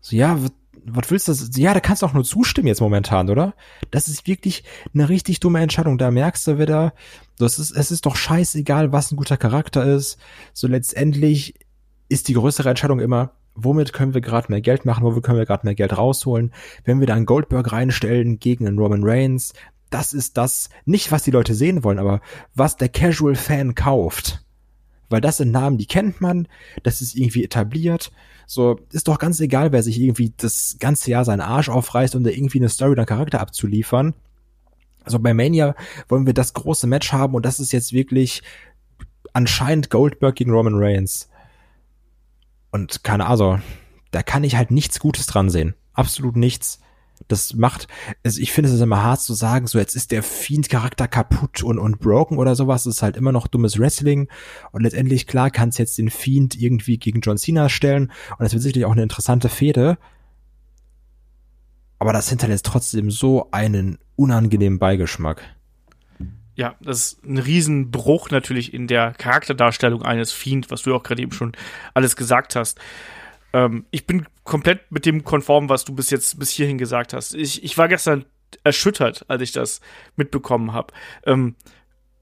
So, 0.00 0.16
ja, 0.16 0.38
was 0.86 1.10
willst 1.10 1.28
du? 1.28 1.60
Ja, 1.60 1.74
da 1.74 1.80
kannst 1.80 2.00
du 2.00 2.06
auch 2.06 2.14
nur 2.14 2.24
zustimmen 2.24 2.66
jetzt 2.66 2.80
momentan, 2.80 3.28
oder? 3.28 3.52
Das 3.90 4.08
ist 4.08 4.26
wirklich 4.26 4.64
eine 4.94 5.10
richtig 5.10 5.40
dumme 5.40 5.60
Entscheidung. 5.60 5.98
Da 5.98 6.10
merkst 6.10 6.46
du 6.46 6.58
wieder, 6.58 6.94
das 7.36 7.58
ist, 7.58 7.72
es 7.72 7.90
ist 7.90 8.06
doch 8.06 8.16
scheißegal, 8.16 8.90
was 8.90 9.12
ein 9.12 9.16
guter 9.16 9.36
Charakter 9.36 9.84
ist. 9.84 10.18
So 10.54 10.66
letztendlich 10.66 11.54
ist 12.08 12.28
die 12.28 12.34
größere 12.34 12.70
Entscheidung 12.70 13.00
immer, 13.00 13.32
womit 13.54 13.92
können 13.92 14.14
wir 14.14 14.22
gerade 14.22 14.50
mehr 14.50 14.62
Geld 14.62 14.86
machen, 14.86 15.04
womit 15.04 15.22
können 15.22 15.38
wir 15.38 15.44
gerade 15.44 15.66
mehr 15.66 15.74
Geld 15.74 15.96
rausholen. 15.96 16.52
Wenn 16.84 17.00
wir 17.00 17.06
da 17.06 17.14
einen 17.14 17.26
Goldberg 17.26 17.70
reinstellen 17.70 18.38
gegen 18.38 18.66
einen 18.66 18.78
Roman 18.78 19.04
Reigns, 19.04 19.52
das 19.90 20.12
ist 20.12 20.36
das, 20.36 20.70
nicht 20.84 21.12
was 21.12 21.24
die 21.24 21.30
Leute 21.30 21.54
sehen 21.54 21.84
wollen, 21.84 21.98
aber 21.98 22.20
was 22.54 22.76
der 22.76 22.88
Casual 22.88 23.34
Fan 23.34 23.74
kauft. 23.74 24.44
Weil 25.08 25.20
das 25.20 25.38
sind 25.38 25.50
Namen, 25.50 25.76
die 25.76 25.86
kennt 25.86 26.20
man, 26.20 26.46
das 26.84 27.02
ist 27.02 27.16
irgendwie 27.16 27.44
etabliert. 27.44 28.12
So, 28.46 28.80
ist 28.92 29.08
doch 29.08 29.18
ganz 29.18 29.40
egal, 29.40 29.72
wer 29.72 29.82
sich 29.82 30.00
irgendwie 30.00 30.32
das 30.36 30.76
ganze 30.78 31.10
Jahr 31.10 31.24
seinen 31.24 31.40
Arsch 31.40 31.68
aufreißt, 31.68 32.14
um 32.14 32.24
da 32.24 32.30
irgendwie 32.30 32.58
eine 32.58 32.68
Story 32.68 32.92
oder 32.92 33.02
einen 33.02 33.06
Charakter 33.06 33.40
abzuliefern. 33.40 34.14
Also 35.04 35.18
bei 35.18 35.34
Mania 35.34 35.74
wollen 36.08 36.26
wir 36.26 36.34
das 36.34 36.54
große 36.54 36.86
Match 36.86 37.12
haben 37.12 37.34
und 37.34 37.44
das 37.44 37.58
ist 37.58 37.72
jetzt 37.72 37.92
wirklich 37.92 38.42
anscheinend 39.32 39.90
Goldberg 39.90 40.36
gegen 40.36 40.52
Roman 40.52 40.74
Reigns. 40.76 41.28
Und 42.70 43.02
keine 43.02 43.26
Ahnung, 43.26 43.62
da 44.12 44.22
kann 44.22 44.44
ich 44.44 44.56
halt 44.56 44.70
nichts 44.70 45.00
Gutes 45.00 45.26
dran 45.26 45.50
sehen. 45.50 45.74
Absolut 45.92 46.36
nichts 46.36 46.80
das 47.28 47.54
macht, 47.54 47.86
also 48.24 48.40
ich 48.40 48.52
finde 48.52 48.70
es 48.70 48.80
immer 48.80 49.02
hart 49.02 49.20
zu 49.20 49.34
sagen, 49.34 49.66
so 49.66 49.78
jetzt 49.78 49.94
ist 49.94 50.10
der 50.10 50.22
Fiend-Charakter 50.22 51.08
kaputt 51.08 51.62
und, 51.62 51.78
und 51.78 52.00
broken 52.00 52.38
oder 52.38 52.54
sowas, 52.54 52.84
das 52.84 52.96
ist 52.96 53.02
halt 53.02 53.16
immer 53.16 53.32
noch 53.32 53.46
dummes 53.46 53.78
Wrestling 53.78 54.28
und 54.72 54.82
letztendlich, 54.82 55.26
klar, 55.26 55.50
kannst 55.50 55.78
jetzt 55.78 55.98
den 55.98 56.10
Fiend 56.10 56.60
irgendwie 56.60 56.98
gegen 56.98 57.20
John 57.20 57.38
Cena 57.38 57.68
stellen 57.68 58.10
und 58.30 58.40
das 58.40 58.52
wird 58.52 58.62
sicherlich 58.62 58.84
auch 58.86 58.92
eine 58.92 59.02
interessante 59.02 59.48
Fehde, 59.48 59.98
aber 61.98 62.12
das 62.12 62.28
hinterlässt 62.28 62.66
trotzdem 62.66 63.10
so 63.10 63.48
einen 63.52 63.98
unangenehmen 64.16 64.78
Beigeschmack. 64.78 65.42
Ja, 66.56 66.74
das 66.80 66.98
ist 66.98 67.24
ein 67.24 67.38
Riesenbruch 67.38 68.30
natürlich 68.30 68.74
in 68.74 68.86
der 68.86 69.12
Charakterdarstellung 69.12 70.02
eines 70.02 70.32
Fiend, 70.32 70.70
was 70.70 70.82
du 70.82 70.94
auch 70.94 71.02
gerade 71.02 71.22
eben 71.22 71.32
schon 71.32 71.52
alles 71.94 72.16
gesagt 72.16 72.56
hast. 72.56 72.78
Ähm, 73.52 73.86
ich 73.90 74.06
bin 74.06 74.26
komplett 74.44 74.90
mit 74.90 75.06
dem 75.06 75.24
konform, 75.24 75.68
was 75.68 75.84
du 75.84 75.94
bis 75.94 76.10
jetzt 76.10 76.38
bis 76.38 76.50
hierhin 76.50 76.78
gesagt 76.78 77.12
hast. 77.12 77.34
Ich, 77.34 77.62
ich 77.62 77.76
war 77.78 77.88
gestern 77.88 78.24
erschüttert, 78.64 79.24
als 79.28 79.42
ich 79.42 79.52
das 79.52 79.80
mitbekommen 80.16 80.72
habe, 80.72 80.92
ähm, 81.24 81.54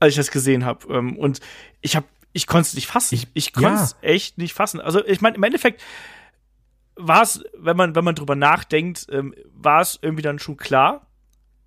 als 0.01 0.11
ich 0.11 0.16
das 0.16 0.31
gesehen 0.31 0.64
habe. 0.64 0.93
Ähm, 0.93 1.16
und 1.16 1.41
ich 1.81 1.97
habe, 1.97 2.07
ich 2.33 2.47
konnte 2.47 2.68
es 2.68 2.74
nicht 2.74 2.87
fassen. 2.87 3.14
Ich, 3.14 3.29
ich 3.35 3.53
konnte 3.53 3.83
es 3.83 3.97
ja. 4.03 4.09
echt 4.09 4.39
nicht 4.39 4.55
fassen. 4.55 4.81
Also 4.81 5.05
ich 5.05 5.20
meine, 5.20 5.37
im 5.37 5.43
Endeffekt 5.43 5.83
war 6.97 7.22
es, 7.22 7.43
wenn 7.57 7.76
man, 7.76 7.95
wenn 7.95 8.05
man 8.05 8.14
drüber 8.14 8.35
nachdenkt, 8.35 9.07
ähm, 9.11 9.35
war 9.55 9.81
es 9.81 9.99
irgendwie 10.03 10.22
dann 10.22 10.39
schon 10.39 10.57
klar. 10.57 11.07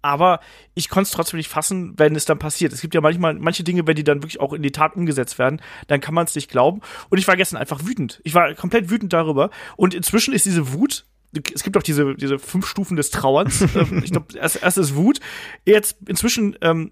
Aber 0.02 0.40
ich 0.74 0.90
konnte 0.90 1.08
es 1.08 1.12
trotzdem 1.12 1.38
nicht 1.38 1.50
fassen, 1.50 1.94
wenn 1.98 2.16
es 2.16 2.26
dann 2.26 2.40
passiert. 2.40 2.74
Es 2.74 2.82
gibt 2.82 2.96
ja 2.96 3.02
manchmal 3.02 3.36
manche 3.36 3.64
Dinge, 3.64 3.86
wenn 3.86 3.96
die 3.96 4.04
dann 4.04 4.24
wirklich 4.24 4.40
auch 4.40 4.54
in 4.54 4.64
die 4.64 4.72
Tat 4.72 4.96
umgesetzt 4.96 5.38
werden, 5.38 5.62
dann 5.88 6.02
kann 6.02 6.16
man 6.16 6.26
es 6.26 6.36
nicht 6.36 6.50
glauben. 6.50 6.82
Und 7.10 7.18
ich 7.18 7.28
war 7.28 7.38
gestern 7.38 7.58
einfach 7.58 7.86
wütend. 7.86 8.20
Ich 8.24 8.34
war 8.34 8.54
komplett 8.56 8.90
wütend 8.90 9.14
darüber. 9.14 9.52
Und 9.78 9.94
inzwischen 9.94 10.34
ist 10.34 10.46
diese 10.46 10.74
Wut 10.74 11.06
es 11.54 11.64
gibt 11.64 11.78
auch 11.78 11.84
diese, 11.84 12.16
diese 12.16 12.40
fünf 12.40 12.68
Stufen 12.68 12.98
des 12.98 13.10
Trauerns. 13.10 13.62
Ähm, 13.76 14.02
ich 14.04 14.12
glaube, 14.12 14.38
erst, 14.38 14.62
erst 14.62 14.78
ist 14.78 14.96
Wut. 14.96 15.20
Jetzt 15.66 15.98
inzwischen, 16.06 16.58
ähm, 16.62 16.92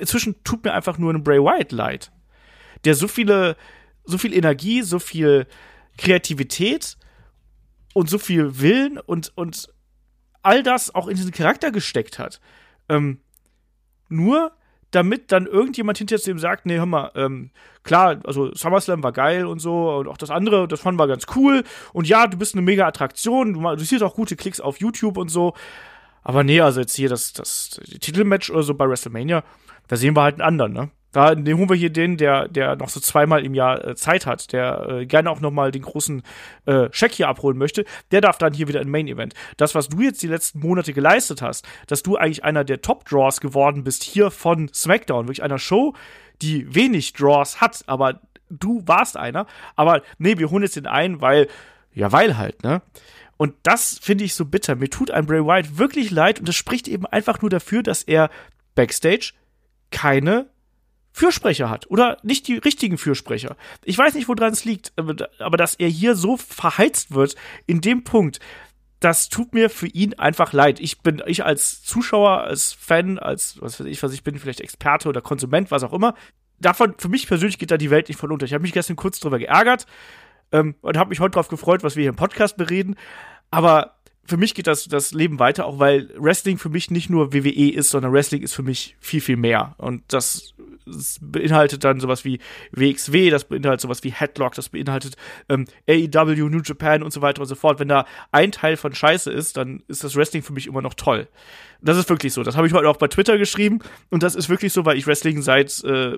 inzwischen 0.00 0.42
tut 0.44 0.64
mir 0.64 0.72
einfach 0.72 0.96
nur 0.96 1.12
ein 1.12 1.22
Bray 1.22 1.38
Wyatt 1.40 1.72
leid. 1.72 2.10
Der 2.84 2.94
so 2.94 3.06
viele, 3.06 3.56
so 4.04 4.16
viel 4.16 4.32
Energie, 4.32 4.82
so 4.82 4.98
viel 4.98 5.46
Kreativität 5.98 6.96
und 7.92 8.08
so 8.08 8.18
viel 8.18 8.60
Willen 8.60 8.98
und, 8.98 9.32
und 9.34 9.68
all 10.46 10.62
das 10.62 10.94
auch 10.94 11.08
in 11.08 11.16
diesen 11.16 11.32
Charakter 11.32 11.70
gesteckt 11.70 12.18
hat. 12.18 12.40
Ähm, 12.88 13.20
nur 14.08 14.52
damit 14.92 15.32
dann 15.32 15.46
irgendjemand 15.46 15.98
hinterher 15.98 16.22
zu 16.22 16.30
ihm 16.30 16.38
sagt, 16.38 16.64
nee, 16.64 16.76
hör 16.76 16.86
mal, 16.86 17.10
ähm, 17.16 17.50
klar, 17.82 18.20
also 18.24 18.54
SummerSlam 18.54 19.02
war 19.02 19.12
geil 19.12 19.44
und 19.44 19.58
so 19.58 19.96
und 19.96 20.08
auch 20.08 20.16
das 20.16 20.30
andere, 20.30 20.68
das 20.68 20.80
fanden 20.80 21.00
wir 21.00 21.08
ganz 21.08 21.26
cool 21.34 21.64
und 21.92 22.06
ja, 22.06 22.26
du 22.28 22.38
bist 22.38 22.54
eine 22.54 22.62
mega 22.62 22.86
Attraktion, 22.86 23.54
du, 23.54 23.60
du 23.60 23.84
siehst 23.84 24.02
auch 24.02 24.14
gute 24.14 24.36
Klicks 24.36 24.60
auf 24.60 24.80
YouTube 24.80 25.18
und 25.18 25.28
so, 25.28 25.54
aber 26.22 26.44
nee, 26.44 26.60
also 26.60 26.80
jetzt 26.80 26.94
hier 26.94 27.08
das, 27.08 27.32
das 27.32 27.80
Titelmatch 28.00 28.48
oder 28.50 28.62
so 28.62 28.74
bei 28.74 28.88
WrestleMania, 28.88 29.42
da 29.88 29.96
sehen 29.96 30.16
wir 30.16 30.22
halt 30.22 30.36
einen 30.36 30.48
anderen, 30.48 30.72
ne? 30.72 30.90
Da 31.16 31.30
holen 31.30 31.70
wir 31.70 31.76
hier 31.76 31.88
den, 31.88 32.18
der, 32.18 32.46
der 32.46 32.76
noch 32.76 32.90
so 32.90 33.00
zweimal 33.00 33.42
im 33.42 33.54
Jahr 33.54 33.82
äh, 33.82 33.94
Zeit 33.96 34.26
hat, 34.26 34.52
der 34.52 34.86
äh, 34.86 35.06
gerne 35.06 35.30
auch 35.30 35.40
noch 35.40 35.50
mal 35.50 35.70
den 35.70 35.80
großen 35.80 36.22
äh, 36.66 36.88
Scheck 36.90 37.12
hier 37.12 37.28
abholen 37.28 37.56
möchte. 37.56 37.86
Der 38.10 38.20
darf 38.20 38.36
dann 38.36 38.52
hier 38.52 38.68
wieder 38.68 38.80
ein 38.80 38.90
Main 38.90 39.08
Event. 39.08 39.32
Das, 39.56 39.74
was 39.74 39.88
du 39.88 40.02
jetzt 40.02 40.22
die 40.22 40.26
letzten 40.26 40.60
Monate 40.60 40.92
geleistet 40.92 41.40
hast, 41.40 41.66
dass 41.86 42.02
du 42.02 42.16
eigentlich 42.16 42.44
einer 42.44 42.64
der 42.64 42.82
Top 42.82 43.06
Draws 43.06 43.40
geworden 43.40 43.82
bist 43.82 44.02
hier 44.02 44.30
von 44.30 44.68
SmackDown, 44.74 45.24
wirklich 45.26 45.42
einer 45.42 45.58
Show, 45.58 45.94
die 46.42 46.74
wenig 46.74 47.14
Draws 47.14 47.62
hat, 47.62 47.82
aber 47.86 48.20
du 48.50 48.82
warst 48.84 49.16
einer. 49.16 49.46
Aber 49.74 50.02
nee, 50.18 50.36
wir 50.36 50.50
holen 50.50 50.64
jetzt 50.64 50.76
den 50.76 50.86
ein, 50.86 51.22
weil 51.22 51.48
ja, 51.94 52.12
weil 52.12 52.36
halt, 52.36 52.62
ne? 52.62 52.82
Und 53.38 53.54
das 53.62 53.98
finde 53.98 54.24
ich 54.24 54.34
so 54.34 54.44
bitter. 54.44 54.76
Mir 54.76 54.90
tut 54.90 55.10
ein 55.10 55.24
Bray 55.24 55.42
Wyatt 55.42 55.78
wirklich 55.78 56.10
leid 56.10 56.40
und 56.40 56.46
das 56.46 56.56
spricht 56.56 56.88
eben 56.88 57.06
einfach 57.06 57.40
nur 57.40 57.48
dafür, 57.48 57.82
dass 57.82 58.02
er 58.02 58.28
backstage 58.74 59.32
keine 59.90 60.50
Fürsprecher 61.16 61.70
hat 61.70 61.90
oder 61.90 62.18
nicht 62.22 62.46
die 62.46 62.58
richtigen 62.58 62.98
Fürsprecher. 62.98 63.56
Ich 63.84 63.96
weiß 63.96 64.12
nicht, 64.12 64.28
woran 64.28 64.52
es 64.52 64.66
liegt, 64.66 64.92
aber 64.96 65.56
dass 65.56 65.74
er 65.74 65.88
hier 65.88 66.14
so 66.14 66.36
verheizt 66.36 67.14
wird 67.14 67.36
in 67.64 67.80
dem 67.80 68.04
Punkt, 68.04 68.38
das 69.00 69.30
tut 69.30 69.54
mir 69.54 69.70
für 69.70 69.86
ihn 69.86 70.12
einfach 70.18 70.52
leid. 70.52 70.78
Ich 70.78 71.00
bin, 71.00 71.22
ich 71.24 71.42
als 71.42 71.82
Zuschauer, 71.82 72.42
als 72.42 72.74
Fan, 72.74 73.18
als 73.18 73.56
was 73.62 73.80
weiß 73.80 73.86
ich, 73.86 74.02
was 74.02 74.12
ich 74.12 74.24
bin, 74.24 74.38
vielleicht 74.38 74.60
Experte 74.60 75.08
oder 75.08 75.22
Konsument, 75.22 75.70
was 75.70 75.84
auch 75.84 75.94
immer. 75.94 76.14
Davon, 76.60 76.92
für 76.98 77.08
mich 77.08 77.26
persönlich 77.26 77.58
geht 77.58 77.70
da 77.70 77.78
die 77.78 77.90
Welt 77.90 78.08
nicht 78.08 78.20
von 78.20 78.30
unter. 78.30 78.44
Ich 78.44 78.52
habe 78.52 78.60
mich 78.60 78.74
gestern 78.74 78.96
kurz 78.96 79.18
drüber 79.18 79.38
geärgert 79.38 79.86
ähm, 80.52 80.74
und 80.82 80.98
habe 80.98 81.08
mich 81.08 81.20
heute 81.20 81.32
drauf 81.32 81.48
gefreut, 81.48 81.82
was 81.82 81.96
wir 81.96 82.02
hier 82.02 82.10
im 82.10 82.16
Podcast 82.16 82.58
bereden. 82.58 82.94
Aber 83.50 83.96
für 84.26 84.36
mich 84.36 84.54
geht 84.54 84.66
das, 84.66 84.84
das 84.84 85.12
Leben 85.12 85.38
weiter, 85.38 85.66
auch 85.66 85.78
weil 85.78 86.10
Wrestling 86.18 86.58
für 86.58 86.68
mich 86.68 86.90
nicht 86.90 87.08
nur 87.08 87.32
WWE 87.32 87.72
ist, 87.72 87.90
sondern 87.90 88.12
Wrestling 88.12 88.42
ist 88.42 88.54
für 88.54 88.62
mich 88.62 88.96
viel, 89.00 89.20
viel 89.20 89.36
mehr. 89.36 89.74
Und 89.78 90.02
das 90.08 90.54
das 90.86 91.18
beinhaltet 91.20 91.84
dann 91.84 92.00
sowas 92.00 92.24
wie 92.24 92.38
WXW, 92.72 93.30
das 93.30 93.44
beinhaltet 93.44 93.80
sowas 93.80 94.04
wie 94.04 94.12
Headlock, 94.12 94.54
das 94.54 94.68
beinhaltet 94.68 95.16
ähm, 95.48 95.66
AEW, 95.88 96.48
New 96.48 96.62
Japan 96.64 97.02
und 97.02 97.12
so 97.12 97.22
weiter 97.22 97.42
und 97.42 97.48
so 97.48 97.54
fort. 97.54 97.80
Wenn 97.80 97.88
da 97.88 98.06
ein 98.32 98.52
Teil 98.52 98.76
von 98.76 98.94
Scheiße 98.94 99.30
ist, 99.30 99.56
dann 99.56 99.82
ist 99.88 100.04
das 100.04 100.16
Wrestling 100.16 100.42
für 100.42 100.52
mich 100.52 100.66
immer 100.66 100.82
noch 100.82 100.94
toll. 100.94 101.28
Das 101.82 101.98
ist 101.98 102.08
wirklich 102.08 102.32
so. 102.32 102.42
Das 102.42 102.56
habe 102.56 102.66
ich 102.66 102.72
heute 102.72 102.88
auch 102.88 102.96
bei 102.96 103.08
Twitter 103.08 103.36
geschrieben 103.36 103.80
und 104.10 104.22
das 104.22 104.34
ist 104.34 104.48
wirklich 104.48 104.72
so, 104.72 104.84
weil 104.84 104.96
ich 104.96 105.06
Wrestling 105.06 105.42
seit 105.42 105.84
äh, 105.84 106.16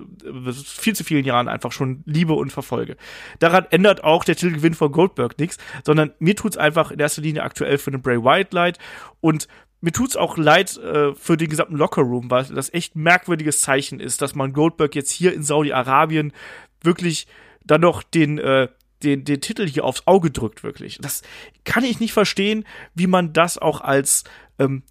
viel 0.63 0.95
zu 0.95 1.03
vielen 1.03 1.25
Jahren 1.25 1.47
einfach 1.47 1.71
schon 1.71 2.03
liebe 2.05 2.33
und 2.33 2.51
verfolge. 2.51 2.95
Daran 3.39 3.65
ändert 3.69 4.03
auch 4.03 4.23
der 4.23 4.35
Titelgewinn 4.35 4.73
von 4.73 4.91
Goldberg 4.91 5.37
nichts, 5.37 5.57
sondern 5.85 6.11
mir 6.19 6.35
tut's 6.35 6.57
einfach 6.57 6.91
in 6.91 6.99
erster 6.99 7.21
Linie 7.21 7.43
aktuell 7.43 7.77
für 7.77 7.91
den 7.91 8.01
Bray 8.01 8.23
Wyatt 8.23 8.53
leid 8.53 8.77
und 9.19 9.47
mir 9.81 9.91
tut's 9.91 10.15
auch 10.15 10.37
leid 10.37 10.77
äh, 10.77 11.13
für 11.15 11.37
den 11.37 11.49
gesamten 11.49 11.75
Lockerroom, 11.75 12.29
weil 12.29 12.45
das 12.45 12.73
echt 12.73 12.95
ein 12.95 13.03
merkwürdiges 13.03 13.61
Zeichen 13.61 13.99
ist, 13.99 14.21
dass 14.21 14.35
man 14.35 14.53
Goldberg 14.53 14.95
jetzt 14.95 15.11
hier 15.11 15.33
in 15.33 15.43
Saudi-Arabien 15.43 16.33
wirklich 16.81 17.27
dann 17.63 17.81
noch 17.81 18.03
den, 18.03 18.39
äh, 18.39 18.67
den, 19.03 19.23
den 19.23 19.41
Titel 19.41 19.67
hier 19.67 19.85
aufs 19.85 20.03
Auge 20.05 20.31
drückt, 20.31 20.63
wirklich. 20.63 20.97
Das 21.01 21.21
kann 21.63 21.83
ich 21.83 21.99
nicht 21.99 22.13
verstehen, 22.13 22.65
wie 22.93 23.07
man 23.07 23.31
das 23.31 23.57
auch 23.57 23.81
als 23.81 24.25
ähm, 24.57 24.83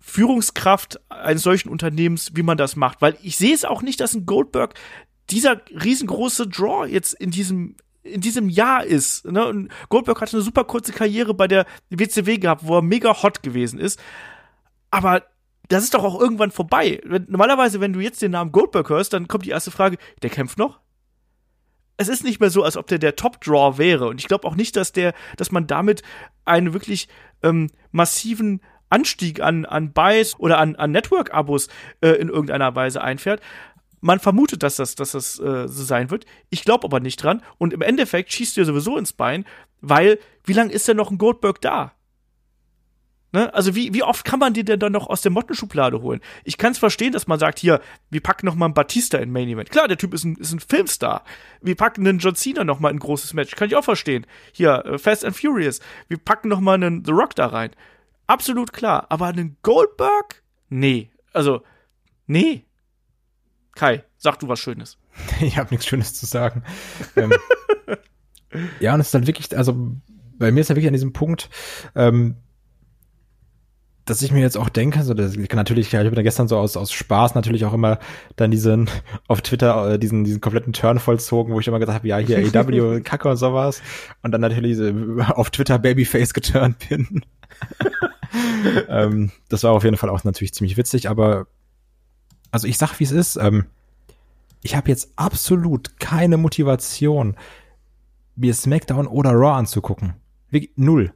Führungskraft 0.00 1.00
eines 1.10 1.42
solchen 1.42 1.68
Unternehmens, 1.68 2.32
wie 2.34 2.42
man 2.42 2.56
das 2.56 2.76
macht. 2.76 3.02
Weil 3.02 3.16
ich 3.22 3.36
sehe 3.36 3.54
es 3.54 3.64
auch 3.64 3.82
nicht, 3.82 4.00
dass 4.00 4.14
ein 4.14 4.26
Goldberg 4.26 4.74
dieser 5.30 5.62
riesengroße 5.70 6.48
Draw 6.48 6.86
jetzt 6.86 7.14
in 7.14 7.30
diesem 7.30 7.76
in 8.04 8.20
diesem 8.20 8.48
Jahr 8.48 8.84
ist. 8.84 9.24
Ne? 9.24 9.44
Und 9.46 9.70
Goldberg 9.88 10.20
hatte 10.20 10.36
eine 10.36 10.42
super 10.42 10.64
kurze 10.64 10.92
Karriere 10.92 11.34
bei 11.34 11.48
der 11.48 11.66
WCW 11.90 12.38
gehabt, 12.38 12.66
wo 12.66 12.76
er 12.76 12.82
mega 12.82 13.22
hot 13.22 13.42
gewesen 13.42 13.78
ist. 13.78 14.00
Aber 14.90 15.22
das 15.68 15.82
ist 15.82 15.94
doch 15.94 16.04
auch 16.04 16.20
irgendwann 16.20 16.50
vorbei. 16.50 17.00
Normalerweise, 17.26 17.80
wenn 17.80 17.92
du 17.92 18.00
jetzt 18.00 18.22
den 18.22 18.32
Namen 18.32 18.52
Goldberg 18.52 18.88
hörst, 18.90 19.12
dann 19.12 19.28
kommt 19.28 19.46
die 19.46 19.50
erste 19.50 19.70
Frage, 19.70 19.96
der 20.22 20.30
kämpft 20.30 20.58
noch? 20.58 20.80
Es 21.96 22.08
ist 22.08 22.24
nicht 22.24 22.40
mehr 22.40 22.50
so, 22.50 22.62
als 22.62 22.76
ob 22.76 22.86
der 22.88 22.98
der 22.98 23.16
Top-Draw 23.16 23.78
wäre. 23.78 24.08
Und 24.08 24.20
ich 24.20 24.28
glaube 24.28 24.46
auch 24.46 24.56
nicht, 24.56 24.76
dass 24.76 24.92
der, 24.92 25.14
dass 25.36 25.52
man 25.52 25.66
damit 25.66 26.02
einen 26.44 26.74
wirklich 26.74 27.08
ähm, 27.42 27.70
massiven 27.92 28.60
Anstieg 28.90 29.40
an, 29.40 29.64
an 29.64 29.92
Buys 29.92 30.38
oder 30.38 30.58
an, 30.58 30.76
an 30.76 30.92
Network-Abos 30.92 31.68
äh, 32.00 32.10
in 32.10 32.28
irgendeiner 32.28 32.74
Weise 32.74 33.02
einfährt. 33.02 33.40
Man 34.04 34.20
vermutet, 34.20 34.62
dass 34.62 34.76
das, 34.76 34.96
dass 34.96 35.12
das 35.12 35.38
äh, 35.38 35.66
so 35.66 35.82
sein 35.82 36.10
wird. 36.10 36.26
Ich 36.50 36.62
glaube 36.62 36.84
aber 36.84 37.00
nicht 37.00 37.22
dran. 37.22 37.40
Und 37.56 37.72
im 37.72 37.80
Endeffekt 37.80 38.30
schießt 38.34 38.54
dir 38.54 38.66
sowieso 38.66 38.98
ins 38.98 39.14
Bein, 39.14 39.46
weil 39.80 40.18
wie 40.44 40.52
lange 40.52 40.72
ist 40.72 40.86
denn 40.86 40.98
noch 40.98 41.10
ein 41.10 41.16
Goldberg 41.16 41.62
da? 41.62 41.92
Ne? 43.32 43.52
Also 43.54 43.74
wie, 43.74 43.94
wie 43.94 44.02
oft 44.02 44.26
kann 44.26 44.38
man 44.38 44.52
den 44.52 44.66
denn 44.66 44.78
dann 44.78 44.92
noch 44.92 45.06
aus 45.06 45.22
der 45.22 45.32
Mottenschublade 45.32 46.02
holen? 46.02 46.20
Ich 46.44 46.58
kann 46.58 46.72
es 46.72 46.78
verstehen, 46.78 47.12
dass 47.12 47.26
man 47.26 47.38
sagt, 47.38 47.58
hier, 47.58 47.80
wir 48.10 48.20
packen 48.20 48.44
noch 48.44 48.56
mal 48.56 48.66
einen 48.66 48.74
Batista 48.74 49.16
in 49.16 49.32
Main 49.32 49.48
Event. 49.48 49.70
Klar, 49.70 49.88
der 49.88 49.96
Typ 49.96 50.12
ist 50.12 50.24
ein, 50.24 50.36
ist 50.36 50.52
ein 50.52 50.60
Filmstar. 50.60 51.24
Wir 51.62 51.74
packen 51.74 52.06
einen 52.06 52.18
John 52.18 52.34
Cena 52.34 52.62
noch 52.62 52.80
mal 52.80 52.90
in 52.90 52.96
ein 52.96 53.00
großes 53.00 53.32
Match. 53.32 53.56
Kann 53.56 53.68
ich 53.68 53.74
auch 53.74 53.84
verstehen. 53.84 54.26
Hier, 54.52 54.84
äh, 54.84 54.98
Fast 54.98 55.24
and 55.24 55.34
Furious. 55.34 55.80
Wir 56.08 56.18
packen 56.18 56.48
noch 56.48 56.60
mal 56.60 56.74
einen 56.74 57.06
The 57.06 57.12
Rock 57.12 57.34
da 57.36 57.46
rein. 57.46 57.70
Absolut 58.26 58.74
klar. 58.74 59.06
Aber 59.08 59.28
einen 59.28 59.56
Goldberg? 59.62 60.42
Nee. 60.68 61.10
Also, 61.32 61.62
nee. 62.26 62.66
Kai, 63.74 64.04
sag 64.16 64.38
du 64.38 64.48
was 64.48 64.60
Schönes. 64.60 64.98
ich 65.40 65.58
habe 65.58 65.70
nichts 65.70 65.86
Schönes 65.86 66.14
zu 66.14 66.26
sagen. 66.26 66.62
ähm, 67.16 67.32
ja, 68.80 68.94
und 68.94 69.00
es 69.00 69.08
ist 69.08 69.14
dann 69.14 69.26
wirklich, 69.26 69.56
also 69.56 69.92
bei 70.38 70.52
mir 70.52 70.60
ist 70.60 70.68
ja 70.68 70.76
wirklich 70.76 70.88
an 70.88 70.94
diesem 70.94 71.12
Punkt, 71.12 71.50
ähm, 71.94 72.36
dass 74.04 74.20
ich 74.20 74.32
mir 74.32 74.40
jetzt 74.40 74.58
auch 74.58 74.68
denke, 74.68 75.02
so 75.02 75.14
das 75.14 75.34
kann 75.34 75.56
natürlich, 75.56 75.88
ich 75.88 75.94
habe 75.94 76.10
da 76.10 76.22
gestern 76.22 76.46
so 76.46 76.58
aus, 76.58 76.76
aus 76.76 76.92
Spaß 76.92 77.34
natürlich 77.34 77.64
auch 77.64 77.72
immer 77.72 77.98
dann 78.36 78.50
diesen 78.50 78.90
auf 79.28 79.40
Twitter 79.40 79.92
äh, 79.92 79.98
diesen 79.98 80.24
diesen 80.24 80.40
kompletten 80.40 80.72
Turn 80.72 80.98
vollzogen, 80.98 81.54
wo 81.54 81.60
ich 81.60 81.68
immer 81.68 81.78
gesagt 81.78 81.96
habe, 81.96 82.08
ja 82.08 82.18
hier 82.18 82.38
AW 82.38 83.00
Kacke 83.00 83.30
und 83.30 83.36
sowas 83.36 83.80
und 84.22 84.32
dann 84.32 84.42
natürlich 84.42 84.78
auf 85.30 85.50
Twitter 85.50 85.78
Babyface 85.78 86.34
geturnt 86.34 86.86
bin. 86.88 87.24
ähm, 88.88 89.30
das 89.48 89.62
war 89.62 89.72
auf 89.72 89.84
jeden 89.84 89.96
Fall 89.96 90.10
auch 90.10 90.22
natürlich 90.24 90.52
ziemlich 90.52 90.76
witzig, 90.76 91.08
aber 91.08 91.46
also 92.54 92.68
ich 92.68 92.78
sag, 92.78 93.00
wie 93.00 93.04
es 93.04 93.10
ist. 93.10 93.34
Ähm, 93.34 93.66
ich 94.62 94.76
habe 94.76 94.88
jetzt 94.88 95.12
absolut 95.16 95.98
keine 95.98 96.36
Motivation, 96.36 97.36
mir 98.36 98.54
SmackDown 98.54 99.08
oder 99.08 99.32
Raw 99.32 99.58
anzugucken. 99.58 100.14
Wie, 100.50 100.70
null. 100.76 101.12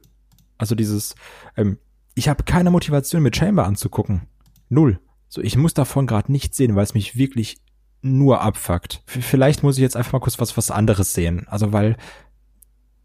Also 0.57 0.75
dieses, 0.75 1.15
ähm, 1.55 1.77
ich 2.13 2.27
habe 2.27 2.43
keine 2.43 2.71
Motivation, 2.71 3.23
mir 3.23 3.33
Chamber 3.33 3.65
anzugucken. 3.65 4.23
Null. 4.67 4.99
So, 5.29 5.41
ich 5.41 5.55
muss 5.55 5.73
davon 5.73 6.07
gerade 6.07 6.29
nichts 6.29 6.57
sehen, 6.57 6.75
weil 6.75 6.83
es 6.83 6.93
mich 6.93 7.15
wirklich 7.15 7.61
nur 8.01 8.41
abfuckt. 8.41 9.01
V 9.05 9.21
vielleicht 9.21 9.63
muss 9.63 9.77
ich 9.77 9.81
jetzt 9.81 9.95
einfach 9.95 10.11
mal 10.11 10.19
kurz 10.19 10.41
was, 10.41 10.57
was 10.57 10.71
anderes 10.71 11.13
sehen. 11.13 11.47
Also, 11.47 11.71
weil 11.71 11.95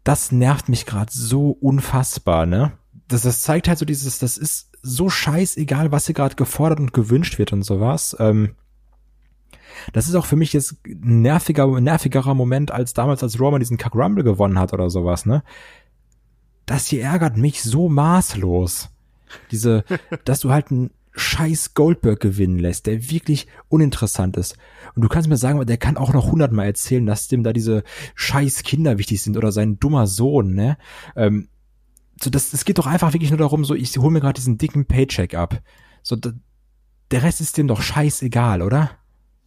das 0.03 0.33
nervt 0.33 0.67
mich 0.67 0.85
gerade 0.85 1.11
so 1.13 1.51
unfassbar, 1.51 2.45
ne? 2.45 2.73
Das, 3.07 3.21
das 3.21 3.41
zeigt 3.41 3.67
halt 3.67 3.77
so 3.77 3.85
dieses, 3.85 4.19
das 4.19 4.37
ist 4.37 4.71
so 4.81 5.09
scheißegal, 5.09 5.91
was 5.91 6.05
hier 6.05 6.15
gerade 6.15 6.35
gefordert 6.35 6.79
und 6.79 6.93
gewünscht 6.93 7.37
wird 7.37 7.53
und 7.53 7.63
sowas. 7.63 8.15
Ähm, 8.19 8.55
das 9.93 10.07
ist 10.07 10.15
auch 10.15 10.25
für 10.25 10.35
mich 10.35 10.53
jetzt 10.53 10.77
ein 10.85 11.21
nerviger, 11.21 11.79
nervigerer 11.79 12.33
Moment 12.33 12.71
als 12.71 12.93
damals, 12.93 13.23
als 13.23 13.39
Roman 13.39 13.59
diesen 13.59 13.77
Kack 13.77 13.95
Rumble 13.95 14.23
gewonnen 14.23 14.59
hat 14.59 14.73
oder 14.73 14.89
sowas, 14.89 15.25
ne? 15.25 15.43
Das 16.65 16.87
hier 16.87 17.03
ärgert 17.03 17.37
mich 17.37 17.61
so 17.61 17.89
maßlos. 17.89 18.89
Diese, 19.51 19.83
dass 20.25 20.39
du 20.39 20.51
halt 20.51 20.71
einen 20.71 20.91
scheiß 21.17 21.73
Goldberg 21.75 22.19
gewinnen 22.19 22.59
lässt, 22.59 22.87
der 22.87 23.09
wirklich 23.09 23.47
uninteressant 23.69 24.37
ist. 24.37 24.57
Und 24.95 25.01
du 25.01 25.07
kannst 25.07 25.29
mir 25.29 25.37
sagen, 25.37 25.65
der 25.65 25.77
kann 25.77 25.97
auch 25.97 26.13
noch 26.13 26.31
hundertmal 26.31 26.65
erzählen, 26.65 27.05
dass 27.05 27.27
dem 27.27 27.43
da 27.43 27.53
diese 27.53 27.83
scheiß 28.15 28.63
Kinder 28.63 28.97
wichtig 28.97 29.21
sind 29.21 29.37
oder 29.37 29.51
sein 29.51 29.79
dummer 29.79 30.07
Sohn, 30.07 30.53
ne? 30.53 30.77
Ähm, 31.15 31.47
so, 32.21 32.29
das, 32.29 32.53
es 32.53 32.65
geht 32.65 32.77
doch 32.77 32.87
einfach 32.87 33.13
wirklich 33.13 33.31
nur 33.31 33.39
darum, 33.39 33.65
so, 33.65 33.75
ich 33.75 33.97
hole 33.97 34.11
mir 34.11 34.21
gerade 34.21 34.35
diesen 34.35 34.57
dicken 34.57 34.85
Paycheck 34.85 35.35
ab. 35.35 35.61
So, 36.01 36.15
da, 36.15 36.31
der 37.11 37.23
Rest 37.23 37.41
ist 37.41 37.57
dem 37.57 37.67
doch 37.67 37.81
scheißegal, 37.81 38.61
oder? 38.61 38.91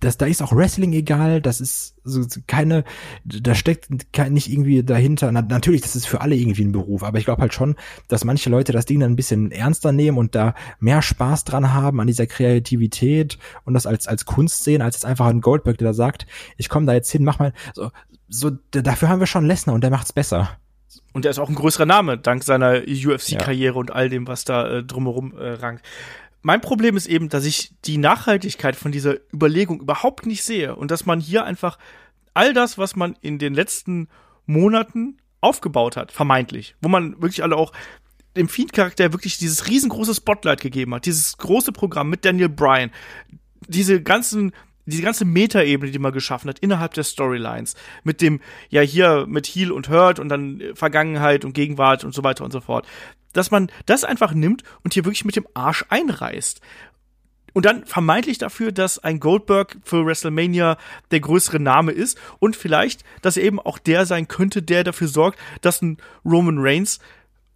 das, 0.01 0.17
da 0.17 0.27
ist 0.27 0.43
auch 0.43 0.53
Wrestling 0.53 0.93
egal, 0.93 1.41
das 1.41 1.61
ist 1.61 1.97
so 2.05 2.25
keine, 2.47 2.85
da 3.25 3.55
steckt 3.55 3.91
nicht 4.31 4.51
irgendwie 4.51 4.85
dahinter. 4.85 5.31
Na, 5.33 5.43
natürlich, 5.43 5.81
das 5.81 5.97
ist 5.97 6.07
für 6.07 6.21
alle 6.21 6.37
irgendwie 6.37 6.65
ein 6.65 6.73
Beruf, 6.73 7.03
aber 7.03 7.19
ich 7.19 7.25
glaube 7.25 7.43
halt 7.43 7.53
schon, 7.53 7.75
dass 8.07 8.25
manche 8.25 8.49
Leute 8.49 8.73
das 8.73 8.87
Ding 8.87 9.01
dann 9.01 9.13
ein 9.13 9.17
bisschen 9.17 9.51
ernster 9.51 9.91
nehmen 9.91 10.19
und 10.19 10.35
da 10.35 10.55
mehr 10.79 11.03
Spaß 11.03 11.45
dran 11.45 11.75
haben 11.75 12.01
an 12.01 12.07
dieser 12.07 12.27
Kreativität 12.27 13.39
und 13.65 13.75
das 13.75 13.87
als, 13.87 14.07
als 14.07 14.25
Kunst 14.25 14.63
sehen, 14.63 14.83
als 14.83 14.97
jetzt 14.97 15.05
einfach 15.05 15.27
ein 15.27 15.41
Goldberg, 15.41 15.79
der 15.79 15.89
da 15.89 15.95
sagt, 15.95 16.27
ich 16.57 16.69
komme 16.69 16.87
da 16.87 16.93
jetzt 16.93 17.11
hin, 17.11 17.25
mach 17.25 17.41
mal, 17.41 17.53
so, 17.75 17.91
so, 18.29 18.51
dafür 18.71 19.09
haben 19.09 19.21
wir 19.21 19.27
schon 19.27 19.47
Lesnar 19.47 19.75
und 19.75 19.83
der 19.83 19.91
macht's 19.91 20.13
besser. 20.13 20.59
Und 21.13 21.25
er 21.25 21.31
ist 21.31 21.39
auch 21.39 21.49
ein 21.49 21.55
größerer 21.55 21.87
Name, 21.87 22.19
dank 22.19 22.45
seiner 22.45 22.83
UFC-Karriere 22.83 23.75
ja. 23.75 23.81
und 23.81 23.91
all 23.91 24.09
dem, 24.09 24.27
was 24.27 24.45
da 24.45 24.69
äh, 24.69 24.85
drumherum 24.85 25.37
äh, 25.37 25.51
rankt 25.53 25.85
mein 26.43 26.61
Problem 26.61 26.97
ist 26.97 27.07
eben, 27.07 27.29
dass 27.29 27.45
ich 27.45 27.73
die 27.85 27.99
Nachhaltigkeit 27.99 28.77
von 28.77 28.93
dieser 28.93 29.17
Überlegung 29.33 29.81
überhaupt 29.81 30.27
nicht 30.27 30.45
sehe 30.45 30.77
und 30.77 30.91
dass 30.91 31.07
man 31.07 31.21
hier 31.21 31.45
einfach 31.45 31.79
all 32.35 32.55
das, 32.55 32.79
was 32.79 32.97
man 32.97 33.17
in 33.21 33.39
den 33.39 33.55
letzten 33.55 34.09
Monaten 34.47 35.19
aufgebaut 35.41 35.97
hat, 35.97 36.13
vermeintlich, 36.13 36.77
wo 36.81 36.89
man 36.89 37.21
wirklich 37.21 37.43
alle 37.43 37.57
auch 37.57 37.73
dem 38.37 38.49
Fiend-Charakter 38.49 39.13
wirklich 39.13 39.39
dieses 39.39 39.69
riesengroße 39.69 40.15
Spotlight 40.15 40.61
gegeben 40.61 40.95
hat, 40.95 41.07
dieses 41.07 41.37
große 41.39 41.73
Programm 41.73 42.09
mit 42.09 42.25
Daniel 42.25 42.49
Bryan, 42.49 42.91
diese 43.67 44.01
ganzen 44.01 44.53
diese 44.91 45.03
ganze 45.03 45.25
Metaebene, 45.25 45.91
die 45.91 45.99
man 45.99 46.13
geschaffen 46.13 46.49
hat 46.49 46.59
innerhalb 46.59 46.95
der 46.95 47.05
Storylines, 47.05 47.75
mit 48.05 48.21
dem 48.21 48.41
ja 48.69 48.81
hier 48.81 49.27
mit 49.29 49.47
Heal 49.47 49.73
und 49.73 49.89
Hurt 49.89 50.19
und 50.19 50.29
dann 50.29 50.63
Vergangenheit 50.75 51.45
und 51.45 51.53
Gegenwart 51.53 52.05
und 52.05 52.15
so 52.15 52.25
weiter 52.25 52.45
und 52.45 52.53
so 52.53 52.61
fort 52.61 52.87
dass 53.33 53.51
man 53.51 53.71
das 53.87 54.05
einfach 54.05 54.33
nimmt 54.33 54.63
und 54.83 54.95
hier 54.95 55.05
wirklich 55.05 55.25
mit 55.25 55.37
dem 55.37 55.47
Arsch 55.55 55.85
einreißt. 55.89 56.61
Und 57.55 57.65
dann 57.65 57.87
vermeintlich 57.87 58.39
dafür, 58.39 58.73
dass 58.73 58.99
ein 58.99 59.21
Goldberg 59.21 59.79
für 59.83 60.05
WrestleMania 60.05 60.77
der 61.11 61.21
größere 61.21 61.59
Name 61.59 61.93
ist 61.93 62.19
und 62.39 62.57
vielleicht, 62.57 63.05
dass 63.23 63.37
er 63.37 63.45
eben 63.45 63.59
auch 63.59 63.79
der 63.79 64.07
sein 64.07 64.29
könnte, 64.29 64.63
der 64.63 64.85
dafür 64.85 65.09
sorgt, 65.09 65.39
dass 65.63 65.83
ein 65.83 65.97
Roman 66.25 66.59
Reigns, 66.59 67.01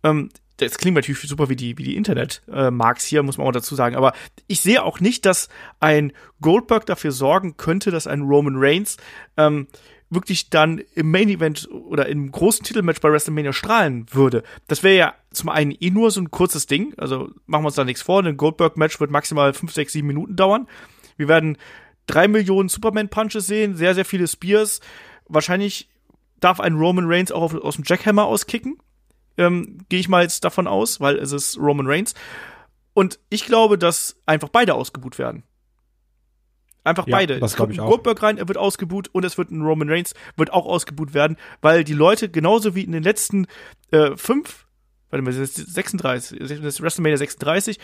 ähm, 0.02 0.30
das 0.58 0.78
klingt 0.78 0.94
natürlich 0.94 1.20
super 1.20 1.48
wie 1.48 1.56
die, 1.56 1.78
wie 1.78 1.82
die 1.82 1.96
Internet-Marks 1.96 3.04
äh, 3.04 3.08
hier, 3.08 3.22
muss 3.22 3.38
man 3.38 3.46
auch 3.46 3.52
dazu 3.52 3.74
sagen, 3.74 3.96
aber 3.96 4.12
ich 4.46 4.60
sehe 4.60 4.82
auch 4.82 5.00
nicht, 5.00 5.26
dass 5.26 5.48
ein 5.80 6.12
Goldberg 6.40 6.86
dafür 6.86 7.12
sorgen 7.12 7.56
könnte, 7.56 7.90
dass 7.90 8.06
ein 8.06 8.22
Roman 8.22 8.56
Reigns 8.56 8.96
ähm, 9.36 9.66
wirklich 10.10 10.50
dann 10.50 10.82
im 10.94 11.10
Main 11.10 11.30
Event 11.30 11.68
oder 11.70 12.06
im 12.06 12.30
großen 12.30 12.64
Titelmatch 12.64 13.00
bei 13.00 13.10
WrestleMania 13.10 13.52
strahlen 13.52 14.06
würde. 14.12 14.42
Das 14.68 14.82
wäre 14.82 14.96
ja 14.96 15.14
zum 15.30 15.48
einen 15.48 15.74
eh 15.80 15.90
nur 15.90 16.10
so 16.10 16.20
ein 16.20 16.30
kurzes 16.30 16.66
Ding, 16.66 16.94
also 16.98 17.30
machen 17.46 17.62
wir 17.62 17.68
uns 17.68 17.76
da 17.76 17.84
nichts 17.84 18.02
vor, 18.02 18.22
ein 18.22 18.36
Goldberg-Match 18.36 19.00
wird 19.00 19.10
maximal 19.10 19.54
5, 19.54 19.72
6, 19.72 19.92
7 19.94 20.06
Minuten 20.06 20.36
dauern. 20.36 20.68
Wir 21.16 21.28
werden 21.28 21.56
drei 22.06 22.28
Millionen 22.28 22.68
Superman-Punches 22.68 23.46
sehen, 23.46 23.74
sehr, 23.74 23.94
sehr 23.94 24.04
viele 24.04 24.28
Spears. 24.28 24.80
Wahrscheinlich 25.28 25.88
darf 26.40 26.60
ein 26.60 26.74
Roman 26.74 27.06
Reigns 27.06 27.32
auch 27.32 27.42
auf, 27.42 27.54
aus 27.54 27.76
dem 27.76 27.84
Jackhammer 27.86 28.26
auskicken. 28.26 28.78
Ähm, 29.36 29.78
Gehe 29.88 30.00
ich 30.00 30.08
mal 30.08 30.22
jetzt 30.22 30.44
davon 30.44 30.66
aus, 30.66 31.00
weil 31.00 31.16
es 31.16 31.32
ist 31.32 31.58
Roman 31.58 31.86
Reigns. 31.86 32.14
Und 32.94 33.18
ich 33.30 33.46
glaube, 33.46 33.78
dass 33.78 34.16
einfach 34.26 34.48
beide 34.48 34.74
ausgebuht 34.74 35.18
werden. 35.18 35.44
Einfach 36.84 37.06
ja, 37.06 37.16
beide. 37.16 37.38
Das 37.38 37.54
glaube 37.54 37.72
ich 37.72 37.80
auch. 37.80 37.88
Goldberg 37.88 38.22
rein, 38.22 38.38
er 38.38 38.48
wird 38.48 38.58
ausgebuht 38.58 39.08
und 39.12 39.24
es 39.24 39.38
wird 39.38 39.50
ein 39.50 39.62
Roman 39.62 39.88
Reigns, 39.88 40.14
wird 40.36 40.52
auch 40.52 40.66
ausgebuht 40.66 41.14
werden, 41.14 41.36
weil 41.60 41.84
die 41.84 41.92
Leute 41.92 42.28
genauso 42.28 42.74
wie 42.74 42.82
in 42.82 42.92
den 42.92 43.04
letzten 43.04 43.46
äh, 43.92 44.16
fünf, 44.16 44.66
warte 45.10 45.22
mal, 45.22 45.30
das 45.30 45.38
ist 45.38 45.74
36, 45.74 46.40
das 46.40 46.50
ist 46.50 46.82
WrestleMania 46.82 47.16
36, 47.18 47.78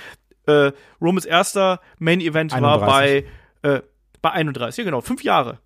äh, 0.46 0.72
Romans 1.00 1.26
erster 1.26 1.80
Main 1.98 2.20
Event 2.20 2.52
31. 2.52 2.60
war 2.60 2.80
bei, 2.80 3.24
äh, 3.62 3.82
bei 4.20 4.30
31, 4.32 4.78
ja 4.78 4.84
genau, 4.84 5.00
fünf 5.00 5.22
Jahre. 5.22 5.60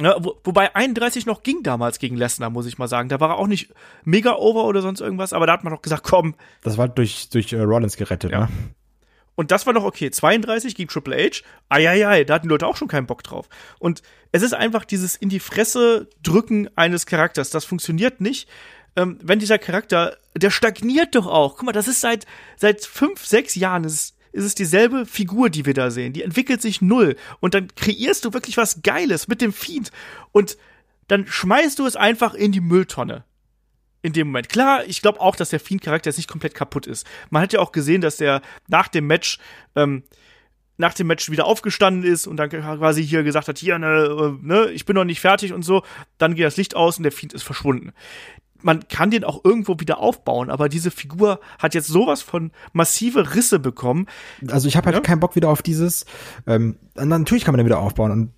Ja, 0.00 0.16
wo, 0.18 0.40
wobei 0.42 0.74
31 0.74 1.24
noch 1.26 1.42
ging 1.42 1.62
damals 1.62 1.98
gegen 1.98 2.16
Lesnar, 2.16 2.50
muss 2.50 2.66
ich 2.66 2.78
mal 2.78 2.88
sagen. 2.88 3.08
Da 3.08 3.20
war 3.20 3.30
er 3.30 3.36
auch 3.36 3.46
nicht 3.46 3.72
mega 4.04 4.34
over 4.34 4.64
oder 4.64 4.82
sonst 4.82 5.00
irgendwas, 5.00 5.32
aber 5.32 5.46
da 5.46 5.52
hat 5.52 5.64
man 5.64 5.72
doch 5.72 5.82
gesagt, 5.82 6.02
komm. 6.02 6.34
Das 6.62 6.78
war 6.78 6.88
durch, 6.88 7.28
durch 7.30 7.52
äh, 7.52 7.60
Rollins 7.60 7.96
gerettet, 7.96 8.32
ja. 8.32 8.40
ne? 8.40 8.48
Und 9.36 9.50
das 9.50 9.66
war 9.66 9.72
noch 9.72 9.84
okay. 9.84 10.10
32 10.10 10.74
gegen 10.74 10.88
Triple 10.88 11.16
H. 11.16 11.42
Eieiei, 11.68 12.24
da 12.24 12.34
hatten 12.34 12.46
die 12.46 12.52
Leute 12.52 12.66
auch 12.66 12.76
schon 12.76 12.88
keinen 12.88 13.06
Bock 13.06 13.22
drauf. 13.22 13.48
Und 13.78 14.02
es 14.32 14.42
ist 14.42 14.54
einfach 14.54 14.84
dieses 14.84 15.16
in 15.16 15.28
die 15.28 15.40
Fresse 15.40 16.08
drücken 16.22 16.68
eines 16.76 17.06
Charakters. 17.06 17.50
Das 17.50 17.64
funktioniert 17.64 18.20
nicht. 18.20 18.48
Ähm, 18.96 19.18
wenn 19.22 19.40
dieser 19.40 19.58
Charakter, 19.58 20.16
der 20.36 20.50
stagniert 20.50 21.14
doch 21.14 21.26
auch. 21.26 21.56
Guck 21.56 21.64
mal, 21.64 21.72
das 21.72 21.88
ist 21.88 22.00
seit, 22.00 22.26
seit 22.56 22.84
fünf, 22.84 23.24
sechs 23.26 23.56
Jahren, 23.56 23.84
ist, 23.84 24.13
ist 24.34 24.44
es 24.44 24.54
dieselbe 24.54 25.06
Figur, 25.06 25.48
die 25.48 25.64
wir 25.64 25.74
da 25.74 25.90
sehen. 25.90 26.12
Die 26.12 26.22
entwickelt 26.22 26.60
sich 26.60 26.82
null. 26.82 27.16
Und 27.40 27.54
dann 27.54 27.68
kreierst 27.76 28.24
du 28.24 28.32
wirklich 28.32 28.56
was 28.56 28.82
Geiles 28.82 29.28
mit 29.28 29.40
dem 29.40 29.52
Feed. 29.52 29.92
Und 30.32 30.58
dann 31.06 31.26
schmeißt 31.26 31.78
du 31.78 31.86
es 31.86 31.96
einfach 31.96 32.34
in 32.34 32.50
die 32.50 32.60
Mülltonne 32.60 33.24
in 34.02 34.12
dem 34.12 34.26
Moment. 34.28 34.48
Klar, 34.48 34.84
ich 34.86 35.00
glaube 35.00 35.20
auch, 35.20 35.36
dass 35.36 35.50
der 35.50 35.60
Fiend-Charakter 35.60 36.10
jetzt 36.10 36.18
nicht 36.18 36.28
komplett 36.28 36.54
kaputt 36.54 36.86
ist. 36.86 37.06
Man 37.30 37.42
hat 37.42 37.52
ja 37.52 37.60
auch 37.60 37.72
gesehen, 37.72 38.00
dass 38.00 38.16
der 38.16 38.42
nach 38.68 38.88
dem 38.88 39.06
Match, 39.06 39.38
ähm, 39.76 40.02
nach 40.76 40.94
dem 40.94 41.06
Match 41.06 41.30
wieder 41.30 41.46
aufgestanden 41.46 42.02
ist 42.02 42.26
und 42.26 42.36
dann 42.36 42.50
quasi 42.50 43.06
hier 43.06 43.22
gesagt 43.22 43.46
hat, 43.46 43.58
hier, 43.58 43.78
ne, 43.78 43.86
äh, 43.86 44.46
ne, 44.46 44.70
ich 44.72 44.84
bin 44.84 44.96
noch 44.96 45.04
nicht 45.04 45.20
fertig 45.20 45.52
und 45.52 45.62
so. 45.62 45.84
Dann 46.18 46.34
geht 46.34 46.44
das 46.44 46.56
Licht 46.56 46.74
aus 46.74 46.98
und 46.98 47.04
der 47.04 47.12
Fiend 47.12 47.32
ist 47.32 47.44
verschwunden. 47.44 47.92
Man 48.64 48.88
kann 48.88 49.10
den 49.10 49.24
auch 49.24 49.44
irgendwo 49.44 49.78
wieder 49.78 49.98
aufbauen, 49.98 50.50
aber 50.50 50.68
diese 50.68 50.90
Figur 50.90 51.38
hat 51.58 51.74
jetzt 51.74 51.88
sowas 51.88 52.22
von 52.22 52.50
massive 52.72 53.34
Risse 53.34 53.58
bekommen. 53.58 54.06
Also 54.48 54.68
ich 54.68 54.76
habe 54.76 54.86
halt 54.86 54.96
ja? 54.96 55.00
keinen 55.02 55.20
Bock 55.20 55.36
wieder 55.36 55.50
auf 55.50 55.62
dieses. 55.62 56.06
Ähm, 56.46 56.76
natürlich 56.94 57.44
kann 57.44 57.52
man 57.52 57.58
den 57.58 57.66
wieder 57.66 57.78
aufbauen 57.78 58.10
und 58.10 58.30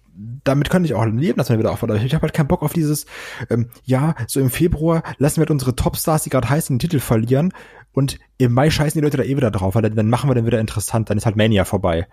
damit 0.44 0.70
könnte 0.70 0.86
ich 0.86 0.94
auch 0.94 1.04
leben, 1.04 1.38
dass 1.38 1.48
man 1.48 1.58
wieder 1.58 1.70
aufbaut. 1.70 1.90
Aber 1.90 2.02
ich 2.02 2.14
habe 2.14 2.22
halt 2.22 2.34
keinen 2.34 2.48
Bock 2.48 2.62
auf 2.62 2.72
dieses, 2.72 3.06
ähm, 3.50 3.68
ja, 3.84 4.14
so 4.26 4.40
im 4.40 4.50
Februar 4.50 5.02
lassen 5.18 5.36
wir 5.36 5.42
halt 5.42 5.50
unsere 5.50 5.76
Topstars, 5.76 6.24
die 6.24 6.30
gerade 6.30 6.48
heißen, 6.48 6.74
den 6.74 6.80
Titel 6.80 7.00
verlieren 7.00 7.52
und 7.92 8.18
im 8.38 8.52
Mai 8.52 8.70
scheißen 8.70 8.98
die 8.98 9.04
Leute 9.04 9.18
da 9.18 9.22
eh 9.22 9.36
wieder 9.36 9.50
drauf, 9.50 9.74
weil 9.74 9.82
dann, 9.82 9.94
dann 9.94 10.10
machen 10.10 10.28
wir 10.28 10.34
dann 10.34 10.46
wieder 10.46 10.60
interessant, 10.60 11.10
dann 11.10 11.18
ist 11.18 11.26
halt 11.26 11.36
Mania 11.36 11.64
vorbei. 11.64 12.08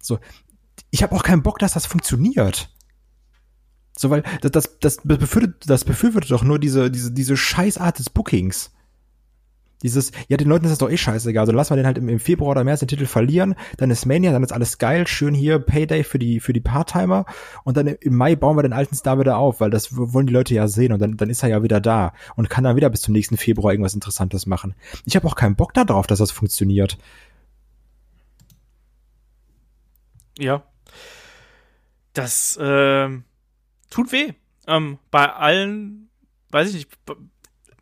So, 0.00 0.18
ich 0.90 1.02
habe 1.02 1.14
auch 1.14 1.22
keinen 1.22 1.42
Bock, 1.42 1.58
dass 1.58 1.72
das 1.72 1.86
funktioniert. 1.86 2.70
So, 4.00 4.08
weil 4.08 4.22
das, 4.40 4.50
das, 4.50 4.78
das 4.78 4.96
befürwortet, 5.04 5.68
das 5.68 5.84
befürwortet 5.84 6.30
doch 6.30 6.42
nur 6.42 6.58
diese, 6.58 6.90
diese, 6.90 7.12
diese 7.12 7.36
Scheißart 7.36 7.98
des 7.98 8.08
Bookings. 8.08 8.70
Dieses, 9.82 10.12
ja, 10.28 10.38
den 10.38 10.48
Leuten 10.48 10.64
ist 10.64 10.70
das 10.70 10.78
doch 10.78 10.90
eh 10.90 10.96
scheißegal. 10.96 11.42
Also 11.42 11.52
lass 11.52 11.68
mal 11.68 11.76
den 11.76 11.84
halt 11.84 11.98
im, 11.98 12.08
im, 12.08 12.18
Februar 12.18 12.52
oder 12.52 12.64
März 12.64 12.80
den 12.80 12.88
Titel 12.88 13.04
verlieren, 13.04 13.56
dann 13.76 13.90
ist 13.90 14.06
Mania, 14.06 14.32
dann 14.32 14.42
ist 14.42 14.54
alles 14.54 14.78
geil, 14.78 15.06
schön 15.06 15.34
hier, 15.34 15.58
Payday 15.58 16.02
für 16.02 16.18
die, 16.18 16.40
für 16.40 16.54
die 16.54 16.60
Part-Timer 16.60 17.26
und 17.64 17.76
dann 17.76 17.88
im 17.88 18.16
Mai 18.16 18.36
bauen 18.36 18.56
wir 18.56 18.62
den 18.62 18.72
alten 18.72 18.94
Star 18.94 19.20
wieder 19.20 19.36
auf, 19.36 19.60
weil 19.60 19.68
das 19.68 19.94
wollen 19.94 20.26
die 20.26 20.32
Leute 20.32 20.54
ja 20.54 20.66
sehen 20.66 20.94
und 20.94 20.98
dann, 20.98 21.18
dann 21.18 21.28
ist 21.28 21.42
er 21.42 21.50
ja 21.50 21.62
wieder 21.62 21.82
da 21.82 22.14
und 22.36 22.48
kann 22.48 22.64
dann 22.64 22.76
wieder 22.76 22.88
bis 22.88 23.02
zum 23.02 23.12
nächsten 23.12 23.36
Februar 23.36 23.74
irgendwas 23.74 23.92
Interessantes 23.92 24.46
machen. 24.46 24.74
Ich 25.04 25.14
habe 25.14 25.26
auch 25.26 25.36
keinen 25.36 25.56
Bock 25.56 25.74
darauf, 25.74 26.06
dass 26.06 26.20
das 26.20 26.30
funktioniert. 26.30 26.96
Ja. 30.38 30.62
Das, 32.14 32.56
äh, 32.56 33.08
tut 33.90 34.12
weh. 34.12 34.32
Ähm, 34.66 34.98
bei 35.10 35.32
allen, 35.32 36.08
weiß 36.50 36.70
ich 36.70 36.74
nicht, 36.74 36.90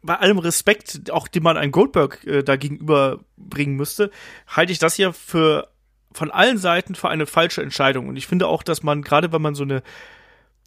bei 0.03 0.17
allem 0.17 0.39
Respekt, 0.39 1.11
auch 1.11 1.29
den 1.29 1.43
man 1.43 1.57
einem 1.57 1.73
Goldberg 1.73 2.25
äh, 2.27 2.43
da 2.43 2.57
gegenüberbringen 2.57 3.77
müsste, 3.77 4.11
halte 4.47 4.73
ich 4.73 4.79
das 4.79 4.95
hier 4.95 5.13
für 5.13 5.69
von 6.13 6.31
allen 6.31 6.59
Seiten 6.59 6.95
für 6.95 7.11
eine 7.11 7.27
falsche 7.27 7.63
Entscheidung. 7.63 8.09
Und 8.09 8.17
ich 8.17 8.27
finde 8.27 8.47
auch, 8.47 8.63
dass 8.63 8.83
man, 8.83 9.03
gerade 9.03 9.33
wenn 9.33 9.43
man 9.43 9.55
so 9.55 9.63
eine 9.63 9.83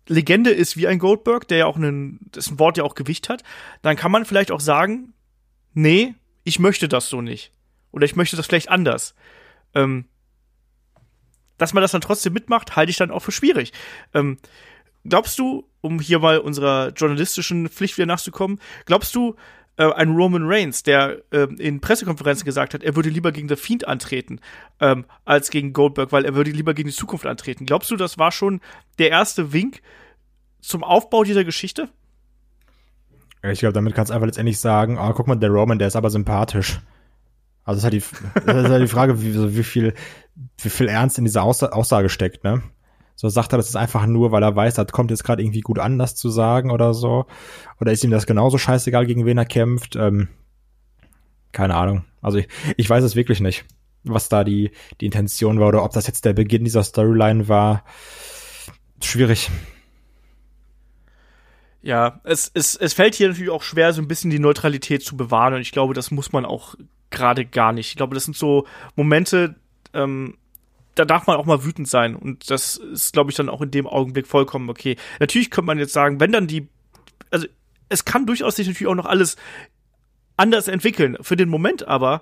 Legende 0.07 0.51
ist 0.51 0.77
wie 0.77 0.87
ein 0.87 0.99
Goldberg, 0.99 1.47
der 1.47 1.57
ja 1.59 1.65
auch 1.65 1.75
einen, 1.75 2.19
dessen 2.35 2.59
Wort 2.59 2.77
ja 2.77 2.83
auch 2.83 2.95
Gewicht 2.95 3.29
hat, 3.29 3.43
dann 3.81 3.95
kann 3.95 4.11
man 4.11 4.25
vielleicht 4.25 4.51
auch 4.51 4.59
sagen, 4.59 5.13
nee, 5.73 6.15
ich 6.43 6.59
möchte 6.59 6.87
das 6.87 7.09
so 7.09 7.21
nicht. 7.21 7.51
Oder 7.91 8.05
ich 8.05 8.15
möchte 8.15 8.35
das 8.35 8.47
vielleicht 8.47 8.69
anders. 8.69 9.15
Ähm, 9.73 10.05
dass 11.57 11.73
man 11.73 11.81
das 11.81 11.91
dann 11.91 12.01
trotzdem 12.01 12.33
mitmacht, 12.33 12.75
halte 12.75 12.89
ich 12.89 12.97
dann 12.97 13.11
auch 13.11 13.19
für 13.19 13.31
schwierig. 13.31 13.73
Ähm, 14.13 14.37
glaubst 15.05 15.39
du, 15.39 15.67
um 15.81 15.99
hier 15.99 16.19
mal 16.19 16.39
unserer 16.39 16.89
journalistischen 16.89 17.69
Pflicht 17.69 17.97
wieder 17.97 18.05
nachzukommen, 18.05 18.59
glaubst 18.85 19.15
du, 19.15 19.35
äh, 19.77 19.91
ein 19.93 20.11
Roman 20.11 20.43
Reigns, 20.45 20.83
der 20.83 21.21
äh, 21.31 21.47
in 21.57 21.79
Pressekonferenzen 21.81 22.45
gesagt 22.45 22.73
hat, 22.73 22.83
er 22.83 22.95
würde 22.95 23.09
lieber 23.09 23.31
gegen 23.31 23.49
The 23.49 23.55
Fiend 23.55 23.87
antreten, 23.87 24.39
ähm, 24.79 25.05
als 25.25 25.49
gegen 25.49 25.73
Goldberg, 25.73 26.11
weil 26.11 26.25
er 26.25 26.35
würde 26.35 26.51
lieber 26.51 26.73
gegen 26.73 26.89
die 26.89 26.95
Zukunft 26.95 27.25
antreten. 27.25 27.65
Glaubst 27.65 27.89
du, 27.89 27.95
das 27.95 28.17
war 28.17 28.31
schon 28.31 28.61
der 28.99 29.09
erste 29.09 29.53
Wink 29.53 29.81
zum 30.59 30.83
Aufbau 30.83 31.23
dieser 31.23 31.43
Geschichte? 31.43 31.89
Ich 33.43 33.59
glaube, 33.59 33.73
damit 33.73 33.95
kannst 33.95 34.11
du 34.11 34.13
einfach 34.13 34.27
letztendlich 34.27 34.59
sagen, 34.59 34.99
oh, 34.99 35.13
guck 35.13 35.27
mal, 35.27 35.35
der 35.35 35.49
Roman, 35.49 35.79
der 35.79 35.87
ist 35.87 35.95
aber 35.95 36.11
sympathisch. 36.11 36.79
Also 37.63 37.81
das 37.81 37.93
ist 37.93 38.13
halt 38.13 38.33
die, 38.35 38.45
das 38.45 38.65
ist 38.65 38.71
halt 38.71 38.83
die 38.83 38.87
Frage, 38.87 39.21
wie, 39.21 39.55
wie 39.55 39.63
viel, 39.63 39.93
wie 40.59 40.69
viel 40.69 40.87
Ernst 40.89 41.17
in 41.17 41.25
dieser 41.25 41.43
Aussage 41.43 42.09
steckt, 42.09 42.43
ne? 42.43 42.61
So 43.21 43.29
sagt 43.29 43.53
er 43.53 43.57
das 43.57 43.69
ist 43.69 43.75
einfach 43.75 44.07
nur, 44.07 44.31
weil 44.31 44.41
er 44.41 44.55
weiß, 44.55 44.73
das 44.73 44.87
kommt 44.87 45.11
jetzt 45.11 45.23
gerade 45.23 45.43
irgendwie 45.43 45.61
gut 45.61 45.77
an, 45.77 45.99
das 45.99 46.15
zu 46.15 46.31
sagen 46.31 46.71
oder 46.71 46.95
so. 46.95 47.27
Oder 47.79 47.91
ist 47.91 48.03
ihm 48.03 48.09
das 48.09 48.25
genauso 48.25 48.57
scheißegal, 48.57 49.05
gegen 49.05 49.27
wen 49.27 49.37
er 49.37 49.45
kämpft? 49.45 49.95
Ähm, 49.95 50.27
keine 51.51 51.75
Ahnung. 51.75 52.03
Also 52.23 52.39
ich, 52.39 52.47
ich 52.77 52.89
weiß 52.89 53.03
es 53.03 53.15
wirklich 53.15 53.39
nicht, 53.39 53.65
was 54.03 54.27
da 54.27 54.43
die, 54.43 54.71
die 54.99 55.05
Intention 55.05 55.59
war 55.59 55.67
oder 55.67 55.83
ob 55.83 55.91
das 55.91 56.07
jetzt 56.07 56.25
der 56.25 56.33
Beginn 56.33 56.63
dieser 56.63 56.81
Storyline 56.83 57.47
war. 57.47 57.83
Schwierig. 59.03 59.51
Ja, 61.83 62.21
es, 62.23 62.49
es, 62.55 62.75
es 62.75 62.93
fällt 62.93 63.13
hier 63.13 63.27
natürlich 63.27 63.51
auch 63.51 63.61
schwer, 63.61 63.93
so 63.93 64.01
ein 64.01 64.07
bisschen 64.07 64.31
die 64.31 64.39
Neutralität 64.39 65.03
zu 65.03 65.15
bewahren. 65.15 65.53
Und 65.53 65.61
ich 65.61 65.71
glaube, 65.71 65.93
das 65.93 66.09
muss 66.09 66.31
man 66.31 66.43
auch 66.43 66.73
gerade 67.11 67.45
gar 67.45 67.71
nicht. 67.71 67.89
Ich 67.89 67.97
glaube, 67.97 68.15
das 68.15 68.23
sind 68.23 68.35
so 68.35 68.65
Momente, 68.95 69.57
ähm, 69.93 70.37
da 70.95 71.05
darf 71.05 71.27
man 71.27 71.37
auch 71.37 71.45
mal 71.45 71.63
wütend 71.63 71.87
sein. 71.87 72.15
Und 72.15 72.49
das 72.49 72.77
ist, 72.77 73.13
glaube 73.13 73.31
ich, 73.31 73.37
dann 73.37 73.49
auch 73.49 73.61
in 73.61 73.71
dem 73.71 73.87
Augenblick 73.87 74.27
vollkommen 74.27 74.69
okay. 74.69 74.97
Natürlich 75.19 75.51
könnte 75.51 75.67
man 75.67 75.79
jetzt 75.79 75.93
sagen, 75.93 76.19
wenn 76.19 76.31
dann 76.31 76.47
die, 76.47 76.67
also 77.29 77.47
es 77.89 78.05
kann 78.05 78.25
durchaus 78.25 78.55
sich 78.55 78.67
natürlich 78.67 78.87
auch 78.87 78.95
noch 78.95 79.05
alles 79.05 79.37
anders 80.37 80.67
entwickeln. 80.67 81.17
Für 81.21 81.35
den 81.35 81.49
Moment 81.49 81.87
aber 81.87 82.21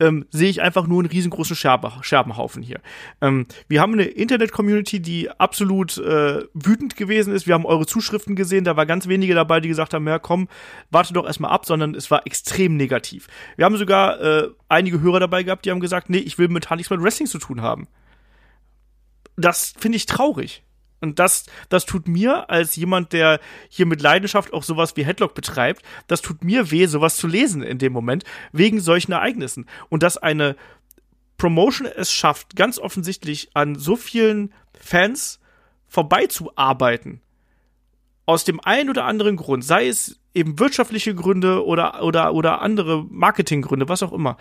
ähm, 0.00 0.26
sehe 0.30 0.48
ich 0.48 0.62
einfach 0.62 0.86
nur 0.86 1.00
einen 1.00 1.10
riesengroßen 1.10 1.54
Scherbe, 1.54 1.92
Scherbenhaufen 2.00 2.62
hier. 2.62 2.80
Ähm, 3.20 3.46
wir 3.68 3.80
haben 3.80 3.92
eine 3.92 4.04
Internet-Community, 4.04 5.00
die 5.00 5.30
absolut 5.30 5.98
äh, 5.98 6.42
wütend 6.54 6.96
gewesen 6.96 7.34
ist. 7.34 7.46
Wir 7.46 7.54
haben 7.54 7.66
eure 7.66 7.86
Zuschriften 7.86 8.34
gesehen, 8.34 8.64
da 8.64 8.76
war 8.76 8.86
ganz 8.86 9.08
wenige 9.08 9.34
dabei, 9.34 9.60
die 9.60 9.68
gesagt 9.68 9.92
haben, 9.92 10.08
ja 10.08 10.18
komm, 10.18 10.48
warte 10.90 11.12
doch 11.12 11.26
erstmal 11.26 11.50
ab, 11.50 11.66
sondern 11.66 11.94
es 11.94 12.10
war 12.10 12.26
extrem 12.26 12.76
negativ. 12.76 13.28
Wir 13.56 13.66
haben 13.66 13.76
sogar 13.76 14.20
äh, 14.20 14.48
einige 14.68 15.02
Hörer 15.02 15.20
dabei 15.20 15.42
gehabt, 15.42 15.66
die 15.66 15.70
haben 15.70 15.80
gesagt, 15.80 16.08
nee, 16.08 16.18
ich 16.18 16.38
will 16.38 16.48
momentan 16.48 16.78
nichts 16.78 16.90
mit 16.90 17.02
Wrestling 17.02 17.28
zu 17.28 17.38
tun 17.38 17.60
haben 17.60 17.86
das 19.36 19.74
finde 19.78 19.96
ich 19.96 20.06
traurig. 20.06 20.62
Und 21.00 21.18
das, 21.18 21.46
das 21.70 21.86
tut 21.86 22.08
mir 22.08 22.50
als 22.50 22.76
jemand, 22.76 23.12
der 23.12 23.40
hier 23.70 23.86
mit 23.86 24.02
Leidenschaft 24.02 24.52
auch 24.52 24.62
sowas 24.62 24.96
wie 24.96 25.04
Headlock 25.04 25.34
betreibt, 25.34 25.82
das 26.06 26.20
tut 26.20 26.44
mir 26.44 26.70
weh, 26.70 26.86
sowas 26.86 27.16
zu 27.16 27.26
lesen 27.26 27.62
in 27.62 27.78
dem 27.78 27.92
Moment, 27.92 28.24
wegen 28.52 28.80
solchen 28.80 29.12
Ereignissen. 29.12 29.66
Und 29.88 30.02
dass 30.02 30.18
eine 30.18 30.56
Promotion 31.38 31.86
es 31.86 32.12
schafft, 32.12 32.54
ganz 32.54 32.78
offensichtlich 32.78 33.48
an 33.54 33.76
so 33.76 33.96
vielen 33.96 34.52
Fans 34.78 35.40
vorbeizuarbeiten, 35.88 37.22
aus 38.26 38.44
dem 38.44 38.60
einen 38.60 38.90
oder 38.90 39.06
anderen 39.06 39.36
Grund, 39.36 39.64
sei 39.64 39.88
es 39.88 40.20
eben 40.34 40.58
wirtschaftliche 40.58 41.14
Gründe 41.14 41.64
oder, 41.64 42.02
oder, 42.02 42.34
oder 42.34 42.60
andere 42.60 43.04
Marketinggründe, 43.04 43.88
was 43.88 44.02
auch 44.02 44.12
immer, 44.12 44.36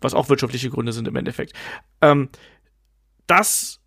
was 0.00 0.14
auch 0.14 0.28
wirtschaftliche 0.28 0.70
Gründe 0.70 0.92
sind 0.92 1.08
im 1.08 1.16
Endeffekt, 1.16 1.52
ähm, 2.00 2.30
das 3.26 3.77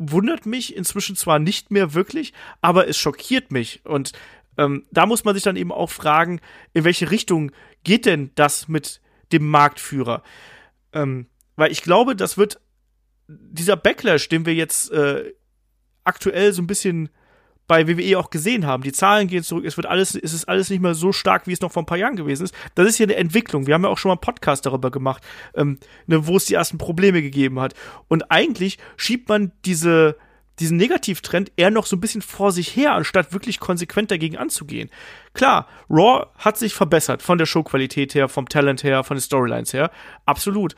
wundert 0.00 0.46
mich 0.46 0.74
inzwischen 0.74 1.14
zwar 1.14 1.38
nicht 1.38 1.70
mehr 1.70 1.94
wirklich, 1.94 2.32
aber 2.62 2.88
es 2.88 2.96
schockiert 2.96 3.52
mich. 3.52 3.84
Und 3.84 4.12
ähm, 4.56 4.86
da 4.90 5.06
muss 5.06 5.24
man 5.24 5.34
sich 5.34 5.44
dann 5.44 5.56
eben 5.56 5.70
auch 5.70 5.90
fragen, 5.90 6.40
in 6.72 6.84
welche 6.84 7.10
Richtung 7.10 7.52
geht 7.84 8.06
denn 8.06 8.30
das 8.34 8.66
mit 8.66 9.00
dem 9.30 9.46
Marktführer? 9.46 10.22
Ähm, 10.92 11.26
weil 11.56 11.70
ich 11.70 11.82
glaube, 11.82 12.16
das 12.16 12.38
wird 12.38 12.60
dieser 13.28 13.76
Backlash, 13.76 14.28
den 14.28 14.46
wir 14.46 14.54
jetzt 14.54 14.90
äh, 14.90 15.34
aktuell 16.02 16.52
so 16.54 16.62
ein 16.62 16.66
bisschen 16.66 17.10
bei 17.70 17.86
WWE 17.86 18.18
auch 18.18 18.30
gesehen 18.30 18.66
haben. 18.66 18.82
Die 18.82 18.90
Zahlen 18.90 19.28
gehen 19.28 19.44
zurück, 19.44 19.64
es 19.64 19.76
wird 19.76 19.86
alles, 19.86 20.16
es 20.16 20.32
ist 20.32 20.48
alles 20.48 20.70
nicht 20.70 20.82
mehr 20.82 20.94
so 20.94 21.12
stark, 21.12 21.46
wie 21.46 21.52
es 21.52 21.60
noch 21.60 21.70
vor 21.70 21.84
ein 21.84 21.86
paar 21.86 21.98
Jahren 21.98 22.16
gewesen 22.16 22.42
ist. 22.42 22.54
Das 22.74 22.88
ist 22.88 22.96
hier 22.96 23.06
eine 23.06 23.14
Entwicklung. 23.14 23.68
Wir 23.68 23.74
haben 23.74 23.84
ja 23.84 23.90
auch 23.90 23.96
schon 23.96 24.08
mal 24.08 24.14
einen 24.14 24.22
Podcast 24.22 24.66
darüber 24.66 24.90
gemacht, 24.90 25.22
ähm, 25.54 25.78
ne, 26.08 26.26
wo 26.26 26.36
es 26.36 26.46
die 26.46 26.54
ersten 26.54 26.78
Probleme 26.78 27.22
gegeben 27.22 27.60
hat. 27.60 27.74
Und 28.08 28.32
eigentlich 28.32 28.78
schiebt 28.96 29.28
man 29.28 29.52
diese, 29.64 30.16
diesen 30.58 30.78
Negativtrend 30.78 31.52
eher 31.54 31.70
noch 31.70 31.86
so 31.86 31.94
ein 31.94 32.00
bisschen 32.00 32.22
vor 32.22 32.50
sich 32.50 32.74
her, 32.74 32.94
anstatt 32.94 33.32
wirklich 33.32 33.60
konsequent 33.60 34.10
dagegen 34.10 34.36
anzugehen. 34.36 34.90
Klar, 35.32 35.68
Raw 35.88 36.26
hat 36.38 36.58
sich 36.58 36.74
verbessert 36.74 37.22
von 37.22 37.38
der 37.38 37.46
Showqualität 37.46 38.16
her, 38.16 38.28
vom 38.28 38.48
Talent 38.48 38.82
her, 38.82 39.04
von 39.04 39.16
den 39.16 39.22
Storylines 39.22 39.72
her. 39.74 39.92
Absolut. 40.26 40.74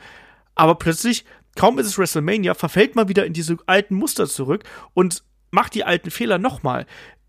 Aber 0.53 0.75
plötzlich, 0.75 1.25
kaum 1.55 1.79
ist 1.79 1.87
es 1.87 1.97
WrestleMania, 1.97 2.53
verfällt 2.53 2.95
man 2.95 3.07
wieder 3.07 3.25
in 3.25 3.33
diese 3.33 3.57
alten 3.65 3.95
Muster 3.95 4.27
zurück 4.27 4.63
und 4.93 5.23
macht 5.53 5.75
die 5.75 5.83
alten 5.83 6.11
Fehler 6.11 6.39
nochmal. 6.39 6.85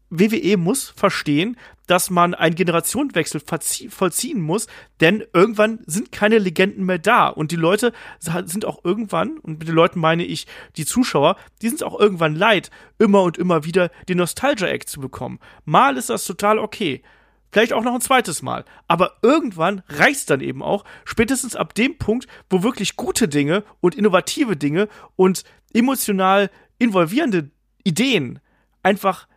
WWE 0.08 0.56
muss 0.56 0.90
verstehen, 0.96 1.56
dass 1.86 2.08
man 2.08 2.34
einen 2.34 2.54
Generationenwechsel 2.54 3.42
vollziehen 3.90 4.40
muss, 4.40 4.66
denn 5.00 5.24
irgendwann 5.32 5.80
sind 5.86 6.12
keine 6.12 6.38
Legenden 6.38 6.86
mehr 6.86 6.98
da 6.98 7.26
und 7.26 7.50
die 7.50 7.56
Leute 7.56 7.92
sind 8.20 8.64
auch 8.64 8.84
irgendwann, 8.84 9.38
und 9.38 9.58
mit 9.58 9.68
den 9.68 9.74
Leuten 9.74 10.00
meine 10.00 10.24
ich 10.24 10.46
die 10.76 10.86
Zuschauer, 10.86 11.36
die 11.62 11.68
sind 11.68 11.82
auch 11.82 11.98
irgendwann 11.98 12.34
leid, 12.34 12.70
immer 12.98 13.22
und 13.22 13.36
immer 13.36 13.64
wieder 13.64 13.90
den 14.08 14.18
Nostalgia-Act 14.18 14.88
zu 14.88 15.00
bekommen. 15.00 15.40
Mal 15.64 15.96
ist 15.96 16.10
das 16.10 16.24
total 16.24 16.58
okay. 16.58 17.02
Vielleicht 17.50 17.72
auch 17.72 17.84
noch 17.84 17.94
ein 17.94 18.00
zweites 18.00 18.40
Mal. 18.40 18.64
Aber 18.88 19.16
irgendwann 19.22 19.82
reicht's 19.88 20.26
dann 20.26 20.40
eben 20.40 20.62
auch, 20.62 20.84
spätestens 21.04 21.56
ab 21.56 21.74
dem 21.74 21.98
Punkt, 21.98 22.26
wo 22.50 22.62
wirklich 22.62 22.96
gute 22.96 23.28
Dinge 23.28 23.64
und 23.80 23.94
innovative 23.94 24.56
Dinge 24.56 24.88
und 25.16 25.44
emotional 25.72 26.50
involvierende 26.78 27.50
Ideen 27.84 28.40
einfach 28.82 29.28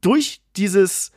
durch 0.00 0.40
dieses 0.56 1.12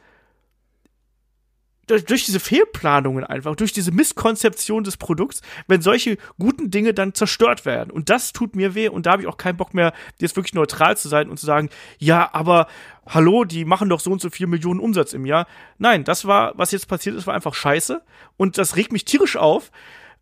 durch, 1.87 2.25
diese 2.25 2.41
Fehlplanungen 2.41 3.23
einfach, 3.23 3.55
durch 3.55 3.71
diese 3.71 3.91
Misskonzeption 3.91 4.83
des 4.83 4.97
Produkts, 4.97 5.41
wenn 5.67 5.81
solche 5.81 6.17
guten 6.37 6.69
Dinge 6.69 6.93
dann 6.93 7.13
zerstört 7.13 7.65
werden. 7.65 7.91
Und 7.91 8.09
das 8.09 8.33
tut 8.33 8.55
mir 8.55 8.75
weh 8.75 8.89
und 8.89 9.05
da 9.05 9.13
habe 9.13 9.21
ich 9.21 9.27
auch 9.27 9.37
keinen 9.37 9.57
Bock 9.57 9.73
mehr, 9.73 9.93
jetzt 10.19 10.35
wirklich 10.35 10.53
neutral 10.53 10.97
zu 10.97 11.07
sein 11.07 11.29
und 11.29 11.39
zu 11.39 11.45
sagen, 11.45 11.69
ja, 11.97 12.29
aber 12.33 12.67
hallo, 13.07 13.45
die 13.45 13.63
machen 13.63 13.87
doch 13.87 14.01
so 14.01 14.11
und 14.11 14.21
so 14.21 14.29
vier 14.29 14.47
Millionen 14.47 14.81
Umsatz 14.81 15.13
im 15.13 15.25
Jahr. 15.25 15.47
Nein, 15.77 16.03
das 16.03 16.25
war, 16.25 16.51
was 16.57 16.71
jetzt 16.71 16.89
passiert 16.89 17.15
ist, 17.15 17.25
war 17.25 17.33
einfach 17.33 17.53
scheiße 17.53 18.03
und 18.35 18.57
das 18.57 18.75
regt 18.75 18.91
mich 18.91 19.05
tierisch 19.05 19.37
auf. 19.37 19.71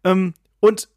Ähm, 0.03 0.35
und 0.59 0.87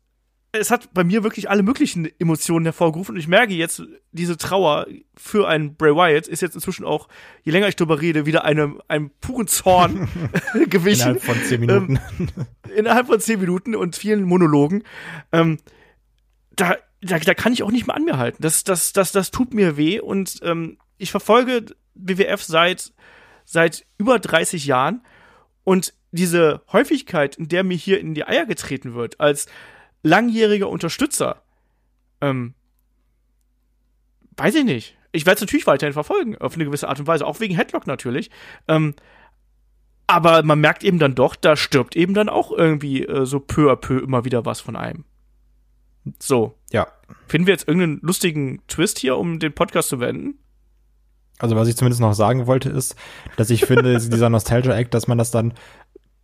es 0.53 0.71
hat 0.71 0.95
bei 0.95 1.05
mir 1.05 1.25
wirklich 1.25 1.51
alle 1.51 1.63
möglichen 1.63 2.09
Emotionen 2.19 2.65
hervorgerufen 2.65 3.15
und 3.15 3.21
ich 3.21 3.29
merke 3.29 3.53
jetzt, 3.53 3.83
diese 4.13 4.39
Trauer 4.39 4.87
für 5.15 5.47
einen 5.47 5.75
Bray 5.75 5.95
Wyatt 5.95 6.27
ist 6.27 6.41
jetzt 6.41 6.55
inzwischen 6.55 6.87
auch, 6.87 7.09
je 7.43 7.53
länger 7.53 7.69
ich 7.69 7.77
darüber 7.77 8.01
rede, 8.01 8.25
wieder 8.25 8.45
einem, 8.45 8.81
einem 8.89 9.11
puren 9.21 9.47
Zorn 9.47 10.09
gewichen. 10.69 11.17
Innerhalb 11.17 11.23
von 11.23 11.43
zehn 11.43 11.61
Minuten. 11.61 12.01
Ähm, 12.19 12.29
innerhalb 12.77 13.07
von 13.09 13.21
zehn 13.21 13.41
Minuten 13.41 13.77
und 13.77 13.97
vielen 13.97 14.23
Monologen. 14.23 14.85
Ähm, 15.33 15.59
da, 16.57 16.77
da, 17.03 17.19
da 17.19 17.35
kann 17.35 17.53
ich 17.53 17.63
auch 17.63 17.71
nicht 17.71 17.87
mehr 17.87 17.97
an 17.97 18.05
mir 18.05 18.17
halten. 18.17 18.43
Das, 18.43 18.65
das, 18.65 18.93
das, 18.95 19.13
das 19.13 19.31
tut 19.31 19.53
mir 19.53 19.77
weh 19.77 20.01
und 20.01 20.41
ähm, 20.43 20.79
ich 20.97 21.11
verfolge 21.11 21.67
WWF 21.95 22.43
seit, 22.43 22.93
seit 23.45 23.85
über 23.99 24.19
30 24.19 24.65
Jahren 24.65 25.03
und 25.65 25.93
diese 26.11 26.63
Häufigkeit, 26.73 27.37
in 27.37 27.49
der 27.49 27.65
mir 27.65 27.77
hier 27.77 28.01
in 28.01 28.15
die 28.15 28.25
Eier 28.25 28.47
getreten 28.47 28.95
wird, 28.95 29.21
als 29.21 29.47
langjähriger 30.09 30.69
Unterstützer, 30.69 31.43
ähm, 32.21 32.55
weiß 34.37 34.55
ich 34.57 34.65
nicht. 34.65 34.97
Ich 35.13 35.27
werde 35.27 35.37
es 35.37 35.41
natürlich 35.41 35.67
weiterhin 35.67 35.95
verfolgen, 35.95 36.37
auf 36.39 36.55
eine 36.55 36.65
gewisse 36.65 36.89
Art 36.89 37.01
und 37.01 37.07
Weise, 37.07 37.27
auch 37.27 37.41
wegen 37.41 37.55
Headlock 37.55 37.87
natürlich. 37.87 38.31
Ähm, 38.67 38.95
aber 40.07 40.43
man 40.43 40.61
merkt 40.61 40.85
eben 40.85 40.99
dann 40.99 41.15
doch, 41.15 41.37
da 41.37 41.57
stirbt 41.57 41.97
eben 41.97 42.15
dann 42.15 42.29
auch 42.29 42.51
irgendwie 42.51 43.05
äh, 43.05 43.27
so 43.27 43.41
peu 43.41 43.71
à 43.71 43.77
peu 43.77 43.99
immer 43.99 44.25
wieder 44.25 44.45
was 44.45 44.61
von 44.61 44.77
einem. 44.77 45.05
So. 46.19 46.55
Ja. 46.73 46.89
Finden 47.27 47.47
wir 47.47 47.53
jetzt 47.53 47.69
irgendeinen 47.69 48.01
lustigen 48.03 48.63
Twist 48.69 48.99
hier, 48.99 49.17
um 49.19 49.39
den 49.39 49.55
Podcast 49.55 49.91
zu 49.91 50.01
wenden? 50.01 50.39
Also 51.39 51.57
was 51.57 51.69
ich 51.69 51.77
zumindest 51.77 52.01
noch 52.01 52.15
sagen 52.15 52.47
wollte, 52.47 52.69
ist, 52.71 52.97
dass 53.37 53.51
ich 53.51 53.65
finde, 53.65 53.99
dieser 53.99 54.31
Nostalgia-Act, 54.31 54.93
dass 54.93 55.09
man 55.09 55.19
das 55.19 55.31
dann 55.31 55.55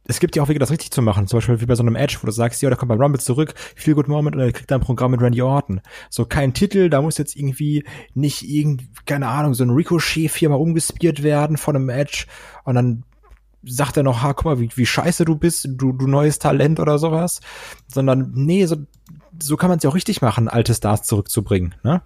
es 0.06 0.20
gibt 0.20 0.36
ja 0.36 0.43
auch 0.43 0.48
Wege, 0.48 0.59
das 0.59 0.70
richtig 0.70 0.90
zu 0.90 1.02
machen. 1.02 1.26
Zum 1.26 1.39
Beispiel 1.39 1.60
wie 1.60 1.66
bei 1.66 1.74
so 1.74 1.82
einem 1.82 1.97
Edge, 1.97 2.18
wo 2.20 2.26
du 2.26 2.32
sagst, 2.32 2.60
ja, 2.62 2.68
da 2.68 2.76
kommt 2.76 2.90
beim 2.90 3.01
Rumble 3.01 3.20
zurück, 3.20 3.55
Feel 3.74 3.94
Good 3.94 4.09
Moment 4.09 4.36
und 4.36 4.43
er 4.43 4.52
kriegt 4.52 4.70
dann 4.70 4.81
ein 4.81 4.85
Programm 4.85 5.12
mit 5.12 5.22
Randy 5.22 5.40
Orton. 5.40 5.81
So 6.10 6.26
kein 6.26 6.52
Titel, 6.52 6.90
da 6.90 7.01
muss 7.01 7.16
jetzt 7.18 7.36
irgendwie 7.36 7.85
nicht 8.12 8.43
irgendwie, 8.43 8.89
keine 9.06 9.28
Ahnung, 9.28 9.55
so 9.55 9.64
ein 9.64 9.70
Ricochet 9.70 10.31
viermal 10.31 10.60
umgespiert 10.60 11.22
werden 11.22 11.56
von 11.56 11.76
einem 11.76 11.89
Edge 11.89 12.26
und 12.64 12.74
dann 12.74 13.05
sagt 13.66 13.97
er 13.97 14.02
noch, 14.02 14.22
ha, 14.22 14.35
guck 14.35 14.44
mal, 14.44 14.60
wie, 14.60 14.68
wie 14.74 14.85
scheiße 14.85 15.24
du 15.24 15.36
bist, 15.36 15.66
du, 15.70 15.93
du 15.93 16.06
neues 16.06 16.39
Talent 16.39 16.81
oder 16.81 16.98
sowas. 16.98 17.40
Sondern, 17.86 18.31
nee, 18.35 18.66
so, 18.66 18.76
so 19.39 19.56
kann 19.56 19.70
man 19.70 19.78
es 19.78 19.85
ja 19.85 19.90
auch 19.90 19.94
richtig 19.94 20.20
machen, 20.20 20.48
alte 20.48 20.74
Stars 20.74 21.05
zurückzubringen, 21.05 21.74
ne? 21.82 22.02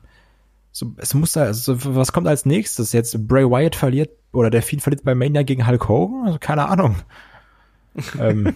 So, 0.71 0.93
es 0.99 1.15
muss 1.15 1.33
da, 1.33 1.43
also, 1.43 1.75
was 1.97 2.13
kommt 2.13 2.29
als 2.29 2.47
nächstes? 2.47 2.93
Jetzt 2.93 3.27
Bray 3.27 3.45
Wyatt 3.45 3.75
verliert, 3.75 4.11
oder 4.31 4.51
der 4.51 4.63
Fiend 4.63 4.83
verliert 4.83 5.03
bei 5.03 5.17
Mania 5.17 5.43
gegen 5.43 5.67
Hulk 5.67 5.89
Hogan? 5.89 6.27
Also, 6.27 6.39
keine 6.39 6.69
Ahnung 6.69 6.95
ähm, 8.21 8.55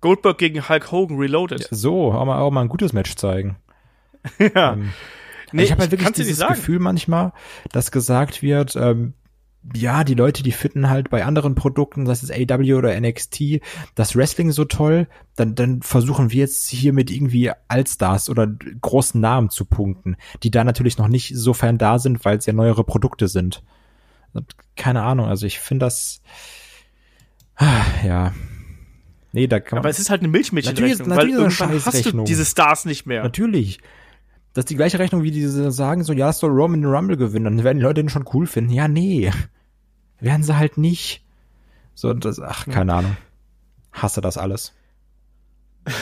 Goldberg 0.00 0.38
gegen 0.38 0.68
Hulk 0.68 0.92
Hogan 0.92 1.18
Reloaded. 1.18 1.68
So, 1.70 2.12
auch 2.12 2.24
mal, 2.24 2.38
auch 2.38 2.50
mal 2.50 2.62
ein 2.62 2.68
gutes 2.68 2.92
Match 2.92 3.14
zeigen. 3.16 3.56
ja. 4.38 4.74
Ähm, 4.74 4.92
Nee, 5.52 5.64
ich 5.64 5.72
habe 5.72 5.80
halt 5.80 5.92
ich 5.92 5.98
wirklich 6.00 6.26
dieses. 6.26 6.46
Gefühl 6.46 6.78
manchmal, 6.78 7.32
dass 7.72 7.90
gesagt 7.90 8.42
wird, 8.42 8.76
ähm, 8.76 9.14
ja, 9.74 10.04
die 10.04 10.14
Leute, 10.14 10.42
die 10.42 10.52
finden 10.52 10.88
halt 10.88 11.10
bei 11.10 11.24
anderen 11.24 11.54
Produkten, 11.54 12.06
das 12.06 12.22
ist 12.22 12.32
AW 12.32 12.74
oder 12.74 12.98
NXT, 12.98 13.60
das 13.94 14.16
Wrestling 14.16 14.52
so 14.52 14.64
toll, 14.64 15.06
dann, 15.36 15.54
dann 15.54 15.82
versuchen 15.82 16.30
wir 16.30 16.40
jetzt 16.40 16.68
hier 16.70 16.94
mit 16.94 17.10
irgendwie 17.10 17.50
Allstars 17.68 18.30
oder 18.30 18.46
großen 18.46 19.20
Namen 19.20 19.50
zu 19.50 19.66
punkten, 19.66 20.16
die 20.42 20.50
da 20.50 20.64
natürlich 20.64 20.96
noch 20.96 21.08
nicht 21.08 21.32
so 21.36 21.52
fern 21.52 21.76
da 21.76 21.98
sind, 21.98 22.24
weil 22.24 22.38
es 22.38 22.46
ja 22.46 22.54
neuere 22.54 22.84
Produkte 22.84 23.28
sind. 23.28 23.62
Keine 24.76 25.02
Ahnung, 25.02 25.26
also 25.26 25.44
ich 25.44 25.58
finde 25.58 25.86
das, 25.86 26.22
ja. 28.04 28.32
Nee, 29.32 29.46
da 29.46 29.60
kann 29.60 29.76
man. 29.76 29.80
Aber 29.80 29.90
es 29.90 29.98
ist 29.98 30.10
halt 30.10 30.20
eine 30.22 30.28
Milchmädchenrechnung, 30.28 31.08
Natürlich- 31.08 31.08
weil 31.08 31.26
natürlich 31.28 31.52
ist 31.52 31.60
irgendwann 31.60 31.76
hast 31.94 32.12
du 32.12 32.24
diese 32.24 32.44
Stars 32.44 32.84
nicht 32.84 33.06
mehr. 33.06 33.22
Natürlich. 33.22 33.78
Das 34.52 34.62
ist 34.62 34.70
die 34.70 34.76
gleiche 34.76 34.98
Rechnung, 34.98 35.22
wie 35.22 35.30
diese 35.30 35.70
sagen, 35.70 36.02
so, 36.02 36.12
ja, 36.12 36.26
das 36.26 36.40
soll 36.40 36.50
Roman 36.50 36.84
Rumble 36.84 37.16
gewinnen, 37.16 37.44
dann 37.44 37.64
werden 37.64 37.78
die 37.78 37.84
Leute 37.84 38.02
den 38.02 38.08
schon 38.08 38.24
cool 38.34 38.46
finden. 38.48 38.72
Ja, 38.72 38.88
nee. 38.88 39.30
Werden 40.18 40.42
sie 40.42 40.56
halt 40.56 40.76
nicht. 40.76 41.24
So, 41.94 42.12
das, 42.14 42.40
ach, 42.40 42.66
keine 42.66 42.94
Ahnung. 42.94 43.16
Hasse 43.92 44.20
das 44.20 44.36
alles. 44.38 44.74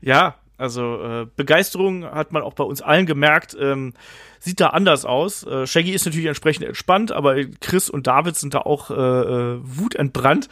Ja, 0.00 0.36
also 0.58 1.02
äh, 1.02 1.26
Begeisterung 1.36 2.04
hat 2.04 2.32
man 2.32 2.42
auch 2.42 2.54
bei 2.54 2.64
uns 2.64 2.80
allen 2.80 3.06
gemerkt. 3.06 3.56
Ähm, 3.60 3.92
sieht 4.38 4.60
da 4.60 4.68
anders 4.68 5.04
aus. 5.04 5.44
Äh, 5.44 5.66
Shaggy 5.66 5.92
ist 5.92 6.06
natürlich 6.06 6.26
entsprechend 6.26 6.64
entspannt, 6.64 7.12
aber 7.12 7.36
Chris 7.60 7.90
und 7.90 8.06
David 8.06 8.36
sind 8.36 8.54
da 8.54 8.60
auch 8.60 8.90
äh, 8.90 8.94
äh, 8.94 9.58
wutentbrannt. 9.62 10.48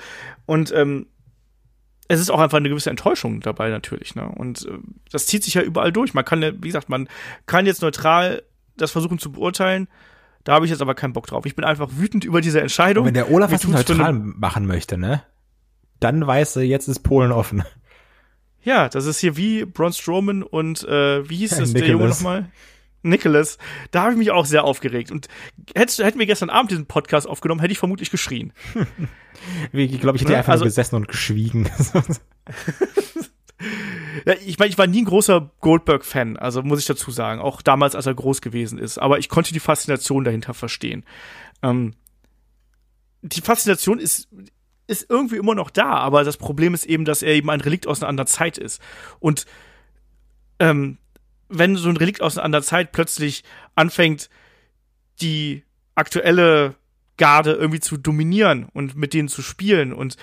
Und 0.46 0.72
ähm, 0.72 1.06
es 2.08 2.20
ist 2.20 2.30
auch 2.30 2.40
einfach 2.40 2.58
eine 2.58 2.68
gewisse 2.68 2.90
Enttäuschung 2.90 3.40
dabei 3.40 3.70
natürlich. 3.70 4.14
Ne? 4.14 4.28
Und 4.28 4.66
äh, 4.66 4.78
das 5.10 5.26
zieht 5.26 5.42
sich 5.42 5.54
ja 5.54 5.62
überall 5.62 5.92
durch. 5.92 6.12
Man 6.12 6.24
kann, 6.24 6.42
wie 6.42 6.68
gesagt, 6.68 6.88
man 6.88 7.08
kann 7.46 7.66
jetzt 7.66 7.80
neutral 7.80 8.42
das 8.76 8.90
versuchen 8.90 9.18
zu 9.18 9.32
beurteilen. 9.32 9.88
Da 10.42 10.52
habe 10.52 10.66
ich 10.66 10.70
jetzt 10.70 10.82
aber 10.82 10.94
keinen 10.94 11.14
Bock 11.14 11.26
drauf. 11.26 11.46
Ich 11.46 11.56
bin 11.56 11.64
einfach 11.64 11.88
wütend 11.92 12.24
über 12.24 12.42
diese 12.42 12.60
Entscheidung. 12.60 13.04
Und 13.04 13.06
wenn 13.08 13.14
der 13.14 13.30
Olaf 13.30 13.50
was 13.50 13.66
neutral 13.66 14.12
machen 14.12 14.66
möchte, 14.66 14.98
ne? 14.98 15.22
Dann 16.00 16.26
weiß 16.26 16.56
er, 16.56 16.64
jetzt 16.64 16.88
ist 16.88 16.98
Polen 16.98 17.32
offen. 17.32 17.64
Ja, 18.64 18.88
das 18.88 19.06
ist 19.06 19.20
hier 19.20 19.36
wie 19.36 19.64
Braun 19.64 19.92
Strowman 19.92 20.42
und 20.42 20.82
äh, 20.84 21.28
wie 21.28 21.36
hieß 21.36 21.52
Ja, 21.52 21.58
das 21.60 21.72
der 21.72 21.82
Junge 21.82 21.92
Nicholas. 22.04 22.18
nochmal? 22.20 22.50
Nicholas. 23.02 23.58
Da 23.90 24.02
habe 24.02 24.12
ich 24.12 24.18
mich 24.18 24.30
auch 24.30 24.46
sehr 24.46 24.64
aufgeregt. 24.64 25.10
Und 25.10 25.28
hättest, 25.74 25.98
hätten 26.02 26.18
wir 26.18 26.24
gestern 26.26 26.48
Abend 26.48 26.70
diesen 26.70 26.86
Podcast 26.86 27.28
aufgenommen, 27.28 27.60
hätte 27.60 27.72
ich 27.72 27.78
vermutlich 27.78 28.10
geschrien. 28.10 28.52
Ich 29.72 30.00
glaube, 30.00 30.16
ich 30.16 30.22
hätte 30.22 30.32
Ne? 30.32 30.38
einfach 30.38 30.52
Also- 30.52 30.64
nur 30.64 30.68
gesessen 30.70 30.94
und 30.96 31.08
geschwiegen. 31.08 31.68
Ich 34.44 34.58
meine, 34.58 34.68
ich 34.70 34.78
war 34.78 34.86
nie 34.86 35.02
ein 35.02 35.06
großer 35.06 35.50
Goldberg-Fan, 35.60 36.36
also 36.36 36.62
muss 36.62 36.78
ich 36.80 36.86
dazu 36.86 37.10
sagen. 37.10 37.40
Auch 37.40 37.62
damals, 37.62 37.94
als 37.94 38.06
er 38.06 38.14
groß 38.14 38.40
gewesen 38.42 38.78
ist. 38.78 38.98
Aber 38.98 39.18
ich 39.18 39.28
konnte 39.28 39.52
die 39.52 39.60
Faszination 39.60 40.24
dahinter 40.24 40.54
verstehen. 40.54 41.04
Ähm, 41.62 41.94
die 43.22 43.40
Faszination 43.40 43.98
ist, 43.98 44.28
ist 44.86 45.06
irgendwie 45.08 45.36
immer 45.36 45.54
noch 45.54 45.70
da, 45.70 45.94
aber 45.94 46.24
das 46.24 46.36
Problem 46.36 46.74
ist 46.74 46.84
eben, 46.84 47.04
dass 47.04 47.22
er 47.22 47.34
eben 47.34 47.50
ein 47.50 47.60
Relikt 47.60 47.86
aus 47.86 48.02
einer 48.02 48.08
anderen 48.08 48.26
Zeit 48.26 48.58
ist. 48.58 48.80
Und 49.18 49.46
ähm, 50.58 50.98
wenn 51.48 51.76
so 51.76 51.88
ein 51.88 51.96
Relikt 51.96 52.20
aus 52.20 52.36
einer 52.36 52.44
anderen 52.44 52.64
Zeit 52.64 52.92
plötzlich 52.92 53.44
anfängt, 53.74 54.28
die 55.20 55.62
aktuelle 55.94 56.74
Garde 57.16 57.52
irgendwie 57.52 57.80
zu 57.80 57.96
dominieren 57.96 58.66
und 58.72 58.96
mit 58.96 59.14
denen 59.14 59.28
zu 59.28 59.42
spielen 59.42 59.92
und 59.92 60.16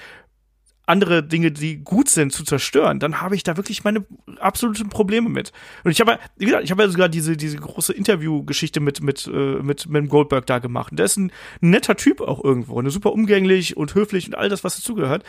andere 0.91 1.23
Dinge, 1.23 1.51
die 1.51 1.77
gut 1.77 2.09
sind, 2.09 2.31
zu 2.33 2.43
zerstören, 2.43 2.99
dann 2.99 3.21
habe 3.21 3.35
ich 3.35 3.43
da 3.43 3.57
wirklich 3.57 3.83
meine 3.83 4.05
absoluten 4.39 4.89
Probleme 4.89 5.29
mit. 5.29 5.51
Und 5.83 5.91
ich 5.91 6.01
habe, 6.01 6.19
wie 6.37 6.45
gesagt, 6.45 6.63
ich 6.63 6.71
habe 6.71 6.83
ja 6.83 6.89
sogar 6.89 7.09
diese, 7.09 7.37
diese 7.37 7.57
große 7.57 7.93
Interviewgeschichte 7.93 8.79
mit, 8.79 9.01
mit, 9.01 9.25
äh, 9.27 9.61
mit, 9.61 9.89
mit 9.89 10.09
Goldberg 10.09 10.45
da 10.45 10.59
gemacht. 10.59 10.91
Und 10.91 10.97
der 10.97 11.05
ist 11.05 11.17
ein, 11.17 11.31
ein 11.61 11.69
netter 11.69 11.95
Typ 11.95 12.21
auch 12.21 12.43
irgendwo, 12.43 12.81
ne, 12.81 12.91
super 12.91 13.13
umgänglich 13.13 13.77
und 13.77 13.95
höflich 13.95 14.27
und 14.27 14.35
all 14.35 14.49
das, 14.49 14.63
was 14.63 14.75
dazugehört. 14.75 15.23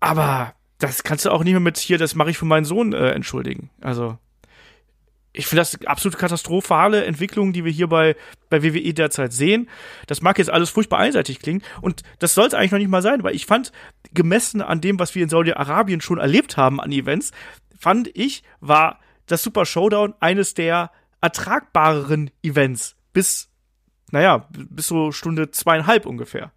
Aber 0.00 0.54
das 0.78 1.02
kannst 1.02 1.24
du 1.24 1.30
auch 1.30 1.42
nicht 1.42 1.52
mehr 1.52 1.60
mit 1.60 1.78
hier, 1.78 1.98
das 1.98 2.14
mache 2.14 2.30
ich 2.30 2.38
für 2.38 2.46
meinen 2.46 2.64
Sohn 2.64 2.92
äh, 2.92 3.10
entschuldigen. 3.10 3.70
Also, 3.80 4.18
ich 5.32 5.46
finde 5.46 5.60
das 5.60 5.80
absolut 5.86 6.18
katastrophale 6.18 7.04
Entwicklung, 7.04 7.52
die 7.52 7.64
wir 7.64 7.70
hier 7.70 7.86
bei, 7.86 8.16
bei 8.48 8.62
WWE 8.62 8.92
derzeit 8.92 9.32
sehen. 9.32 9.68
Das 10.06 10.22
mag 10.22 10.38
jetzt 10.38 10.50
alles 10.50 10.70
furchtbar 10.70 10.98
einseitig 10.98 11.38
klingen. 11.38 11.62
Und 11.80 12.02
das 12.18 12.34
soll 12.34 12.48
es 12.48 12.54
eigentlich 12.54 12.72
noch 12.72 12.78
nicht 12.78 12.88
mal 12.88 13.02
sein, 13.02 13.22
weil 13.22 13.34
ich 13.34 13.46
fand, 13.46 13.70
gemessen 14.12 14.60
an 14.60 14.80
dem, 14.80 14.98
was 14.98 15.14
wir 15.14 15.22
in 15.22 15.28
Saudi-Arabien 15.28 16.00
schon 16.00 16.18
erlebt 16.18 16.56
haben 16.56 16.80
an 16.80 16.90
Events, 16.90 17.30
fand 17.78 18.10
ich, 18.14 18.42
war 18.60 18.98
das 19.26 19.42
Super 19.44 19.66
Showdown 19.66 20.14
eines 20.18 20.54
der 20.54 20.90
ertragbareren 21.20 22.30
Events. 22.42 22.96
Bis, 23.12 23.48
naja, 24.10 24.48
bis 24.50 24.88
so 24.88 25.12
Stunde 25.12 25.52
zweieinhalb 25.52 26.06
ungefähr. 26.06 26.52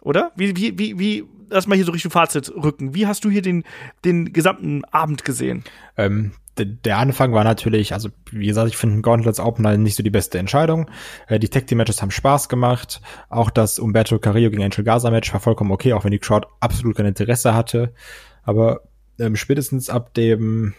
Oder? 0.00 0.32
Wie, 0.36 0.56
wie, 0.56 0.78
wie, 0.78 0.98
wie, 0.98 1.24
lass 1.50 1.66
mal 1.66 1.74
hier 1.74 1.84
so 1.84 1.92
Richtung 1.92 2.10
Fazit 2.10 2.52
rücken. 2.54 2.94
Wie 2.94 3.06
hast 3.06 3.24
du 3.24 3.30
hier 3.30 3.42
den, 3.42 3.64
den 4.04 4.32
gesamten 4.32 4.84
Abend 4.84 5.24
gesehen? 5.24 5.64
Ähm, 5.96 6.32
der 6.58 6.98
Anfang 6.98 7.32
war 7.32 7.44
natürlich, 7.44 7.92
also 7.92 8.08
wie 8.30 8.46
gesagt, 8.46 8.68
ich 8.68 8.76
finde 8.76 9.02
Gauntlets 9.02 9.40
Opener 9.40 9.76
nicht 9.76 9.94
so 9.94 10.02
die 10.02 10.10
beste 10.10 10.38
Entscheidung. 10.38 10.90
Äh, 11.28 11.38
die 11.38 11.48
Tag 11.48 11.66
Team 11.66 11.78
Matches 11.78 12.00
haben 12.00 12.10
Spaß 12.10 12.48
gemacht. 12.48 13.00
Auch 13.28 13.50
das 13.50 13.78
Umberto 13.78 14.18
Carrillo 14.18 14.50
gegen 14.50 14.62
Angel 14.62 14.84
Gaza 14.84 15.10
Match 15.10 15.32
war 15.32 15.40
vollkommen 15.40 15.70
okay, 15.70 15.92
auch 15.92 16.04
wenn 16.04 16.12
die 16.12 16.18
Crowd 16.18 16.46
absolut 16.60 16.96
kein 16.96 17.06
Interesse 17.06 17.54
hatte. 17.54 17.92
Aber 18.42 18.82
ähm, 19.18 19.36
spätestens 19.36 19.90
ab 19.90 20.14
dem 20.14 20.74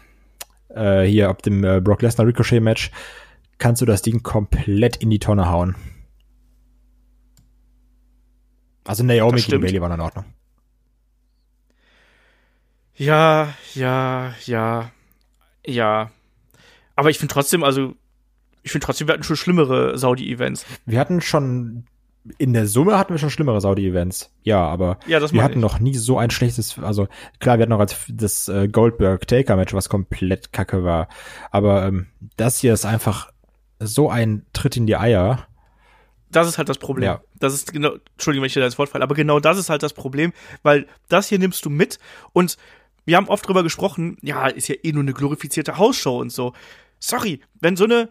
äh, 0.69 1.03
hier 1.03 1.29
ab 1.29 1.41
dem 1.43 1.63
äh, 1.63 1.79
Brock 1.79 2.01
Lesnar 2.01 2.27
Ricochet 2.27 2.61
Match 2.61 2.91
kannst 3.57 3.81
du 3.81 3.85
das 3.85 4.01
Ding 4.01 4.23
komplett 4.23 4.97
in 4.97 5.09
die 5.09 5.19
Tonne 5.19 5.49
hauen. 5.49 5.75
Also 8.87 9.03
Naomi 9.03 9.41
gegen. 9.41 9.61
Bailey 9.61 9.81
war 9.81 9.93
in 9.93 10.01
Ordnung. 10.01 10.25
Ja, 12.95 13.53
ja, 13.75 14.33
ja, 14.45 14.91
ja. 15.65 16.11
Aber 16.95 17.09
ich 17.11 17.19
finde 17.19 17.33
trotzdem, 17.33 17.63
also, 17.63 17.93
ich 18.63 18.71
finde 18.71 18.85
trotzdem, 18.85 19.07
wir 19.07 19.13
hatten 19.13 19.23
schon 19.23 19.35
schlimmere 19.35 19.97
Saudi-Events. 19.97 20.65
Wir 20.85 20.99
hatten 20.99 21.21
schon 21.21 21.85
in 22.37 22.53
der 22.53 22.67
Summe 22.67 22.97
hatten 22.97 23.13
wir 23.13 23.19
schon 23.19 23.29
schlimmere 23.29 23.61
Saudi-Events. 23.61 24.31
Ja, 24.43 24.65
aber 24.65 24.99
Ja, 25.07 25.19
das 25.19 25.33
wir 25.33 25.43
hatten 25.43 25.59
ich. 25.59 25.61
noch 25.61 25.79
nie 25.79 25.95
so 25.95 26.17
ein 26.17 26.29
schlechtes, 26.29 26.77
also 26.79 27.07
klar, 27.39 27.57
wir 27.57 27.63
hatten 27.63 27.71
noch 27.71 27.79
als 27.79 27.95
das 28.09 28.47
äh, 28.47 28.67
Goldberg-Taker-Match, 28.67 29.73
was 29.73 29.89
komplett 29.89 30.51
kacke 30.51 30.83
war. 30.83 31.07
Aber 31.51 31.85
ähm, 31.85 32.07
das 32.35 32.59
hier 32.59 32.73
ist 32.73 32.85
einfach 32.85 33.31
so 33.79 34.09
ein 34.09 34.45
Tritt 34.53 34.77
in 34.77 34.87
die 34.87 34.97
Eier. 34.97 35.47
Das 36.29 36.47
ist 36.47 36.57
halt 36.57 36.69
das 36.69 36.77
Problem. 36.77 37.05
Ja. 37.05 37.21
Das 37.39 37.53
ist 37.53 37.71
genau, 37.71 37.95
Entschuldigung, 38.13 38.43
wenn 38.43 38.47
ich 38.47 38.53
dir 38.53 38.59
da 38.59 38.65
ins 38.65 38.77
Wort 38.77 38.89
falle, 38.89 39.03
aber 39.03 39.15
genau 39.15 39.39
das 39.39 39.57
ist 39.57 39.69
halt 39.69 39.83
das 39.83 39.93
Problem, 39.93 40.33
weil 40.61 40.87
das 41.07 41.29
hier 41.29 41.39
nimmst 41.39 41.63
du 41.65 41.69
mit 41.69 41.99
und 42.33 42.57
wir 43.05 43.15
haben 43.15 43.29
oft 43.29 43.47
drüber 43.47 43.63
gesprochen, 43.63 44.17
ja, 44.21 44.47
ist 44.47 44.67
ja 44.67 44.75
eh 44.83 44.91
nur 44.91 45.03
eine 45.03 45.13
glorifizierte 45.13 45.77
Hausshow 45.77 46.19
und 46.19 46.29
so. 46.29 46.53
Sorry, 46.99 47.39
wenn 47.59 47.77
so 47.77 47.85
eine 47.85 48.09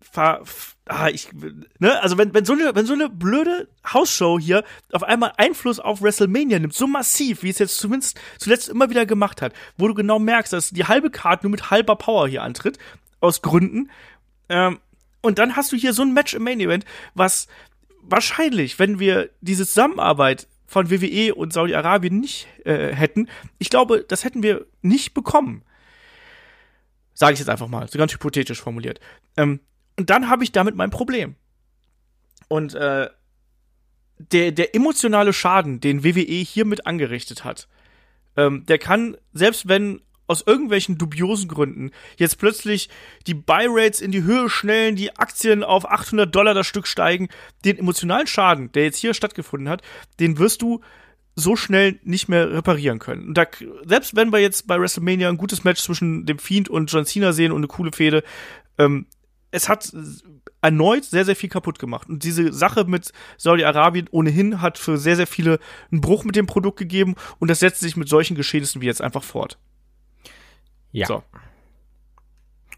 Ver, 0.00 0.42
ah, 0.86 1.08
ich, 1.08 1.30
ne, 1.78 2.00
also 2.02 2.18
wenn, 2.18 2.34
wenn 2.34 2.44
so 2.44 2.52
eine, 2.52 2.74
wenn 2.74 2.86
so 2.86 2.92
eine 2.92 3.08
blöde 3.08 3.68
Hausshow 3.92 4.38
hier 4.38 4.62
auf 4.92 5.02
einmal 5.02 5.32
Einfluss 5.38 5.80
auf 5.80 6.02
WrestleMania 6.02 6.58
nimmt, 6.58 6.74
so 6.74 6.86
massiv, 6.86 7.42
wie 7.42 7.48
es 7.48 7.58
jetzt 7.58 7.78
zumindest 7.78 8.20
zuletzt 8.38 8.68
immer 8.68 8.90
wieder 8.90 9.06
gemacht 9.06 9.42
hat, 9.42 9.54
wo 9.76 9.88
du 9.88 9.94
genau 9.94 10.18
merkst, 10.18 10.52
dass 10.52 10.70
die 10.70 10.84
halbe 10.84 11.10
Card 11.10 11.42
nur 11.42 11.50
mit 11.50 11.70
halber 11.70 11.96
Power 11.96 12.28
hier 12.28 12.42
antritt, 12.42 12.78
aus 13.20 13.42
Gründen, 13.42 13.90
ähm, 14.48 14.78
und 15.24 15.38
dann 15.38 15.56
hast 15.56 15.72
du 15.72 15.76
hier 15.76 15.94
so 15.94 16.02
ein 16.02 16.12
Match 16.12 16.34
im 16.34 16.44
Main 16.44 16.60
Event, 16.60 16.84
was 17.14 17.48
wahrscheinlich, 18.02 18.78
wenn 18.78 18.98
wir 18.98 19.30
diese 19.40 19.66
Zusammenarbeit 19.66 20.46
von 20.66 20.90
WWE 20.90 21.34
und 21.34 21.52
Saudi-Arabien 21.52 22.20
nicht 22.20 22.46
äh, 22.64 22.94
hätten, 22.94 23.28
ich 23.58 23.70
glaube, 23.70 24.04
das 24.06 24.24
hätten 24.24 24.42
wir 24.42 24.66
nicht 24.82 25.14
bekommen. 25.14 25.62
Sage 27.14 27.32
ich 27.32 27.38
jetzt 27.38 27.48
einfach 27.48 27.68
mal, 27.68 27.88
so 27.88 27.98
ganz 27.98 28.12
hypothetisch 28.12 28.60
formuliert. 28.60 29.00
Ähm, 29.38 29.60
und 29.98 30.10
dann 30.10 30.28
habe 30.28 30.44
ich 30.44 30.52
damit 30.52 30.74
mein 30.74 30.90
Problem. 30.90 31.36
Und 32.48 32.74
äh, 32.74 33.08
der, 34.18 34.52
der 34.52 34.74
emotionale 34.74 35.32
Schaden, 35.32 35.80
den 35.80 36.04
WWE 36.04 36.20
hiermit 36.20 36.86
angerichtet 36.86 37.44
hat, 37.44 37.66
ähm, 38.36 38.66
der 38.66 38.78
kann, 38.78 39.16
selbst 39.32 39.68
wenn 39.68 40.02
aus 40.26 40.42
irgendwelchen 40.46 40.98
dubiosen 40.98 41.48
Gründen 41.48 41.90
jetzt 42.16 42.38
plötzlich 42.38 42.88
die 43.26 43.34
Buy-Rates 43.34 44.00
in 44.00 44.10
die 44.10 44.22
Höhe 44.22 44.48
schnellen, 44.48 44.96
die 44.96 45.16
Aktien 45.16 45.62
auf 45.62 45.90
800 45.90 46.34
Dollar 46.34 46.54
das 46.54 46.66
Stück 46.66 46.86
steigen, 46.86 47.28
den 47.64 47.78
emotionalen 47.78 48.26
Schaden, 48.26 48.72
der 48.72 48.84
jetzt 48.84 48.98
hier 48.98 49.14
stattgefunden 49.14 49.68
hat, 49.68 49.82
den 50.20 50.38
wirst 50.38 50.62
du 50.62 50.80
so 51.36 51.56
schnell 51.56 51.98
nicht 52.04 52.28
mehr 52.28 52.52
reparieren 52.52 53.00
können. 53.00 53.28
Und 53.28 53.34
da, 53.38 53.46
selbst 53.84 54.14
wenn 54.14 54.32
wir 54.32 54.38
jetzt 54.38 54.66
bei 54.66 54.80
WrestleMania 54.80 55.28
ein 55.28 55.36
gutes 55.36 55.64
Match 55.64 55.82
zwischen 55.82 56.26
dem 56.26 56.38
Fiend 56.38 56.68
und 56.68 56.90
John 56.92 57.06
Cena 57.06 57.32
sehen 57.32 57.52
und 57.52 57.58
eine 57.58 57.66
coole 57.66 57.92
Fehde, 57.92 58.22
ähm, 58.78 59.06
es 59.50 59.68
hat 59.68 59.92
erneut 60.60 61.04
sehr, 61.04 61.24
sehr 61.24 61.36
viel 61.36 61.48
kaputt 61.48 61.78
gemacht. 61.78 62.08
Und 62.08 62.24
diese 62.24 62.52
Sache 62.52 62.84
mit 62.84 63.12
Saudi-Arabien 63.36 64.08
ohnehin 64.10 64.60
hat 64.60 64.78
für 64.78 64.96
sehr, 64.98 65.16
sehr 65.16 65.26
viele 65.26 65.60
einen 65.92 66.00
Bruch 66.00 66.24
mit 66.24 66.36
dem 66.36 66.46
Produkt 66.46 66.78
gegeben 66.78 67.14
und 67.38 67.48
das 67.48 67.60
setzt 67.60 67.80
sich 67.80 67.96
mit 67.96 68.08
solchen 68.08 68.34
Geschehnissen 68.34 68.80
wie 68.80 68.86
jetzt 68.86 69.02
einfach 69.02 69.22
fort. 69.22 69.58
Ja. 70.94 71.06
So. 71.06 71.22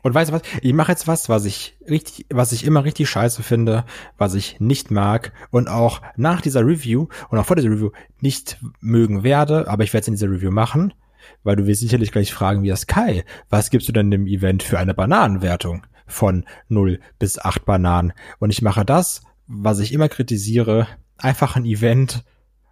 Und 0.02 0.14
weißt 0.14 0.30
du 0.30 0.34
was? 0.34 0.42
Ich 0.62 0.72
mache 0.72 0.92
jetzt 0.92 1.06
was, 1.06 1.28
was 1.28 1.44
ich 1.44 1.76
richtig, 1.88 2.26
was 2.30 2.52
ich 2.52 2.64
immer 2.64 2.84
richtig 2.84 3.10
scheiße 3.10 3.42
finde, 3.42 3.84
was 4.16 4.34
ich 4.34 4.58
nicht 4.58 4.90
mag 4.90 5.32
und 5.50 5.68
auch 5.68 6.00
nach 6.16 6.40
dieser 6.40 6.64
Review 6.64 7.08
und 7.28 7.38
auch 7.38 7.44
vor 7.44 7.56
dieser 7.56 7.70
Review 7.70 7.90
nicht 8.20 8.58
mögen 8.80 9.22
werde, 9.22 9.68
aber 9.68 9.84
ich 9.84 9.92
werde 9.92 10.02
es 10.02 10.08
in 10.08 10.14
dieser 10.14 10.30
Review 10.30 10.50
machen, 10.50 10.94
weil 11.42 11.56
du 11.56 11.66
wirst 11.66 11.80
sicherlich 11.80 12.10
gleich 12.10 12.32
fragen, 12.32 12.62
wie 12.62 12.68
das 12.68 12.86
Kai, 12.86 13.24
was 13.50 13.70
gibst 13.70 13.88
du 13.88 13.92
denn 13.92 14.10
dem 14.10 14.26
Event 14.26 14.62
für 14.62 14.78
eine 14.78 14.94
Bananenwertung 14.94 15.86
von 16.06 16.46
0 16.68 17.00
bis 17.18 17.38
8 17.38 17.64
Bananen? 17.64 18.12
Und 18.38 18.50
ich 18.50 18.62
mache 18.62 18.84
das, 18.84 19.22
was 19.46 19.80
ich 19.80 19.92
immer 19.92 20.08
kritisiere, 20.08 20.86
einfach 21.18 21.56
ein 21.56 21.64
Event 21.64 22.24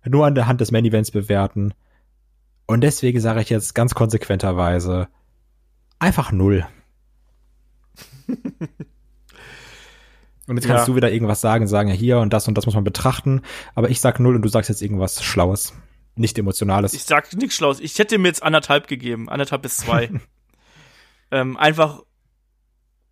nur 0.05 0.25
an 0.25 0.35
der 0.35 0.47
Hand 0.47 0.61
des 0.61 0.71
Main 0.71 0.85
Events 0.85 1.11
bewerten. 1.11 1.75
Und 2.67 2.81
deswegen 2.81 3.21
sage 3.21 3.41
ich 3.41 3.51
jetzt 3.51 3.75
ganz 3.75 3.95
konsequenterweise 3.95 5.09
einfach 6.05 6.33
0. 6.33 6.67
Und 10.47 10.57
jetzt 10.57 10.67
kannst 10.67 10.83
ja. 10.83 10.93
du 10.93 10.97
wieder 10.97 11.11
irgendwas 11.11 11.41
sagen, 11.41 11.67
sagen 11.67 11.89
ja 11.89 11.95
hier 11.95 12.19
und 12.19 12.31
das 12.35 12.47
und 12.49 12.59
das 12.59 12.67
muss 12.67 12.75
man 12.75 12.85
betrachten. 12.85 13.41
Aber 13.75 13.89
ich 13.89 14.03
sag 14.03 14.21
null 14.21 14.35
und 14.35 14.43
du 14.43 14.49
sagst 14.51 14.69
jetzt 14.69 14.83
irgendwas 14.83 15.25
Schlaues, 15.25 15.73
nicht 16.17 16.39
Emotionales. 16.39 16.93
Ich 16.93 17.05
sag 17.05 17.33
nichts 17.35 17.57
Schlaues. 17.57 17.81
Ich 17.81 17.99
hätte 17.99 18.19
mir 18.19 18.29
jetzt 18.29 18.43
anderthalb 18.43 18.87
gegeben, 18.87 19.31
anderthalb 19.31 19.63
bis 19.63 19.79
zwei. 19.79 20.11
ähm, 21.31 21.57
einfach, 21.57 22.03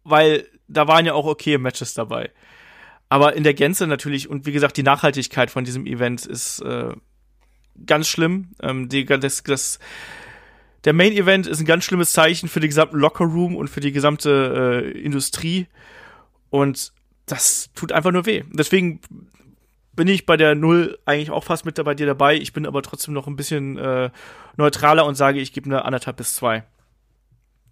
weil 0.04 0.46
da 0.68 0.86
waren 0.86 1.06
ja 1.06 1.14
auch 1.14 1.24
okay 1.24 1.56
Matches 1.56 1.94
dabei. 1.94 2.30
Aber 3.08 3.34
in 3.34 3.44
der 3.44 3.54
Gänze 3.54 3.86
natürlich 3.86 4.28
und 4.28 4.44
wie 4.44 4.52
gesagt 4.52 4.76
die 4.76 4.82
Nachhaltigkeit 4.82 5.50
von 5.50 5.64
diesem 5.64 5.86
Event 5.86 6.26
ist 6.26 6.60
äh, 6.60 6.92
ganz 7.86 8.08
schlimm. 8.08 8.50
Ähm, 8.60 8.90
die, 8.90 9.06
das, 9.06 9.42
das 9.42 9.78
der 10.84 10.92
Main 10.92 11.12
Event 11.12 11.46
ist 11.46 11.60
ein 11.60 11.66
ganz 11.66 11.84
schlimmes 11.84 12.12
Zeichen 12.12 12.48
für 12.48 12.60
den 12.60 12.70
gesamten 12.70 12.98
Locker 12.98 13.24
Room 13.24 13.56
und 13.56 13.68
für 13.68 13.80
die 13.80 13.92
gesamte 13.92 14.82
äh, 14.84 15.00
Industrie. 15.00 15.68
Und 16.50 16.92
das 17.26 17.70
tut 17.74 17.92
einfach 17.92 18.10
nur 18.10 18.26
weh. 18.26 18.42
Deswegen 18.50 19.00
bin 19.94 20.08
ich 20.08 20.26
bei 20.26 20.36
der 20.36 20.54
Null 20.54 20.98
eigentlich 21.04 21.30
auch 21.30 21.44
fast 21.44 21.64
mit 21.64 21.82
bei 21.82 21.94
dir 21.94 22.06
dabei. 22.06 22.36
Ich 22.36 22.52
bin 22.52 22.66
aber 22.66 22.82
trotzdem 22.82 23.14
noch 23.14 23.26
ein 23.26 23.36
bisschen 23.36 23.78
äh, 23.78 24.10
neutraler 24.56 25.06
und 25.06 25.14
sage, 25.14 25.40
ich 25.40 25.52
gebe 25.52 25.66
eine 25.66 25.84
anderthalb 25.84 26.16
bis 26.16 26.34
zwei. 26.34 26.64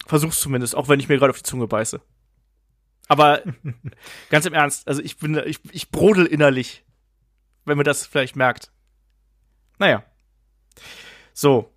Versuch's 0.07 0.41
zumindest, 0.41 0.75
auch 0.75 0.89
wenn 0.89 1.01
ich 1.01 1.09
mir 1.09 1.19
gerade 1.19 1.31
auf 1.31 1.39
die 1.39 1.43
Zunge 1.43 1.67
beiße. 1.67 2.01
Aber 3.09 3.43
ganz 4.31 4.47
im 4.47 4.55
Ernst, 4.55 4.87
also 4.87 5.03
ich 5.03 5.17
bin, 5.17 5.41
ich, 5.47 5.59
ich 5.73 5.91
brodel 5.91 6.27
innerlich, 6.27 6.85
wenn 7.65 7.77
man 7.77 7.85
das 7.85 8.07
vielleicht 8.07 8.37
merkt. 8.37 8.71
Naja. 9.79 10.05
So, 11.33 11.73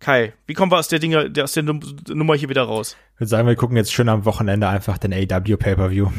Kai, 0.00 0.32
wie 0.46 0.54
kommen 0.54 0.70
wir 0.70 0.78
aus 0.78 0.88
der 0.88 1.00
Dinge, 1.00 1.32
aus 1.42 1.52
der 1.52 1.62
Nummer 1.62 2.34
hier 2.34 2.48
wieder 2.48 2.62
raus? 2.62 2.96
Ich 3.14 3.20
würde 3.20 3.28
sagen, 3.28 3.48
wir 3.48 3.56
gucken 3.56 3.76
jetzt 3.76 3.92
schön 3.92 4.08
am 4.08 4.24
Wochenende 4.24 4.68
einfach 4.68 4.96
den 4.98 5.12
AW 5.12 5.56
Pay-Per-View. 5.56 6.10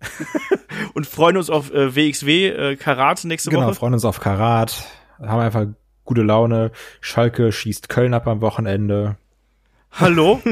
und 0.94 1.06
freuen 1.06 1.36
uns 1.36 1.48
auf 1.48 1.72
äh, 1.72 1.94
WXW 1.94 2.48
äh, 2.48 2.76
Karat 2.76 3.24
nächste 3.24 3.50
genau, 3.50 3.62
Woche. 3.62 3.70
Genau, 3.70 3.78
freuen 3.78 3.94
uns 3.94 4.04
auf 4.04 4.20
Karat. 4.20 4.84
Haben 5.20 5.40
einfach 5.40 5.66
gute 6.04 6.22
Laune. 6.22 6.72
Schalke 7.00 7.52
schießt 7.52 7.88
Köln 7.88 8.12
ab 8.12 8.26
am 8.26 8.40
Wochenende. 8.40 9.16
Hallo? 9.92 10.42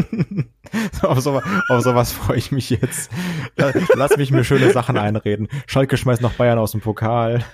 auf, 1.02 1.20
so, 1.20 1.42
auf 1.68 1.82
sowas 1.82 2.12
freue 2.12 2.38
ich 2.38 2.52
mich 2.52 2.70
jetzt. 2.70 3.10
Lass 3.56 4.16
mich 4.16 4.30
mir 4.30 4.44
schöne 4.44 4.70
Sachen 4.72 4.96
einreden. 4.96 5.48
Schalke 5.66 5.96
schmeißt 5.96 6.22
noch 6.22 6.34
Bayern 6.34 6.58
aus 6.58 6.72
dem 6.72 6.80
Pokal. 6.80 7.44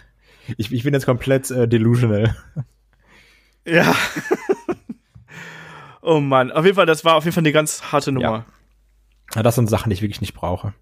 Ich, 0.56 0.72
ich 0.72 0.84
bin 0.84 0.94
jetzt 0.94 1.06
komplett 1.06 1.50
äh, 1.50 1.66
delusional. 1.66 2.36
Ja. 3.66 3.94
Oh 6.10 6.18
Mann, 6.18 6.50
auf 6.50 6.64
jeden 6.64 6.74
Fall, 6.74 6.86
das 6.86 7.04
war 7.04 7.14
auf 7.14 7.22
jeden 7.22 7.34
Fall 7.36 7.42
eine 7.42 7.52
ganz 7.52 7.92
harte 7.92 8.10
Nummer. 8.10 8.44
Ja. 9.32 9.42
Das 9.44 9.54
sind 9.54 9.70
Sachen, 9.70 9.90
die 9.90 9.94
ich 9.94 10.02
wirklich 10.02 10.20
nicht 10.20 10.34
brauche. 10.34 10.74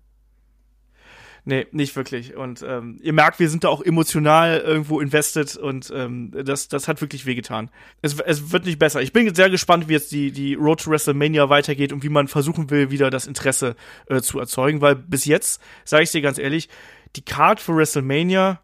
Nee, 1.45 1.67
nicht 1.71 1.95
wirklich. 1.97 2.35
Und 2.35 2.65
ähm, 2.67 2.99
ihr 3.03 3.13
merkt, 3.13 3.39
wir 3.39 3.51
sind 3.51 3.63
da 3.63 3.69
auch 3.69 3.83
emotional 3.83 4.59
irgendwo 4.61 5.01
invested 5.01 5.55
und 5.59 5.93
ähm, 5.95 6.31
das, 6.31 6.69
das 6.69 6.89
hat 6.89 7.03
wirklich 7.03 7.27
wehgetan. 7.27 7.69
Es, 8.01 8.19
es 8.21 8.53
wird 8.53 8.65
nicht 8.65 8.79
besser. 8.79 9.03
Ich 9.03 9.13
bin 9.13 9.35
sehr 9.35 9.51
gespannt, 9.51 9.87
wie 9.87 9.93
jetzt 9.93 10.13
die, 10.13 10.33
die 10.33 10.55
Road 10.55 10.81
to 10.81 10.91
WrestleMania 10.91 11.51
weitergeht 11.51 11.93
und 11.93 12.03
wie 12.03 12.09
man 12.09 12.27
versuchen 12.27 12.71
will, 12.71 12.91
wieder 12.91 13.11
das 13.11 13.27
Interesse 13.27 13.77
äh, 14.07 14.23
zu 14.23 14.39
erzeugen, 14.39 14.81
weil 14.81 14.97
bis 14.97 15.27
jetzt, 15.27 15.61
sage 15.85 16.05
ich 16.05 16.11
dir 16.11 16.23
ganz 16.23 16.39
ehrlich, 16.39 16.71
die 17.17 17.23
Card 17.23 17.61
für 17.61 17.77
WrestleMania 17.77 18.61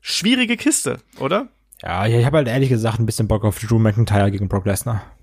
schwierige 0.00 0.56
Kiste, 0.56 0.98
oder? 1.20 1.46
Ja, 1.80 2.06
ich 2.06 2.24
habe 2.26 2.38
halt 2.38 2.48
ehrlich 2.48 2.70
gesagt 2.70 2.98
ein 2.98 3.06
bisschen 3.06 3.28
Bock 3.28 3.44
auf 3.44 3.60
Drew 3.60 3.78
McIntyre 3.78 4.32
gegen 4.32 4.48
Brock 4.48 4.66
Lesnar. 4.66 5.13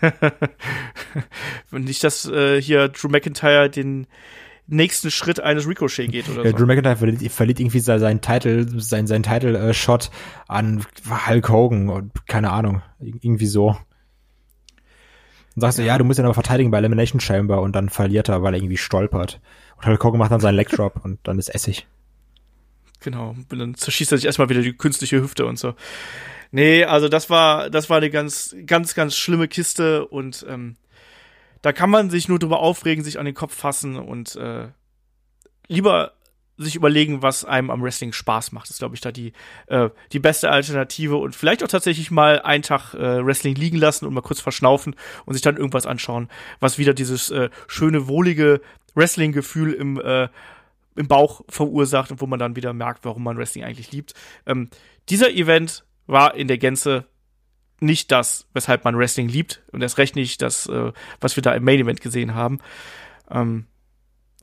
Nicht, 1.70 2.02
dass 2.04 2.26
äh, 2.26 2.60
hier 2.60 2.88
Drew 2.88 3.08
McIntyre 3.08 3.70
den 3.70 4.06
nächsten 4.66 5.10
Schritt 5.10 5.40
eines 5.40 5.66
Ricochet 5.66 6.10
geht 6.10 6.28
oder 6.28 6.44
ja, 6.44 6.50
so. 6.50 6.56
Drew 6.56 6.66
McIntyre 6.66 6.96
verliert, 6.96 7.32
verliert 7.32 7.60
irgendwie 7.60 7.80
seinen 7.80 8.20
Titel, 8.20 8.66
sein, 8.80 9.06
sein 9.06 9.22
Title-Shot 9.22 10.06
äh, 10.06 10.10
an 10.48 10.84
Hulk 11.28 11.48
Hogan 11.48 11.88
und 11.88 12.26
keine 12.26 12.50
Ahnung, 12.50 12.82
irgendwie 12.98 13.46
so. 13.46 13.76
Und 15.54 15.60
sagst 15.60 15.78
ja. 15.78 15.84
du, 15.84 15.88
ja, 15.88 15.98
du 15.98 16.04
musst 16.04 16.18
ihn 16.18 16.24
aber 16.24 16.34
verteidigen 16.34 16.70
bei 16.70 16.78
Elimination 16.78 17.20
Chamber 17.20 17.62
und 17.62 17.74
dann 17.74 17.88
verliert 17.88 18.28
er, 18.28 18.42
weil 18.42 18.54
er 18.54 18.58
irgendwie 18.58 18.76
stolpert. 18.76 19.40
Und 19.76 19.86
Hulk 19.86 20.02
Hogan 20.02 20.18
macht 20.18 20.32
dann 20.32 20.40
seinen 20.40 20.56
Leg 20.56 20.68
Drop 20.68 21.04
und 21.04 21.18
dann 21.22 21.38
ist 21.38 21.48
Essig. 21.48 21.86
Genau, 23.00 23.36
und 23.50 23.58
dann 23.58 23.74
zerschießt 23.74 24.12
er 24.12 24.18
sich 24.18 24.26
erstmal 24.26 24.48
wieder 24.48 24.62
die 24.62 24.72
künstliche 24.72 25.20
Hüfte 25.20 25.46
und 25.46 25.58
so. 25.58 25.74
Nee, 26.56 26.84
also 26.84 27.10
das 27.10 27.28
war, 27.28 27.68
das 27.68 27.90
war 27.90 27.98
eine 27.98 28.08
ganz, 28.08 28.56
ganz, 28.64 28.94
ganz 28.94 29.14
schlimme 29.14 29.46
Kiste 29.46 30.06
und 30.06 30.46
ähm, 30.48 30.76
da 31.60 31.74
kann 31.74 31.90
man 31.90 32.08
sich 32.08 32.30
nur 32.30 32.38
drüber 32.38 32.60
aufregen, 32.60 33.04
sich 33.04 33.18
an 33.18 33.26
den 33.26 33.34
Kopf 33.34 33.54
fassen 33.54 33.96
und 33.96 34.36
äh, 34.36 34.68
lieber 35.68 36.14
sich 36.56 36.74
überlegen, 36.74 37.20
was 37.20 37.44
einem 37.44 37.68
am 37.68 37.82
Wrestling 37.82 38.14
Spaß 38.14 38.52
macht. 38.52 38.68
Das 38.68 38.76
ist, 38.76 38.78
glaube 38.78 38.94
ich, 38.94 39.02
da 39.02 39.12
die, 39.12 39.34
äh, 39.66 39.90
die 40.12 40.18
beste 40.18 40.48
Alternative 40.48 41.16
und 41.16 41.36
vielleicht 41.36 41.62
auch 41.62 41.68
tatsächlich 41.68 42.10
mal 42.10 42.40
einen 42.40 42.62
Tag 42.62 42.94
äh, 42.94 43.22
Wrestling 43.22 43.54
liegen 43.54 43.76
lassen 43.76 44.06
und 44.06 44.14
mal 44.14 44.22
kurz 44.22 44.40
verschnaufen 44.40 44.96
und 45.26 45.34
sich 45.34 45.42
dann 45.42 45.58
irgendwas 45.58 45.84
anschauen, 45.84 46.30
was 46.58 46.78
wieder 46.78 46.94
dieses 46.94 47.30
äh, 47.30 47.50
schöne, 47.68 48.08
wohlige 48.08 48.62
Wrestling-Gefühl 48.94 49.74
im, 49.74 50.00
äh, 50.00 50.30
im 50.94 51.06
Bauch 51.06 51.42
verursacht 51.50 52.12
und 52.12 52.22
wo 52.22 52.26
man 52.26 52.38
dann 52.38 52.56
wieder 52.56 52.72
merkt, 52.72 53.04
warum 53.04 53.24
man 53.24 53.36
Wrestling 53.36 53.64
eigentlich 53.64 53.92
liebt. 53.92 54.14
Ähm, 54.46 54.70
dieser 55.10 55.30
Event 55.32 55.84
war 56.06 56.34
in 56.34 56.48
der 56.48 56.58
Gänze 56.58 57.06
nicht 57.80 58.10
das, 58.10 58.48
weshalb 58.54 58.84
man 58.84 58.96
Wrestling 58.96 59.28
liebt 59.28 59.62
und 59.72 59.82
erst 59.82 59.98
recht 59.98 60.16
nicht 60.16 60.40
das, 60.40 60.66
äh, 60.66 60.92
was 61.20 61.36
wir 61.36 61.42
da 61.42 61.54
im 61.54 61.64
Main 61.64 61.80
Event 61.80 62.00
gesehen 62.00 62.34
haben. 62.34 62.60
Ähm, 63.30 63.66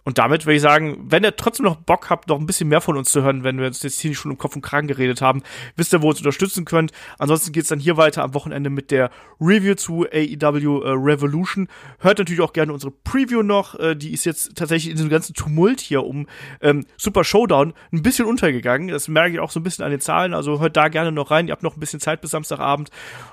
und 0.05 0.17
damit 0.17 0.45
würde 0.45 0.55
ich 0.55 0.61
sagen, 0.61 0.97
wenn 1.09 1.23
ihr 1.23 1.35
trotzdem 1.35 1.65
noch 1.65 1.77
Bock 1.77 2.09
habt, 2.09 2.27
noch 2.27 2.39
ein 2.39 2.45
bisschen 2.45 2.67
mehr 2.67 2.81
von 2.81 2.97
uns 2.97 3.11
zu 3.11 3.23
hören, 3.23 3.43
wenn 3.43 3.57
wir 3.57 3.67
uns 3.67 3.81
jetzt 3.83 3.99
hier 3.99 4.09
nicht 4.09 4.17
schon 4.17 4.31
im 4.31 4.37
Kopf 4.37 4.55
und 4.55 4.61
Kragen 4.61 4.87
geredet 4.87 5.21
haben, 5.21 5.43
wisst 5.75 5.93
ihr, 5.93 6.01
wo 6.01 6.07
ihr 6.07 6.09
uns 6.09 6.19
unterstützen 6.19 6.65
könnt. 6.65 6.91
Ansonsten 7.19 7.53
geht's 7.53 7.69
dann 7.69 7.79
hier 7.79 7.95
weiter 7.95 8.23
am 8.23 8.33
Wochenende 8.33 8.69
mit 8.69 8.91
der 8.91 9.11
Review 9.39 9.75
zu 9.75 10.05
AEW 10.05 10.81
äh, 10.83 10.89
Revolution. 10.91 11.69
Hört 11.99 12.17
natürlich 12.17 12.41
auch 12.41 12.53
gerne 12.53 12.73
unsere 12.73 12.91
Preview 12.91 13.43
noch. 13.43 13.79
Äh, 13.79 13.95
die 13.95 14.11
ist 14.11 14.25
jetzt 14.25 14.55
tatsächlich 14.55 14.91
in 14.91 14.97
diesem 14.97 15.09
ganzen 15.09 15.33
Tumult 15.33 15.79
hier 15.79 16.03
um 16.03 16.27
ähm, 16.61 16.85
Super 16.97 17.23
Showdown 17.23 17.73
ein 17.93 18.03
bisschen 18.03 18.25
untergegangen. 18.25 18.89
Das 18.89 19.07
merke 19.07 19.35
ich 19.35 19.39
auch 19.39 19.51
so 19.51 19.59
ein 19.59 19.63
bisschen 19.63 19.85
an 19.85 19.91
den 19.91 20.01
Zahlen. 20.01 20.33
Also 20.33 20.59
hört 20.59 20.75
da 20.75 20.89
gerne 20.89 21.13
noch 21.13 21.31
rein. 21.31 21.47
Ihr 21.47 21.53
habt 21.53 21.63
noch 21.63 21.77
ein 21.77 21.79
bisschen 21.79 22.01
Zeit 22.01 22.19
bis 22.19 22.31
Samstagabend. 22.31 22.89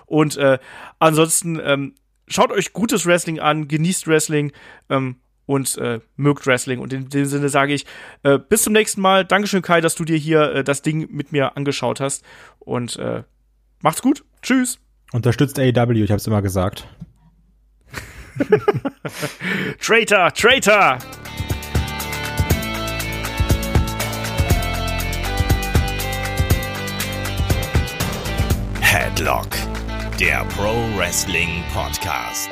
Und 0.06 0.36
äh, 0.36 0.58
ansonsten 1.00 1.60
ähm, 1.62 1.94
schaut 2.28 2.52
euch 2.52 2.72
gutes 2.72 3.06
Wrestling 3.06 3.40
an, 3.40 3.66
genießt 3.66 4.06
Wrestling. 4.06 4.52
Ähm, 4.88 5.16
und 5.50 5.76
äh, 5.78 5.98
mögt 6.16 6.46
Wrestling. 6.46 6.78
Und 6.78 6.92
in 6.92 7.08
dem 7.08 7.24
Sinne 7.24 7.48
sage 7.48 7.74
ich, 7.74 7.84
äh, 8.22 8.38
bis 8.38 8.62
zum 8.62 8.72
nächsten 8.72 9.00
Mal. 9.00 9.24
Dankeschön, 9.24 9.62
Kai, 9.62 9.80
dass 9.80 9.96
du 9.96 10.04
dir 10.04 10.16
hier 10.16 10.54
äh, 10.54 10.62
das 10.62 10.82
Ding 10.82 11.08
mit 11.10 11.32
mir 11.32 11.56
angeschaut 11.56 11.98
hast. 11.98 12.24
Und 12.60 12.96
äh, 13.00 13.24
macht's 13.82 14.00
gut. 14.00 14.24
Tschüss. 14.42 14.78
Unterstützt 15.12 15.58
AEW, 15.58 16.04
ich 16.04 16.12
hab's 16.12 16.28
immer 16.28 16.40
gesagt. 16.40 16.86
Traitor, 19.80 20.32
Traitor! 20.32 20.98
Headlock, 28.80 29.48
der 30.20 30.44
Pro 30.44 30.74
Wrestling 30.96 31.64
Podcast. 31.74 32.50